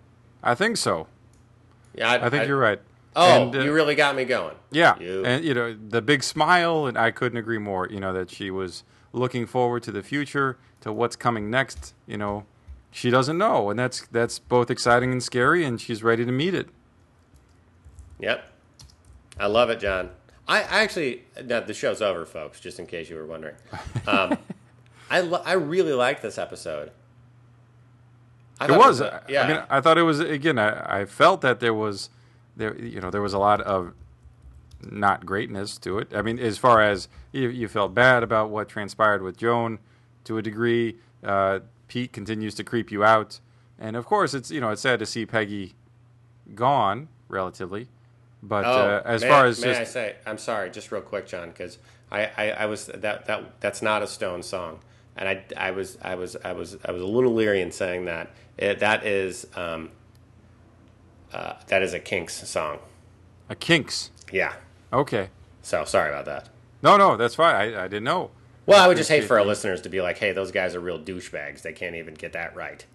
I 0.42 0.56
think 0.56 0.78
so. 0.78 1.06
Yeah, 1.94 2.14
I 2.22 2.30
think 2.30 2.48
you're 2.48 2.58
right. 2.58 2.80
Oh, 3.16 3.44
And, 3.48 3.56
uh, 3.56 3.60
you 3.60 3.74
really 3.74 3.96
got 3.96 4.16
me 4.16 4.24
going. 4.26 4.56
Yeah, 4.72 4.98
You- 5.00 5.26
and 5.26 5.44
you 5.44 5.54
know 5.54 5.74
the 5.76 6.02
big 6.02 6.24
smile, 6.24 6.86
and 6.86 6.98
I 6.98 7.12
couldn't 7.12 7.38
agree 7.38 7.58
more. 7.58 7.88
You 7.90 8.00
know 8.00 8.14
that 8.14 8.30
she 8.30 8.50
was 8.52 8.84
looking 9.14 9.46
forward 9.46 9.84
to 9.84 9.92
the 9.92 10.02
future, 10.02 10.58
to 10.82 10.94
what's 10.94 11.16
coming 11.18 11.50
next. 11.50 11.94
You 12.08 12.18
know, 12.18 12.46
she 12.90 13.10
doesn't 13.10 13.38
know, 13.38 13.70
and 13.70 13.78
that's 13.78 14.08
that's 14.08 14.40
both 14.40 14.72
exciting 14.72 15.12
and 15.12 15.22
scary, 15.22 15.66
and 15.66 15.80
she's 15.82 16.04
ready 16.04 16.24
to 16.26 16.32
meet 16.32 16.54
it. 16.54 16.70
Yep. 18.20 18.46
I 19.40 19.48
love 19.48 19.70
it, 19.70 19.80
John. 19.80 20.12
I, 20.48 20.60
I 20.64 20.82
actually, 20.84 21.24
no, 21.44 21.62
the 21.62 21.74
show's 21.74 22.02
over, 22.02 22.26
folks, 22.26 22.60
just 22.60 22.80
in 22.80 22.86
case 22.86 23.10
you 23.10 23.16
were 23.16 23.26
wondering. 23.26 23.56
Um, 24.06 24.38
I, 25.10 25.22
lo- 25.22 25.42
I 25.46 25.54
really 25.54 25.94
liked 25.94 26.22
this 26.22 26.38
episode. 26.38 26.92
I 28.60 28.66
It 28.66 28.68
thought 28.70 28.78
was, 28.80 29.02
a- 29.02 29.24
I 29.40 29.48
mean, 29.48 29.64
I 29.70 29.82
thought 29.82 29.98
it 29.98 30.04
was 30.04 30.20
again. 30.20 30.60
I, 30.60 31.02
I 31.02 31.06
felt 31.06 31.42
that 31.42 31.60
there 31.60 31.74
was 31.74 32.10
there, 32.56 32.76
you 32.78 33.00
know, 33.02 33.10
there 33.10 33.22
was 33.22 33.34
a 33.34 33.40
lot 33.40 33.62
of 33.62 33.94
not 34.84 35.26
greatness 35.26 35.78
to 35.80 36.00
it. 36.00 36.14
I 36.14 36.22
mean, 36.22 36.40
as 36.40 36.58
far 36.58 36.82
as 36.82 37.08
you, 37.32 37.50
you 37.50 37.68
felt 37.68 37.94
bad 37.94 38.24
about 38.24 38.50
what 38.50 38.68
transpired 38.70 39.22
with 39.22 39.38
Joan, 39.38 39.80
to 40.26 40.38
a 40.38 40.42
degree. 40.42 40.98
Uh, 41.24 41.60
Pete 41.88 42.12
continues 42.14 42.56
to 42.56 42.64
creep 42.64 42.92
you 42.92 43.04
out, 43.04 43.40
and 43.80 43.96
of 43.96 44.06
course, 44.06 44.34
it's 44.34 44.50
you 44.50 44.60
know 44.62 44.70
it's 44.70 44.82
sad 44.82 45.00
to 45.00 45.06
see 45.06 45.26
Peggy 45.26 45.74
gone 46.56 47.08
relatively. 47.28 47.88
But 48.44 48.66
Oh, 48.66 48.72
uh, 48.72 49.02
as 49.06 49.24
far 49.24 49.46
I- 49.46 49.48
as 49.50 49.62
may 49.62 49.68
just 49.68 49.82
I 49.82 49.84
say, 49.84 50.16
I'm 50.26 50.38
sorry, 50.38 50.72
just 50.72 50.92
real 50.92 51.02
quick, 51.02 51.28
John, 51.28 51.50
because 51.50 51.78
I, 52.12 52.30
I, 52.38 52.52
I 52.52 52.66
was 52.66 52.88
that 52.88 53.26
that 53.26 53.62
that's 53.62 53.82
not 53.82 54.02
a 54.02 54.08
Stone 54.08 54.44
song, 54.44 54.80
and 55.16 55.30
I, 55.30 55.44
I 55.56 55.72
was 55.72 55.98
I 56.02 56.16
was 56.16 56.36
I 56.44 56.54
was 56.54 56.78
I 56.84 56.92
was 56.92 57.02
a 57.02 57.08
little 57.08 57.34
leery 57.34 57.62
in 57.62 57.72
saying 57.72 58.06
that. 58.06 58.32
It, 58.58 58.80
that 58.80 59.06
is 59.06 59.46
um, 59.56 59.90
uh, 61.34 61.54
that 61.68 61.82
is 61.82 61.94
a 61.94 62.00
Kinks 62.00 62.48
song. 62.48 62.80
a 63.50 63.56
Kinks, 63.56 64.12
Yeah. 64.32 64.54
okay, 64.94 65.30
So 65.62 65.86
sorry 65.86 66.10
about 66.10 66.26
that. 66.26 66.50
no, 66.82 66.98
no, 66.98 67.18
that's 67.18 67.36
fine. 67.36 67.56
I, 67.56 67.84
I 67.84 67.88
didn't 67.88 68.04
know. 68.06 68.32
Well, 68.66 68.82
I 68.84 68.88
would 68.88 68.98
just 68.98 69.10
hate 69.10 69.24
for 69.26 69.40
our 69.40 69.46
listeners 69.46 69.82
to 69.82 69.90
be 69.90 70.02
like, 70.02 70.20
"Hey, 70.20 70.32
those 70.34 70.52
guys 70.52 70.76
are 70.76 70.80
real 70.80 71.00
douchebags. 71.00 71.62
They 71.64 71.74
can't 71.74 71.96
even 71.96 72.14
get 72.14 72.34
that 72.34 72.56
right." 72.56 72.86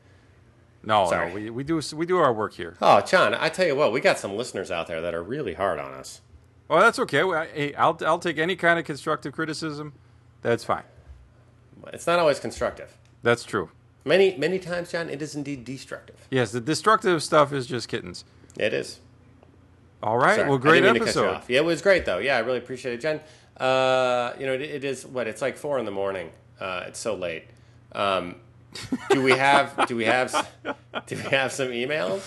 No, 0.83 1.07
Sorry. 1.11 1.29
no, 1.29 1.35
we, 1.35 1.51
we 1.51 1.65
do 1.65 1.81
we 1.97 2.07
do 2.07 2.19
our 2.19 2.33
work 2.33 2.55
here. 2.55 2.77
Oh, 2.81 3.01
John, 3.01 3.35
I 3.35 3.49
tell 3.49 3.67
you 3.67 3.75
what, 3.75 3.93
we 3.93 4.01
got 4.01 4.19
some 4.19 4.37
listeners 4.37 4.71
out 4.71 4.87
there 4.87 5.01
that 5.03 5.13
are 5.15 5.23
really 5.23 5.55
hard 5.55 5.81
on 5.81 5.93
us. 5.93 6.21
Well, 6.69 6.81
that's 6.81 6.99
okay. 7.01 7.23
Hey, 7.53 7.75
I'll 7.75 7.99
I'll 8.07 8.21
take 8.21 8.39
any 8.39 8.55
kind 8.55 8.79
of 8.79 8.85
constructive 8.85 9.33
criticism. 9.33 9.93
That's 10.43 10.63
fine. 10.65 10.85
It's 11.93 12.07
not 12.07 12.21
always 12.21 12.39
constructive. 12.41 12.97
That's 13.23 13.43
true. 13.43 13.71
Many, 14.07 14.37
many 14.37 14.61
times, 14.61 14.93
John, 14.93 15.11
it 15.11 15.21
is 15.21 15.35
indeed 15.35 15.65
destructive. 15.65 16.29
Yes, 16.31 16.53
the 16.53 16.61
destructive 16.61 17.25
stuff 17.25 17.53
is 17.53 17.67
just 17.67 17.89
kittens. 17.89 18.25
It 18.57 18.73
is. 18.73 19.01
All 20.01 20.17
right. 20.17 20.37
Sorry, 20.37 20.49
well, 20.49 20.59
great 20.59 20.81
didn't 20.83 20.95
mean 20.95 21.03
to 21.03 21.13
cut 21.13 21.15
you 21.17 21.25
episode. 21.29 21.53
Yeah, 21.53 21.59
it 21.59 21.65
was 21.65 21.83
great 21.83 22.05
though. 22.05 22.19
Yeah, 22.19 22.37
I 22.37 22.41
really 22.41 22.59
appreciate 22.59 22.95
it, 22.95 23.01
Jen. 23.01 23.21
Uh, 23.57 24.33
you 24.39 24.47
know, 24.47 24.53
it, 24.53 24.61
it 24.63 24.85
is 24.85 25.05
what 25.05 25.27
it's 25.27 25.43
like 25.43 25.57
four 25.57 25.81
in 25.81 25.85
the 25.85 25.91
morning. 25.91 26.31
Uh, 26.61 26.85
it's 26.87 27.01
so 27.01 27.17
late. 27.17 27.47
Um, 27.93 28.37
do 29.11 29.23
we 29.23 29.33
have? 29.33 29.87
do 29.89 29.97
we 29.97 30.05
have? 30.05 30.49
Do 31.07 31.17
we 31.17 31.23
have 31.23 31.51
some 31.51 31.69
emails? 31.69 32.23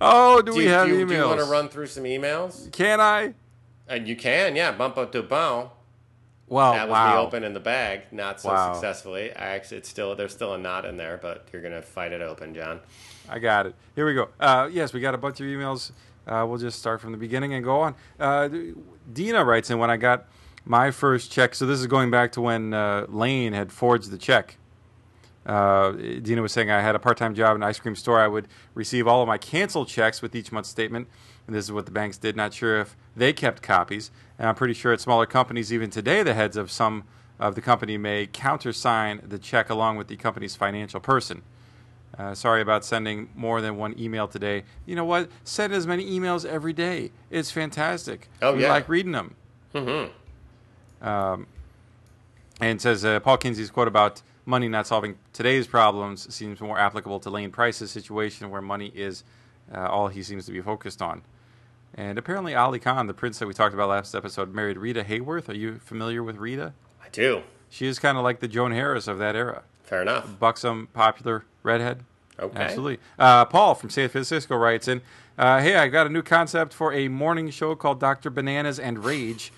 Oh, 0.00 0.40
do, 0.40 0.52
Do, 0.52 0.58
we 0.58 0.66
have 0.66 0.86
do, 0.86 1.04
emails? 1.04 1.08
do 1.08 1.14
you 1.16 1.24
want 1.24 1.40
to 1.40 1.46
run 1.46 1.68
through 1.68 1.86
some 1.86 2.04
emails? 2.04 2.70
Can 2.72 3.00
I? 3.00 3.34
And 3.88 4.06
you 4.06 4.14
can, 4.16 4.54
yeah. 4.54 4.70
Bump 4.72 4.96
up 4.98 5.10
to 5.12 5.22
bow. 5.22 5.72
Well, 6.52 6.74
That 6.74 6.86
was 6.86 6.92
wow. 6.92 7.14
the 7.14 7.20
open 7.22 7.44
in 7.44 7.54
the 7.54 7.60
bag, 7.60 8.02
not 8.12 8.38
so 8.38 8.50
Wow. 8.50 8.74
successfully. 8.74 9.32
I 9.34 9.52
actually, 9.52 9.78
it's 9.78 9.88
still 9.88 10.14
there's 10.14 10.32
still 10.34 10.52
a 10.52 10.58
knot 10.58 10.84
in 10.84 10.98
there, 10.98 11.16
but 11.16 11.46
you're 11.50 11.62
gonna 11.62 11.80
fight 11.80 12.12
it 12.12 12.20
open, 12.20 12.54
John. 12.54 12.80
I 13.26 13.38
got 13.38 13.64
it. 13.64 13.74
Here 13.96 14.04
we 14.04 14.12
go. 14.12 14.28
Uh, 14.38 14.68
yes, 14.70 14.92
we 14.92 15.00
got 15.00 15.14
a 15.14 15.18
bunch 15.18 15.40
of 15.40 15.46
emails. 15.46 15.92
Uh, 16.26 16.44
we'll 16.46 16.58
just 16.58 16.78
start 16.78 17.00
from 17.00 17.12
the 17.12 17.16
beginning 17.16 17.54
and 17.54 17.64
go 17.64 17.80
on. 17.80 17.94
Uh, 18.20 18.50
Dina 19.10 19.42
writes 19.42 19.70
in 19.70 19.78
when 19.78 19.88
I 19.88 19.96
got 19.96 20.26
my 20.66 20.90
first 20.90 21.32
check. 21.32 21.54
So 21.54 21.64
this 21.64 21.80
is 21.80 21.86
going 21.86 22.10
back 22.10 22.32
to 22.32 22.42
when 22.42 22.74
uh, 22.74 23.06
Lane 23.08 23.54
had 23.54 23.72
forged 23.72 24.10
the 24.10 24.18
check. 24.18 24.58
Uh, 25.46 25.92
Dina 25.92 26.42
was 26.42 26.52
saying 26.52 26.70
I 26.70 26.82
had 26.82 26.94
a 26.94 26.98
part-time 26.98 27.34
job 27.34 27.56
in 27.56 27.62
an 27.62 27.68
ice 27.68 27.78
cream 27.80 27.96
store. 27.96 28.20
I 28.20 28.28
would 28.28 28.46
receive 28.74 29.08
all 29.08 29.22
of 29.22 29.26
my 29.26 29.38
canceled 29.38 29.88
checks 29.88 30.20
with 30.20 30.36
each 30.36 30.52
month's 30.52 30.68
statement, 30.68 31.08
and 31.46 31.56
this 31.56 31.64
is 31.64 31.72
what 31.72 31.86
the 31.86 31.92
banks 31.92 32.18
did. 32.18 32.36
Not 32.36 32.52
sure 32.52 32.78
if 32.78 32.94
they 33.16 33.32
kept 33.32 33.62
copies, 33.62 34.10
and 34.42 34.48
I'm 34.48 34.56
pretty 34.56 34.74
sure 34.74 34.92
at 34.92 35.00
smaller 35.00 35.24
companies, 35.24 35.72
even 35.72 35.88
today, 35.88 36.24
the 36.24 36.34
heads 36.34 36.56
of 36.56 36.68
some 36.68 37.04
of 37.38 37.54
the 37.54 37.60
company 37.60 37.96
may 37.96 38.26
countersign 38.26 39.20
the 39.24 39.38
check 39.38 39.70
along 39.70 39.98
with 39.98 40.08
the 40.08 40.16
company's 40.16 40.56
financial 40.56 40.98
person. 40.98 41.42
Uh, 42.18 42.34
sorry 42.34 42.60
about 42.60 42.84
sending 42.84 43.28
more 43.36 43.60
than 43.60 43.76
one 43.76 43.96
email 43.96 44.26
today. 44.26 44.64
You 44.84 44.96
know 44.96 45.04
what? 45.04 45.30
Send 45.44 45.72
as 45.72 45.86
many 45.86 46.10
emails 46.10 46.44
every 46.44 46.72
day. 46.72 47.12
It's 47.30 47.52
fantastic. 47.52 48.28
Oh, 48.42 48.56
we 48.56 48.62
yeah. 48.62 48.70
like 48.70 48.88
reading 48.88 49.12
them. 49.12 49.36
Mm-hmm. 49.76 51.06
Um, 51.06 51.46
and 52.60 52.78
it 52.78 52.82
says 52.82 53.04
uh, 53.04 53.20
Paul 53.20 53.36
Kinsey's 53.36 53.70
quote 53.70 53.86
about 53.86 54.22
money 54.44 54.66
not 54.66 54.88
solving 54.88 55.18
today's 55.32 55.68
problems 55.68 56.34
seems 56.34 56.60
more 56.60 56.80
applicable 56.80 57.20
to 57.20 57.30
Lane 57.30 57.52
Pryce's 57.52 57.92
situation, 57.92 58.50
where 58.50 58.60
money 58.60 58.90
is 58.92 59.22
uh, 59.72 59.86
all 59.86 60.08
he 60.08 60.20
seems 60.20 60.46
to 60.46 60.52
be 60.52 60.60
focused 60.60 61.00
on. 61.00 61.22
And 61.94 62.18
apparently, 62.18 62.54
Ali 62.54 62.78
Khan, 62.78 63.06
the 63.06 63.14
prince 63.14 63.38
that 63.38 63.46
we 63.46 63.54
talked 63.54 63.74
about 63.74 63.88
last 63.90 64.14
episode, 64.14 64.54
married 64.54 64.78
Rita 64.78 65.04
Hayworth. 65.04 65.48
Are 65.48 65.54
you 65.54 65.78
familiar 65.78 66.22
with 66.22 66.36
Rita? 66.36 66.72
I 67.04 67.08
do. 67.10 67.42
She 67.68 67.86
is 67.86 67.98
kind 67.98 68.16
of 68.16 68.24
like 68.24 68.40
the 68.40 68.48
Joan 68.48 68.72
Harris 68.72 69.06
of 69.08 69.18
that 69.18 69.36
era. 69.36 69.62
Fair 69.84 70.02
enough. 70.02 70.38
Buxom, 70.38 70.88
popular 70.94 71.44
redhead. 71.62 72.04
Okay. 72.38 72.58
Absolutely. 72.58 72.98
Uh, 73.18 73.44
Paul 73.44 73.74
from 73.74 73.90
San 73.90 74.08
Francisco 74.08 74.56
writes 74.56 74.88
in, 74.88 75.02
uh, 75.38 75.60
"Hey, 75.60 75.76
I 75.76 75.88
got 75.88 76.06
a 76.06 76.10
new 76.10 76.22
concept 76.22 76.72
for 76.72 76.92
a 76.94 77.08
morning 77.08 77.50
show 77.50 77.74
called 77.74 78.00
Doctor 78.00 78.30
Bananas 78.30 78.78
and 78.78 79.04
Rage." 79.04 79.52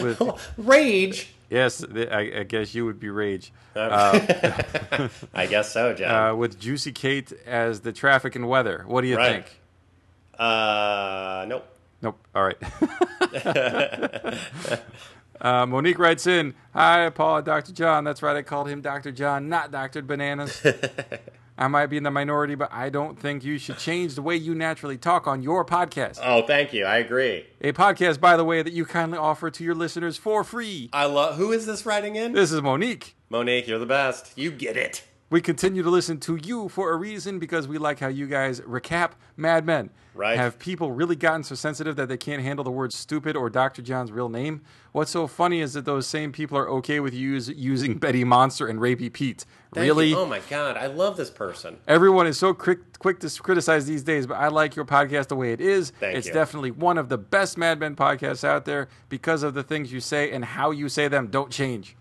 With 0.00 0.22
Rage. 0.56 1.34
yes, 1.50 1.84
I, 1.84 2.32
I 2.38 2.42
guess 2.44 2.72
you 2.74 2.84
would 2.84 3.00
be 3.00 3.10
Rage. 3.10 3.52
I 3.76 5.46
guess 5.48 5.72
so, 5.72 5.92
John. 5.94 6.10
Uh, 6.14 6.34
with 6.36 6.58
Juicy 6.60 6.92
Kate 6.92 7.32
as 7.46 7.80
the 7.80 7.92
traffic 7.92 8.36
and 8.36 8.48
weather. 8.48 8.84
What 8.86 9.00
do 9.02 9.08
you 9.08 9.16
Right. 9.16 9.44
think? 9.44 9.60
Uh, 10.38 11.44
nope. 11.48 11.66
Nope. 12.02 12.18
All 12.34 12.44
right. 12.44 12.56
uh, 15.40 15.66
Monique 15.66 15.98
writes 15.98 16.26
in, 16.26 16.54
"Hi, 16.72 17.10
Paul, 17.10 17.42
Dr. 17.42 17.72
John. 17.72 18.04
That's 18.04 18.22
right. 18.22 18.36
I 18.36 18.42
called 18.42 18.68
him 18.68 18.80
Dr. 18.80 19.12
John, 19.12 19.48
not 19.48 19.70
Dr. 19.70 20.02
Bananas. 20.02 20.64
I 21.58 21.68
might 21.68 21.88
be 21.88 21.98
in 21.98 22.04
the 22.04 22.10
minority, 22.10 22.54
but 22.54 22.72
I 22.72 22.88
don't 22.88 23.20
think 23.20 23.44
you 23.44 23.58
should 23.58 23.76
change 23.76 24.14
the 24.14 24.22
way 24.22 24.34
you 24.34 24.54
naturally 24.54 24.96
talk 24.96 25.26
on 25.26 25.42
your 25.42 25.62
podcast. 25.62 26.18
Oh, 26.22 26.40
thank 26.46 26.72
you. 26.72 26.86
I 26.86 26.96
agree. 26.96 27.44
A 27.60 27.72
podcast, 27.72 28.18
by 28.18 28.38
the 28.38 28.44
way, 28.44 28.62
that 28.62 28.72
you 28.72 28.86
kindly 28.86 29.18
offer 29.18 29.50
to 29.50 29.62
your 29.62 29.74
listeners 29.74 30.16
for 30.16 30.42
free. 30.42 30.88
I 30.94 31.04
love. 31.04 31.36
Who 31.36 31.52
is 31.52 31.66
this 31.66 31.84
writing 31.84 32.16
in? 32.16 32.32
This 32.32 32.50
is 32.50 32.62
Monique. 32.62 33.14
Monique, 33.28 33.68
you're 33.68 33.78
the 33.78 33.84
best. 33.84 34.32
You 34.38 34.50
get 34.50 34.78
it. 34.78 35.04
We 35.28 35.42
continue 35.42 35.82
to 35.82 35.90
listen 35.90 36.18
to 36.20 36.36
you 36.36 36.70
for 36.70 36.92
a 36.92 36.96
reason 36.96 37.38
because 37.38 37.68
we 37.68 37.76
like 37.76 38.00
how 38.00 38.08
you 38.08 38.26
guys 38.26 38.60
recap 38.62 39.12
Mad 39.36 39.66
Men. 39.66 39.90
Right. 40.20 40.36
Have 40.36 40.58
people 40.58 40.92
really 40.92 41.16
gotten 41.16 41.42
so 41.42 41.54
sensitive 41.54 41.96
that 41.96 42.10
they 42.10 42.18
can't 42.18 42.42
handle 42.42 42.62
the 42.62 42.70
word 42.70 42.92
stupid 42.92 43.36
or 43.36 43.48
Dr. 43.48 43.80
John's 43.80 44.12
real 44.12 44.28
name? 44.28 44.60
What's 44.92 45.10
so 45.10 45.26
funny 45.26 45.62
is 45.62 45.72
that 45.72 45.86
those 45.86 46.06
same 46.06 46.30
people 46.30 46.58
are 46.58 46.68
okay 46.68 47.00
with 47.00 47.14
use, 47.14 47.48
using 47.48 47.96
Betty 47.98 48.22
Monster 48.22 48.66
and 48.66 48.80
Rapey 48.80 49.10
Pete. 49.10 49.46
Thank 49.72 49.86
really? 49.86 50.10
you. 50.10 50.18
Oh 50.18 50.26
my 50.26 50.40
God, 50.50 50.76
I 50.76 50.88
love 50.88 51.16
this 51.16 51.30
person. 51.30 51.78
Everyone 51.88 52.26
is 52.26 52.36
so 52.36 52.52
quick, 52.52 52.98
quick 52.98 53.18
to 53.20 53.30
criticize 53.42 53.86
these 53.86 54.02
days, 54.02 54.26
but 54.26 54.34
I 54.34 54.48
like 54.48 54.76
your 54.76 54.84
podcast 54.84 55.28
the 55.28 55.36
way 55.36 55.54
it 55.54 55.60
is. 55.62 55.88
Thank 55.88 56.18
it's 56.18 56.26
you. 56.26 56.34
definitely 56.34 56.72
one 56.72 56.98
of 56.98 57.08
the 57.08 57.16
best 57.16 57.56
Mad 57.56 57.80
Men 57.80 57.96
podcasts 57.96 58.44
out 58.44 58.66
there 58.66 58.88
because 59.08 59.42
of 59.42 59.54
the 59.54 59.62
things 59.62 59.90
you 59.90 60.00
say 60.00 60.32
and 60.32 60.44
how 60.44 60.70
you 60.70 60.90
say 60.90 61.08
them 61.08 61.28
don't 61.28 61.50
change. 61.50 61.96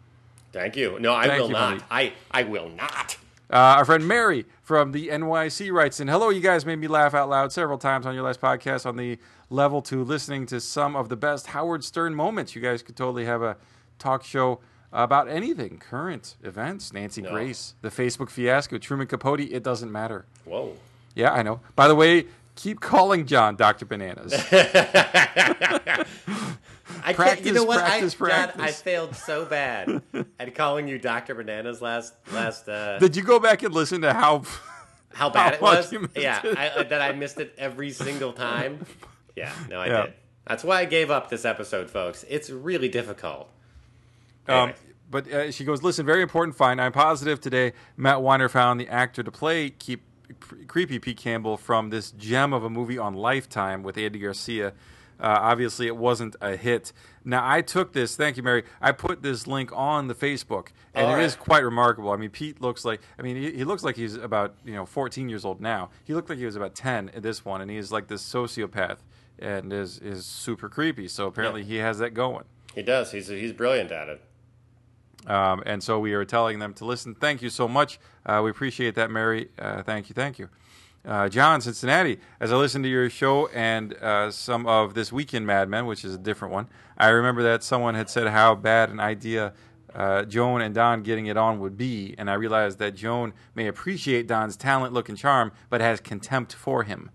Thank 0.51 0.75
you. 0.75 0.99
No, 0.99 1.13
I 1.13 1.27
Thank 1.27 1.41
will 1.41 1.47
you, 1.47 1.53
not. 1.53 1.83
I 1.89 2.11
I 2.31 2.43
will 2.43 2.67
not. 2.67 3.15
Uh, 3.51 3.55
our 3.77 3.85
friend 3.85 4.07
Mary 4.07 4.45
from 4.61 4.91
the 4.91 5.07
NYC 5.07 5.71
writes 5.71 5.99
in 5.99 6.07
Hello, 6.07 6.29
you 6.29 6.39
guys 6.39 6.65
made 6.67 6.77
me 6.77 6.87
laugh 6.87 7.15
out 7.15 7.29
loud 7.29 7.51
several 7.51 7.79
times 7.79 8.05
on 8.05 8.13
your 8.13 8.23
last 8.23 8.39
podcast 8.39 8.85
on 8.85 8.95
the 8.95 9.17
level 9.49 9.81
to 9.83 10.03
listening 10.03 10.45
to 10.47 10.59
some 10.61 10.95
of 10.95 11.09
the 11.09 11.15
best 11.15 11.47
Howard 11.47 11.83
Stern 11.83 12.13
moments. 12.13 12.55
You 12.55 12.61
guys 12.61 12.83
could 12.83 12.95
totally 12.95 13.25
have 13.25 13.41
a 13.41 13.57
talk 13.97 14.23
show 14.23 14.59
about 14.93 15.27
anything 15.27 15.79
current 15.79 16.35
events, 16.43 16.93
Nancy 16.93 17.23
No. 17.23 17.31
Grace, 17.31 17.73
the 17.81 17.89
Facebook 17.89 18.29
fiasco, 18.29 18.77
Truman 18.77 19.07
Capote. 19.07 19.39
It 19.39 19.63
doesn't 19.63 19.91
matter. 19.91 20.25
Whoa. 20.45 20.73
Yeah, 21.15 21.31
I 21.31 21.41
know. 21.41 21.59
By 21.75 21.87
the 21.87 21.95
way, 21.95 22.25
keep 22.55 22.79
calling 22.81 23.25
John 23.25 23.55
Dr. 23.55 23.85
Bananas. 23.85 24.33
I 27.03 27.13
can't. 27.13 27.43
You 27.45 27.53
know 27.53 27.63
what? 27.63 27.79
practice, 27.79 28.15
I, 28.21 28.27
John, 28.29 28.51
I 28.61 28.71
failed 28.71 29.15
so 29.15 29.45
bad 29.45 30.01
at 30.39 30.55
calling 30.55 30.87
you 30.87 30.97
Doctor 30.97 31.35
Bananas 31.35 31.81
last 31.81 32.13
last. 32.31 32.67
Uh, 32.67 32.99
Did 32.99 33.15
you 33.15 33.23
go 33.23 33.39
back 33.39 33.63
and 33.63 33.73
listen 33.73 34.01
to 34.01 34.13
how? 34.13 34.43
how 35.13 35.29
bad 35.31 35.53
it 35.55 35.61
was? 35.61 35.93
Yeah, 36.15 36.41
it? 36.43 36.57
I, 36.57 36.67
uh, 36.69 36.83
that 36.83 37.01
I 37.01 37.11
missed 37.13 37.39
it 37.39 37.53
every 37.57 37.91
single 37.91 38.33
time. 38.33 38.85
Yeah, 39.35 39.53
no, 39.69 39.79
I 39.79 39.87
Yeah. 39.87 40.01
did. 40.03 40.13
That's 40.47 40.65
why 40.65 40.81
I 40.81 40.85
gave 40.85 41.09
up 41.11 41.29
this 41.29 41.45
episode, 41.45 41.89
folks. 41.89 42.25
It's 42.27 42.49
really 42.49 42.89
difficult. 42.89 43.49
Um, 44.49 44.73
but 45.09 45.31
uh, 45.31 45.51
she 45.51 45.63
goes, 45.63 45.81
listen, 45.81 46.05
very 46.05 46.21
important 46.21 46.57
find. 46.57 46.81
I'm 46.81 46.91
positive 46.91 47.39
today 47.39 47.71
Matt 47.95 48.21
Weiner 48.21 48.49
found 48.49 48.81
the 48.81 48.89
actor 48.89 49.23
to 49.23 49.31
play 49.31 49.69
keep, 49.69 50.01
creepy 50.67 50.99
Pete 50.99 51.15
Campbell 51.17 51.55
from 51.55 51.89
this 51.89 52.11
gem 52.11 52.51
of 52.51 52.65
a 52.65 52.69
movie 52.69 52.97
on 52.97 53.13
Lifetime 53.13 53.81
with 53.81 53.97
Andy 53.97 54.19
Garcia. 54.19 54.73
Uh, 55.19 55.37
obviously, 55.41 55.87
it 55.87 55.97
wasn't 55.97 56.35
a 56.41 56.55
hit. 56.55 56.93
Now, 57.25 57.41
I 57.47 57.61
took 57.61 57.93
this. 57.93 58.15
Thank 58.15 58.37
you, 58.37 58.43
Mary. 58.43 58.63
I 58.81 58.91
put 58.93 59.21
this 59.21 59.45
link 59.47 59.71
on 59.73 60.07
the 60.07 60.15
Facebook, 60.15 60.67
and 60.93 61.05
All 61.07 61.13
it 61.13 61.15
right. 61.17 61.23
is 61.25 61.35
quite 61.35 61.63
remarkable. 61.63 62.11
I 62.11 62.15
mean, 62.17 62.29
Pete 62.29 62.61
looks 62.61 62.85
like. 62.85 63.01
I 63.17 63.21
mean, 63.21 63.35
he, 63.35 63.51
he 63.51 63.63
looks 63.65 63.83
like 63.83 63.95
he's 63.97 64.15
about 64.15 64.55
you 64.63 64.73
know 64.73 64.85
14 64.85 65.27
years 65.29 65.43
old 65.43 65.59
now. 65.59 65.89
He 66.05 66.13
looked 66.13 66.29
like 66.29 66.37
he 66.39 66.45
was 66.45 66.55
about 66.55 66.73
10 66.75 67.09
in 67.13 67.21
this 67.21 67.43
one, 67.43 67.59
and 67.61 67.69
he's 67.69 67.91
like 67.91 68.07
this 68.07 68.23
sociopath, 68.23 68.97
and 69.37 69.73
is 69.73 69.99
is 69.99 70.25
super 70.25 70.69
creepy. 70.69 71.07
So 71.07 71.27
apparently, 71.27 71.61
Yeah. 71.61 71.67
he 71.67 71.75
has 71.77 71.99
that 71.99 72.13
going. 72.13 72.45
He 72.73 72.81
does. 72.81 73.11
He's 73.11 73.27
he's 73.27 73.51
brilliant 73.53 73.91
at 73.91 74.07
it. 74.09 74.21
Um, 75.27 75.61
and 75.65 75.83
so 75.83 75.99
we 75.99 76.13
are 76.13 76.23
telling 76.23 76.59
them 76.59 76.73
to 76.75 76.85
listen. 76.85 77.13
Thank 77.13 77.41
you 77.41 77.49
so 77.49 77.67
much. 77.67 77.99
Uh, 78.25 78.39
we 78.41 78.49
appreciate 78.51 78.95
that, 78.95 79.11
Mary. 79.11 79.49
Uh, 79.59 79.83
thank 79.83 80.07
you, 80.07 80.13
thank 80.13 80.39
you. 80.39 80.47
Uh, 81.05 81.29
John, 81.29 81.61
Cincinnati, 81.61 82.19
as 82.39 82.51
I 82.51 82.57
listened 82.57 82.83
to 82.83 82.89
your 82.89 83.09
show 83.09 83.47
and 83.47 83.93
uh, 83.95 84.31
some 84.31 84.67
of 84.67 84.93
this 84.93 85.11
weekend 85.11 85.47
Mad 85.47 85.69
Men, 85.69 85.85
which 85.85 86.03
is 86.03 86.13
a 86.13 86.17
different 86.17 86.53
one, 86.53 86.67
I 86.97 87.07
remember 87.07 87.41
that 87.43 87.63
someone 87.63 87.95
had 87.95 88.09
said 88.09 88.27
how 88.27 88.55
bad 88.55 88.89
an 88.89 88.99
idea 88.99 89.53
uh, 89.93 90.23
Joan 90.23 90.61
and 90.61 90.75
Don 90.75 91.01
getting 91.01 91.25
it 91.27 91.37
on 91.37 91.59
would 91.59 91.77
be, 91.77 92.15
and 92.17 92.29
I 92.29 92.33
realized 92.35 92.79
that 92.79 92.95
Joan 92.95 93.33
may 93.55 93.67
appreciate 93.67 94.27
Don's 94.27 94.55
talent, 94.55 94.93
look, 94.93 95.09
and 95.09 95.17
charm, 95.17 95.51
but 95.69 95.81
has 95.81 95.99
contempt 95.99 96.53
for 96.53 96.83
him. 96.83 97.09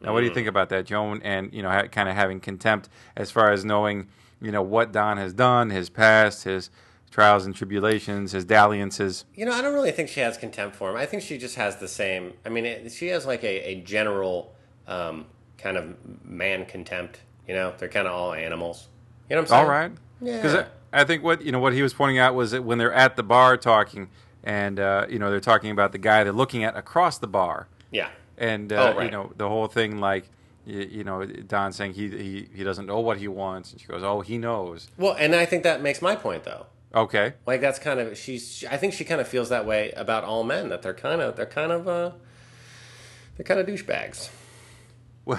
Now, 0.00 0.12
what 0.12 0.20
do 0.20 0.26
you 0.26 0.34
think 0.34 0.48
about 0.48 0.68
that, 0.70 0.86
Joan? 0.86 1.20
And 1.24 1.52
you 1.52 1.62
know, 1.62 1.70
ha- 1.70 1.88
kind 1.88 2.08
of 2.08 2.14
having 2.14 2.40
contempt 2.40 2.88
as 3.16 3.30
far 3.30 3.50
as 3.50 3.64
knowing, 3.64 4.08
you 4.40 4.52
know, 4.52 4.62
what 4.62 4.92
Don 4.92 5.16
has 5.16 5.32
done, 5.32 5.70
his 5.70 5.90
past, 5.90 6.44
his 6.44 6.70
trials 7.10 7.46
and 7.46 7.54
tribulations, 7.54 8.32
his 8.32 8.44
dalliances. 8.44 9.24
You 9.34 9.46
know, 9.46 9.52
I 9.52 9.62
don't 9.62 9.74
really 9.74 9.92
think 9.92 10.08
she 10.08 10.20
has 10.20 10.36
contempt 10.36 10.76
for 10.76 10.90
him. 10.90 10.96
I 10.96 11.06
think 11.06 11.22
she 11.22 11.38
just 11.38 11.54
has 11.56 11.76
the 11.76 11.88
same. 11.88 12.34
I 12.44 12.48
mean, 12.48 12.66
it, 12.66 12.92
she 12.92 13.08
has 13.08 13.24
like 13.26 13.42
a, 13.44 13.68
a 13.70 13.80
general 13.82 14.54
um, 14.86 15.26
kind 15.58 15.76
of 15.76 15.94
man 16.24 16.66
contempt. 16.66 17.20
You 17.48 17.54
know, 17.54 17.72
they're 17.78 17.88
kind 17.88 18.06
of 18.06 18.12
all 18.12 18.32
animals. 18.34 18.88
You 19.30 19.36
know 19.36 19.42
what 19.42 19.50
I'm 19.52 19.56
saying? 19.58 19.62
All 19.64 19.68
right, 19.70 19.92
because 20.20 20.54
Yeah. 20.54 20.66
I, 20.92 21.00
I 21.00 21.04
think 21.04 21.22
what 21.24 21.42
you 21.42 21.52
know 21.52 21.58
what 21.60 21.72
he 21.72 21.82
was 21.82 21.94
pointing 21.94 22.18
out 22.18 22.34
was 22.34 22.50
that 22.52 22.64
when 22.64 22.78
they're 22.78 22.92
at 22.92 23.16
the 23.16 23.22
bar 23.22 23.56
talking, 23.56 24.08
and 24.44 24.78
uh, 24.78 25.06
you 25.08 25.18
know 25.18 25.30
they're 25.30 25.40
talking 25.40 25.70
about 25.70 25.92
the 25.92 25.98
guy 25.98 26.22
they're 26.24 26.32
looking 26.32 26.64
at 26.64 26.76
across 26.76 27.18
the 27.18 27.26
bar, 27.26 27.68
Yeah. 27.90 28.08
and 28.38 28.72
uh, 28.72 28.92
Oh, 28.94 28.96
right. 28.98 29.04
you 29.06 29.10
know 29.10 29.32
the 29.36 29.48
whole 29.48 29.66
thing 29.68 29.98
like. 30.00 30.28
You, 30.68 30.80
you 30.80 31.04
know, 31.04 31.24
Don 31.24 31.72
saying 31.72 31.92
he, 31.94 32.08
he 32.08 32.48
he 32.52 32.64
doesn't 32.64 32.86
know 32.86 32.98
what 32.98 33.18
he 33.18 33.28
wants, 33.28 33.70
and 33.70 33.80
she 33.80 33.86
goes, 33.86 34.02
"Oh, 34.02 34.20
he 34.20 34.36
knows." 34.36 34.90
Well, 34.98 35.14
and 35.16 35.32
I 35.32 35.44
think 35.46 35.62
that 35.62 35.80
makes 35.80 36.02
my 36.02 36.16
point 36.16 36.42
though. 36.42 36.66
Okay, 36.96 37.34
Like 37.46 37.60
that's 37.60 37.78
kind 37.78 38.00
of 38.00 38.16
she's. 38.16 38.64
I 38.70 38.78
think 38.78 38.94
she 38.94 39.04
kind 39.04 39.20
of 39.20 39.28
feels 39.28 39.50
that 39.50 39.66
way 39.66 39.92
about 39.96 40.24
all 40.24 40.42
men 40.44 40.70
that 40.70 40.80
they're 40.80 40.94
kind 40.94 41.20
of 41.20 41.36
they're 41.36 41.44
kind 41.44 41.70
of 41.70 41.86
uh 41.86 42.12
they're 43.36 43.44
kind 43.44 43.60
of 43.60 43.66
douchebags. 43.66 44.30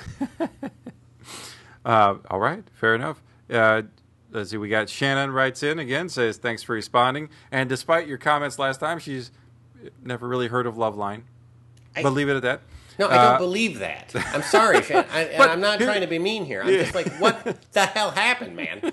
Uh, 1.85 2.17
all 2.29 2.39
right, 2.39 2.65
fair 2.73 2.95
enough. 2.95 3.21
Uh, 3.49 3.83
let's 4.31 4.49
see. 4.49 4.57
We 4.57 4.67
got 4.67 4.89
Shannon 4.89 5.31
writes 5.31 5.63
in 5.63 5.79
again, 5.79 6.09
says 6.09 6.35
thanks 6.35 6.61
for 6.61 6.73
responding. 6.73 7.29
And 7.49 7.69
despite 7.69 8.07
your 8.07 8.17
comments 8.17 8.59
last 8.59 8.81
time, 8.81 8.99
she's 8.99 9.31
never 10.03 10.27
really 10.27 10.47
heard 10.47 10.67
of 10.67 10.75
Loveline. 10.75 11.21
I- 11.95 12.03
but 12.03 12.11
leave 12.11 12.27
it 12.27 12.35
at 12.35 12.41
that. 12.41 12.61
No, 12.99 13.07
I 13.07 13.13
don't 13.15 13.35
Uh, 13.35 13.37
believe 13.37 13.79
that. 13.79 14.13
I'm 14.33 14.41
sorry, 14.41 14.81
Shan. 14.81 15.05
I, 15.11 15.21
and 15.33 15.43
I'm 15.43 15.61
not 15.61 15.79
trying 15.79 16.01
to 16.01 16.07
be 16.07 16.19
mean 16.19 16.45
here. 16.45 16.61
I'm 16.61 16.67
just 16.69 16.95
like, 16.95 17.07
what 17.19 17.43
the 17.73 17.85
hell 17.85 18.11
happened, 18.11 18.55
man? 18.55 18.91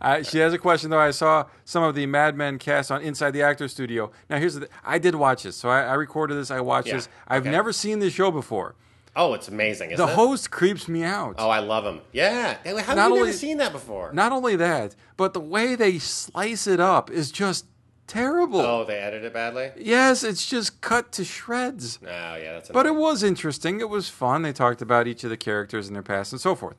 Uh, 0.00 0.22
she 0.22 0.38
has 0.38 0.52
a 0.52 0.58
question 0.58 0.90
though. 0.90 0.98
I 0.98 1.10
saw 1.10 1.44
some 1.64 1.82
of 1.82 1.94
the 1.94 2.06
Mad 2.06 2.36
Men 2.36 2.58
cast 2.58 2.90
on 2.90 3.02
Inside 3.02 3.32
the 3.32 3.42
Actors 3.42 3.72
Studio. 3.72 4.10
Now 4.30 4.38
here's 4.38 4.54
the. 4.54 4.60
Th- 4.60 4.72
I 4.84 4.98
did 4.98 5.14
watch 5.14 5.42
this, 5.42 5.56
so 5.56 5.68
I, 5.68 5.82
I 5.82 5.94
recorded 5.94 6.34
this. 6.36 6.50
I 6.50 6.60
watched 6.60 6.88
Yeah, 6.88 6.94
this. 6.96 7.08
I've 7.26 7.42
okay. 7.42 7.50
never 7.50 7.72
seen 7.72 7.98
this 7.98 8.12
show 8.14 8.30
before. 8.30 8.74
Oh, 9.16 9.34
it's 9.34 9.48
amazing, 9.48 9.90
isn't 9.90 10.04
The 10.06 10.12
it? 10.12 10.14
host 10.14 10.50
creeps 10.52 10.86
me 10.86 11.02
out. 11.02 11.34
Oh, 11.38 11.50
I 11.50 11.58
love 11.58 11.84
him. 11.84 12.00
Yeah. 12.12 12.56
How 12.64 12.76
have 12.76 12.96
Not 12.96 12.96
you 12.96 13.02
only- 13.14 13.18
never 13.26 13.32
seen 13.32 13.56
that 13.58 13.72
before? 13.72 14.12
Not 14.12 14.30
only 14.32 14.54
that, 14.56 14.94
but 15.16 15.34
the 15.34 15.40
way 15.40 15.74
they 15.74 15.98
slice 15.98 16.66
it 16.68 16.78
up 16.78 17.10
is 17.10 17.32
just 17.32 17.66
terrible. 18.08 18.60
Oh, 18.60 18.84
they 18.84 18.98
edited 18.98 19.26
it 19.26 19.32
badly. 19.32 19.70
Yes, 19.76 20.24
it's 20.24 20.46
just 20.48 20.80
cut 20.80 21.12
to 21.12 21.24
shreds. 21.24 21.98
Oh, 22.02 22.06
yeah, 22.06 22.54
that's. 22.54 22.70
But 22.70 22.86
it 22.86 22.96
was 22.96 23.22
interesting. 23.22 23.80
It 23.80 23.88
was 23.88 24.08
fun. 24.08 24.42
They 24.42 24.52
talked 24.52 24.82
about 24.82 25.06
each 25.06 25.22
of 25.22 25.30
the 25.30 25.36
characters 25.36 25.86
and 25.86 25.94
their 25.94 26.02
past 26.02 26.32
and 26.32 26.40
so 26.40 26.54
forth. 26.56 26.76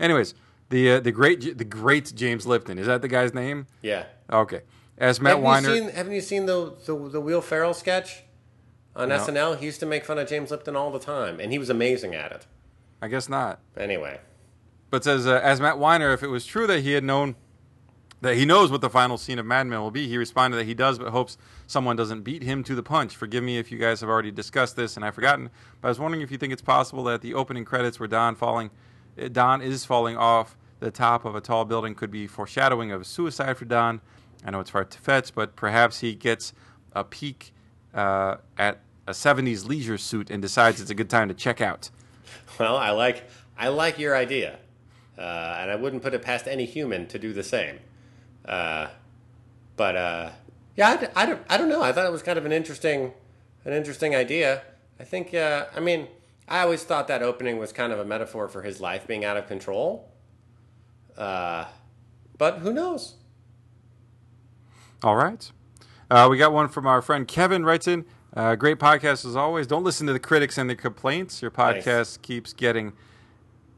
Anyways, 0.00 0.34
the 0.70 0.92
uh, 0.92 1.00
the 1.00 1.12
great 1.12 1.58
the 1.58 1.64
great 1.64 2.12
James 2.14 2.46
Lipton 2.46 2.78
is 2.78 2.86
that 2.86 3.02
the 3.02 3.08
guy's 3.08 3.34
name? 3.34 3.66
yeah. 3.82 4.04
Okay. 4.30 4.62
As 4.96 5.20
Matt 5.20 5.34
Have 5.36 5.42
Weiner, 5.44 5.68
you 5.74 5.76
seen 5.82 5.88
Haven't 5.90 6.12
you 6.14 6.20
seen 6.20 6.46
the 6.46 6.74
the, 6.86 6.96
the 7.10 7.20
Will 7.20 7.40
Ferrell 7.40 7.74
sketch 7.74 8.22
on 8.96 9.08
No. 9.10 9.18
SNL? 9.18 9.58
He 9.58 9.66
used 9.66 9.80
to 9.80 9.86
make 9.86 10.04
fun 10.04 10.18
of 10.18 10.28
James 10.28 10.50
Lipton 10.50 10.74
all 10.76 10.90
the 10.90 10.98
time, 10.98 11.38
and 11.40 11.52
he 11.52 11.58
was 11.58 11.70
amazing 11.70 12.14
at 12.14 12.32
it. 12.32 12.46
I 13.00 13.06
guess 13.08 13.28
not. 13.28 13.60
Anyway, 13.76 14.18
But 14.90 15.04
says 15.04 15.26
uh, 15.26 15.40
as 15.42 15.60
Matt 15.60 15.78
Weiner, 15.78 16.12
if 16.12 16.22
it 16.24 16.28
was 16.28 16.44
true 16.44 16.66
that 16.66 16.80
he 16.80 16.92
had 16.92 17.04
known 17.04 17.36
that 18.20 18.36
he 18.36 18.44
knows 18.44 18.70
what 18.70 18.80
the 18.80 18.90
final 18.90 19.16
scene 19.16 19.38
of 19.38 19.46
Mad 19.46 19.66
Men 19.66 19.80
will 19.80 19.90
be, 19.90 20.08
he 20.08 20.16
responded 20.16 20.56
that 20.56 20.64
he 20.64 20.74
does, 20.74 20.98
but 20.98 21.08
hopes 21.08 21.38
someone 21.66 21.96
doesn't 21.96 22.22
beat 22.22 22.42
him 22.42 22.64
to 22.64 22.74
the 22.74 22.82
punch. 22.82 23.14
Forgive 23.14 23.44
me 23.44 23.58
if 23.58 23.70
you 23.70 23.78
guys 23.78 24.00
have 24.00 24.10
already 24.10 24.30
discussed 24.30 24.76
this 24.76 24.96
and 24.96 25.04
I've 25.04 25.14
forgotten, 25.14 25.50
but 25.80 25.88
I 25.88 25.90
was 25.90 25.98
wondering 25.98 26.22
if 26.22 26.30
you 26.30 26.38
think 26.38 26.52
it's 26.52 26.62
possible 26.62 27.04
that 27.04 27.20
the 27.20 27.34
opening 27.34 27.64
credits 27.64 28.00
where 28.00 28.08
Don 28.08 28.34
falling, 28.34 28.70
uh, 29.20 29.28
Don 29.28 29.62
is 29.62 29.84
falling 29.84 30.16
off 30.16 30.56
the 30.80 30.90
top 30.90 31.24
of 31.24 31.34
a 31.34 31.40
tall 31.40 31.64
building 31.64 31.94
could 31.94 32.10
be 32.10 32.26
foreshadowing 32.26 32.90
of 32.92 33.06
suicide 33.06 33.56
for 33.56 33.64
Don. 33.64 34.00
I 34.44 34.50
know 34.50 34.60
it's 34.60 34.70
far 34.70 34.84
to 34.84 34.98
fetch, 34.98 35.34
but 35.34 35.56
perhaps 35.56 36.00
he 36.00 36.14
gets 36.14 36.52
a 36.92 37.04
peek 37.04 37.52
uh, 37.94 38.36
at 38.56 38.80
a 39.06 39.12
70s 39.12 39.66
leisure 39.66 39.98
suit 39.98 40.30
and 40.30 40.42
decides 40.42 40.80
it's 40.80 40.90
a 40.90 40.94
good 40.94 41.10
time 41.10 41.28
to 41.28 41.34
check 41.34 41.60
out. 41.60 41.90
well, 42.58 42.76
I 42.76 42.90
like 42.90 43.28
I 43.56 43.68
like 43.68 43.98
your 43.98 44.14
idea, 44.14 44.58
uh, 45.18 45.56
and 45.58 45.70
I 45.70 45.74
wouldn't 45.74 46.02
put 46.02 46.14
it 46.14 46.22
past 46.22 46.46
any 46.46 46.64
human 46.64 47.08
to 47.08 47.18
do 47.18 47.32
the 47.32 47.42
same. 47.42 47.80
Uh, 48.48 48.88
but 49.76 49.96
uh, 49.96 50.30
yeah, 50.76 51.08
I, 51.14 51.22
I 51.22 51.26
don't, 51.26 51.42
I 51.48 51.56
don't 51.58 51.68
know. 51.68 51.82
I 51.82 51.92
thought 51.92 52.06
it 52.06 52.12
was 52.12 52.22
kind 52.22 52.38
of 52.38 52.46
an 52.46 52.52
interesting 52.52 53.12
an 53.64 53.72
interesting 53.72 54.14
idea. 54.16 54.62
I 54.98 55.04
think. 55.04 55.34
Uh, 55.34 55.66
I 55.76 55.80
mean, 55.80 56.08
I 56.48 56.60
always 56.60 56.82
thought 56.82 57.08
that 57.08 57.22
opening 57.22 57.58
was 57.58 57.72
kind 57.72 57.92
of 57.92 57.98
a 57.98 58.04
metaphor 58.04 58.48
for 58.48 58.62
his 58.62 58.80
life 58.80 59.06
being 59.06 59.24
out 59.24 59.36
of 59.36 59.46
control. 59.46 60.10
Uh, 61.16 61.66
but 62.38 62.58
who 62.58 62.72
knows? 62.72 63.14
All 65.02 65.16
right. 65.16 65.50
Uh, 66.10 66.26
we 66.30 66.38
got 66.38 66.52
one 66.52 66.68
from 66.68 66.86
our 66.86 67.02
friend 67.02 67.28
Kevin 67.28 67.64
writes 67.64 67.86
in. 67.86 68.04
Uh, 68.34 68.54
great 68.54 68.78
podcast 68.78 69.26
as 69.26 69.36
always. 69.36 69.66
Don't 69.66 69.84
listen 69.84 70.06
to 70.06 70.12
the 70.12 70.18
critics 70.20 70.58
and 70.58 70.68
the 70.70 70.76
complaints. 70.76 71.42
Your 71.42 71.50
podcast 71.50 71.84
Nice. 71.84 72.16
keeps 72.18 72.52
getting 72.52 72.92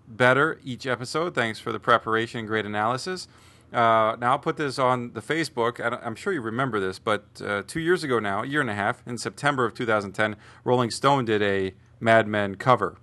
better 0.06 0.60
each 0.64 0.86
episode. 0.86 1.34
Thanks 1.34 1.58
for 1.58 1.72
the 1.72 1.80
preparation 1.80 2.40
and 2.40 2.48
great 2.48 2.66
analysis. 2.66 3.26
Uh, 3.72 4.16
now 4.18 4.32
I'll 4.32 4.38
put 4.38 4.56
this 4.56 4.78
on 4.78 5.12
the 5.12 5.22
Facebook. 5.22 5.80
I 5.80 6.04
I'm 6.04 6.14
sure 6.16 6.32
you 6.32 6.40
remember 6.40 6.80
this, 6.80 6.98
but 6.98 7.24
uh, 7.44 7.62
two 7.66 7.80
years 7.80 8.02
ago 8.02 8.18
now, 8.18 8.42
a 8.42 8.46
year 8.46 8.60
and 8.60 8.70
a 8.70 8.74
half, 8.74 9.02
in 9.06 9.18
September 9.18 9.64
of 9.64 9.74
2010, 9.74 10.36
Rolling 10.64 10.90
Stone 10.90 11.26
did 11.26 11.42
a 11.42 11.74
Mad 12.00 12.26
Men 12.26 12.56
cover 12.56 12.96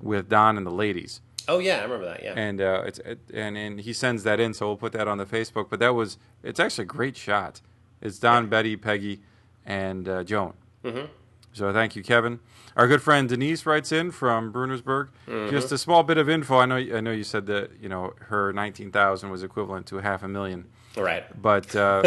with 0.00 0.28
Don 0.28 0.56
and 0.56 0.66
the 0.66 0.70
ladies 0.70 1.20
Oh 1.50 1.58
yeah, 1.58 1.78
I 1.78 1.82
remember 1.82 2.04
that. 2.06 2.22
Yeah. 2.22 2.34
and 2.36 2.60
uh, 2.60 2.82
it's 2.86 2.98
it, 3.00 3.18
and 3.34 3.56
and 3.56 3.80
he 3.80 3.92
sends 3.92 4.22
that 4.22 4.38
in, 4.38 4.54
so 4.54 4.68
we'll 4.68 4.76
put 4.76 4.92
that 4.92 5.08
on 5.08 5.18
the 5.18 5.26
Facebook. 5.26 5.68
But 5.68 5.80
that 5.80 5.94
was 5.94 6.16
it's 6.44 6.60
actually 6.60 6.82
a 6.82 6.86
great 6.86 7.16
shot. 7.16 7.60
It's 8.00 8.18
Don, 8.18 8.48
Betty, 8.48 8.76
Peggy, 8.76 9.20
and 9.66 10.08
uh, 10.08 10.22
Joan. 10.22 10.54
Mm-hmm. 10.84 11.06
So 11.52 11.72
thank 11.72 11.96
you, 11.96 12.02
Kevin. 12.02 12.40
Our 12.76 12.86
good 12.86 13.02
friend 13.02 13.28
Denise 13.28 13.66
writes 13.66 13.90
in 13.92 14.12
from 14.12 14.52
Brunersburg. 14.52 15.08
Mm-hmm. 15.26 15.50
Just 15.50 15.72
a 15.72 15.78
small 15.78 16.02
bit 16.02 16.16
of 16.16 16.28
info. 16.28 16.58
I 16.58 16.66
know 16.66 16.76
I 16.76 17.00
know 17.00 17.10
you 17.10 17.24
said 17.24 17.46
that 17.46 17.72
you 17.80 17.88
know 17.88 18.14
her 18.28 18.52
nineteen 18.52 18.92
thousand 18.92 19.30
was 19.30 19.42
equivalent 19.42 19.86
to 19.86 19.96
half 19.96 20.22
a 20.22 20.28
million. 20.28 20.66
Right. 20.96 21.24
But 21.40 21.74
uh, 21.74 22.02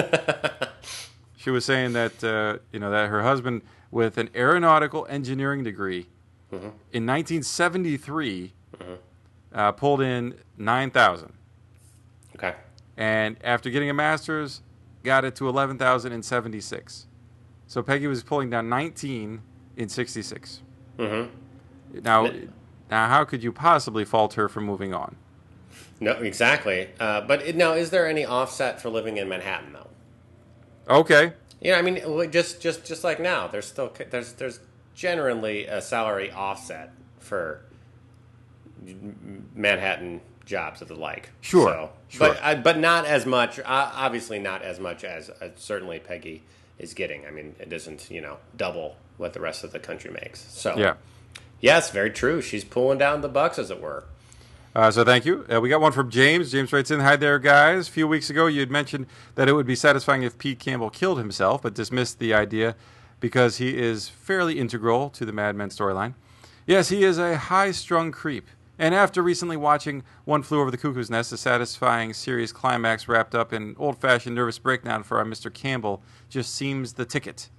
she 1.35 1.49
was 1.49 1.65
saying 1.65 1.93
that 1.93 2.23
uh, 2.23 2.59
you 2.71 2.79
know 2.79 2.91
that 2.91 3.09
her 3.09 3.23
husband 3.23 3.63
with 3.91 4.17
an 4.17 4.29
aeronautical 4.33 5.05
engineering 5.09 5.63
degree 5.63 6.07
mm-hmm. 6.51 6.65
in 6.91 7.05
1973 7.05 8.53
mm-hmm. 8.75 8.93
uh, 9.53 9.71
pulled 9.73 10.01
in 10.01 10.33
9,000. 10.57 11.31
Okay. 12.35 12.55
And 12.97 13.37
after 13.43 13.69
getting 13.69 13.89
a 13.89 13.93
master's, 13.93 14.61
got 15.03 15.23
it 15.25 15.35
to 15.35 15.47
11,076. 15.47 17.07
So 17.73 17.81
Peggy 17.81 18.05
was 18.05 18.21
pulling 18.21 18.51
down 18.51 18.69
nineteen 18.69 19.41
in 19.77 19.89
sixty 19.89 20.21
six. 20.21 20.61
Mm-hmm. 20.99 22.01
Now, 22.03 22.29
now, 22.91 23.07
how 23.07 23.23
could 23.23 23.43
you 23.43 23.51
possibly 23.51 24.05
fault 24.05 24.35
her 24.35 24.47
for 24.47 24.61
moving 24.61 24.93
on? 24.93 25.15
No, 25.99 26.11
exactly. 26.11 26.89
Uh, 26.99 27.21
but 27.21 27.41
it, 27.41 27.55
now, 27.55 27.73
is 27.73 27.89
there 27.89 28.07
any 28.07 28.25
offset 28.25 28.79
for 28.79 28.91
living 28.91 29.17
in 29.17 29.27
Manhattan 29.27 29.73
though? 29.73 29.87
Okay, 30.87 31.33
Yeah, 31.61 31.79
I 31.79 31.81
mean, 31.81 31.99
just 32.29 32.61
just 32.61 32.85
just 32.85 33.03
like 33.03 33.19
now, 33.19 33.47
there's 33.47 33.65
still 33.65 33.91
there's 34.11 34.33
there's 34.33 34.59
generally 34.93 35.65
a 35.65 35.81
salary 35.81 36.31
offset 36.31 36.93
for 37.17 37.65
Manhattan 39.55 40.21
jobs 40.45 40.83
of 40.83 40.89
the 40.89 40.95
like. 40.95 41.31
Sure, 41.41 41.69
So, 41.69 41.89
sure. 42.07 42.19
But 42.19 42.43
I, 42.43 42.53
but 42.53 42.77
not 42.77 43.07
as 43.07 43.25
much. 43.25 43.57
Uh, 43.57 43.63
obviously, 43.65 44.37
not 44.37 44.61
as 44.61 44.79
much 44.79 45.03
as 45.03 45.31
uh, 45.31 45.49
certainly 45.55 45.97
Peggy 45.97 46.43
is 46.79 46.93
getting. 46.93 47.25
I 47.25 47.31
mean, 47.31 47.55
it 47.59 47.71
isn't 47.71 48.09
you 48.09 48.21
know 48.21 48.37
double 48.55 48.95
what 49.17 49.33
the 49.33 49.39
rest 49.39 49.63
of 49.63 49.71
the 49.71 49.79
country 49.79 50.11
makes. 50.11 50.41
So 50.53 50.75
yeah. 50.77 50.95
yes, 51.61 51.91
very 51.91 52.09
true. 52.11 52.41
She's 52.41 52.63
pulling 52.63 52.97
down 52.97 53.21
the 53.21 53.29
bucks, 53.29 53.59
as 53.59 53.71
it 53.71 53.81
were. 53.81 54.05
Uh, 54.75 54.89
so 54.89 55.03
thank 55.03 55.23
you. 55.23 55.45
Uh, 55.53 55.61
we 55.61 55.69
got 55.69 55.81
one 55.81 55.91
from 55.91 56.09
James. 56.09 56.51
James 56.51 56.73
writes 56.73 56.89
in, 56.89 56.99
"Hi 56.99 57.15
there, 57.15 57.37
guys. 57.39 57.87
A 57.87 57.91
few 57.91 58.07
weeks 58.07 58.29
ago, 58.29 58.47
you 58.47 58.59
had 58.59 58.71
mentioned 58.71 59.05
that 59.35 59.47
it 59.47 59.53
would 59.53 59.67
be 59.67 59.75
satisfying 59.75 60.23
if 60.23 60.37
Pete 60.37 60.59
Campbell 60.59 60.89
killed 60.89 61.19
himself, 61.19 61.61
but 61.61 61.75
dismissed 61.75 62.19
the 62.19 62.33
idea 62.33 62.75
because 63.19 63.57
he 63.57 63.77
is 63.77 64.09
fairly 64.09 64.59
integral 64.59 65.09
to 65.11 65.25
the 65.25 65.31
Mad 65.31 65.55
Men 65.55 65.69
storyline. 65.69 66.15
Yes, 66.65 66.89
he 66.89 67.03
is 67.03 67.17
a 67.17 67.37
high-strung 67.37 68.11
creep." 68.11 68.47
And 68.83 68.93
after 68.93 69.23
recently 69.23 69.55
watching 69.55 70.03
One 70.25 70.43
Flew 70.43 70.59
Over 70.59 70.69
the 70.69 70.75
Cuckoo's 70.75 71.09
Nest, 71.09 71.31
a 71.31 71.37
satisfying 71.37 72.11
series 72.11 72.51
climax 72.51 73.07
wrapped 73.07 73.33
up 73.33 73.53
in 73.53 73.77
old-fashioned 73.79 74.35
nervous 74.35 74.59
breakdown 74.59 75.03
for 75.03 75.19
our 75.19 75.23
Mr. 75.23 75.51
Campbell 75.53 76.03
just 76.27 76.53
seems 76.53 76.91
the 76.91 77.05
ticket. 77.05 77.49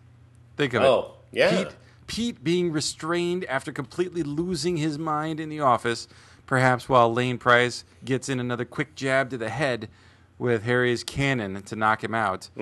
Think 0.58 0.74
of 0.74 0.82
it. 0.82 0.84
Oh, 0.84 1.14
yeah. 1.32 1.64
Pete, 1.64 1.76
Pete 2.06 2.44
being 2.44 2.70
restrained 2.70 3.46
after 3.46 3.72
completely 3.72 4.22
losing 4.22 4.76
his 4.76 4.98
mind 4.98 5.40
in 5.40 5.48
the 5.48 5.60
office, 5.60 6.08
perhaps 6.44 6.90
while 6.90 7.10
Lane 7.10 7.38
Pryce 7.38 7.86
gets 8.04 8.28
in 8.28 8.38
another 8.38 8.66
quick 8.66 8.94
jab 8.94 9.30
to 9.30 9.38
the 9.38 9.48
head 9.48 9.88
with 10.36 10.64
Harry's 10.64 11.02
cannon 11.02 11.62
to 11.62 11.74
knock 11.74 12.04
him 12.04 12.14
out. 12.14 12.50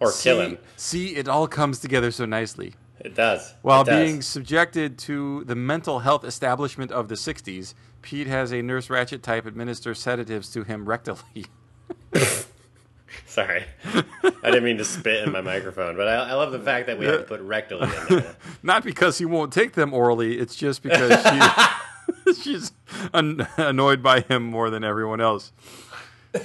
Or 0.00 0.10
see, 0.10 0.24
kill 0.24 0.40
him. 0.40 0.58
See, 0.76 1.14
it 1.14 1.28
all 1.28 1.46
comes 1.46 1.78
together 1.78 2.10
so 2.10 2.26
nicely. 2.26 2.74
It 3.00 3.14
does. 3.14 3.54
While 3.62 3.82
It 3.82 3.86
does. 3.86 3.98
being 4.08 4.22
subjected 4.22 4.98
to 5.00 5.44
the 5.44 5.54
mental 5.54 6.00
health 6.00 6.24
establishment 6.24 6.90
of 6.92 7.08
the 7.08 7.16
60s, 7.16 7.74
Pete 8.02 8.26
has 8.26 8.52
a 8.52 8.62
Nurse 8.62 8.88
Ratched 8.88 9.22
type 9.22 9.46
administer 9.46 9.94
sedatives 9.94 10.50
to 10.52 10.62
him 10.64 10.86
rectally. 10.86 11.46
Sorry. 13.26 13.64
I 13.84 14.02
didn't 14.50 14.64
mean 14.64 14.78
to 14.78 14.84
spit 14.84 15.24
in 15.24 15.32
my 15.32 15.40
microphone, 15.40 15.96
but 15.96 16.06
I, 16.08 16.30
I 16.30 16.32
love 16.34 16.52
the 16.52 16.58
fact 16.60 16.86
that 16.86 16.98
we 16.98 17.06
have 17.06 17.20
to 17.20 17.24
put 17.24 17.40
rectally 17.46 17.82
in 18.10 18.16
there. 18.18 18.36
Not 18.62 18.84
because 18.84 19.18
he 19.18 19.24
won't 19.24 19.52
take 19.52 19.72
them 19.72 19.92
orally, 19.92 20.38
it's 20.38 20.54
just 20.54 20.82
because 20.82 21.22
she, 22.26 22.32
she's 22.42 22.72
an- 23.12 23.46
annoyed 23.56 24.02
by 24.02 24.20
him 24.20 24.44
more 24.44 24.70
than 24.70 24.84
everyone 24.84 25.20
else. 25.20 25.52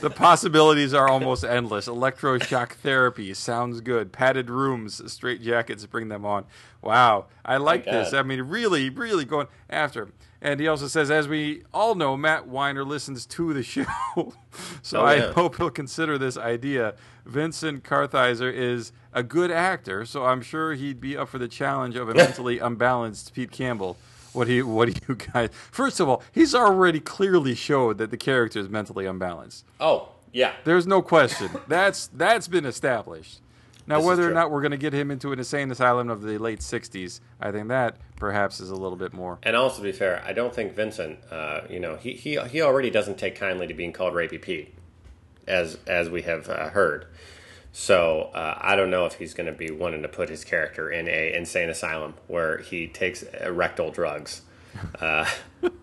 The 0.02 0.10
possibilities 0.10 0.94
are 0.94 1.08
almost 1.10 1.44
endless. 1.44 1.88
Electroshock 1.88 2.74
therapy 2.74 3.34
sounds 3.34 3.82
good. 3.82 4.12
Padded 4.12 4.50
rooms, 4.50 5.02
straight 5.12 5.42
jackets, 5.42 5.86
bring 5.88 6.10
them 6.10 6.26
on. 6.26 6.46
Wow, 6.82 7.26
I 7.44 7.58
like 7.58 7.86
this. 7.86 8.14
I 8.14 8.22
mean, 8.22 8.42
really, 8.44 8.90
really 8.90 9.26
going 9.26 9.48
after 9.70 10.04
him. 10.04 10.14
And 10.42 10.60
he 10.62 10.68
also 10.70 10.88
says, 10.88 11.12
as 11.12 11.28
we 11.28 11.64
all 11.74 11.96
know, 11.96 12.16
Matt 12.16 12.48
Weiner 12.48 12.86
listens 12.86 13.26
to 13.26 13.54
the 13.54 13.64
show, 13.64 13.86
so 14.82 15.02
Oh, 15.02 15.06
I 15.06 15.16
yeah. 15.16 15.34
hope 15.34 15.58
he'll 15.58 15.70
consider 15.70 16.18
this 16.18 16.38
idea. 16.38 16.94
Vincent 17.26 17.84
Kartheiser 17.84 18.52
is 18.54 18.94
a 19.12 19.22
good 19.22 19.52
actor, 19.52 20.06
so 20.06 20.24
I'm 20.26 20.42
sure 20.42 20.76
he'd 20.76 21.02
be 21.02 21.18
up 21.18 21.28
for 21.28 21.40
the 21.40 21.50
challenge 21.50 21.96
of 21.98 22.08
a 22.08 22.14
mentally 22.16 22.60
unbalanced 22.60 23.34
Pete 23.34 23.52
Campbell. 23.52 23.98
What 24.34 24.48
do 24.48 24.54
you, 24.54 24.68
what 24.68 24.94
do 24.94 25.02
you 25.08 25.16
guys? 25.16 25.50
First 25.72 26.00
of 26.00 26.08
all, 26.08 26.24
he's 26.32 26.54
already 26.54 27.00
clearly 27.00 27.56
showed 27.56 27.98
that 27.98 28.12
the 28.12 28.18
character 28.18 28.60
is 28.60 28.70
mentally 28.70 29.06
unbalanced. 29.06 29.66
Oh, 29.80 30.10
yeah. 30.32 30.54
There's 30.64 30.86
no 30.86 31.02
question. 31.02 31.50
That's 31.68 32.08
that's 32.08 32.48
been 32.48 32.66
established. 32.66 33.42
Now, 33.88 33.98
This 33.98 34.06
whether 34.06 34.30
or 34.30 34.34
not 34.36 34.52
we're 34.52 34.62
going 34.62 34.72
to 34.72 34.78
get 34.78 34.94
him 34.94 35.10
into 35.10 35.32
an 35.32 35.40
insane 35.40 35.72
asylum 35.72 36.10
of 36.10 36.22
the 36.22 36.38
late 36.38 36.60
'60s, 36.60 37.22
I 37.42 37.52
think 37.52 37.70
that 37.70 37.98
perhaps 38.18 38.60
is 38.60 38.70
a 38.70 38.76
little 38.76 38.98
bit 38.98 39.14
more. 39.14 39.40
And 39.42 39.56
also, 39.56 39.78
to 39.78 39.84
be 39.84 39.92
fair, 39.92 40.22
I 40.24 40.32
don't 40.32 40.54
think 40.54 40.76
Vincent, 40.76 41.18
uh, 41.32 41.62
you 41.68 41.80
know, 41.80 41.96
he, 41.96 42.14
he, 42.14 42.40
he 42.42 42.62
already 42.62 42.92
doesn't 42.92 43.18
take 43.18 43.36
kindly 43.36 43.66
to 43.66 43.74
being 43.74 43.92
called 43.92 44.14
Rapey 44.14 44.40
Pete, 44.40 44.76
as, 45.48 45.80
as 45.88 46.08
we 46.08 46.22
have 46.22 46.48
uh, 46.50 46.70
heard. 46.70 47.08
So 47.72 48.32
uh, 48.34 48.58
I 48.60 48.76
don't 48.76 48.90
know 48.90 49.06
if 49.06 49.16
he's 49.16 49.34
going 49.34 49.48
to 49.48 49.54
be 49.54 49.72
wanting 49.72 50.02
to 50.02 50.08
put 50.08 50.30
his 50.30 50.44
character 50.44 50.90
in 50.90 51.08
a 51.08 51.34
insane 51.34 51.70
asylum 51.70 52.16
where 52.28 52.58
he 52.60 52.88
takes 52.88 53.24
rectal 53.48 53.92
drugs. 53.92 54.42
Uh, 55.00 55.26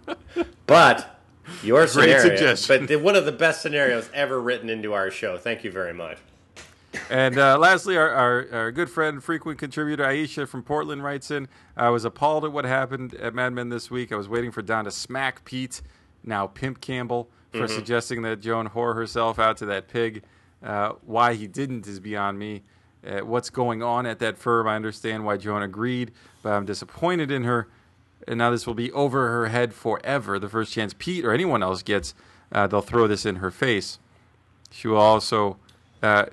but 0.67 1.21
your 1.63 1.87
scenario, 1.87 2.19
suggestion. 2.21 2.81
but 2.81 2.89
the, 2.89 2.97
one 2.97 3.17
of 3.17 3.25
the 3.25 3.33
best 3.33 3.63
scenarios 3.63 4.11
ever 4.13 4.41
written 4.41 4.69
into 4.69 4.93
our 4.93 5.11
show. 5.11 5.39
Thank 5.39 5.65
you 5.65 5.71
very 5.71 5.93
much. 5.93 6.19
And 7.11 7.39
uh, 7.39 7.59
lastly, 7.59 7.97
our, 7.97 8.11
our, 8.11 8.47
our 8.53 8.73
good 8.73 8.91
friend, 8.91 9.23
frequent 9.23 9.59
contributor 9.59 10.05
Aisha 10.05 10.49
from 10.49 10.63
Portland 10.63 11.05
writes 11.05 11.31
in 11.31 11.47
I 11.77 11.91
was 11.91 12.05
appalled 12.05 12.45
at 12.45 12.53
what 12.53 12.65
happened 12.65 13.15
at 13.15 13.35
Mad 13.35 13.53
Men 13.53 13.69
this 13.69 13.91
week. 13.91 14.13
I 14.13 14.17
was 14.17 14.29
waiting 14.29 14.51
for 14.51 14.63
Don 14.63 14.85
to 14.85 14.91
smack 14.91 15.45
Pete, 15.45 15.83
now 16.25 16.47
Pimp 16.47 16.81
Campbell, 16.81 17.31
for 17.53 17.69
suggesting 17.69 18.21
that 18.23 18.41
Joan 18.41 18.69
whore 18.69 18.95
herself 18.95 19.39
out 19.39 19.57
to 19.59 19.67
that 19.67 19.89
pig. 19.89 20.23
Uh, 20.63 20.93
why 21.05 21.35
he 21.35 21.47
didn't 21.47 21.87
is 21.87 22.01
beyond 22.01 22.39
me. 22.39 22.63
Uh, 23.07 23.21
what's 23.21 23.51
going 23.51 23.83
on 23.83 24.07
at 24.07 24.19
that 24.19 24.37
firm? 24.37 24.67
I 24.67 24.75
understand 24.75 25.25
why 25.25 25.37
Joan 25.37 25.63
agreed, 25.63 26.13
but 26.43 26.53
I'm 26.53 26.65
disappointed 26.65 27.31
in 27.31 27.45
her. 27.45 27.69
And 28.27 28.39
now 28.39 28.51
this 28.51 28.67
will 28.67 28.75
be 28.75 28.91
over 28.93 29.29
her 29.29 29.47
head 29.49 29.73
forever. 29.73 30.39
The 30.39 30.49
first 30.49 30.73
chance 30.73 30.95
Pete 30.99 31.25
or 31.25 31.33
anyone 31.33 31.63
else 31.63 31.83
gets, 31.83 32.15
uh, 32.51 32.67
they'll 32.67 32.81
throw 32.81 33.07
this 33.07 33.25
in 33.25 33.37
her 33.37 33.51
face. 33.51 33.99
She 34.71 34.89
will 34.89 34.97
also 34.97 35.59
uh, 36.03 36.27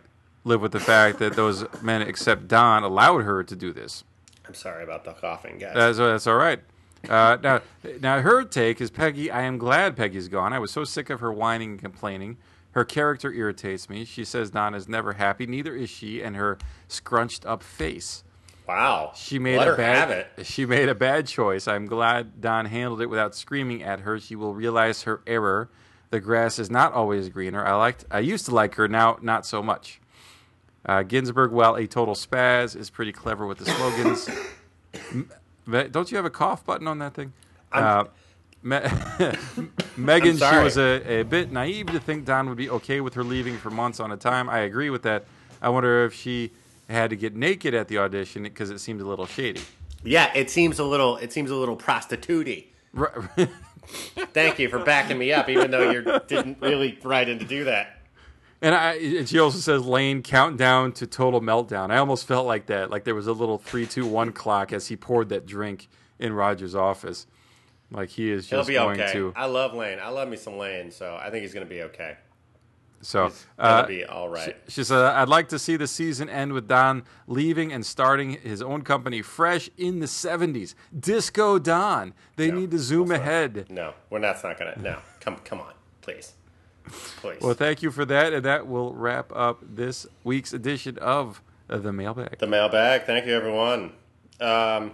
live 0.43 0.61
with 0.61 0.71
the 0.71 0.79
fact 0.79 1.19
that 1.19 1.35
those 1.35 1.65
men, 1.81 2.01
except 2.01 2.47
Don, 2.47 2.83
allowed 2.83 3.23
her 3.23 3.43
to 3.43 3.55
do 3.55 3.71
this. 3.71 4.03
I'm 4.47 4.55
sorry 4.55 4.83
about 4.83 5.05
the 5.05 5.13
coughing, 5.13 5.59
guys. 5.59 5.73
That's, 5.75 5.97
that's 5.97 6.27
all 6.27 6.35
right. 6.35 6.59
Uh, 7.07 7.37
now, 7.43 7.61
now 7.99 8.21
her 8.21 8.43
take 8.43 8.81
is 8.81 8.89
Peggy. 8.89 9.29
I 9.29 9.43
am 9.43 9.57
glad 9.57 9.95
Peggy's 9.95 10.29
gone. 10.29 10.53
I 10.53 10.59
was 10.59 10.71
so 10.71 10.83
sick 10.83 11.09
of 11.09 11.19
her 11.19 11.31
whining 11.31 11.71
and 11.71 11.79
complaining. 11.79 12.37
Her 12.73 12.83
character 12.85 13.31
irritates 13.31 13.89
me. 13.89 14.03
She 14.05 14.25
says 14.25 14.49
Don 14.51 14.73
is 14.75 14.87
never 14.87 15.13
happy. 15.13 15.45
Neither 15.45 15.75
is 15.75 15.89
she, 15.89 16.21
and 16.21 16.35
her 16.35 16.57
scrunched 16.87 17.45
up 17.45 17.63
face. 17.63 18.23
wow. 18.67 19.11
She 19.15 19.39
made 19.39 19.57
Let 19.59 19.67
a 19.67 19.71
her 19.71 19.77
bad. 19.77 19.95
have 19.97 20.09
it. 20.11 20.27
She 20.45 20.65
made 20.65 20.89
a 20.89 20.95
bad 20.95 21.27
choice. 21.27 21.67
I'm 21.67 21.85
glad 21.85 22.41
Don 22.41 22.65
handled 22.65 23.01
it 23.01 23.07
without 23.07 23.35
screaming 23.35 23.83
at 23.83 24.01
her. 24.01 24.19
She 24.19 24.35
will 24.35 24.53
realize 24.53 25.03
her 25.03 25.21
error. 25.27 25.69
The 26.09 26.19
grass 26.19 26.59
is 26.59 26.69
not 26.69 26.93
always 26.93 27.29
greener. 27.29 27.65
I 27.65 27.75
liked. 27.75 28.05
I 28.11 28.19
used 28.19 28.45
to 28.45 28.53
like 28.55 28.75
her. 28.75 28.87
Now, 28.87 29.17
not 29.21 29.45
so 29.45 29.63
much. 29.63 29.99
Uh, 30.85 31.01
Ginsberg, 31.03 31.51
while 31.51 31.75
a 31.75 31.87
total 31.87 32.13
spaz, 32.15 32.75
is 32.75 32.89
pretty 32.89 33.11
clever 33.13 33.45
with 33.47 33.57
the 33.59 33.65
slogans. 33.65 34.29
Don't 35.91 36.11
you 36.11 36.17
have 36.17 36.25
a 36.25 36.29
cough 36.29 36.65
button 36.65 36.87
on 36.87 36.99
that 36.99 37.13
thing? 37.13 37.33
Uh, 37.71 38.05
Me- 38.63 38.79
Megan, 39.97 40.37
she 40.37 40.57
was 40.57 40.77
a, 40.77 41.19
a 41.19 41.23
bit 41.23 41.51
naive 41.51 41.87
to 41.87 41.99
think 41.99 42.25
Don 42.25 42.47
would 42.49 42.57
be 42.57 42.69
okay 42.69 43.01
with 43.01 43.13
her 43.13 43.23
leaving 43.23 43.57
for 43.57 43.69
months 43.69 43.99
on 43.99 44.11
a 44.11 44.17
time. 44.17 44.49
I 44.49 44.59
agree 44.59 44.89
with 44.89 45.03
that. 45.03 45.25
I 45.61 45.69
wonder 45.69 46.05
if 46.05 46.13
she 46.13 46.51
had 46.89 47.09
to 47.09 47.15
get 47.15 47.35
naked 47.35 47.73
at 47.73 47.87
the 47.87 47.97
audition 47.97 48.43
because 48.43 48.69
it 48.69 48.79
seemed 48.79 49.01
a 49.01 49.05
little 49.05 49.25
shady. 49.25 49.61
Yeah, 50.03 50.31
it 50.35 50.49
seems 50.49 50.79
a 50.79 50.83
little. 50.83 51.17
It 51.17 51.31
seems 51.31 51.49
a 51.51 51.55
little 51.55 51.75
prostitute 51.75 52.67
Right. 52.93 53.11
Thank 54.33 54.59
you 54.59 54.69
for 54.69 54.79
backing 54.79 55.17
me 55.17 55.33
up, 55.33 55.49
even 55.49 55.71
though 55.71 55.91
you 55.91 56.03
didn't 56.27 56.61
really 56.61 56.97
write 57.03 57.27
in 57.27 57.39
to 57.39 57.45
do 57.45 57.65
that. 57.65 57.99
And 58.61 58.73
I, 58.73 58.93
and 58.93 59.27
she 59.27 59.39
also 59.39 59.57
says 59.57 59.83
Lane 59.83 60.21
countdown 60.21 60.93
to 60.93 61.07
total 61.07 61.41
meltdown. 61.41 61.91
I 61.91 61.97
almost 61.97 62.25
felt 62.25 62.47
like 62.47 62.67
that, 62.67 62.89
like 62.89 63.03
there 63.03 63.15
was 63.15 63.27
a 63.27 63.33
little 63.33 63.57
three, 63.57 63.85
two, 63.85 64.05
one 64.05 64.31
clock 64.31 64.71
as 64.71 64.87
he 64.87 64.95
poured 64.95 65.29
that 65.29 65.45
drink 65.45 65.89
in 66.17 66.31
Roger's 66.31 66.75
office. 66.75 67.27
Like 67.93 68.09
he 68.09 68.31
is 68.31 68.47
just 68.47 68.67
be 68.67 68.73
going 68.73 68.99
okay. 68.99 69.13
to. 69.13 69.33
I 69.35 69.45
love 69.45 69.73
Lane. 69.73 69.99
I 70.01 70.09
love 70.09 70.27
me 70.27 70.35
some 70.35 70.57
Lane, 70.57 70.91
so 70.91 71.15
I 71.21 71.29
think 71.29 71.43
he's 71.43 71.53
going 71.53 71.65
to 71.65 71.69
be 71.69 71.83
okay. 71.83 72.17
So 73.01 73.31
uh, 73.59 73.85
be 73.85 74.05
all 74.05 74.29
right. 74.29 74.55
she 74.67 74.83
said, 74.83 74.97
"I'd 74.97 75.27
like 75.27 75.49
to 75.49 75.59
see 75.59 75.75
the 75.75 75.87
season 75.87 76.29
end 76.29 76.53
with 76.53 76.67
Don 76.67 77.03
leaving 77.27 77.71
and 77.71 77.85
starting 77.85 78.31
his 78.31 78.61
own 78.61 78.81
company 78.81 79.21
fresh 79.21 79.69
in 79.77 79.99
the 79.99 80.05
'70s. 80.05 80.73
Disco 80.97 81.59
Don. 81.59 82.13
They 82.37 82.49
need 82.49 82.71
to 82.71 82.79
zoom 82.79 83.11
ahead." 83.11 83.67
No, 83.69 83.93
we're 84.09 84.19
not. 84.19 84.41
That's 84.41 84.43
not 84.43 84.57
gonna. 84.57 84.81
No, 84.81 84.99
come, 85.19 85.35
come 85.43 85.59
on, 85.59 85.73
please, 86.01 86.33
please. 87.17 87.41
Well, 87.41 87.53
thank 87.53 87.83
you 87.83 87.91
for 87.91 88.05
that, 88.05 88.33
and 88.33 88.45
that 88.45 88.67
will 88.67 88.93
wrap 88.93 89.31
up 89.35 89.59
this 89.61 90.07
week's 90.23 90.53
edition 90.53 90.97
of 90.99 91.41
the 91.67 91.91
Mailbag. 91.91 92.39
the 92.39 92.47
mailbag. 92.47 93.03
Thank 93.03 93.25
you, 93.25 93.33
everyone. 93.33 93.91
Um, 94.39 94.93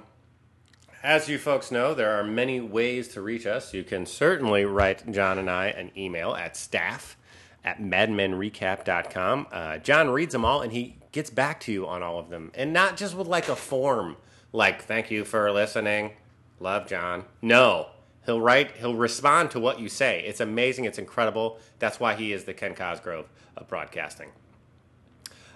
as 1.03 1.29
you 1.29 1.37
folks 1.37 1.71
know, 1.71 1.93
there 1.93 2.11
are 2.11 2.23
many 2.23 2.59
ways 2.59 3.07
to 3.09 3.21
reach 3.21 3.45
us. 3.45 3.73
You 3.73 3.83
can 3.83 4.05
certainly 4.05 4.65
write 4.65 5.09
John 5.11 5.37
and 5.37 5.49
I 5.49 5.67
an 5.67 5.91
email 5.97 6.33
at 6.33 6.57
staff 6.57 7.17
at 7.63 7.81
madmenrecap.com. 7.81 9.47
Uh, 9.51 9.77
John 9.77 10.09
reads 10.09 10.33
them 10.33 10.45
all 10.45 10.61
and 10.61 10.71
he 10.71 10.97
gets 11.11 11.29
back 11.29 11.59
to 11.61 11.71
you 11.71 11.87
on 11.87 12.03
all 12.03 12.19
of 12.19 12.29
them. 12.29 12.51
And 12.53 12.73
not 12.73 12.97
just 12.97 13.15
with 13.15 13.27
like 13.27 13.47
a 13.47 13.55
form, 13.55 14.17
like, 14.51 14.83
thank 14.83 15.09
you 15.09 15.23
for 15.23 15.51
listening. 15.51 16.13
Love, 16.59 16.87
John. 16.87 17.25
No. 17.41 17.89
He'll 18.25 18.41
write, 18.41 18.77
he'll 18.77 18.95
respond 18.95 19.51
to 19.51 19.59
what 19.59 19.79
you 19.79 19.89
say. 19.89 20.23
It's 20.25 20.39
amazing. 20.39 20.85
It's 20.85 20.99
incredible. 20.99 21.59
That's 21.79 21.99
why 21.99 22.15
he 22.15 22.33
is 22.33 22.43
the 22.43 22.53
Ken 22.53 22.75
Cosgrove 22.75 23.29
of 23.55 23.67
broadcasting. 23.67 24.29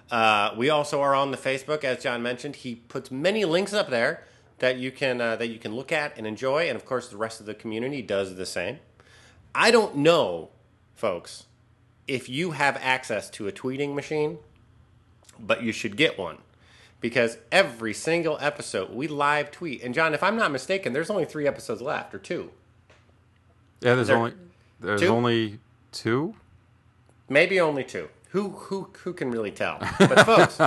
Uh, 0.09 0.53
we 0.57 0.69
also 0.69 1.01
are 1.01 1.13
on 1.15 1.31
the 1.31 1.37
Facebook, 1.37 1.83
as 1.83 2.01
John 2.01 2.21
mentioned. 2.21 2.57
He 2.57 2.75
puts 2.75 3.11
many 3.11 3.45
links 3.45 3.73
up 3.73 3.89
there 3.89 4.25
that 4.59 4.77
you 4.77 4.91
can 4.91 5.19
uh, 5.21 5.35
that 5.37 5.47
you 5.47 5.59
can 5.59 5.75
look 5.75 5.91
at 5.91 6.17
and 6.17 6.25
enjoy, 6.27 6.67
and 6.67 6.75
of 6.75 6.85
course, 6.85 7.09
the 7.09 7.17
rest 7.17 7.39
of 7.39 7.45
the 7.45 7.53
community 7.53 8.01
does 8.01 8.35
the 8.35 8.45
same. 8.45 8.79
I 9.55 9.71
don't 9.71 9.97
know, 9.97 10.49
folks, 10.95 11.45
if 12.07 12.27
you 12.29 12.51
have 12.51 12.77
access 12.81 13.29
to 13.31 13.47
a 13.47 13.51
tweeting 13.51 13.93
machine, 13.93 14.37
but 15.39 15.61
you 15.63 15.71
should 15.71 15.95
get 15.97 16.17
one 16.17 16.37
because 17.01 17.37
every 17.51 17.93
single 17.93 18.37
episode 18.41 18.89
we 18.91 19.07
live 19.07 19.51
tweet. 19.51 19.83
And 19.83 19.93
John, 19.93 20.13
if 20.13 20.23
I'm 20.23 20.35
not 20.37 20.51
mistaken, 20.51 20.93
there's 20.93 21.09
only 21.09 21.25
three 21.25 21.47
episodes 21.47 21.81
left 21.81 22.13
or 22.15 22.19
two, 22.19 22.51
Yeah, 23.81 23.95
there's 23.95 24.07
There- 24.07 24.17
only 24.17 24.33
there's 24.79 25.01
two? 25.01 25.07
only 25.07 25.59
two. 25.91 26.35
maybe 27.29 27.59
only 27.59 27.83
two. 27.83 28.09
Who 28.29 28.49
who 28.49 28.89
who 29.03 29.13
can 29.13 29.29
really 29.29 29.51
tell? 29.51 29.77
But 29.99 30.25
folks, 30.25 30.59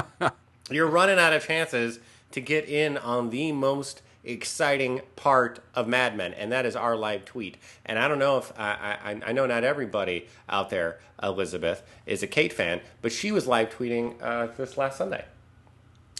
you're 0.70 0.86
running 0.86 1.18
out 1.18 1.32
of 1.32 1.44
chances 1.44 1.98
to 2.36 2.40
get 2.42 2.68
in 2.68 2.98
on 2.98 3.30
the 3.30 3.50
most 3.50 4.02
exciting 4.22 5.00
part 5.16 5.60
of 5.74 5.88
Mad 5.88 6.14
Men, 6.14 6.34
and 6.34 6.52
that 6.52 6.66
is 6.66 6.76
our 6.76 6.94
live 6.94 7.24
tweet. 7.24 7.56
And 7.86 7.98
I 7.98 8.08
don't 8.08 8.18
know 8.18 8.36
if 8.36 8.52
I 8.58 8.98
I, 9.02 9.20
I 9.28 9.32
know 9.32 9.46
not 9.46 9.64
everybody 9.64 10.26
out 10.46 10.68
there, 10.68 11.00
Elizabeth, 11.22 11.82
is 12.04 12.22
a 12.22 12.26
Kate 12.26 12.52
fan, 12.52 12.82
but 13.00 13.10
she 13.10 13.32
was 13.32 13.46
live 13.46 13.70
tweeting 13.70 14.20
uh, 14.20 14.48
this 14.54 14.76
last 14.76 14.98
Sunday, 14.98 15.24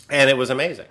and 0.08 0.30
it 0.30 0.38
was 0.38 0.48
amazing. 0.48 0.86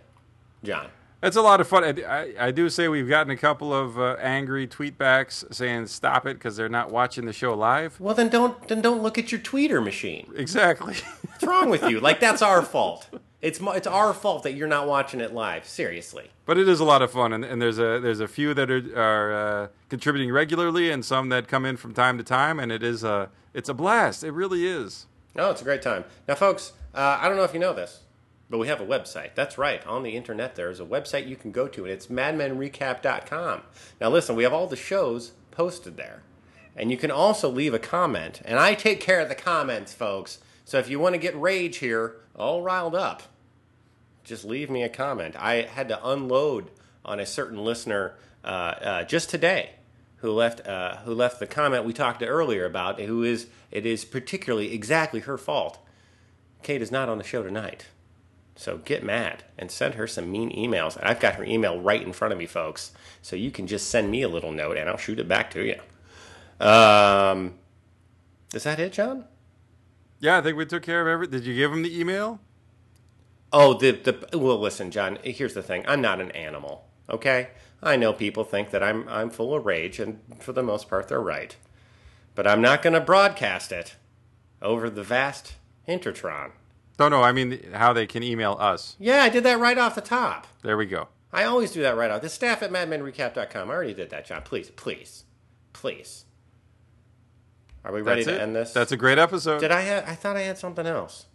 John, 0.64 0.90
It's 1.24 1.36
a 1.36 1.42
lot 1.42 1.60
of 1.60 1.68
fun. 1.68 1.84
I, 1.84 2.36
I, 2.40 2.52
do 2.52 2.70
say 2.70 2.88
we've 2.88 3.10
gotten 3.10 3.32
a 3.32 3.38
couple 3.38 3.74
of 3.74 3.98
uh, 3.98 4.18
angry 4.20 4.68
tweetbacks 4.68 5.52
saying 5.52 5.88
stop 5.88 6.28
it 6.28 6.36
because 6.36 6.56
they're 6.56 6.70
not 6.70 6.92
watching 6.92 7.26
the 7.26 7.34
show 7.34 7.56
live. 7.56 8.00
well 8.00 8.14
then 8.14 8.30
don't 8.30 8.68
then 8.68 8.80
don't 8.80 9.02
look 9.02 9.18
at 9.18 9.32
your 9.32 9.42
tweeter 9.42 9.84
machine. 9.84 10.32
Exactly. 10.36 10.94
What's 11.30 11.44
wrong 11.44 11.72
with 11.72 11.82
you? 11.90 12.00
Like 12.00 12.20
that's 12.20 12.44
our 12.44 12.62
fault. 12.62 13.10
It's 13.42 13.60
it's 13.62 13.88
our 13.88 14.14
fault 14.14 14.44
that 14.44 14.54
you're 14.54 14.68
not 14.68 14.88
watching 14.88 15.20
it 15.22 15.34
live. 15.34 15.66
Seriously. 15.66 16.32
But 16.46 16.58
it 16.58 16.68
is 16.68 16.80
a 16.80 16.84
lot 16.84 17.02
of 17.02 17.12
fun, 17.12 17.34
and, 17.34 17.44
and 17.44 17.62
there's 17.62 17.80
a 17.80 18.00
there's 18.00 18.20
a 18.20 18.28
few 18.28 18.54
that 18.54 18.72
are, 18.72 19.00
are 19.00 19.34
uh, 19.34 19.68
contributing 19.90 20.32
regularly, 20.32 20.90
and 20.90 21.04
some 21.04 21.30
that 21.30 21.48
come 21.48 21.66
in 21.66 21.78
from 21.78 21.94
time 21.94 22.18
to 22.18 22.24
time, 22.24 22.60
and 22.60 22.72
it 22.72 22.84
is 22.84 23.04
a 23.04 23.30
it's 23.54 23.70
a 23.70 23.74
blast. 23.74 24.24
It 24.24 24.32
really 24.32 24.66
is. 24.68 25.06
No, 25.36 25.52
it's 25.52 25.62
a 25.62 25.66
great 25.66 25.82
time. 25.82 26.06
Now, 26.28 26.36
folks, 26.36 26.74
uh, 26.94 27.20
I 27.22 27.28
don't 27.28 27.38
know 27.38 27.44
if 27.44 27.54
you 27.54 27.60
know 27.60 27.74
this, 27.74 28.02
but 28.50 28.58
we 28.58 28.68
have 28.68 28.80
a 28.80 28.86
website. 28.86 29.36
That's 29.36 29.58
right. 29.58 29.86
On 29.86 30.04
the 30.04 30.16
internet, 30.16 30.56
there 30.56 30.70
is 30.70 30.80
a 30.80 30.86
website 30.86 31.28
you 31.28 31.36
can 31.36 31.52
go 31.52 31.68
to, 31.68 31.84
and 31.84 31.92
it's 31.92 32.08
madmenrecap.com. 32.08 33.62
Now, 34.00 34.10
listen, 34.10 34.36
we 34.36 34.44
have 34.44 34.54
all 34.54 34.68
the 34.68 34.76
shows 34.76 35.34
posted 35.52 35.98
there. 35.98 36.24
And 36.76 36.92
you 36.92 36.98
can 36.98 37.12
also 37.12 37.50
leave 37.50 37.74
a 37.74 37.80
comment. 37.80 38.42
And 38.44 38.60
I 38.60 38.74
take 38.74 39.00
care 39.00 39.22
of 39.22 39.30
the 39.30 39.36
comments, 39.36 39.94
folks. 39.94 40.40
So 40.66 40.78
if 40.78 40.90
you 40.90 41.00
want 41.00 41.14
to 41.14 41.20
get 41.20 41.40
rage 41.40 41.78
here, 41.78 42.18
all 42.38 42.62
riled 42.62 42.96
up, 42.96 43.24
just 44.24 44.46
leave 44.46 44.70
me 44.70 44.84
a 44.84 44.90
comment. 44.90 45.36
I 45.38 45.64
had 45.64 45.88
to 45.90 46.08
unload 46.08 46.72
on 47.04 47.20
a 47.20 47.26
certain 47.26 47.64
listener 47.64 48.16
uh, 48.44 48.48
uh, 48.48 49.04
just 49.04 49.30
today 49.30 49.72
who 50.18 50.32
left 50.32 50.66
uh, 50.68 50.98
who 50.98 51.14
left 51.14 51.40
the 51.40 51.48
comment 51.48 51.86
we 51.86 51.94
talked 51.94 52.20
to 52.20 52.26
earlier 52.26 52.66
about. 52.66 53.00
Who 53.00 53.24
is 53.24 53.48
it 53.72 53.86
is 53.86 54.06
particularly 54.06 54.74
exactly 54.74 55.22
her 55.22 55.38
fault. 55.38 55.80
Kate 56.64 56.82
is 56.82 56.92
not 56.92 57.10
on 57.10 57.20
the 57.20 57.24
show 57.24 57.44
tonight, 57.44 57.88
so 58.56 58.78
get 58.78 59.04
mad 59.04 59.44
and 59.58 59.70
send 59.70 59.96
her 59.96 60.08
some 60.08 60.32
mean 60.32 60.50
emails. 60.52 60.98
I've 61.04 61.20
got 61.20 61.36
her 61.36 61.44
email 61.44 61.80
right 61.80 62.02
in 62.02 62.14
front 62.14 62.32
of 62.32 62.40
me, 62.40 62.48
folks. 62.48 62.92
So 63.22 63.36
you 63.36 63.52
can 63.52 63.68
just 63.68 63.90
send 63.90 64.10
me 64.10 64.22
a 64.24 64.30
little 64.30 64.52
note 64.52 64.78
and 64.78 64.90
I'll 64.90 64.98
shoot 64.98 65.20
it 65.20 65.28
back 65.28 65.52
to 65.52 65.64
you. 65.64 66.66
Um, 66.66 67.56
is 68.54 68.64
that 68.64 68.80
it, 68.80 68.94
John? 68.94 69.26
Yeah, 70.20 70.38
I 70.38 70.42
think 70.42 70.58
we 70.58 70.66
took 70.66 70.84
care 70.84 71.02
of 71.02 71.08
every. 71.08 71.28
Did 71.28 71.46
you 71.46 71.56
give 71.56 71.72
him 71.72 71.84
the 71.84 72.00
email? 72.00 72.40
Oh, 73.52 73.74
the 73.74 73.92
the 73.92 74.38
well, 74.38 74.60
listen, 74.60 74.92
John. 74.92 75.18
Here's 75.24 75.54
the 75.54 75.62
thing. 75.64 75.86
I'm 75.88 76.02
not 76.02 76.22
an 76.22 76.32
animal. 76.32 76.88
Okay, 77.10 77.50
I 77.84 77.96
know 77.96 78.14
people 78.14 78.44
think 78.44 78.72
that 78.72 78.84
I'm 78.84 79.08
I'm 79.08 79.30
full 79.30 79.54
of 79.54 79.66
rage, 79.66 80.00
and 80.00 80.20
for 80.40 80.52
the 80.54 80.64
most 80.64 80.90
part, 80.90 81.08
they're 81.08 81.22
right. 81.22 81.56
But 82.34 82.48
I'm 82.48 82.62
not 82.62 82.82
going 82.82 82.94
to 82.94 83.02
broadcast 83.02 83.72
it 83.72 83.96
over 84.62 84.90
the 84.90 85.04
vast 85.04 85.54
intertron. 85.88 86.52
No, 87.00 87.08
no. 87.10 87.22
I 87.22 87.32
mean 87.32 87.72
how 87.74 87.94
they 87.94 88.08
can 88.08 88.24
email 88.24 88.58
us. 88.60 88.96
Yeah, 89.00 89.24
I 89.24 89.30
did 89.30 89.44
that 89.44 89.60
right 89.60 89.78
off 89.78 89.96
the 89.96 90.02
top. 90.02 90.48
There 90.62 90.78
we 90.78 90.86
go. 90.86 91.10
I 91.32 91.44
always 91.44 91.72
do 91.72 91.82
that 91.82 91.98
right 91.98 92.10
off. 92.10 92.22
The 92.22 92.30
staff 92.30 92.64
at 92.64 92.72
MadmenRecap.com. 92.72 93.70
I 93.70 93.74
already 93.74 93.94
did 93.94 94.10
that, 94.10 94.26
John. 94.26 94.42
Please, 94.42 94.70
please, 94.72 95.26
please. 95.74 96.26
Are 97.86 97.94
we 97.94 98.02
ready 98.02 98.24
That's 98.24 98.36
to 98.38 98.42
it. 98.42 98.44
end 98.44 98.56
this? 98.56 98.74
That's 98.74 98.92
a 98.92 98.98
great 98.98 99.18
episode. 99.20 99.60
Did 99.60 99.72
I 99.72 99.82
have? 99.82 100.10
I 100.10 100.16
thought 100.16 100.36
I 100.36 100.42
had 100.42 100.58
something 100.58 100.86
else. 100.88 101.28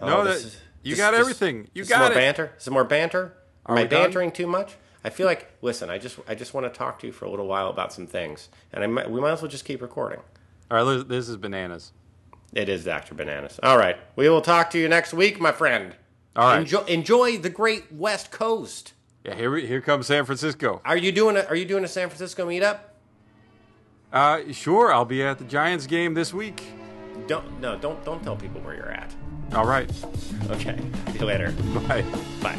Oh, 0.00 0.06
no, 0.06 0.20
Oh, 0.20 0.24
this 0.24 0.42
that- 0.42 0.46
is- 0.48 0.56
you 0.84 0.90
this- 0.92 0.98
got 0.98 1.10
this- 1.10 1.20
everything. 1.20 1.68
You 1.74 1.84
some 1.84 1.98
got 1.98 2.02
more 2.04 2.12
it. 2.12 2.14
banter. 2.14 2.52
Some 2.58 2.74
more 2.74 2.84
banter. 2.84 3.34
Are 3.66 3.76
Am 3.76 3.78
I 3.84 3.86
done? 3.86 4.04
bantering 4.04 4.30
too 4.32 4.46
much? 4.46 4.76
I 5.04 5.10
feel 5.10 5.26
like. 5.26 5.50
Listen, 5.60 5.90
I 5.90 5.98
just 5.98 6.18
I 6.28 6.34
just 6.34 6.54
want 6.54 6.72
to 6.72 6.76
talk 6.76 6.98
to 7.00 7.06
you 7.06 7.12
for 7.12 7.24
a 7.24 7.30
little 7.30 7.46
while 7.46 7.68
about 7.68 7.92
some 7.92 8.06
things, 8.06 8.48
and 8.72 8.82
I 8.84 8.86
might, 8.86 9.10
we 9.10 9.20
might 9.20 9.32
as 9.32 9.42
well 9.42 9.50
just 9.50 9.64
keep 9.64 9.82
recording. 9.82 10.20
All 10.70 10.84
right, 10.84 11.08
this 11.08 11.28
is 11.28 11.36
bananas. 11.36 11.92
It 12.54 12.68
is 12.68 12.84
Dr. 12.84 13.14
Bananas. 13.14 13.60
All 13.62 13.76
right, 13.76 13.96
we 14.16 14.28
will 14.28 14.40
talk 14.40 14.70
to 14.70 14.78
you 14.78 14.88
next 14.88 15.12
week, 15.12 15.38
my 15.40 15.52
friend. 15.52 15.94
All 16.34 16.44
right. 16.48 16.60
Enjoy, 16.60 16.80
enjoy 16.84 17.36
the 17.38 17.50
great 17.50 17.92
West 17.92 18.30
Coast. 18.30 18.94
Yeah, 19.24 19.34
here 19.34 19.50
we, 19.50 19.66
here 19.66 19.80
comes 19.82 20.06
San 20.06 20.24
Francisco. 20.24 20.80
Are 20.84 20.96
you 20.96 21.10
doing 21.12 21.36
a 21.36 21.42
Are 21.44 21.54
you 21.56 21.64
doing 21.66 21.84
a 21.84 21.88
San 21.88 22.08
Francisco 22.08 22.46
meetup? 22.48 22.78
Uh, 24.12 24.40
sure, 24.52 24.92
I'll 24.92 25.04
be 25.04 25.22
at 25.22 25.38
the 25.38 25.44
Giants 25.44 25.86
game 25.86 26.14
this 26.14 26.32
week. 26.32 26.62
Don't 27.26 27.60
no 27.60 27.76
don't 27.78 28.02
don't 28.04 28.22
tell 28.22 28.36
people 28.36 28.60
where 28.62 28.74
you're 28.74 28.90
at. 28.90 29.14
All 29.54 29.66
right. 29.66 29.90
Okay. 30.50 30.78
See 31.12 31.18
you 31.18 31.26
later. 31.26 31.52
Bye. 31.86 32.02
Bye. 32.42 32.58